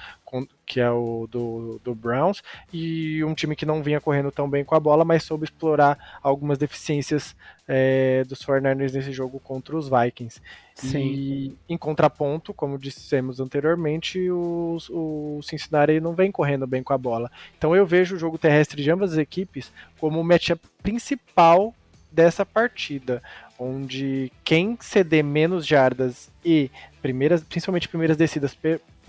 que 0.69 0.79
é 0.79 0.91
o 0.91 1.27
do, 1.29 1.81
do 1.83 1.95
Browns, 1.95 2.43
e 2.71 3.23
um 3.23 3.33
time 3.33 3.55
que 3.55 3.65
não 3.65 3.81
vinha 3.81 3.99
correndo 3.99 4.31
tão 4.31 4.47
bem 4.47 4.63
com 4.63 4.75
a 4.75 4.79
bola, 4.79 5.03
mas 5.03 5.23
soube 5.23 5.45
explorar 5.45 5.97
algumas 6.21 6.59
deficiências 6.59 7.35
é, 7.67 8.23
dos 8.25 8.37
49ers 8.45 8.93
nesse 8.93 9.11
jogo 9.11 9.39
contra 9.39 9.75
os 9.75 9.89
Vikings. 9.89 10.39
Sim. 10.75 10.99
E 10.99 11.57
em 11.67 11.75
contraponto, 11.75 12.53
como 12.53 12.77
dissemos 12.77 13.39
anteriormente, 13.39 14.29
os, 14.29 14.87
o 14.91 15.39
Cincinnati 15.41 15.99
não 15.99 16.13
vem 16.13 16.31
correndo 16.31 16.67
bem 16.67 16.83
com 16.83 16.93
a 16.93 16.97
bola. 16.99 17.31
Então 17.57 17.75
eu 17.75 17.83
vejo 17.83 18.15
o 18.15 18.19
jogo 18.19 18.37
terrestre 18.37 18.83
de 18.83 18.91
ambas 18.91 19.13
as 19.13 19.17
equipes 19.17 19.73
como 19.99 20.21
o 20.21 20.23
matchup 20.23 20.61
principal 20.83 21.73
dessa 22.11 22.45
partida, 22.45 23.23
onde 23.57 24.31
quem 24.43 24.77
ceder 24.79 25.23
menos 25.23 25.65
jardas 25.65 26.31
e 26.45 26.69
primeiras, 27.01 27.43
principalmente 27.43 27.87
primeiras 27.87 28.17
descidas 28.17 28.55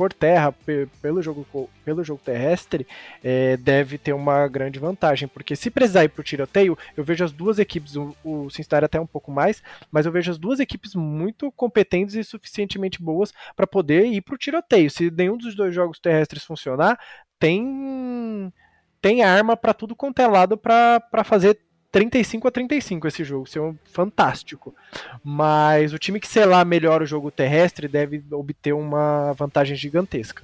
por 0.00 0.14
terra, 0.14 0.54
pelo 1.02 1.20
jogo, 1.20 1.68
pelo 1.84 2.02
jogo 2.02 2.22
terrestre, 2.24 2.86
é, 3.22 3.58
deve 3.58 3.98
ter 3.98 4.14
uma 4.14 4.48
grande 4.48 4.78
vantagem, 4.78 5.28
porque 5.28 5.54
se 5.54 5.70
precisar 5.70 6.04
ir 6.04 6.08
pro 6.08 6.24
tiroteio, 6.24 6.78
eu 6.96 7.04
vejo 7.04 7.22
as 7.22 7.32
duas 7.32 7.58
equipes, 7.58 7.96
o, 7.96 8.16
o 8.24 8.48
Sinstar 8.48 8.82
até 8.82 8.98
um 8.98 9.06
pouco 9.06 9.30
mais, 9.30 9.62
mas 9.92 10.06
eu 10.06 10.12
vejo 10.12 10.30
as 10.30 10.38
duas 10.38 10.58
equipes 10.58 10.94
muito 10.94 11.52
competentes 11.52 12.14
e 12.14 12.24
suficientemente 12.24 13.02
boas 13.02 13.34
para 13.54 13.66
poder 13.66 14.06
ir 14.06 14.22
pro 14.22 14.38
tiroteio. 14.38 14.90
Se 14.90 15.10
nenhum 15.10 15.36
dos 15.36 15.54
dois 15.54 15.74
jogos 15.74 15.98
terrestres 15.98 16.44
funcionar, 16.44 16.98
tem 17.38 18.50
tem 19.02 19.22
arma 19.22 19.54
para 19.54 19.74
tudo 19.74 19.94
quanto 19.94 20.22
é 20.22 20.26
lado 20.26 20.56
para 20.56 21.24
fazer 21.24 21.60
35 21.92 22.46
a 22.46 22.50
35 22.50 23.08
esse 23.08 23.24
jogo, 23.24 23.44
isso 23.46 23.58
é 23.58 23.74
fantástico. 23.92 24.74
Mas 25.24 25.92
o 25.92 25.98
time 25.98 26.20
que 26.20 26.28
selar 26.28 26.64
melhor 26.64 27.02
o 27.02 27.06
jogo 27.06 27.30
terrestre 27.30 27.88
deve 27.88 28.22
obter 28.30 28.72
uma 28.72 29.32
vantagem 29.32 29.76
gigantesca. 29.76 30.42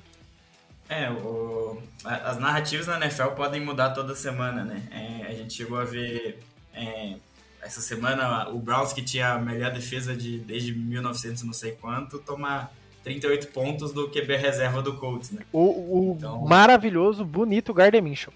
É, 0.88 1.11
o, 1.11 1.80
as 2.05 2.38
narrativas 2.38 2.86
na 2.86 2.97
NFL 2.99 3.28
podem 3.36 3.61
mudar 3.61 3.90
toda 3.90 4.14
semana, 4.14 4.64
né? 4.64 4.82
É, 4.90 5.26
a 5.26 5.34
gente 5.34 5.55
chegou 5.55 5.78
a 5.78 5.84
ver 5.84 6.40
é, 6.74 7.14
essa 7.61 7.80
semana 7.80 8.49
o 8.49 8.59
Browns, 8.59 8.92
que 8.92 9.03
tinha 9.03 9.32
a 9.32 9.38
melhor 9.38 9.72
defesa 9.72 10.16
de, 10.16 10.38
desde 10.38 10.72
1900 10.72 11.42
não 11.42 11.53
sei 11.53 11.72
quanto, 11.72 12.18
tomar 12.18 12.72
38 13.03 13.49
pontos 13.49 13.92
do 13.92 14.09
QB 14.09 14.36
reserva 14.36 14.82
do 14.82 14.94
Colts, 14.94 15.30
né? 15.30 15.42
O, 15.53 15.61
o 15.61 16.16
então... 16.16 16.44
maravilhoso, 16.44 17.24
bonito 17.24 17.72
Gardner 17.74 18.03
Minshew. 18.03 18.32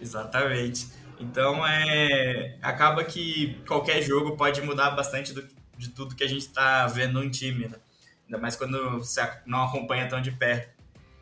Exatamente. 0.00 0.86
Então 1.20 1.66
é 1.66 2.56
acaba 2.62 3.04
que 3.04 3.62
qualquer 3.68 4.00
jogo 4.00 4.36
pode 4.36 4.62
mudar 4.62 4.92
bastante 4.92 5.34
do, 5.34 5.46
de 5.76 5.90
tudo 5.90 6.16
que 6.16 6.24
a 6.24 6.28
gente 6.28 6.46
está 6.46 6.86
vendo 6.86 7.22
no 7.22 7.30
time, 7.30 7.68
né? 7.68 7.76
Ainda 8.24 8.38
mais 8.38 8.56
quando 8.56 8.98
você 8.98 9.20
não 9.44 9.64
acompanha 9.64 10.08
tão 10.08 10.20
de 10.20 10.32
perto. 10.32 10.74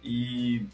E 0.03 0.65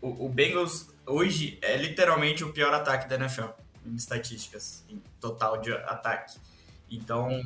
o, 0.00 0.26
o 0.26 0.28
Bengals 0.28 0.94
hoje 1.04 1.58
é 1.60 1.76
literalmente 1.76 2.44
o 2.44 2.52
pior 2.52 2.72
ataque 2.72 3.08
da 3.08 3.16
NFL 3.16 3.48
em 3.84 3.96
estatísticas, 3.96 4.84
em 4.88 5.02
total 5.20 5.60
de 5.60 5.72
ataque. 5.72 6.38
Então, 6.90 7.42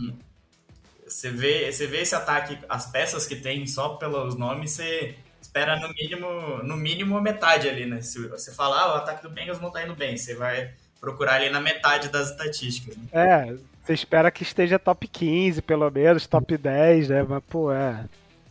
você 1.07 1.31
vê, 1.31 1.71
você 1.73 1.87
vê 1.87 2.01
esse 2.01 2.15
ataque, 2.15 2.59
as 2.69 2.91
peças 2.91 3.27
que 3.27 3.37
tem 3.37 3.67
só 3.67 3.91
pelos 3.91 4.37
nomes, 4.37 4.73
você 4.73 5.17
espera 5.41 5.79
no 5.79 5.89
mínimo, 5.95 6.63
no 6.63 6.77
mínimo 6.77 7.21
metade 7.21 7.69
ali, 7.69 7.87
né? 7.87 8.03
Se 8.03 8.27
você 8.29 8.53
falar, 8.53 8.83
ah, 8.83 8.93
o 8.95 8.97
ataque 8.97 9.23
do 9.23 9.31
Bengals 9.31 9.61
não 9.61 9.71
tá 9.71 9.83
indo 9.83 9.95
bem, 9.95 10.17
você 10.17 10.35
vai 10.35 10.75
procurar 11.03 11.35
ali 11.35 11.51
na 11.51 11.61
metade 11.61 12.09
das 12.09 12.31
estatísticas. 12.31 12.97
Né? 12.97 13.05
É, 13.13 13.57
você 13.83 13.93
espera 13.93 14.31
que 14.31 14.45
esteja 14.45 14.79
top 14.79 15.09
15, 15.09 15.61
pelo 15.61 15.91
menos, 15.91 16.29
top 16.29 16.57
10, 16.57 17.09
né? 17.09 17.27
Mas, 17.29 17.43
pô, 17.51 17.73
é. 17.73 18.05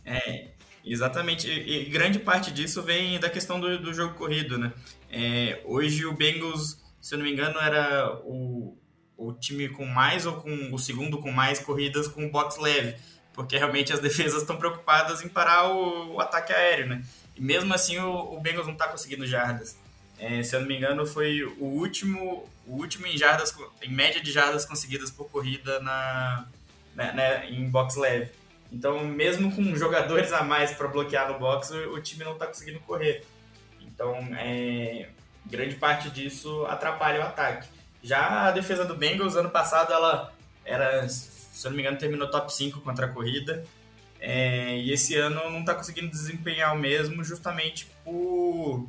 É, 0.04 0.48
exatamente. 0.84 1.48
E, 1.48 1.80
e 1.80 1.84
grande 1.86 2.18
parte 2.18 2.50
disso 2.50 2.82
vem 2.82 3.18
da 3.18 3.30
questão 3.30 3.58
do, 3.58 3.78
do 3.78 3.94
jogo 3.94 4.12
corrido, 4.14 4.58
né? 4.58 4.70
É, 5.10 5.62
hoje 5.64 6.04
o 6.04 6.12
Bengals, 6.12 6.78
se 7.00 7.14
eu 7.14 7.18
não 7.18 7.24
me 7.24 7.32
engano, 7.32 7.58
era 7.58 8.20
o, 8.22 8.76
o 9.16 9.32
time 9.32 9.70
com 9.70 9.86
mais 9.86 10.26
ou 10.26 10.34
com 10.34 10.74
o 10.74 10.78
segundo 10.78 11.18
com 11.18 11.32
mais 11.32 11.58
corridas 11.58 12.06
com 12.06 12.28
box 12.28 12.58
leve, 12.58 12.96
porque 13.32 13.56
realmente 13.56 13.94
as 13.94 14.00
defesas 14.00 14.42
estão 14.42 14.58
preocupadas 14.58 15.22
em 15.22 15.28
parar 15.28 15.70
o, 15.70 16.16
o 16.16 16.20
ataque 16.20 16.52
aéreo, 16.52 16.86
né? 16.86 17.02
E 17.34 17.40
mesmo 17.40 17.72
assim 17.72 17.96
o, 17.98 18.34
o 18.34 18.40
Bengals 18.40 18.66
não 18.66 18.74
está 18.74 18.88
conseguindo 18.88 19.26
jardas. 19.26 19.74
É, 20.22 20.40
se 20.40 20.54
eu 20.54 20.60
não 20.60 20.68
me 20.68 20.76
engano, 20.76 21.04
foi 21.04 21.42
o 21.42 21.64
último, 21.64 22.48
o 22.64 22.76
último 22.76 23.08
em 23.08 23.18
jardas, 23.18 23.52
em 23.82 23.90
média 23.90 24.20
de 24.22 24.30
jardas 24.30 24.64
conseguidas 24.64 25.10
por 25.10 25.28
corrida 25.28 25.80
na, 25.80 26.46
né, 26.94 27.12
né, 27.12 27.50
em 27.50 27.68
box 27.68 27.96
leve. 27.96 28.30
Então, 28.70 29.04
mesmo 29.04 29.52
com 29.52 29.74
jogadores 29.74 30.32
a 30.32 30.44
mais 30.44 30.70
para 30.70 30.86
bloquear 30.86 31.28
no 31.28 31.40
box, 31.40 31.72
o, 31.72 31.94
o 31.94 32.00
time 32.00 32.22
não 32.22 32.34
está 32.34 32.46
conseguindo 32.46 32.78
correr. 32.78 33.24
Então, 33.80 34.16
é, 34.36 35.08
grande 35.44 35.74
parte 35.74 36.08
disso 36.08 36.64
atrapalha 36.66 37.18
o 37.18 37.24
ataque. 37.24 37.66
Já 38.00 38.46
a 38.46 38.52
defesa 38.52 38.84
do 38.84 38.94
Bengals, 38.94 39.34
ano 39.34 39.50
passado, 39.50 39.92
ela 39.92 40.32
era, 40.64 41.08
se 41.08 41.66
eu 41.66 41.72
não 41.72 41.76
me 41.76 41.82
engano, 41.82 41.98
terminou 41.98 42.30
top 42.30 42.54
5 42.54 42.80
contra 42.80 43.06
a 43.06 43.08
corrida. 43.08 43.64
É, 44.20 44.78
e 44.78 44.92
esse 44.92 45.16
ano 45.16 45.50
não 45.50 45.60
está 45.60 45.74
conseguindo 45.74 46.08
desempenhar 46.08 46.72
o 46.72 46.78
mesmo, 46.78 47.24
justamente 47.24 47.88
por 48.04 48.88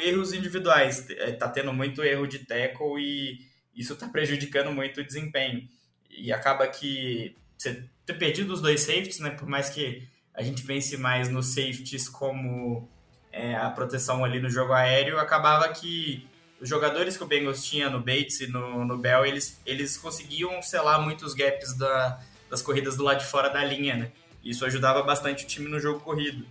erros 0.00 0.32
individuais. 0.32 1.08
É, 1.10 1.32
tá 1.32 1.48
tendo 1.48 1.72
muito 1.72 2.02
erro 2.02 2.26
de 2.26 2.40
tackle 2.40 2.98
e 2.98 3.38
isso 3.74 3.94
tá 3.96 4.08
prejudicando 4.08 4.72
muito 4.72 5.00
o 5.00 5.04
desempenho. 5.04 5.68
E 6.10 6.32
acaba 6.32 6.66
que 6.66 7.36
você 7.56 7.84
ter 8.04 8.14
perdido 8.14 8.52
os 8.52 8.60
dois 8.60 8.80
safeties, 8.80 9.20
né? 9.20 9.30
Por 9.30 9.48
mais 9.48 9.68
que 9.70 10.06
a 10.34 10.42
gente 10.42 10.62
pense 10.62 10.96
mais 10.96 11.28
nos 11.28 11.48
safeties 11.48 12.08
como 12.08 12.88
é, 13.32 13.54
a 13.56 13.70
proteção 13.70 14.24
ali 14.24 14.40
no 14.40 14.48
jogo 14.48 14.72
aéreo, 14.72 15.18
acabava 15.18 15.68
que 15.68 16.26
os 16.60 16.68
jogadores 16.68 17.16
que 17.16 17.22
o 17.22 17.26
Bengals 17.26 17.64
tinha 17.64 17.88
no 17.88 18.00
Bates 18.00 18.40
e 18.40 18.46
no, 18.48 18.84
no 18.84 18.98
Bell, 18.98 19.24
eles, 19.24 19.60
eles 19.64 19.96
conseguiam 19.96 20.60
selar 20.60 21.00
muitos 21.00 21.34
gaps 21.34 21.76
da, 21.76 22.20
das 22.50 22.62
corridas 22.62 22.96
do 22.96 23.04
lado 23.04 23.20
de 23.20 23.26
fora 23.26 23.48
da 23.48 23.62
linha, 23.62 23.96
né? 23.96 24.12
Isso 24.42 24.64
ajudava 24.64 25.02
bastante 25.02 25.44
o 25.44 25.46
time 25.46 25.68
no 25.68 25.78
jogo 25.78 26.00
corrido. 26.00 26.46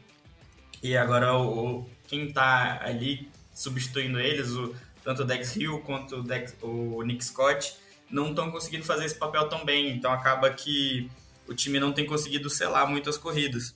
E 0.82 0.95
agora 0.95 1.36
o, 1.38 1.89
quem 2.07 2.27
está 2.27 2.79
ali 2.83 3.29
substituindo 3.53 4.19
eles, 4.19 4.51
o, 4.51 4.73
tanto 5.03 5.23
o 5.23 5.25
Dex 5.25 5.55
Hill 5.55 5.79
quanto 5.79 6.17
o, 6.17 6.23
Dex, 6.23 6.55
o 6.61 7.01
Nick 7.03 7.23
Scott, 7.23 7.75
não 8.09 8.29
estão 8.29 8.49
conseguindo 8.49 8.85
fazer 8.85 9.05
esse 9.05 9.15
papel 9.15 9.47
tão 9.49 9.65
bem. 9.65 9.95
Então 9.95 10.11
acaba 10.11 10.49
que 10.49 11.09
o 11.47 11.53
time 11.53 11.79
não 11.79 11.91
tem 11.91 12.05
conseguido 12.05 12.49
selar 12.49 12.89
muitas 12.89 13.17
corridas. 13.17 13.75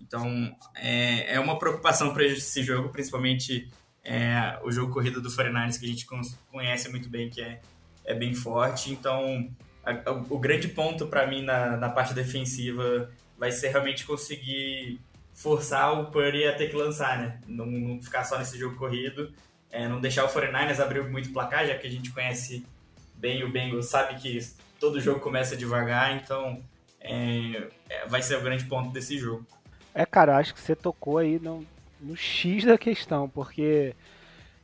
Então 0.00 0.54
é, 0.74 1.34
é 1.34 1.40
uma 1.40 1.58
preocupação 1.58 2.12
para 2.12 2.24
esse 2.24 2.62
jogo, 2.62 2.88
principalmente 2.90 3.68
é, 4.04 4.58
o 4.62 4.70
jogo 4.70 4.92
corrido 4.92 5.20
do 5.20 5.28
49ers, 5.28 5.78
que 5.78 5.84
a 5.84 5.88
gente 5.88 6.06
conhece 6.50 6.88
muito 6.88 7.08
bem, 7.08 7.28
que 7.28 7.40
é, 7.40 7.60
é 8.04 8.14
bem 8.14 8.34
forte. 8.34 8.90
Então 8.90 9.50
a, 9.84 10.10
a, 10.10 10.12
o 10.12 10.38
grande 10.38 10.68
ponto 10.68 11.06
para 11.06 11.26
mim 11.26 11.42
na, 11.42 11.76
na 11.76 11.88
parte 11.88 12.14
defensiva 12.14 13.10
vai 13.36 13.52
ser 13.52 13.68
realmente 13.68 14.04
conseguir 14.04 15.00
forçar 15.38 16.00
o 16.00 16.06
Purdy 16.10 16.44
a 16.44 16.52
ter 16.52 16.68
que 16.68 16.76
lançar, 16.76 17.16
né? 17.16 17.40
Não, 17.46 17.64
não 17.64 18.02
ficar 18.02 18.24
só 18.24 18.36
nesse 18.38 18.58
jogo 18.58 18.76
corrido, 18.76 19.32
é, 19.70 19.86
não 19.86 20.00
deixar 20.00 20.24
o 20.24 20.28
49ers 20.28 20.80
abrir 20.80 21.08
muito 21.08 21.32
placar, 21.32 21.64
já 21.64 21.78
que 21.78 21.86
a 21.86 21.90
gente 21.90 22.10
conhece 22.10 22.66
bem 23.14 23.44
o 23.44 23.50
Bengals, 23.50 23.86
sabe 23.86 24.20
que 24.20 24.40
todo 24.80 25.00
jogo 25.00 25.20
começa 25.20 25.56
devagar, 25.56 26.16
então 26.16 26.60
é, 27.00 27.68
é, 27.88 28.06
vai 28.08 28.20
ser 28.20 28.36
o 28.36 28.42
grande 28.42 28.64
ponto 28.64 28.90
desse 28.90 29.16
jogo. 29.16 29.46
É, 29.94 30.04
cara, 30.04 30.36
acho 30.36 30.52
que 30.52 30.60
você 30.60 30.74
tocou 30.74 31.18
aí 31.18 31.38
no, 31.38 31.64
no 32.00 32.16
X 32.16 32.64
da 32.64 32.76
questão, 32.76 33.28
porque 33.28 33.94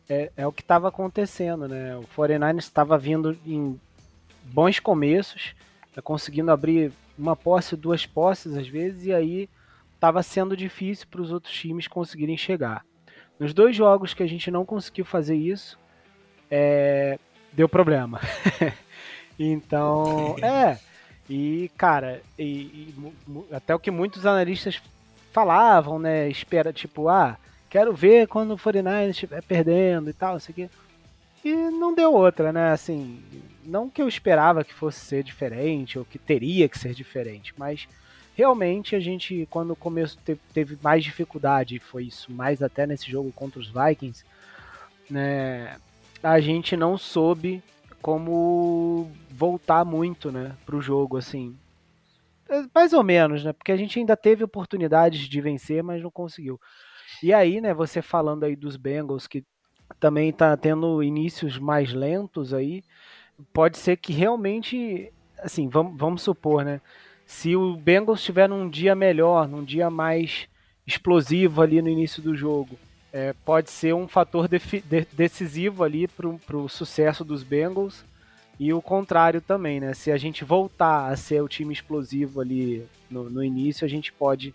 é, 0.09 0.33
é 0.37 0.45
o 0.45 0.53
que 0.53 0.63
estava 0.63 0.89
acontecendo, 0.89 1.69
né? 1.69 1.97
O 1.97 2.03
49ers 2.21 2.59
estava 2.59 2.99
vindo 2.99 3.39
em 3.47 3.81
bons 4.43 4.81
começos, 4.81 5.55
tá 5.95 6.03
conseguindo 6.03 6.51
abrir 6.51 6.93
uma 7.17 7.37
posse, 7.37 7.77
duas 7.77 8.05
posses 8.05 8.57
às 8.57 8.67
vezes, 8.67 9.07
e 9.07 9.13
aí 9.13 9.49
estava 10.05 10.23
sendo 10.23 10.55
difícil 10.55 11.07
para 11.11 11.23
os 11.23 11.33
outros 11.33 11.55
times 11.55 11.89
conseguirem 11.89 12.37
chegar. 12.37 12.85
Nos 13.39 13.55
dois 13.55 13.75
jogos 13.75 14.13
que 14.13 14.23
a 14.23 14.27
gente 14.27 14.51
não 14.51 14.65
conseguiu 14.65 15.05
fazer 15.05 15.35
isso, 15.35 15.79
é, 16.51 17.19
deu 17.53 17.67
problema. 17.67 18.21
então, 19.39 20.37
é. 20.45 20.79
E, 21.29 21.71
cara, 21.79 22.21
e, 22.39 22.45
e, 22.45 22.95
até 23.51 23.75
o 23.75 23.79
que 23.79 23.91
muitos 23.91 24.27
analistas 24.27 24.81
falavam, 25.33 25.99
né? 25.99 26.29
Espera, 26.29 26.71
tipo, 26.71 27.09
ah, 27.09 27.39
quero 27.71 27.95
ver 27.95 28.29
quando 28.29 28.53
o 28.53 28.59
49 28.59 29.11
estiver 29.11 29.43
perdendo 29.43 30.11
e 30.11 30.13
tal, 30.13 30.37
isso 30.37 30.51
aqui. 30.51 30.69
E 31.43 31.55
não 31.55 31.95
deu 31.95 32.13
outra, 32.13 32.53
né? 32.53 32.73
Assim, 32.73 33.23
não 33.65 33.89
que 33.89 34.03
eu 34.03 34.09
esperava 34.09 34.65
que 34.65 34.75
fosse 34.75 35.01
ser 35.01 35.23
diferente, 35.23 35.99
ou 35.99 36.05
que 36.05 36.19
teria 36.19 36.69
que 36.69 36.79
ser 36.79 36.93
diferente, 36.93 37.55
mas 37.57 37.89
realmente 38.35 38.97
a 38.97 39.01
gente, 39.01 39.47
quando 39.51 39.73
o 39.73 39.77
começo 39.77 40.19
teve 40.53 40.79
mais 40.83 41.05
dificuldade, 41.05 41.79
foi 41.79 42.05
isso 42.05 42.33
mais 42.33 42.63
até 42.63 42.87
nesse 42.87 43.11
jogo 43.11 43.33
contra 43.33 43.61
os 43.61 43.69
Vikings, 43.69 44.25
né? 45.09 45.77
A 46.23 46.41
gente 46.41 46.77
não 46.77 46.97
soube 46.99 47.63
como 48.01 49.11
voltar 49.31 49.85
muito, 49.85 50.31
né, 50.31 50.55
pro 50.67 50.81
jogo, 50.81 51.17
assim. 51.17 51.57
É, 52.49 52.63
mais 52.75 52.93
ou 52.93 53.03
menos, 53.03 53.45
né? 53.45 53.53
Porque 53.53 53.73
a 53.73 53.77
gente 53.77 53.99
ainda 53.99 54.17
teve 54.17 54.45
oportunidades 54.45 55.21
de 55.21 55.41
vencer, 55.41 55.83
mas 55.83 56.03
não 56.03 56.11
conseguiu. 56.11 56.61
E 57.23 57.33
aí, 57.33 57.61
né, 57.61 57.73
você 57.73 58.03
falando 58.03 58.45
aí 58.45 58.55
dos 58.57 58.77
Bengals, 58.77 59.27
que 59.27 59.45
também 59.99 60.33
tá 60.33 60.57
tendo 60.57 61.03
inícios 61.03 61.59
mais 61.59 61.93
lentos 61.93 62.53
aí, 62.53 62.83
pode 63.53 63.79
ser 63.79 63.97
que 63.97 64.13
realmente, 64.13 65.13
assim, 65.39 65.69
vamos, 65.69 65.97
vamos 65.97 66.23
supor, 66.23 66.65
né? 66.65 66.81
Se 67.35 67.57
o 67.57 67.77
Bengals 67.77 68.21
estiver 68.21 68.49
num 68.49 68.71
dia 68.71 68.95
melhor, 68.95 69.49
num 69.49 69.65
dia 69.65 69.91
mais 69.91 70.49
explosivo 70.87 71.61
ali 71.61 71.83
no 71.83 71.89
início 71.89 72.23
do 72.23 72.37
jogo, 72.37 72.79
é, 73.13 73.35
pode 73.45 73.71
ser 73.71 73.93
um 73.93 74.07
fator 74.07 74.49
de 74.49 74.61
decisivo 75.13 75.83
ali 75.83 76.07
para 76.07 76.57
o 76.57 76.69
sucesso 76.69 77.25
dos 77.25 77.43
Bengals 77.43 78.05
e 78.59 78.73
o 78.73 78.81
contrário 78.81 79.41
também, 79.41 79.81
né? 79.81 79.95
Se 79.95 80.13
a 80.13 80.17
gente 80.17 80.45
voltar 80.45 81.11
a 81.11 81.17
ser 81.17 81.43
o 81.43 81.49
time 81.49 81.73
explosivo 81.73 82.41
ali 82.41 82.87
no, 83.11 83.29
no 83.29 83.43
início, 83.43 83.85
a 83.85 83.89
gente 83.89 84.13
pode 84.13 84.55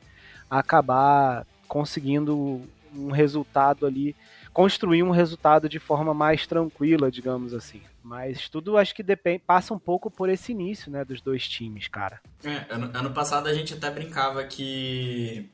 acabar 0.50 1.46
conseguindo 1.68 2.62
um 2.96 3.12
resultado 3.12 3.86
ali, 3.86 4.16
construir 4.54 5.04
um 5.04 5.12
resultado 5.12 5.70
de 5.70 5.80
forma 5.80 6.14
mais 6.14 6.46
tranquila, 6.46 7.12
digamos 7.12 7.54
assim. 7.54 7.82
Mas 8.04 8.50
tudo 8.50 8.78
acho 8.78 8.96
que 8.96 9.04
depende, 9.04 9.44
passa 9.46 9.74
um 9.74 9.80
pouco 9.80 10.10
por 10.10 10.30
esse 10.30 10.52
início, 10.52 10.92
né, 10.92 11.06
dos 11.06 11.22
dois 11.22 11.48
times, 11.48 11.88
cara. 11.88 12.20
É, 12.44 12.66
ano, 12.74 12.90
ano 12.94 13.12
passado 13.12 13.48
a 13.48 13.54
gente 13.54 13.74
até 13.74 13.90
brincava 13.92 14.44
que 14.44 15.50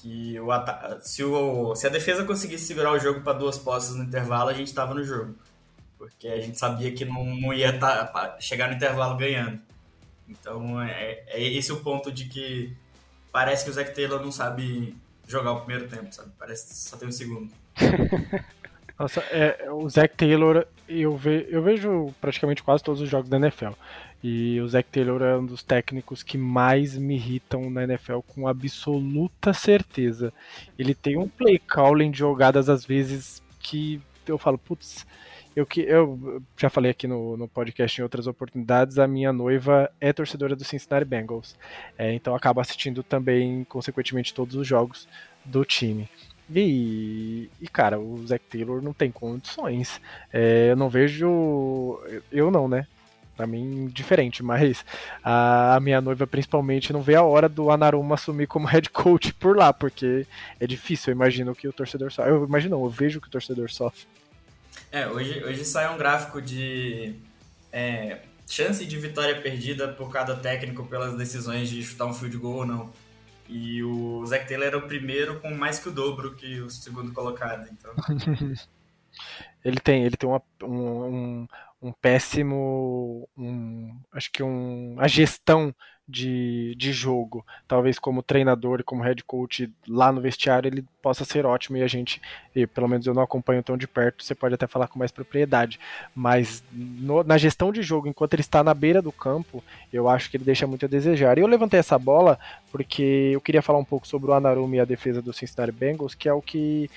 que 0.00 0.38
o 0.38 0.48
se, 1.00 1.24
o, 1.24 1.74
se 1.74 1.86
a 1.86 1.90
defesa 1.90 2.24
conseguisse 2.24 2.66
segurar 2.66 2.92
o 2.92 2.98
jogo 3.00 3.20
para 3.20 3.36
duas 3.36 3.58
posses 3.58 3.96
no 3.96 4.04
intervalo, 4.04 4.48
a 4.48 4.54
gente 4.54 4.68
estava 4.68 4.94
no 4.94 5.02
jogo. 5.02 5.34
Porque 5.96 6.28
a 6.28 6.40
gente 6.40 6.56
sabia 6.56 6.92
que 6.92 7.04
não, 7.04 7.24
não 7.24 7.52
ia 7.52 7.76
tá, 7.76 8.36
chegar 8.38 8.68
no 8.68 8.74
intervalo 8.74 9.16
ganhando. 9.16 9.60
Então 10.28 10.80
é, 10.80 11.24
é 11.26 11.42
esse 11.42 11.72
o 11.72 11.80
ponto 11.80 12.12
de 12.12 12.26
que 12.26 12.76
parece 13.32 13.64
que 13.64 13.70
o 13.70 13.72
Zac 13.74 13.94
Taylor 13.94 14.22
não 14.22 14.30
sabe 14.30 14.96
jogar 15.26 15.52
o 15.52 15.60
primeiro 15.60 15.88
tempo, 15.88 16.14
sabe? 16.14 16.30
Parece 16.38 16.68
que 16.68 16.74
só 16.74 16.96
tem 16.96 17.08
o 17.08 17.12
segundo. 17.12 17.52
Nossa, 18.98 19.20
é, 19.30 19.70
o 19.70 19.88
Zac 19.88 20.16
Taylor, 20.16 20.66
eu, 20.88 21.16
ve, 21.16 21.46
eu 21.48 21.62
vejo 21.62 22.12
praticamente 22.20 22.62
quase 22.62 22.82
todos 22.82 23.00
os 23.00 23.08
jogos 23.08 23.28
da 23.28 23.36
NFL. 23.36 23.72
E 24.22 24.60
o 24.60 24.66
Zac 24.66 24.88
Taylor 24.90 25.22
é 25.22 25.36
um 25.36 25.46
dos 25.46 25.62
técnicos 25.62 26.24
que 26.24 26.36
mais 26.36 26.98
me 26.98 27.14
irritam 27.14 27.70
na 27.70 27.84
NFL 27.84 28.18
com 28.26 28.48
absoluta 28.48 29.52
certeza. 29.52 30.32
Ele 30.76 30.94
tem 30.94 31.16
um 31.16 31.28
play 31.28 31.60
calling 31.60 32.10
de 32.10 32.18
jogadas 32.18 32.68
às 32.68 32.84
vezes 32.84 33.40
que 33.60 34.00
eu 34.26 34.36
falo, 34.36 34.58
putz, 34.58 35.06
eu, 35.54 35.64
que, 35.64 35.80
eu 35.80 36.42
já 36.56 36.68
falei 36.68 36.90
aqui 36.90 37.06
no, 37.06 37.36
no 37.36 37.48
podcast 37.48 38.00
em 38.00 38.02
outras 38.02 38.26
oportunidades, 38.26 38.98
a 38.98 39.06
minha 39.06 39.32
noiva 39.32 39.90
é 40.00 40.12
torcedora 40.12 40.56
do 40.56 40.64
Cincinnati 40.64 41.04
Bengals. 41.04 41.56
É, 41.96 42.12
então 42.12 42.34
acaba 42.34 42.60
assistindo 42.60 43.02
também, 43.04 43.64
consequentemente, 43.64 44.34
todos 44.34 44.56
os 44.56 44.66
jogos 44.66 45.08
do 45.44 45.64
time. 45.64 46.08
E, 46.54 47.50
e, 47.60 47.68
cara, 47.68 47.98
o 47.98 48.26
Zac 48.26 48.44
Taylor 48.46 48.82
não 48.82 48.92
tem 48.92 49.10
condições. 49.10 50.00
É, 50.32 50.70
eu 50.70 50.76
não 50.76 50.88
vejo. 50.88 52.00
Eu 52.32 52.50
não, 52.50 52.66
né? 52.68 52.86
Pra 53.36 53.46
mim, 53.46 53.86
diferente, 53.94 54.42
mas 54.42 54.84
a 55.22 55.78
minha 55.80 56.00
noiva, 56.00 56.26
principalmente, 56.26 56.92
não 56.92 57.02
vê 57.02 57.14
a 57.14 57.22
hora 57.22 57.48
do 57.48 57.70
Anaruma 57.70 58.16
assumir 58.16 58.48
como 58.48 58.66
head 58.66 58.90
coach 58.90 59.32
por 59.32 59.56
lá, 59.56 59.72
porque 59.72 60.26
é 60.58 60.66
difícil. 60.66 61.12
Eu 61.12 61.16
imagino 61.16 61.54
que 61.54 61.68
o 61.68 61.72
torcedor 61.72 62.10
sofre. 62.10 62.32
Eu 62.32 62.44
imagino, 62.44 62.84
eu 62.84 62.90
vejo 62.90 63.20
que 63.20 63.28
o 63.28 63.30
torcedor 63.30 63.70
sofre. 63.70 64.06
É, 64.90 65.06
hoje, 65.06 65.44
hoje 65.44 65.64
sai 65.64 65.94
um 65.94 65.98
gráfico 65.98 66.42
de 66.42 67.14
é, 67.72 68.18
chance 68.48 68.84
de 68.84 68.96
vitória 68.96 69.40
perdida 69.40 69.86
por 69.86 70.10
cada 70.10 70.34
técnico 70.34 70.84
pelas 70.86 71.16
decisões 71.16 71.68
de 71.68 71.82
chutar 71.84 72.06
um 72.06 72.14
field 72.14 72.36
goal 72.38 72.56
ou 72.56 72.66
não. 72.66 72.90
E 73.48 73.82
o 73.82 74.24
Zac 74.26 74.46
Taylor 74.46 74.66
era 74.66 74.78
o 74.78 74.86
primeiro 74.86 75.40
com 75.40 75.50
mais 75.54 75.78
que 75.78 75.88
o 75.88 75.92
dobro 75.92 76.34
que 76.34 76.60
o 76.60 76.68
segundo 76.68 77.12
colocado. 77.12 77.68
Então. 77.72 77.92
ele 79.64 79.80
tem, 79.80 80.04
ele 80.04 80.16
tem 80.16 80.28
uma, 80.28 80.42
um, 80.62 81.06
um, 81.06 81.48
um 81.80 81.92
péssimo, 81.92 83.28
um, 83.36 83.98
acho 84.12 84.30
que 84.30 84.42
um, 84.42 84.96
a 84.98 85.08
gestão 85.08 85.74
de, 86.08 86.74
de 86.76 86.90
jogo, 86.90 87.44
talvez 87.66 87.98
como 87.98 88.22
treinador 88.22 88.80
e 88.80 88.82
como 88.82 89.02
head 89.02 89.22
coach 89.24 89.70
lá 89.86 90.10
no 90.10 90.22
vestiário 90.22 90.66
ele 90.66 90.82
possa 91.02 91.22
ser 91.24 91.44
ótimo 91.44 91.76
e 91.76 91.82
a 91.82 91.86
gente, 91.86 92.20
e 92.56 92.66
pelo 92.66 92.88
menos 92.88 93.06
eu 93.06 93.12
não 93.12 93.22
acompanho 93.22 93.62
tão 93.62 93.76
de 93.76 93.86
perto, 93.86 94.24
você 94.24 94.34
pode 94.34 94.54
até 94.54 94.66
falar 94.66 94.88
com 94.88 94.98
mais 94.98 95.12
propriedade, 95.12 95.78
mas 96.14 96.64
no, 96.72 97.22
na 97.22 97.36
gestão 97.36 97.70
de 97.70 97.82
jogo, 97.82 98.08
enquanto 98.08 98.32
ele 98.32 98.40
está 98.40 98.64
na 98.64 98.72
beira 98.72 99.02
do 99.02 99.12
campo, 99.12 99.62
eu 99.92 100.08
acho 100.08 100.30
que 100.30 100.38
ele 100.38 100.44
deixa 100.44 100.66
muito 100.66 100.86
a 100.86 100.88
desejar. 100.88 101.36
E 101.36 101.42
eu 101.42 101.46
levantei 101.46 101.78
essa 101.78 101.98
bola 101.98 102.38
porque 102.72 103.30
eu 103.32 103.40
queria 103.40 103.62
falar 103.62 103.78
um 103.78 103.84
pouco 103.84 104.08
sobre 104.08 104.30
o 104.30 104.34
Anarumo 104.34 104.74
e 104.74 104.80
a 104.80 104.84
defesa 104.86 105.20
do 105.20 105.32
Cincinnati 105.32 105.72
Bengals, 105.72 106.14
que 106.14 106.28
é 106.28 106.32
o 106.32 106.40
que 106.40 106.90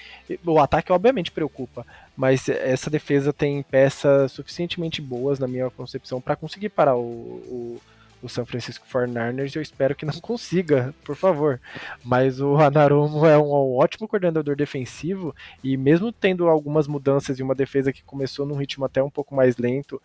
o 0.46 0.60
ataque 0.60 0.92
obviamente 0.92 1.32
preocupa, 1.32 1.86
mas 2.16 2.48
essa 2.48 2.90
defesa 2.90 3.34
tem 3.34 3.62
peças 3.64 4.32
suficientemente 4.32 5.02
boas 5.02 5.38
na 5.38 5.48
minha 5.48 5.70
concepção 5.70 6.22
para 6.22 6.36
conseguir 6.36 6.70
parar 6.70 6.96
o, 6.96 7.02
o 7.02 7.82
o 8.22 8.30
San 8.30 8.46
Francisco 8.46 8.86
49ers 8.88 9.56
e 9.56 9.58
eu 9.58 9.62
espero 9.62 9.96
que 9.96 10.06
não 10.06 10.14
consiga, 10.22 10.94
por 11.04 11.16
favor. 11.16 11.60
Mas 12.04 12.40
o 12.40 12.56
Hanarumo 12.56 13.26
é 13.26 13.38
um 13.38 13.76
ótimo 13.76 14.08
coordenador 14.08 14.56
defensivo 14.56 15.36
e 15.64 15.76
mesmo 15.78 16.12
tendo 16.12 16.48
algumas 16.48 16.88
mudanças 16.88 17.40
e 17.40 17.44
uma 17.44 17.56
defesa 17.56 17.92
que 17.92 18.04
começou 18.04 18.46
num 18.46 18.56
ritmo 18.56 18.86
até 18.86 19.02
um 19.02 19.10
pouco 19.10 19.36
mais 19.36 19.58
lento, 19.58 20.02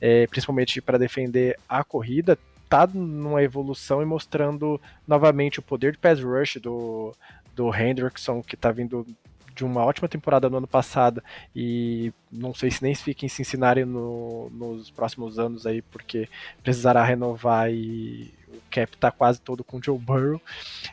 é, 0.00 0.26
principalmente 0.26 0.80
para 0.80 0.98
defender 0.98 1.58
a 1.68 1.84
corrida, 1.84 2.38
tá 2.68 2.86
numa 2.86 3.42
evolução 3.42 4.02
e 4.02 4.04
mostrando 4.04 4.80
novamente 5.06 5.58
o 5.58 5.62
poder 5.62 5.92
de 5.92 5.98
pass 5.98 6.20
rush 6.20 6.58
do, 6.60 7.14
do 7.54 7.74
Hendrickson, 7.74 8.42
que 8.42 8.54
está 8.54 8.70
vindo 8.70 9.06
de 9.58 9.64
uma 9.64 9.84
ótima 9.84 10.08
temporada 10.08 10.48
no 10.48 10.58
ano 10.58 10.68
passado 10.68 11.20
e 11.54 12.12
não 12.30 12.54
sei 12.54 12.70
se 12.70 12.80
nem 12.80 12.94
fica 12.94 13.26
em 13.26 13.28
Cincinnati 13.28 13.84
no, 13.84 14.48
nos 14.50 14.88
próximos 14.88 15.36
anos 15.36 15.66
aí, 15.66 15.82
porque 15.82 16.28
precisará 16.62 17.02
renovar 17.02 17.68
e 17.68 18.32
o 18.46 18.60
cap 18.70 18.96
tá 18.96 19.10
quase 19.10 19.40
todo 19.40 19.64
com 19.64 19.78
o 19.78 19.82
Joe 19.82 19.98
Burrow. 19.98 20.40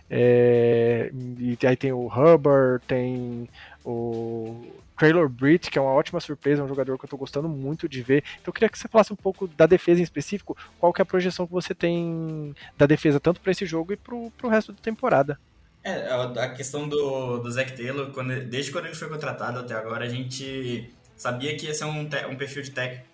É, 0.10 1.12
e 1.38 1.56
aí 1.64 1.76
tem 1.76 1.92
o 1.92 2.08
Hubbard, 2.08 2.84
tem 2.88 3.48
o 3.86 4.66
Traylor 4.98 5.30
Britt, 5.30 5.70
que 5.70 5.78
é 5.78 5.82
uma 5.82 5.92
ótima 5.92 6.20
surpresa, 6.20 6.64
um 6.64 6.68
jogador 6.68 6.98
que 6.98 7.06
eu 7.06 7.10
tô 7.10 7.18
gostando 7.18 7.48
muito 7.48 7.88
de 7.88 8.02
ver. 8.02 8.24
Então 8.42 8.48
eu 8.48 8.54
queria 8.54 8.70
que 8.70 8.80
você 8.80 8.88
falasse 8.88 9.14
um 9.14 9.16
pouco 9.16 9.48
da 9.48 9.68
defesa 9.68 10.00
em 10.00 10.04
específico, 10.04 10.58
qual 10.80 10.92
que 10.92 11.02
é 11.02 11.04
a 11.04 11.06
projeção 11.06 11.46
que 11.46 11.54
você 11.54 11.76
tem 11.76 12.56
da 12.76 12.88
defesa 12.88 13.20
tanto 13.20 13.40
para 13.40 13.52
esse 13.52 13.68
jogo 13.68 13.94
e 13.94 13.96
pro, 13.96 14.32
pro 14.32 14.50
resto 14.50 14.74
da 14.74 14.82
temporada. 14.82 15.38
É, 15.86 16.10
a 16.40 16.50
questão 16.50 16.90
do, 16.90 17.38
do 17.38 17.52
Zac 17.52 17.78
Taylor, 17.78 18.10
quando, 18.12 18.44
desde 18.46 18.72
quando 18.72 18.86
ele 18.86 18.96
foi 18.96 19.08
contratado 19.08 19.60
até 19.60 19.76
agora, 19.76 20.04
a 20.04 20.10
gente 20.10 20.92
sabia 21.16 21.56
que 21.56 21.68
ia 21.68 21.76
ser 21.76 21.86
um, 21.86 22.00
um 22.02 22.36
perfil 22.36 22.64
de 22.64 22.72
técnico 22.72 23.06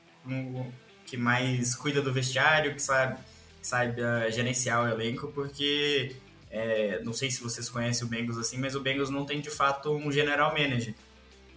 que 1.06 1.18
mais 1.18 1.76
cuida 1.76 2.02
do 2.02 2.14
vestiário, 2.14 2.73
que 2.73 2.81
sabe, 2.81 3.19
sabe 3.61 4.02
uh, 4.02 4.31
gerenciar 4.31 4.85
o 4.85 4.88
elenco, 4.88 5.27
porque 5.34 6.15
é, 6.49 7.02
não 7.03 7.11
sei 7.11 7.30
se 7.30 7.43
vocês 7.43 7.69
conhecem 7.69 8.07
o 8.07 8.10
Bengals 8.10 8.38
assim, 8.38 8.57
mas 8.57 8.73
o 8.73 8.80
Bengals 8.80 9.10
não 9.10 9.26
tem 9.26 9.41
de 9.41 9.49
fato 9.49 9.91
um 9.91 10.10
general 10.10 10.53
manager. 10.57 10.95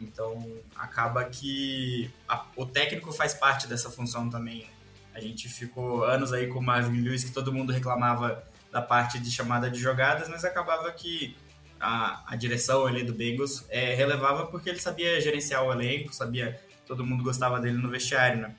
Então 0.00 0.44
acaba 0.74 1.24
que 1.26 2.10
a, 2.28 2.44
o 2.56 2.66
técnico 2.66 3.12
faz 3.12 3.32
parte 3.32 3.68
dessa 3.68 3.88
função 3.88 4.28
também. 4.28 4.66
A 5.14 5.20
gente 5.20 5.48
ficou 5.48 6.02
anos 6.02 6.32
aí 6.32 6.48
com 6.48 6.58
o 6.58 6.62
Marvin 6.62 7.00
Lewis 7.00 7.22
que 7.22 7.30
todo 7.30 7.52
mundo 7.52 7.72
reclamava 7.72 8.44
da 8.74 8.82
parte 8.82 9.20
de 9.20 9.30
chamada 9.30 9.70
de 9.70 9.78
jogadas, 9.78 10.28
mas 10.28 10.44
acabava 10.44 10.90
que 10.90 11.36
a, 11.78 12.24
a 12.26 12.34
direção 12.34 12.84
ali 12.84 13.04
do 13.04 13.14
Bengals 13.14 13.64
é, 13.70 13.94
relevava 13.94 14.46
porque 14.48 14.68
ele 14.68 14.80
sabia 14.80 15.20
gerenciar 15.20 15.62
o 15.62 15.72
elenco, 15.72 16.12
sabia 16.12 16.60
todo 16.84 17.06
mundo 17.06 17.22
gostava 17.22 17.60
dele 17.60 17.78
no 17.78 17.88
vestiário, 17.88 18.42
né? 18.42 18.54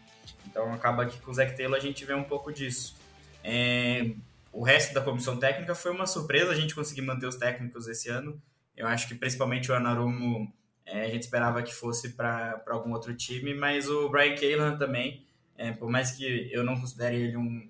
Então 0.47 0.73
acaba 0.73 1.05
que 1.05 1.19
com 1.19 1.31
o 1.31 1.33
Zac 1.33 1.57
Taylor 1.57 1.75
a 1.75 1.81
gente 1.81 2.05
vê 2.05 2.13
um 2.13 2.23
pouco 2.23 2.53
disso. 2.53 2.95
É, 3.43 4.11
o 4.53 4.63
resto 4.63 4.93
da 4.93 5.01
comissão 5.01 5.35
técnica 5.35 5.75
foi 5.75 5.91
uma 5.91 6.07
surpresa 6.07 6.51
a 6.51 6.55
gente 6.55 6.73
conseguir 6.73 7.01
manter 7.01 7.27
os 7.27 7.35
técnicos 7.35 7.85
esse 7.89 8.07
ano. 8.07 8.41
Eu 8.77 8.87
acho 8.87 9.09
que 9.09 9.15
principalmente 9.15 9.69
o 9.69 9.75
Anarumo 9.75 10.49
é, 10.85 11.01
a 11.01 11.09
gente 11.09 11.23
esperava 11.23 11.61
que 11.61 11.73
fosse 11.73 12.13
para 12.13 12.63
algum 12.67 12.93
outro 12.93 13.13
time, 13.13 13.53
mas 13.53 13.89
o 13.89 14.07
Brian 14.07 14.33
Callahan 14.35 14.77
também, 14.77 15.25
é, 15.57 15.73
por 15.73 15.89
mais 15.89 16.11
que 16.11 16.49
eu 16.53 16.63
não 16.63 16.79
considere 16.79 17.17
ele 17.17 17.35
um, 17.35 17.67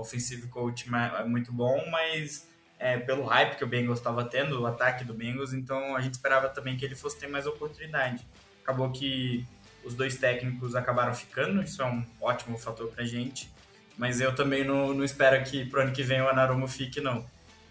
offensive 0.00 0.46
coach 0.48 0.86
é 1.18 1.24
muito 1.24 1.52
bom, 1.52 1.84
mas 1.90 2.48
é, 2.78 2.96
pelo 2.96 3.24
hype 3.24 3.56
que 3.56 3.64
o 3.64 3.66
Bengals 3.66 3.98
estava 3.98 4.24
tendo, 4.24 4.60
o 4.60 4.66
ataque 4.66 5.04
do 5.04 5.12
Bengals, 5.12 5.52
então 5.52 5.96
a 5.96 6.00
gente 6.00 6.14
esperava 6.14 6.48
também 6.48 6.76
que 6.76 6.84
ele 6.84 6.94
fosse 6.94 7.18
ter 7.18 7.26
mais 7.26 7.46
oportunidade. 7.46 8.24
Acabou 8.62 8.90
que 8.90 9.44
os 9.84 9.94
dois 9.94 10.16
técnicos 10.16 10.76
acabaram 10.76 11.14
ficando, 11.14 11.62
isso 11.62 11.82
é 11.82 11.86
um 11.86 12.04
ótimo 12.20 12.56
fator 12.58 12.88
pra 12.88 13.04
gente, 13.04 13.50
mas 13.96 14.20
eu 14.20 14.34
também 14.34 14.64
não, 14.64 14.94
não 14.94 15.04
espero 15.04 15.42
que 15.44 15.64
pro 15.64 15.80
ano 15.80 15.92
que 15.92 16.02
vem 16.02 16.20
o 16.20 16.28
Anarumo 16.28 16.68
fique, 16.68 17.00
não. 17.00 17.26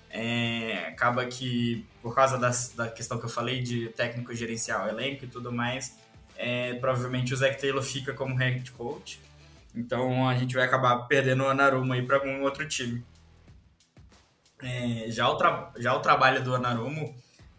É, 0.10 0.86
acaba 0.88 1.26
que, 1.26 1.86
por 2.02 2.16
causa 2.16 2.38
das, 2.38 2.74
da 2.76 2.90
questão 2.90 3.20
que 3.20 3.26
eu 3.26 3.30
falei 3.30 3.62
de 3.62 3.90
técnico 3.90 4.34
gerencial, 4.34 4.88
elenco 4.88 5.26
e 5.26 5.28
tudo 5.28 5.52
mais, 5.52 5.98
é, 6.36 6.74
provavelmente 6.76 7.34
o 7.34 7.38
Zac 7.38 7.60
Taylor 7.60 7.84
fica 7.84 8.14
como 8.14 8.36
head 8.36 8.72
coach, 8.72 9.20
então 9.76 10.28
a 10.28 10.36
gente 10.36 10.56
vai 10.56 10.66
acabar 10.66 10.98
perdendo 11.08 11.44
o 11.44 11.48
Anarumo 11.48 11.94
aí 11.94 12.02
para 12.02 12.18
algum 12.18 12.42
outro 12.44 12.68
time. 12.68 13.04
É, 14.62 15.06
já, 15.10 15.30
o 15.30 15.38
já 15.78 15.94
o 15.94 16.00
trabalho 16.00 16.44
do 16.44 16.56
Anarumo, 16.56 17.16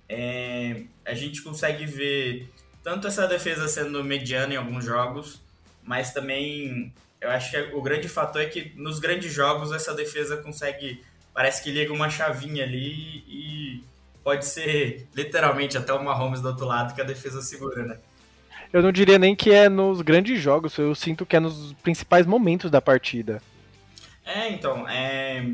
é, 0.09 0.82
a 1.05 1.14
gente 1.14 1.43
consegue 1.43 1.86
ver 1.86 2.51
tanto 2.82 3.06
essa 3.06 3.26
defesa 3.26 3.68
sendo 3.68 4.02
mediana 4.02 4.55
em 4.55 4.56
alguns 4.56 4.85
jogos, 4.85 5.40
mas 5.82 6.12
também 6.12 6.93
eu 7.20 7.30
acho 7.30 7.51
que 7.51 7.59
o 7.74 7.82
grande 7.82 8.09
fator 8.09 8.43
é 8.43 8.47
que 8.47 8.72
nos 8.76 8.98
grandes 8.98 9.32
jogos 9.32 9.72
essa 9.72 9.94
defesa 9.94 10.36
consegue, 10.39 11.02
parece 11.35 11.62
que 11.62 11.70
liga 11.70 11.93
uma 11.93 12.10
chavinha 12.10 12.64
ali 12.64 13.24
e 13.28 13.85
pode 14.22 14.44
ser 14.44 15.09
literalmente 15.14 15.76
até 15.76 15.93
uma 15.93 16.14
Holmes 16.14 16.40
do 16.40 16.48
outro 16.48 16.66
lado 16.66 16.94
que 16.94 17.01
a 17.01 17.05
defesa 17.05 17.43
segura, 17.43 17.85
né? 17.85 17.98
Eu 18.72 18.82
não 18.82 18.92
diria 18.92 19.18
nem 19.18 19.34
que 19.34 19.50
é 19.50 19.68
nos 19.68 20.00
grandes 20.00 20.40
jogos, 20.40 20.76
eu 20.78 20.94
sinto 20.94 21.24
que 21.24 21.36
é 21.36 21.40
nos 21.40 21.72
principais 21.74 22.26
momentos 22.26 22.70
da 22.70 22.80
partida. 22.80 23.42
É, 24.24 24.50
então, 24.50 24.86
é... 24.88 25.44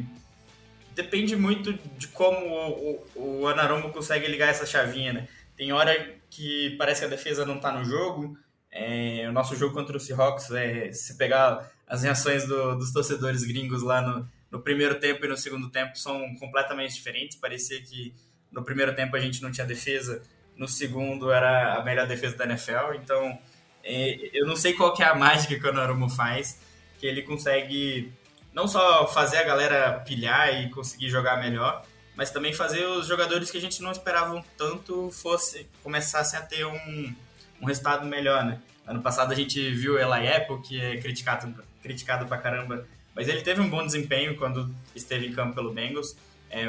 depende 0.94 1.36
muito 1.36 1.72
de 1.96 2.08
como 2.08 2.38
o, 2.46 3.06
o, 3.14 3.40
o 3.40 3.48
Anaromo 3.48 3.90
consegue 3.90 4.26
ligar 4.26 4.48
essa 4.48 4.66
chavinha, 4.66 5.12
né? 5.12 5.28
Tem 5.56 5.72
hora 5.72 6.14
que 6.28 6.74
parece 6.76 7.00
que 7.00 7.06
a 7.06 7.10
defesa 7.10 7.46
não 7.46 7.58
tá 7.60 7.70
no 7.70 7.84
jogo. 7.84 8.36
É, 8.70 9.26
o 9.28 9.32
nosso 9.32 9.54
jogo 9.54 9.72
contra 9.72 9.96
o 9.96 10.00
Seahawks, 10.00 10.50
é, 10.50 10.90
se 10.90 11.16
pegar 11.16 11.70
as 11.86 12.02
reações 12.02 12.44
do, 12.46 12.74
dos 12.74 12.92
torcedores 12.92 13.44
gringos 13.44 13.82
lá 13.82 14.02
no, 14.02 14.28
no 14.50 14.60
primeiro 14.60 14.98
tempo 14.98 15.24
e 15.24 15.28
no 15.28 15.36
segundo 15.36 15.70
tempo 15.70 15.96
são 15.96 16.34
completamente 16.40 16.94
diferentes. 16.94 17.36
Parecia 17.36 17.80
que 17.80 18.12
no 18.50 18.64
primeiro 18.64 18.92
tempo 18.94 19.14
a 19.14 19.20
gente 19.20 19.40
não 19.40 19.52
tinha 19.52 19.64
defesa, 19.64 20.22
no 20.56 20.68
segundo 20.68 21.30
era 21.30 21.74
a 21.74 21.84
melhor 21.84 22.06
defesa 22.06 22.36
da 22.36 22.44
NFL. 22.44 22.94
Então, 23.02 23.38
é, 23.82 24.30
eu 24.32 24.46
não 24.46 24.56
sei 24.56 24.72
qual 24.72 24.94
que 24.94 25.02
é 25.02 25.06
a 25.06 25.14
mágica 25.14 25.58
que 25.58 25.66
o 25.66 25.72
Narumo 25.72 26.08
faz, 26.08 26.60
que 26.98 27.06
ele 27.06 27.22
consegue 27.22 28.12
não 28.52 28.68
só 28.68 29.06
fazer 29.06 29.38
a 29.38 29.42
galera 29.42 30.00
pilhar 30.00 30.54
e 30.54 30.70
conseguir 30.70 31.08
jogar 31.08 31.40
melhor, 31.40 31.84
mas 32.16 32.30
também 32.30 32.52
fazer 32.52 32.84
os 32.86 33.06
jogadores 33.06 33.50
que 33.50 33.58
a 33.58 33.60
gente 33.60 33.82
não 33.82 33.90
esperava 33.90 34.42
tanto 34.56 35.10
fosse 35.10 35.66
começassem 35.82 36.38
a 36.38 36.42
ter 36.42 36.64
um, 36.64 37.14
um 37.60 37.66
resultado 37.66 38.06
melhor, 38.06 38.44
né? 38.44 38.60
Ano 38.86 39.02
passado 39.02 39.32
a 39.32 39.34
gente 39.34 39.70
viu 39.72 39.98
Eli 39.98 40.28
Apple, 40.28 40.60
que 40.62 40.80
é 40.80 40.96
criticado, 40.98 41.52
criticado 41.82 42.26
pra 42.26 42.38
caramba, 42.38 42.86
mas 43.14 43.28
ele 43.28 43.42
teve 43.42 43.60
um 43.60 43.68
bom 43.68 43.84
desempenho 43.84 44.36
quando 44.36 44.72
esteve 44.94 45.26
em 45.26 45.32
campo 45.32 45.54
pelo 45.54 45.72
Bengals, 45.72 46.16
é 46.50 46.66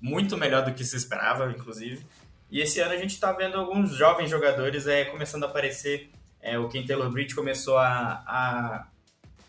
muito 0.00 0.36
melhor 0.36 0.64
do 0.64 0.72
que 0.72 0.84
se 0.84 0.96
esperava, 0.96 1.50
inclusive. 1.50 2.04
E 2.52 2.60
esse 2.60 2.80
ano 2.80 2.92
a 2.92 2.98
gente 2.98 3.12
está 3.12 3.32
vendo 3.32 3.56
alguns 3.56 3.96
jovens 3.96 4.28
jogadores 4.28 4.86
é, 4.86 5.06
começando 5.06 5.44
a 5.44 5.46
aparecer. 5.46 6.10
É, 6.38 6.58
o 6.58 6.68
Taylor 6.68 7.10
Bridge 7.10 7.34
começou 7.34 7.78
a, 7.78 8.22
a 8.26 8.86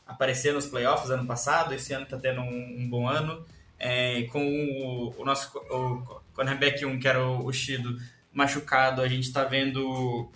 aparecer 0.07 0.53
nos 0.53 0.67
playoffs 0.67 1.11
ano 1.11 1.27
passado, 1.27 1.73
esse 1.73 1.91
ano 1.91 2.05
está 2.05 2.17
tendo 2.17 2.39
um, 2.39 2.77
um, 2.79 2.89
bom 2.89 3.05
ano. 3.05 3.45
É, 3.77 4.21
com 4.31 4.41
o, 4.41 5.21
o, 5.21 5.25
nosso 5.25 5.51
o 5.57 6.21
cornerback 6.33 6.85
1, 6.85 6.97
que 6.97 7.05
era 7.05 7.21
o, 7.21 7.45
o 7.45 7.51
Shido, 7.51 7.99
machucado, 8.31 9.01
a 9.01 9.07
gente 9.09 9.23
está 9.23 9.43
vendo 9.43 10.31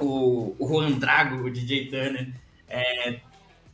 o, 0.00 0.56
o 0.58 0.68
Juan 0.68 0.98
Drago, 0.98 1.44
o 1.44 1.50
DJ 1.50 1.90
Turner, 1.90 2.32
é, 2.68 3.20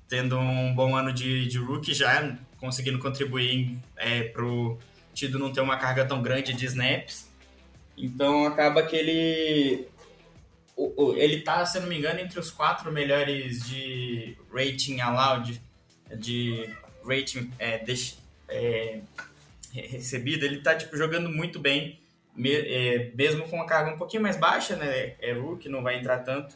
tendo 0.06 0.39
um 0.39 0.74
bom 0.74 0.94
ano 0.94 1.10
de, 1.10 1.48
de 1.48 1.56
rookie 1.56 1.94
já, 1.94 2.36
conseguindo 2.59 2.98
contribuir 2.98 3.78
é, 3.97 4.24
para 4.24 4.44
o 4.44 4.78
Tido 5.14 5.39
não 5.39 5.51
ter 5.51 5.62
uma 5.62 5.78
carga 5.78 6.05
tão 6.05 6.20
grande 6.20 6.52
de 6.52 6.66
snaps. 6.66 7.32
Então 7.96 8.46
acaba 8.46 8.82
que 8.82 8.96
ele 8.96 9.88
ele 11.16 11.40
tá, 11.42 11.64
se 11.64 11.78
não 11.78 11.86
me 11.86 11.96
engano, 11.96 12.20
entre 12.20 12.38
os 12.40 12.50
quatro 12.50 12.90
melhores 12.90 13.64
de 13.64 14.36
rating 14.52 15.00
allowed, 15.00 15.60
de 16.16 16.68
rating 17.06 17.50
é, 17.58 17.78
de, 17.78 18.14
é, 18.48 19.00
recebido. 19.72 20.44
Ele 20.44 20.60
tá 20.60 20.74
tipo, 20.74 20.96
jogando 20.96 21.28
muito 21.28 21.60
bem, 21.60 22.00
é, 22.44 23.10
mesmo 23.14 23.48
com 23.48 23.56
uma 23.56 23.66
carga 23.66 23.92
um 23.92 23.96
pouquinho 23.96 24.22
mais 24.22 24.36
baixa, 24.36 24.74
né? 24.76 25.14
É 25.20 25.32
Rook, 25.32 25.68
não 25.68 25.82
vai 25.82 25.98
entrar 25.98 26.18
tanto. 26.18 26.54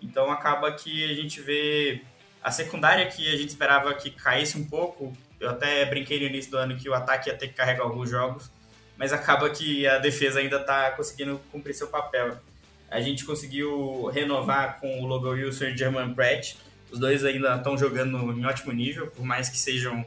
Então 0.00 0.30
acaba 0.30 0.72
que 0.72 1.04
a 1.10 1.14
gente 1.14 1.40
vê 1.40 2.02
a 2.42 2.50
secundária 2.50 3.06
que 3.06 3.28
a 3.32 3.36
gente 3.36 3.50
esperava 3.50 3.92
que 3.94 4.10
caísse 4.10 4.56
um 4.56 4.64
pouco. 4.64 5.12
Eu 5.40 5.50
até 5.50 5.84
brinquei 5.84 6.18
no 6.18 6.26
início 6.26 6.50
do 6.50 6.58
ano 6.58 6.76
que 6.76 6.88
o 6.88 6.94
ataque 6.94 7.28
ia 7.28 7.36
ter 7.36 7.48
que 7.48 7.54
carregar 7.54 7.84
alguns 7.84 8.10
jogos, 8.10 8.50
mas 8.98 9.12
acaba 9.12 9.48
que 9.48 9.86
a 9.86 9.98
defesa 9.98 10.40
ainda 10.40 10.56
está 10.56 10.90
conseguindo 10.90 11.40
cumprir 11.52 11.72
seu 11.72 11.86
papel. 11.86 12.36
A 12.90 13.00
gente 13.00 13.24
conseguiu 13.24 14.06
renovar 14.06 14.80
com 14.80 15.00
o 15.00 15.06
Logan 15.06 15.30
Wilson 15.30 15.66
e 15.66 15.72
o 15.74 15.78
German 15.78 16.14
Pratt. 16.14 16.56
Os 16.90 16.98
dois 16.98 17.24
ainda 17.24 17.54
estão 17.54 17.78
jogando 17.78 18.32
em 18.32 18.44
ótimo 18.44 18.72
nível, 18.72 19.06
por 19.06 19.24
mais 19.24 19.48
que 19.48 19.56
sejam 19.56 20.04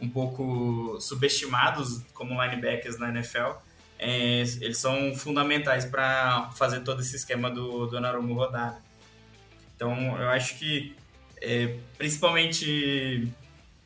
um 0.00 0.08
pouco 0.08 0.98
subestimados 1.00 2.02
como 2.14 2.42
linebackers 2.42 2.98
na 2.98 3.10
NFL. 3.10 3.58
É, 3.98 4.40
eles 4.60 4.78
são 4.78 5.14
fundamentais 5.14 5.84
para 5.84 6.50
fazer 6.56 6.80
todo 6.80 7.02
esse 7.02 7.16
esquema 7.16 7.50
do, 7.50 7.86
do 7.86 8.00
Narumo 8.00 8.32
rodar. 8.32 8.80
Então, 9.76 10.18
eu 10.18 10.30
acho 10.30 10.58
que, 10.58 10.96
é, 11.42 11.76
principalmente 11.98 13.30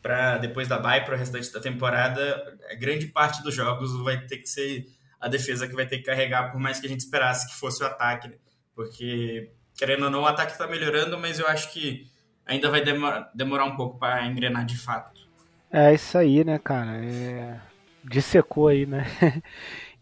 para 0.00 0.36
depois 0.36 0.68
da 0.68 0.78
bye, 0.78 1.00
para 1.00 1.14
o 1.14 1.18
restante 1.18 1.50
da 1.50 1.60
temporada, 1.60 2.53
grande 2.78 3.06
parte 3.06 3.42
dos 3.42 3.54
jogos 3.54 3.96
vai 4.02 4.20
ter 4.26 4.38
que 4.38 4.48
ser 4.48 4.86
a 5.20 5.28
defesa 5.28 5.66
que 5.66 5.74
vai 5.74 5.86
ter 5.86 5.98
que 5.98 6.04
carregar, 6.04 6.52
por 6.52 6.60
mais 6.60 6.78
que 6.78 6.86
a 6.86 6.88
gente 6.88 7.00
esperasse 7.00 7.48
que 7.48 7.54
fosse 7.54 7.82
o 7.82 7.86
ataque. 7.86 8.28
Né? 8.28 8.34
Porque, 8.74 9.50
querendo 9.76 10.04
ou 10.04 10.10
não, 10.10 10.22
o 10.22 10.26
ataque 10.26 10.52
está 10.52 10.66
melhorando, 10.66 11.18
mas 11.18 11.38
eu 11.38 11.46
acho 11.46 11.72
que 11.72 12.06
ainda 12.44 12.70
vai 12.70 12.84
demorar, 12.84 13.30
demorar 13.34 13.64
um 13.64 13.76
pouco 13.76 13.98
para 13.98 14.26
engrenar 14.26 14.66
de 14.66 14.76
fato. 14.76 15.22
É 15.70 15.94
isso 15.94 16.16
aí, 16.18 16.44
né, 16.44 16.58
cara? 16.58 17.04
É... 17.04 17.58
Dissecou 18.04 18.68
aí, 18.68 18.84
né? 18.84 19.06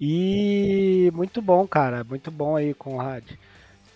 e 0.00 1.10
muito 1.14 1.40
bom, 1.40 1.66
cara. 1.66 2.02
Muito 2.02 2.30
bom 2.30 2.56
aí, 2.56 2.74
Conrad. 2.74 3.24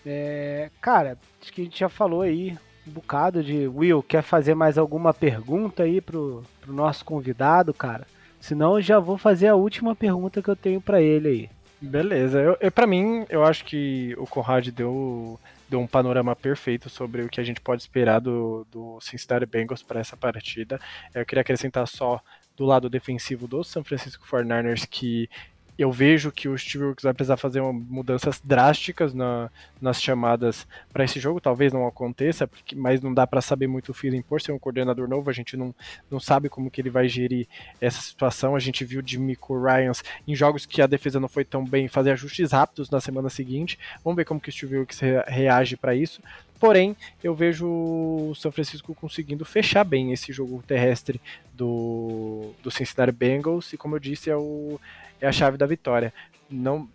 É... 0.05 0.71
Cara, 0.81 1.17
acho 1.41 1.51
que 1.51 1.61
a 1.61 1.63
gente 1.65 1.79
já 1.79 1.89
falou 1.89 2.21
aí 2.21 2.57
um 2.87 2.91
bocado 2.91 3.43
de. 3.43 3.67
Will, 3.67 4.01
quer 4.01 4.23
fazer 4.23 4.55
mais 4.55 4.77
alguma 4.77 5.13
pergunta 5.13 5.83
aí 5.83 5.99
pro, 5.99 6.43
pro 6.61 6.73
nosso 6.73 7.03
convidado, 7.03 7.73
cara? 7.73 8.07
Senão 8.47 8.77
eu 8.77 8.81
já 8.81 8.97
vou 8.97 9.17
fazer 9.17 9.49
a 9.49 9.55
última 9.55 9.93
pergunta 9.93 10.41
que 10.41 10.47
eu 10.47 10.55
tenho 10.55 10.79
para 10.79 11.01
ele 11.01 11.27
aí. 11.27 11.49
Beleza. 11.81 12.39
Eu, 12.39 12.57
eu, 12.61 12.71
para 12.71 12.87
mim, 12.87 13.25
eu 13.29 13.43
acho 13.43 13.65
que 13.65 14.15
o 14.17 14.25
Conrad 14.25 14.69
deu, 14.69 15.37
deu 15.67 15.81
um 15.81 15.85
panorama 15.85 16.33
perfeito 16.33 16.89
sobre 16.89 17.23
o 17.23 17.27
que 17.27 17.41
a 17.41 17.43
gente 17.43 17.59
pode 17.59 17.81
esperar 17.81 18.21
do, 18.21 18.65
do 18.71 19.01
Cincinnati 19.01 19.45
Bengals 19.45 19.83
para 19.83 19.99
essa 19.99 20.15
partida. 20.15 20.79
Eu 21.13 21.25
queria 21.25 21.41
acrescentar 21.41 21.85
só 21.89 22.21
do 22.55 22.63
lado 22.63 22.89
defensivo 22.89 23.49
do 23.49 23.65
San 23.65 23.83
Francisco 23.83 24.25
49ers 24.25 24.87
que 24.89 25.29
eu 25.77 25.91
vejo 25.91 26.31
que 26.31 26.49
o 26.49 26.57
Steve 26.57 26.85
Wilkes 26.85 27.03
vai 27.03 27.13
precisar 27.13 27.37
fazer 27.37 27.61
mudanças 27.61 28.41
drásticas 28.43 29.13
na, 29.13 29.49
nas 29.79 30.01
chamadas 30.01 30.67
para 30.91 31.03
esse 31.03 31.19
jogo. 31.19 31.39
Talvez 31.39 31.71
não 31.71 31.85
aconteça, 31.85 32.47
porque, 32.47 32.75
mas 32.75 32.99
não 32.99 33.13
dá 33.13 33.27
para 33.27 33.41
saber 33.41 33.67
muito 33.67 33.89
o 33.89 33.93
feeling 33.93 34.21
por 34.21 34.41
ser 34.41 34.51
um 34.51 34.59
coordenador 34.59 35.07
novo. 35.07 35.29
A 35.29 35.33
gente 35.33 35.55
não, 35.55 35.73
não 36.09 36.19
sabe 36.19 36.49
como 36.49 36.71
que 36.71 36.81
ele 36.81 36.89
vai 36.89 37.07
gerir 37.07 37.47
essa 37.79 38.01
situação. 38.01 38.55
A 38.55 38.59
gente 38.59 38.83
viu 38.83 39.01
de 39.01 39.19
Miko 39.19 39.61
Ryans 39.61 40.03
em 40.27 40.35
jogos 40.35 40.65
que 40.65 40.81
a 40.81 40.87
defesa 40.87 41.19
não 41.19 41.27
foi 41.27 41.45
tão 41.45 41.63
bem 41.63 41.87
fazer 41.87 42.11
ajustes 42.11 42.51
rápidos 42.51 42.89
na 42.89 42.99
semana 42.99 43.29
seguinte. 43.29 43.77
Vamos 44.03 44.17
ver 44.17 44.25
como 44.25 44.41
que 44.41 44.49
o 44.49 44.51
Steve 44.51 44.77
Wilkes 44.77 44.99
reage 45.27 45.77
para 45.77 45.93
isso. 45.93 46.21
Porém, 46.59 46.95
eu 47.23 47.35
vejo 47.35 47.67
o 47.67 48.33
São 48.35 48.51
Francisco 48.51 48.95
conseguindo 48.95 49.45
fechar 49.45 49.83
bem 49.83 50.11
esse 50.11 50.33
jogo 50.33 50.63
terrestre 50.65 51.21
do, 51.53 52.51
do 52.63 52.71
Cincinnati 52.71 53.11
Bengals. 53.11 53.73
E 53.73 53.77
como 53.77 53.95
eu 53.95 53.99
disse, 53.99 54.29
é 54.29 54.35
o, 54.35 54.79
é 55.21 55.27
a 55.27 55.31
chave 55.31 55.57
da 55.57 55.65
vitória. 55.65 56.13
Não, 56.49 56.87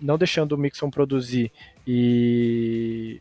não 0.00 0.18
deixando 0.18 0.52
o 0.52 0.58
Mixon 0.58 0.90
produzir 0.90 1.52
e, 1.86 3.20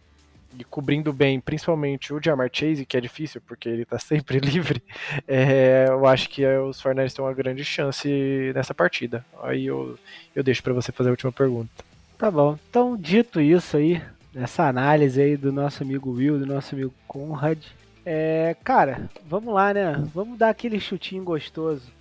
e 0.57 0.63
cobrindo 0.63 1.13
bem, 1.13 1.39
principalmente 1.39 2.13
o 2.13 2.21
Jamar 2.23 2.49
Chase, 2.51 2.85
que 2.85 2.97
é 2.97 3.01
difícil 3.01 3.41
porque 3.45 3.69
ele 3.69 3.83
está 3.83 3.99
sempre 3.99 4.39
livre, 4.39 4.81
é, 5.27 5.85
eu 5.87 6.05
acho 6.07 6.29
que 6.29 6.45
os 6.45 6.81
Forners 6.81 7.13
têm 7.13 7.23
uma 7.23 7.33
grande 7.33 7.63
chance 7.63 8.51
nessa 8.55 8.73
partida. 8.73 9.25
Aí 9.43 9.65
eu, 9.65 9.97
eu 10.35 10.43
deixo 10.43 10.63
para 10.63 10.73
você 10.73 10.91
fazer 10.91 11.09
a 11.09 11.11
última 11.11 11.31
pergunta. 11.31 11.69
Tá 12.17 12.31
bom. 12.31 12.57
Então, 12.69 12.95
dito 12.95 13.41
isso 13.41 13.75
aí, 13.75 14.01
essa 14.35 14.67
análise 14.67 15.21
aí 15.21 15.37
do 15.37 15.51
nosso 15.51 15.83
amigo 15.83 16.11
Will, 16.11 16.37
do 16.37 16.45
nosso 16.45 16.75
amigo 16.75 16.93
Conrad, 17.07 17.59
é, 18.05 18.55
cara, 18.63 19.09
vamos 19.25 19.53
lá, 19.53 19.73
né? 19.73 19.93
Vamos 20.13 20.37
dar 20.37 20.49
aquele 20.49 20.79
chutinho 20.79 21.23
gostoso 21.23 21.95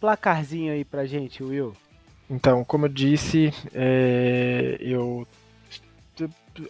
placarzinho 0.00 0.72
aí 0.72 0.84
pra 0.84 1.06
gente, 1.06 1.42
Will. 1.42 1.74
Então, 2.28 2.64
como 2.64 2.86
eu 2.86 2.88
disse, 2.90 3.52
é, 3.74 4.76
eu 4.80 5.26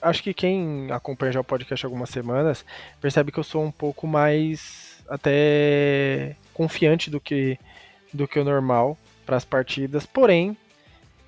acho 0.03 0.23
que 0.23 0.35
quem 0.35 0.91
acompanha 0.93 1.33
já 1.33 1.41
o 1.41 1.45
podcast 1.45 1.85
algumas 1.85 2.11
semanas 2.11 2.65
percebe 3.01 3.33
que 3.33 3.39
eu 3.39 3.45
sou 3.45 3.65
um 3.65 3.71
pouco 3.71 4.07
mais 4.07 5.03
até 5.09 6.37
confiante 6.53 7.11
do 7.11 7.19
que 7.19 7.59
do 8.13 8.29
que 8.29 8.39
o 8.39 8.45
normal 8.45 8.97
para 9.27 9.37
as 9.37 9.45
partidas, 9.45 10.07
porém, 10.07 10.57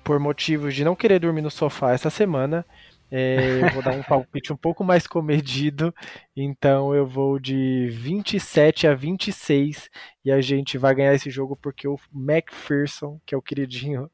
por 0.03 0.19
motivos 0.19 0.73
de 0.73 0.83
não 0.83 0.95
querer 0.95 1.19
dormir 1.19 1.41
no 1.41 1.51
sofá 1.51 1.91
essa 1.91 2.09
semana, 2.09 2.65
é, 3.11 3.59
eu 3.61 3.73
vou 3.73 3.83
dar 3.83 3.91
um 3.91 4.01
palpite 4.01 4.53
um 4.53 4.55
pouco 4.55 4.85
mais 4.85 5.05
comedido, 5.05 5.93
então 6.33 6.95
eu 6.95 7.05
vou 7.05 7.37
de 7.37 7.89
27 7.89 8.87
a 8.87 8.95
26 8.95 9.89
e 10.23 10.31
a 10.31 10.39
gente 10.39 10.77
vai 10.77 10.95
ganhar 10.95 11.13
esse 11.13 11.29
jogo 11.29 11.57
porque 11.57 11.87
o 11.87 11.99
McPherson, 12.15 13.19
que 13.25 13.35
é 13.35 13.37
o 13.37 13.41
queridinho 13.41 14.09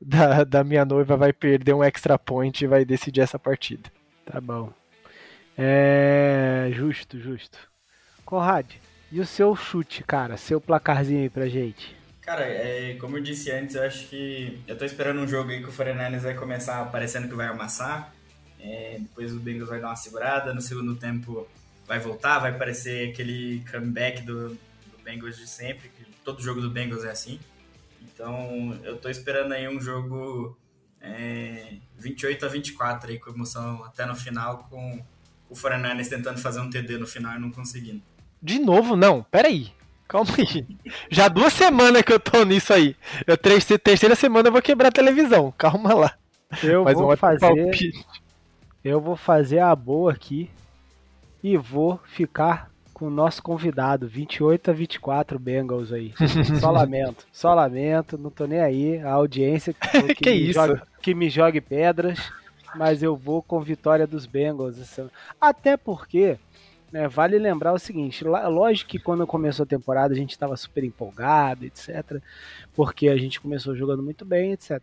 da, 0.00 0.42
da 0.42 0.64
minha 0.64 0.84
noiva, 0.84 1.16
vai 1.16 1.32
perder 1.32 1.74
um 1.74 1.84
extra 1.84 2.18
point 2.18 2.64
e 2.64 2.66
vai 2.66 2.84
decidir 2.84 3.20
essa 3.20 3.38
partida. 3.38 3.88
Tá 4.26 4.40
bom. 4.40 4.72
É. 5.56 6.70
Justo, 6.72 7.20
justo. 7.20 7.70
Conrad, 8.24 8.66
e 9.12 9.20
o 9.20 9.26
seu 9.26 9.54
chute, 9.54 10.02
cara? 10.02 10.36
Seu 10.36 10.60
placarzinho 10.60 11.20
aí 11.22 11.30
pra 11.30 11.46
gente. 11.46 12.01
Cara, 12.22 12.44
é, 12.44 12.94
como 13.00 13.18
eu 13.18 13.22
disse 13.22 13.50
antes, 13.50 13.74
eu 13.74 13.82
acho 13.82 14.06
que 14.06 14.62
eu 14.66 14.78
tô 14.78 14.84
esperando 14.84 15.20
um 15.20 15.26
jogo 15.26 15.50
aí 15.50 15.60
que 15.60 15.68
o 15.68 15.72
49 15.72 16.18
vai 16.18 16.34
começar 16.34 16.84
parecendo 16.90 17.28
que 17.28 17.34
vai 17.34 17.48
amassar. 17.48 18.14
É, 18.60 18.96
depois 19.00 19.34
o 19.34 19.40
Bengals 19.40 19.68
vai 19.68 19.80
dar 19.80 19.88
uma 19.88 19.96
segurada, 19.96 20.54
no 20.54 20.60
segundo 20.60 20.94
tempo 20.94 21.48
vai 21.84 21.98
voltar, 21.98 22.38
vai 22.38 22.56
parecer 22.56 23.10
aquele 23.10 23.64
comeback 23.68 24.22
do, 24.22 24.50
do 24.50 25.02
Bengals 25.04 25.36
de 25.36 25.48
sempre, 25.48 25.88
que 25.88 26.04
todo 26.24 26.40
jogo 26.40 26.60
do 26.60 26.70
Bengals 26.70 27.04
é 27.04 27.10
assim. 27.10 27.40
Então 28.00 28.78
eu 28.84 28.96
tô 28.98 29.08
esperando 29.08 29.52
aí 29.52 29.68
um 29.68 29.80
jogo 29.80 30.56
é, 31.00 31.74
28 31.98 32.46
a 32.46 32.48
24 32.48 33.10
aí, 33.10 33.18
com 33.18 33.30
emoção 33.30 33.82
até 33.84 34.06
no 34.06 34.14
final, 34.14 34.68
com 34.70 35.04
o 35.50 35.54
49ers 35.54 36.08
tentando 36.08 36.38
fazer 36.38 36.60
um 36.60 36.70
TD 36.70 36.98
no 36.98 37.06
final 37.06 37.34
e 37.34 37.40
não 37.40 37.50
conseguindo. 37.50 38.00
De 38.40 38.60
novo, 38.60 38.94
não, 38.94 39.24
peraí. 39.24 39.72
Calma 40.12 40.30
aí. 40.36 40.66
Já 41.10 41.26
duas 41.26 41.54
semanas 41.54 42.02
que 42.02 42.12
eu 42.12 42.20
tô 42.20 42.44
nisso 42.44 42.70
aí. 42.70 42.94
Eu, 43.26 43.34
terceira 43.38 44.14
semana 44.14 44.48
eu 44.48 44.52
vou 44.52 44.60
quebrar 44.60 44.88
a 44.88 44.92
televisão. 44.92 45.50
Calma 45.56 45.94
lá. 45.94 46.14
Eu 46.62 46.84
Mas 46.84 46.98
vou 46.98 47.16
fazer. 47.16 47.40
Palpite. 47.40 47.92
Eu 48.84 49.00
vou 49.00 49.16
fazer 49.16 49.60
a 49.60 49.74
boa 49.74 50.12
aqui. 50.12 50.50
E 51.42 51.56
vou 51.56 51.98
ficar 52.04 52.70
com 52.92 53.06
o 53.06 53.10
nosso 53.10 53.42
convidado, 53.42 54.06
28 54.06 54.70
a 54.70 54.74
24 54.74 55.38
Bengals 55.38 55.90
aí. 55.90 56.12
Só 56.60 56.70
lamento, 56.70 57.26
só 57.32 57.54
lamento, 57.54 58.18
não 58.18 58.30
tô 58.30 58.46
nem 58.46 58.60
aí. 58.60 58.98
A 59.00 59.12
audiência 59.12 59.72
que, 59.72 60.14
que, 60.14 60.30
me? 60.30 60.52
Jogue, 60.52 60.82
que 61.00 61.14
me 61.14 61.30
jogue 61.30 61.60
pedras, 61.60 62.30
mas 62.76 63.02
eu 63.02 63.16
vou 63.16 63.42
com 63.42 63.58
vitória 63.60 64.06
dos 64.06 64.26
Bengals. 64.26 64.76
Até 65.40 65.76
porque, 65.76 66.38
né, 66.92 67.08
vale 67.08 67.38
lembrar 67.38 67.72
o 67.72 67.78
seguinte: 67.78 68.22
lógico 68.22 68.90
que 68.90 68.98
quando 68.98 69.26
começou 69.26 69.64
a 69.64 69.66
temporada 69.66 70.12
a 70.12 70.16
gente 70.16 70.30
estava 70.30 70.56
super 70.56 70.84
empolgado, 70.84 71.64
etc. 71.64 72.20
Porque 72.74 73.08
a 73.08 73.16
gente 73.16 73.40
começou 73.40 73.74
jogando 73.74 74.02
muito 74.02 74.24
bem, 74.24 74.52
etc. 74.52 74.82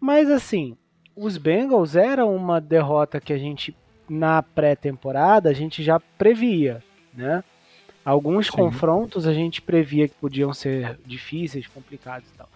Mas 0.00 0.30
assim, 0.30 0.76
os 1.14 1.36
Bengals 1.36 1.94
eram 1.94 2.34
uma 2.34 2.60
derrota 2.60 3.20
que 3.20 3.32
a 3.32 3.38
gente 3.38 3.76
na 4.08 4.42
pré-temporada 4.42 5.48
a 5.48 5.52
gente 5.52 5.82
já 5.82 6.00
previa, 6.00 6.82
né? 7.14 7.44
Alguns 8.04 8.46
Sim. 8.46 8.52
confrontos 8.52 9.26
a 9.28 9.32
gente 9.32 9.62
previa 9.62 10.08
que 10.08 10.14
podiam 10.14 10.52
ser 10.52 10.98
difíceis, 11.06 11.68
complicados 11.68 12.28
e 12.28 12.36
tal. 12.36 12.48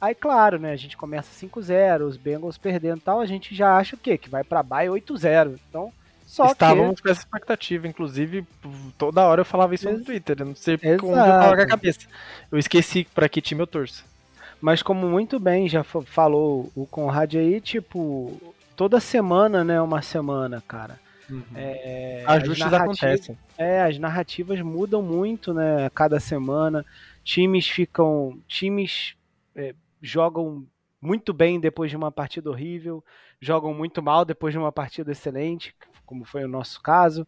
Aí, 0.00 0.14
claro, 0.14 0.58
né, 0.58 0.72
a 0.72 0.76
gente 0.76 0.96
começa 0.96 1.46
5-0, 1.46 2.02
os 2.02 2.16
Bengals 2.16 2.58
perdendo 2.58 2.98
e 2.98 3.02
tal, 3.02 3.20
a 3.20 3.26
gente 3.26 3.54
já 3.54 3.76
acha 3.76 3.96
o 3.96 3.98
quê? 3.98 4.16
Que 4.16 4.30
vai 4.30 4.42
pra 4.42 4.62
baixo 4.62 4.92
8-0. 4.92 5.58
Então, 5.68 5.92
só 6.34 6.46
Estávamos 6.46 6.96
que... 6.96 7.02
com 7.02 7.08
essa 7.10 7.20
expectativa, 7.20 7.86
inclusive, 7.86 8.44
toda 8.98 9.24
hora 9.24 9.42
eu 9.42 9.44
falava 9.44 9.72
isso 9.72 9.88
Ex 9.88 9.98
no 10.00 10.04
Twitter, 10.04 10.36
eu 10.40 10.46
não 10.46 10.56
sei 10.56 10.74
Exato. 10.74 11.06
onde 11.06 11.18
eu 11.20 11.24
tava 11.24 11.56
com 11.56 11.62
a 11.62 11.66
cabeça. 11.66 12.00
Eu 12.50 12.58
esqueci 12.58 13.06
pra 13.14 13.28
que 13.28 13.40
time 13.40 13.62
eu 13.62 13.68
torço. 13.68 14.04
Mas 14.60 14.82
como 14.82 15.06
muito 15.06 15.38
bem 15.38 15.68
já 15.68 15.84
falou 15.84 16.72
o 16.74 16.86
Conrad 16.86 17.36
aí, 17.36 17.60
tipo, 17.60 18.36
toda 18.74 18.98
semana, 18.98 19.62
né, 19.62 19.80
uma 19.80 20.02
semana, 20.02 20.60
cara. 20.66 20.98
Uhum. 21.30 21.42
É, 21.54 22.24
Ajustes 22.26 22.72
acontecem. 22.72 23.38
É, 23.56 23.82
as 23.82 23.96
narrativas 23.96 24.60
mudam 24.60 25.00
muito, 25.00 25.54
né? 25.54 25.88
Cada 25.94 26.18
semana. 26.18 26.84
Times 27.22 27.66
ficam. 27.66 28.38
Times 28.46 29.14
é, 29.54 29.72
jogam 30.02 30.66
muito 31.00 31.32
bem 31.32 31.60
depois 31.60 31.90
de 31.90 31.96
uma 31.96 32.10
partida 32.10 32.50
horrível, 32.50 33.02
jogam 33.40 33.72
muito 33.72 34.02
mal 34.02 34.24
depois 34.24 34.52
de 34.52 34.58
uma 34.58 34.72
partida 34.72 35.12
excelente, 35.12 35.74
como 36.04 36.24
foi 36.24 36.44
o 36.44 36.48
nosso 36.48 36.80
caso. 36.80 37.26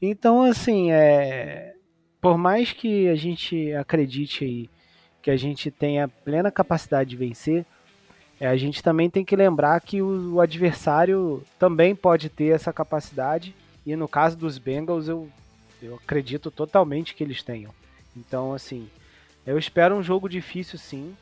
Então, 0.00 0.42
assim, 0.42 0.90
é, 0.90 1.74
por 2.20 2.36
mais 2.36 2.72
que 2.72 3.08
a 3.08 3.14
gente 3.14 3.72
acredite 3.74 4.44
aí 4.44 4.70
que 5.22 5.30
a 5.30 5.36
gente 5.36 5.70
tenha 5.70 6.08
plena 6.08 6.50
capacidade 6.50 7.10
de 7.10 7.16
vencer, 7.16 7.66
é, 8.40 8.46
a 8.46 8.56
gente 8.56 8.82
também 8.82 9.10
tem 9.10 9.24
que 9.24 9.36
lembrar 9.36 9.78
que 9.80 10.00
o, 10.00 10.34
o, 10.34 10.40
adversário 10.40 11.44
também 11.58 11.94
pode 11.94 12.30
ter 12.30 12.54
essa 12.54 12.72
capacidade, 12.72 13.54
e 13.84 13.94
no 13.94 14.08
caso 14.08 14.36
dos 14.36 14.56
Bengals, 14.56 15.08
eu, 15.08 15.28
eu 15.82 15.96
acredito 15.96 16.50
totalmente 16.50 17.14
que 17.14 17.22
eles 17.22 17.42
tenham. 17.42 17.72
Então, 18.16 18.54
assim, 18.54 18.88
eu 19.46 19.58
espero 19.58 19.94
um 19.94 20.02
jogo 20.02 20.26
difícil 20.26 20.78
sim, 20.78 21.14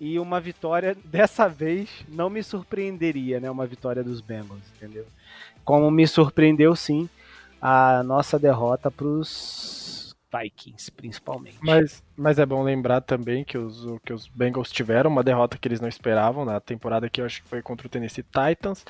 e 0.00 0.18
uma 0.18 0.40
vitória 0.40 0.94
dessa 1.04 1.48
vez 1.48 1.88
não 2.06 2.28
me 2.28 2.42
surpreenderia, 2.42 3.40
né? 3.40 3.50
Uma 3.50 3.66
vitória 3.66 4.04
dos 4.04 4.20
Bengals, 4.20 4.62
entendeu? 4.76 5.06
Como 5.68 5.90
me 5.90 6.08
surpreendeu 6.08 6.74
sim 6.74 7.10
a 7.60 8.02
nossa 8.02 8.38
derrota 8.38 8.90
para 8.90 9.06
os 9.06 10.16
Vikings, 10.34 10.90
principalmente. 10.90 11.58
Mas, 11.60 12.02
mas 12.16 12.38
é 12.38 12.46
bom 12.46 12.62
lembrar 12.62 13.02
também 13.02 13.44
que 13.44 13.58
os, 13.58 13.84
que 14.02 14.14
os 14.14 14.26
Bengals 14.28 14.72
tiveram 14.72 15.10
uma 15.10 15.22
derrota 15.22 15.58
que 15.58 15.68
eles 15.68 15.78
não 15.78 15.86
esperavam 15.86 16.46
na 16.46 16.58
temporada 16.58 17.10
que 17.10 17.20
eu 17.20 17.26
acho 17.26 17.42
que 17.42 17.48
foi 17.50 17.60
contra 17.60 17.86
o 17.86 17.90
Tennessee 17.90 18.24
Titans. 18.24 18.82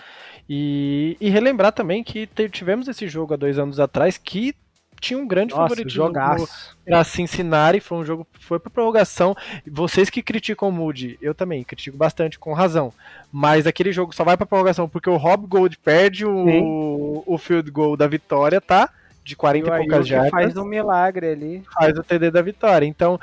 E, 0.49 1.17
e 1.21 1.29
relembrar 1.29 1.73
também 1.73 2.05
que 2.05 2.29
tivemos 2.49 2.87
esse 2.87 3.09
jogo 3.09 3.35
há 3.35 3.37
dois 3.37 3.59
anos 3.59 3.81
atrás 3.81 4.17
que 4.17 4.55
tinha 5.01 5.19
um 5.19 5.27
grande 5.27 5.55
Nossa, 5.55 5.69
favoritismo 5.69 6.13
para 6.85 7.05
Cincinnati, 7.05 7.81
foi 7.81 7.99
um 7.99 8.05
jogo 8.05 8.27
foi 8.41 8.59
para 8.59 8.71
prorrogação. 8.71 9.37
Vocês 9.67 10.11
que 10.11 10.23
criticam 10.23 10.69
o 10.69 10.73
Moody, 10.73 11.19
eu 11.21 11.35
também 11.35 11.63
critico 11.65 11.97
bastante 11.97 12.39
com 12.39 12.53
razão. 12.53 12.93
Mas 13.33 13.67
aquele 13.67 13.93
jogo 13.93 14.15
só 14.15 14.25
vai 14.25 14.37
para 14.37 14.47
prorrogação 14.47 14.89
porque 14.89 15.11
o 15.11 15.17
Rob 15.17 15.47
Gold 15.47 15.79
perde 15.79 16.25
o, 16.25 17.23
o 17.27 17.39
field 17.39 17.71
goal 17.71 17.97
da 17.97 18.07
vitória, 18.07 18.61
tá? 18.61 18.91
De 19.29 19.37
40 19.37 19.67
e, 19.67 19.79
poucas 19.79 20.09
jardas. 20.09 20.31
faz 20.31 20.57
um 20.57 20.65
milagre 20.65 21.33
ali. 21.33 21.63
Faz 21.75 21.99
o 21.99 22.03
TD 22.03 22.31
da 22.31 22.41
vitória. 22.41 22.87
Então, 22.87 23.21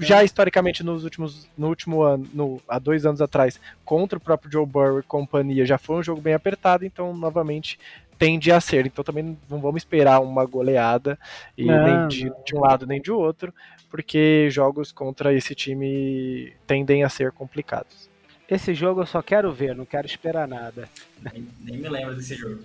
já 0.00 0.22
historicamente 0.22 0.84
nos 0.84 1.02
últimos 1.02 1.48
no 1.58 1.66
último 1.66 2.02
ano, 2.02 2.26
no, 2.32 2.62
há 2.68 2.78
dois 2.78 3.04
anos 3.04 3.20
atrás, 3.20 3.60
contra 3.84 4.18
o 4.18 4.20
próprio 4.20 4.52
Joe 4.52 4.64
Burrow 4.64 5.00
e 5.00 5.02
companhia, 5.02 5.66
já 5.66 5.76
foi 5.76 5.96
um 5.96 6.02
jogo 6.02 6.20
bem 6.20 6.32
apertado, 6.32 6.84
então 6.84 7.12
novamente 7.12 7.76
tende 8.16 8.52
a 8.52 8.60
ser. 8.60 8.86
Então 8.86 9.02
também 9.02 9.36
não 9.50 9.60
vamos 9.60 9.80
esperar 9.80 10.20
uma 10.20 10.44
goleada 10.46 11.18
e 11.56 11.64
não, 11.64 11.84
nem 11.84 12.08
de, 12.08 12.32
de, 12.46 12.54
um 12.54 12.60
lado 12.60 12.86
nem 12.86 13.02
de 13.02 13.10
outro, 13.10 13.52
porque 13.90 14.48
jogos 14.50 14.92
contra 14.92 15.34
esse 15.34 15.56
time 15.56 16.52
tendem 16.68 17.02
a 17.02 17.08
ser 17.08 17.32
complicados. 17.32 18.08
Esse 18.48 18.72
jogo 18.74 19.02
eu 19.02 19.06
só 19.06 19.20
quero 19.20 19.52
ver, 19.52 19.74
não 19.74 19.84
quero 19.84 20.06
esperar 20.06 20.46
nada. 20.46 20.88
Nem, 21.20 21.48
nem 21.60 21.78
me 21.78 21.88
lembro 21.88 22.14
desse 22.14 22.36
jogo. 22.36 22.62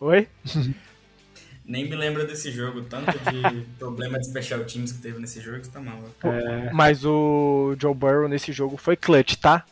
Oi? 0.00 0.26
Nem 1.64 1.88
me 1.88 1.94
lembro 1.94 2.26
desse 2.26 2.50
jogo, 2.50 2.82
tanto 2.82 3.12
de 3.12 3.62
problema 3.78 4.18
de 4.18 4.26
special 4.26 4.64
teams 4.64 4.92
que 4.92 5.00
teve 5.00 5.18
nesse 5.18 5.40
jogo, 5.40 5.60
que 5.60 5.68
tá 5.68 5.80
mal. 5.80 6.02
É... 6.24 6.72
Mas 6.72 7.04
o 7.04 7.76
Joe 7.78 7.94
Burrow 7.94 8.28
nesse 8.28 8.52
jogo 8.52 8.76
foi 8.76 8.96
clutch, 8.96 9.36
tá? 9.36 9.64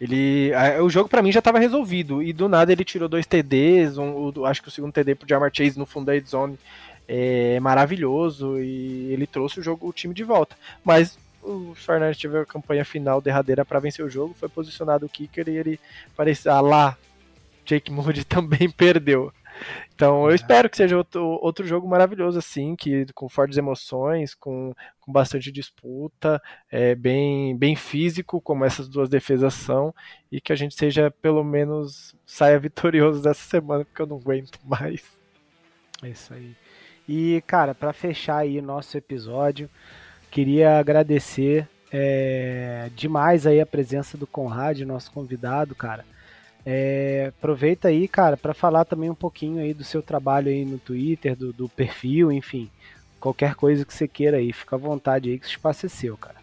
Ele, 0.00 0.52
o 0.80 0.88
jogo 0.88 1.08
para 1.08 1.22
mim 1.22 1.32
já 1.32 1.40
estava 1.40 1.58
resolvido 1.58 2.22
e 2.22 2.32
do 2.32 2.48
nada 2.48 2.70
ele 2.70 2.84
tirou 2.84 3.08
dois 3.08 3.26
TDs, 3.26 3.98
um, 3.98 4.44
acho 4.44 4.62
que 4.62 4.68
o 4.68 4.70
segundo 4.70 4.92
TD 4.92 5.16
pro 5.16 5.28
Jamar 5.28 5.50
Chase 5.52 5.76
no 5.76 5.86
fundo 5.86 6.06
da 6.06 6.18
zone 6.20 6.56
é 7.08 7.58
maravilhoso 7.58 8.60
e 8.60 9.12
ele 9.12 9.26
trouxe 9.26 9.58
o 9.58 9.62
jogo, 9.62 9.88
o 9.88 9.92
time 9.92 10.14
de 10.14 10.22
volta. 10.22 10.54
Mas 10.84 11.18
o 11.42 11.74
Fernandes 11.74 12.20
teve 12.20 12.38
a 12.38 12.44
campanha 12.44 12.84
final 12.84 13.20
derradeira 13.20 13.64
para 13.64 13.80
vencer 13.80 14.04
o 14.04 14.10
jogo, 14.10 14.36
foi 14.38 14.48
posicionado 14.48 15.06
o 15.06 15.08
kicker 15.08 15.48
e 15.48 15.56
ele 15.56 15.80
parecia 16.16 16.52
ah, 16.52 16.60
lá. 16.60 16.96
Jake 17.64 17.90
Moody 17.90 18.24
também 18.28 18.70
perdeu. 18.70 19.32
Então 19.94 20.24
eu 20.26 20.32
é. 20.32 20.34
espero 20.34 20.68
que 20.68 20.76
seja 20.76 20.96
outro, 20.96 21.24
outro 21.42 21.66
jogo 21.66 21.88
maravilhoso, 21.88 22.38
assim, 22.38 22.76
que 22.76 23.06
com 23.12 23.28
fortes 23.28 23.58
emoções, 23.58 24.34
com, 24.34 24.72
com 25.00 25.12
bastante 25.12 25.50
disputa, 25.50 26.40
é, 26.70 26.94
bem, 26.94 27.56
bem 27.56 27.74
físico, 27.74 28.40
como 28.40 28.64
essas 28.64 28.88
duas 28.88 29.08
defesas 29.08 29.54
são, 29.54 29.94
e 30.30 30.40
que 30.40 30.52
a 30.52 30.56
gente 30.56 30.74
seja, 30.74 31.10
pelo 31.10 31.42
menos, 31.42 32.14
saia 32.24 32.58
vitorioso 32.60 33.22
dessa 33.22 33.42
semana, 33.48 33.84
porque 33.84 34.02
eu 34.02 34.06
não 34.06 34.16
aguento 34.16 34.58
mais. 34.64 35.02
É 36.02 36.08
isso 36.08 36.32
aí. 36.32 36.54
E, 37.08 37.42
cara, 37.46 37.74
para 37.74 37.92
fechar 37.92 38.38
aí 38.38 38.60
nosso 38.60 38.96
episódio, 38.96 39.68
queria 40.30 40.78
agradecer 40.78 41.66
é, 41.90 42.90
demais 42.94 43.46
aí 43.46 43.60
a 43.60 43.66
presença 43.66 44.16
do 44.16 44.26
Conrad, 44.26 44.80
nosso 44.80 45.10
convidado, 45.10 45.74
cara. 45.74 46.04
É, 46.70 47.32
aproveita 47.38 47.88
aí, 47.88 48.06
cara, 48.06 48.36
para 48.36 48.52
falar 48.52 48.84
também 48.84 49.08
um 49.08 49.14
pouquinho 49.14 49.58
aí 49.58 49.72
do 49.72 49.82
seu 49.82 50.02
trabalho 50.02 50.48
aí 50.48 50.66
no 50.66 50.78
Twitter, 50.78 51.34
do, 51.34 51.50
do, 51.50 51.66
perfil, 51.66 52.30
enfim, 52.30 52.70
qualquer 53.18 53.54
coisa 53.54 53.86
que 53.86 53.94
você 53.94 54.06
queira 54.06 54.36
aí, 54.36 54.52
fica 54.52 54.76
à 54.76 54.78
vontade 54.78 55.30
aí 55.30 55.38
que 55.38 55.46
o 55.46 55.48
espaço 55.48 55.86
é 55.86 55.88
seu, 55.88 56.14
cara. 56.18 56.36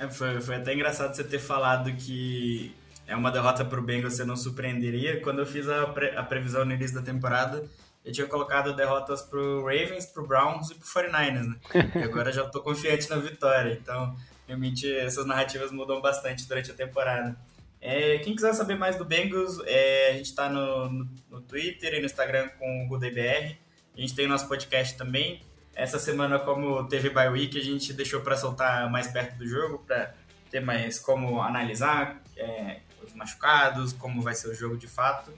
É, 0.00 0.08
foi, 0.08 0.40
foi 0.40 0.56
até 0.56 0.74
engraçado 0.74 1.14
você 1.14 1.22
ter 1.22 1.38
falado 1.38 1.92
que 1.92 2.74
é 3.06 3.14
uma 3.14 3.30
derrota 3.30 3.64
pro 3.64 3.80
Bengals, 3.80 4.14
você 4.14 4.24
não 4.24 4.36
surpreenderia. 4.36 5.20
Quando 5.20 5.38
eu 5.38 5.46
fiz 5.46 5.68
a, 5.68 5.86
pre, 5.86 6.08
a 6.16 6.24
previsão 6.24 6.64
no 6.64 6.72
início 6.72 6.96
da 6.96 7.02
temporada, 7.02 7.62
eu 8.04 8.12
tinha 8.12 8.26
colocado 8.26 8.74
derrotas 8.74 9.22
pro 9.22 9.60
Ravens, 9.60 10.06
pro 10.06 10.26
Browns 10.26 10.72
e 10.72 10.74
pro 10.74 10.88
49ers, 10.88 11.46
né? 11.46 11.56
E 11.94 12.02
agora 12.02 12.32
já 12.32 12.44
tô 12.48 12.60
confiante 12.60 13.08
na 13.08 13.18
vitória, 13.18 13.78
então 13.80 14.12
realmente 14.44 14.92
essas 14.92 15.24
narrativas 15.24 15.70
mudam 15.70 16.00
bastante 16.00 16.48
durante 16.48 16.72
a 16.72 16.74
temporada. 16.74 17.36
É, 17.80 18.18
quem 18.18 18.34
quiser 18.34 18.52
saber 18.54 18.76
mais 18.76 18.96
do 18.96 19.04
Bengals, 19.04 19.60
é, 19.64 20.10
a 20.10 20.12
gente 20.14 20.26
está 20.26 20.48
no, 20.48 20.90
no, 20.90 21.08
no, 21.30 21.40
Twitter 21.42 21.94
e 21.94 22.00
no 22.00 22.06
Instagram 22.06 22.48
com 22.58 22.84
o 22.84 22.88
GoodayBR. 22.88 23.56
A 23.96 24.00
gente 24.00 24.14
tem 24.14 24.26
nosso 24.26 24.48
podcast 24.48 24.96
também. 24.96 25.42
Essa 25.74 25.98
semana, 25.98 26.38
como 26.38 26.88
teve 26.88 27.10
bye 27.10 27.28
week, 27.28 27.58
a 27.58 27.62
gente 27.62 27.92
deixou 27.92 28.20
para 28.22 28.36
soltar 28.36 28.90
mais 28.90 29.08
perto 29.08 29.36
do 29.36 29.46
jogo, 29.46 29.78
para 29.86 30.14
ter 30.50 30.60
mais 30.60 30.98
como 30.98 31.40
analisar 31.40 32.22
é, 32.36 32.80
os 33.04 33.12
machucados, 33.14 33.92
como 33.92 34.22
vai 34.22 34.34
ser 34.34 34.48
o 34.48 34.54
jogo 34.54 34.76
de 34.76 34.86
fato. 34.86 35.32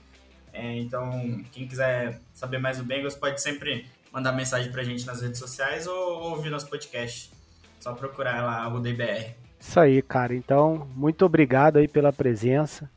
É, 0.53 0.77
então, 0.77 1.43
quem 1.51 1.67
quiser 1.67 2.21
saber 2.33 2.57
mais 2.57 2.77
do 2.77 2.83
Bengals, 2.83 3.15
pode 3.15 3.41
sempre 3.41 3.85
mandar 4.11 4.31
mensagem 4.31 4.71
para 4.71 4.81
a 4.81 4.85
gente 4.85 5.05
nas 5.05 5.21
redes 5.21 5.39
sociais 5.39 5.85
ou, 5.87 5.95
ou 5.95 6.29
ouvir 6.31 6.49
nosso 6.49 6.69
podcast. 6.69 7.31
Só 7.79 7.93
procurar 7.93 8.43
lá 8.43 8.67
o 8.73 8.79
DBR. 8.79 9.35
Isso 9.59 9.79
aí, 9.79 10.01
cara. 10.01 10.33
Então, 10.33 10.87
muito 10.95 11.25
obrigado 11.25 11.77
aí 11.77 11.87
pela 11.87 12.13
presença. 12.13 12.89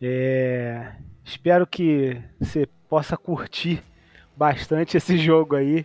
É... 0.00 0.92
Espero 1.24 1.66
que 1.66 2.16
você 2.40 2.68
possa 2.88 3.16
curtir 3.16 3.82
bastante 4.36 4.96
esse 4.96 5.18
jogo 5.18 5.56
aí, 5.56 5.84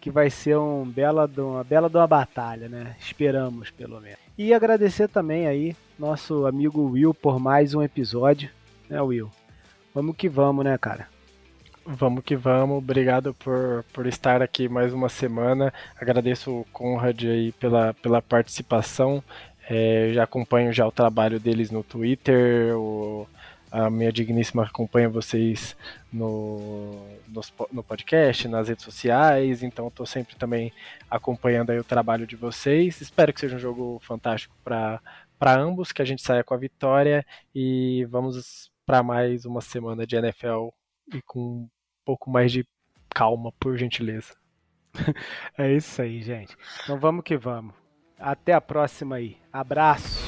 que 0.00 0.10
vai 0.10 0.30
ser 0.30 0.56
um 0.56 0.84
bela 0.84 1.30
uma 1.36 1.64
bela 1.64 1.90
de 1.90 1.96
uma 1.96 2.06
batalha, 2.06 2.68
né? 2.68 2.96
Esperamos, 2.98 3.70
pelo 3.70 4.00
menos. 4.00 4.18
E 4.38 4.54
agradecer 4.54 5.08
também 5.08 5.46
aí 5.46 5.76
nosso 5.98 6.46
amigo 6.46 6.90
Will 6.90 7.12
por 7.12 7.38
mais 7.38 7.74
um 7.74 7.82
episódio, 7.82 8.48
né, 8.88 9.00
Will? 9.02 9.30
Vamos 9.94 10.16
que 10.16 10.28
vamos, 10.28 10.64
né, 10.64 10.78
cara? 10.78 11.11
Vamos 11.84 12.22
que 12.22 12.36
vamos. 12.36 12.78
Obrigado 12.78 13.34
por, 13.34 13.84
por 13.92 14.06
estar 14.06 14.40
aqui 14.40 14.68
mais 14.68 14.92
uma 14.92 15.08
semana. 15.08 15.72
Agradeço 16.00 16.60
o 16.60 16.64
Conrad 16.72 17.24
aí 17.24 17.50
pela, 17.52 17.92
pela 17.94 18.22
participação. 18.22 19.22
É, 19.68 20.12
já 20.12 20.22
acompanho 20.22 20.72
já 20.72 20.86
o 20.86 20.92
trabalho 20.92 21.40
deles 21.40 21.72
no 21.72 21.82
Twitter. 21.82 22.76
O, 22.76 23.26
a 23.70 23.90
minha 23.90 24.12
digníssima 24.12 24.64
acompanha 24.64 25.08
vocês 25.08 25.76
no, 26.12 27.04
no, 27.28 27.42
no 27.72 27.82
podcast, 27.82 28.46
nas 28.46 28.68
redes 28.68 28.84
sociais. 28.84 29.64
Então 29.64 29.88
estou 29.88 30.06
sempre 30.06 30.36
também 30.36 30.72
acompanhando 31.10 31.70
aí 31.70 31.80
o 31.80 31.84
trabalho 31.84 32.28
de 32.28 32.36
vocês. 32.36 33.00
Espero 33.00 33.32
que 33.32 33.40
seja 33.40 33.56
um 33.56 33.60
jogo 33.60 34.00
fantástico 34.04 34.54
para 34.62 35.00
para 35.38 35.60
ambos, 35.60 35.90
que 35.90 36.00
a 36.00 36.04
gente 36.04 36.22
saia 36.22 36.44
com 36.44 36.54
a 36.54 36.56
vitória 36.56 37.26
e 37.52 38.04
vamos 38.08 38.70
para 38.86 39.02
mais 39.02 39.44
uma 39.44 39.60
semana 39.60 40.06
de 40.06 40.14
NFL 40.14 40.68
e 41.12 41.22
com 41.22 41.40
um 41.40 41.68
pouco 42.04 42.30
mais 42.30 42.52
de 42.52 42.66
calma, 43.08 43.52
por 43.58 43.76
gentileza. 43.76 44.34
é 45.56 45.72
isso 45.72 46.02
aí, 46.02 46.22
gente. 46.22 46.56
Então 46.82 46.98
vamos 46.98 47.24
que 47.24 47.36
vamos. 47.36 47.74
Até 48.18 48.52
a 48.52 48.60
próxima 48.60 49.16
aí. 49.16 49.36
Abraço. 49.52 50.21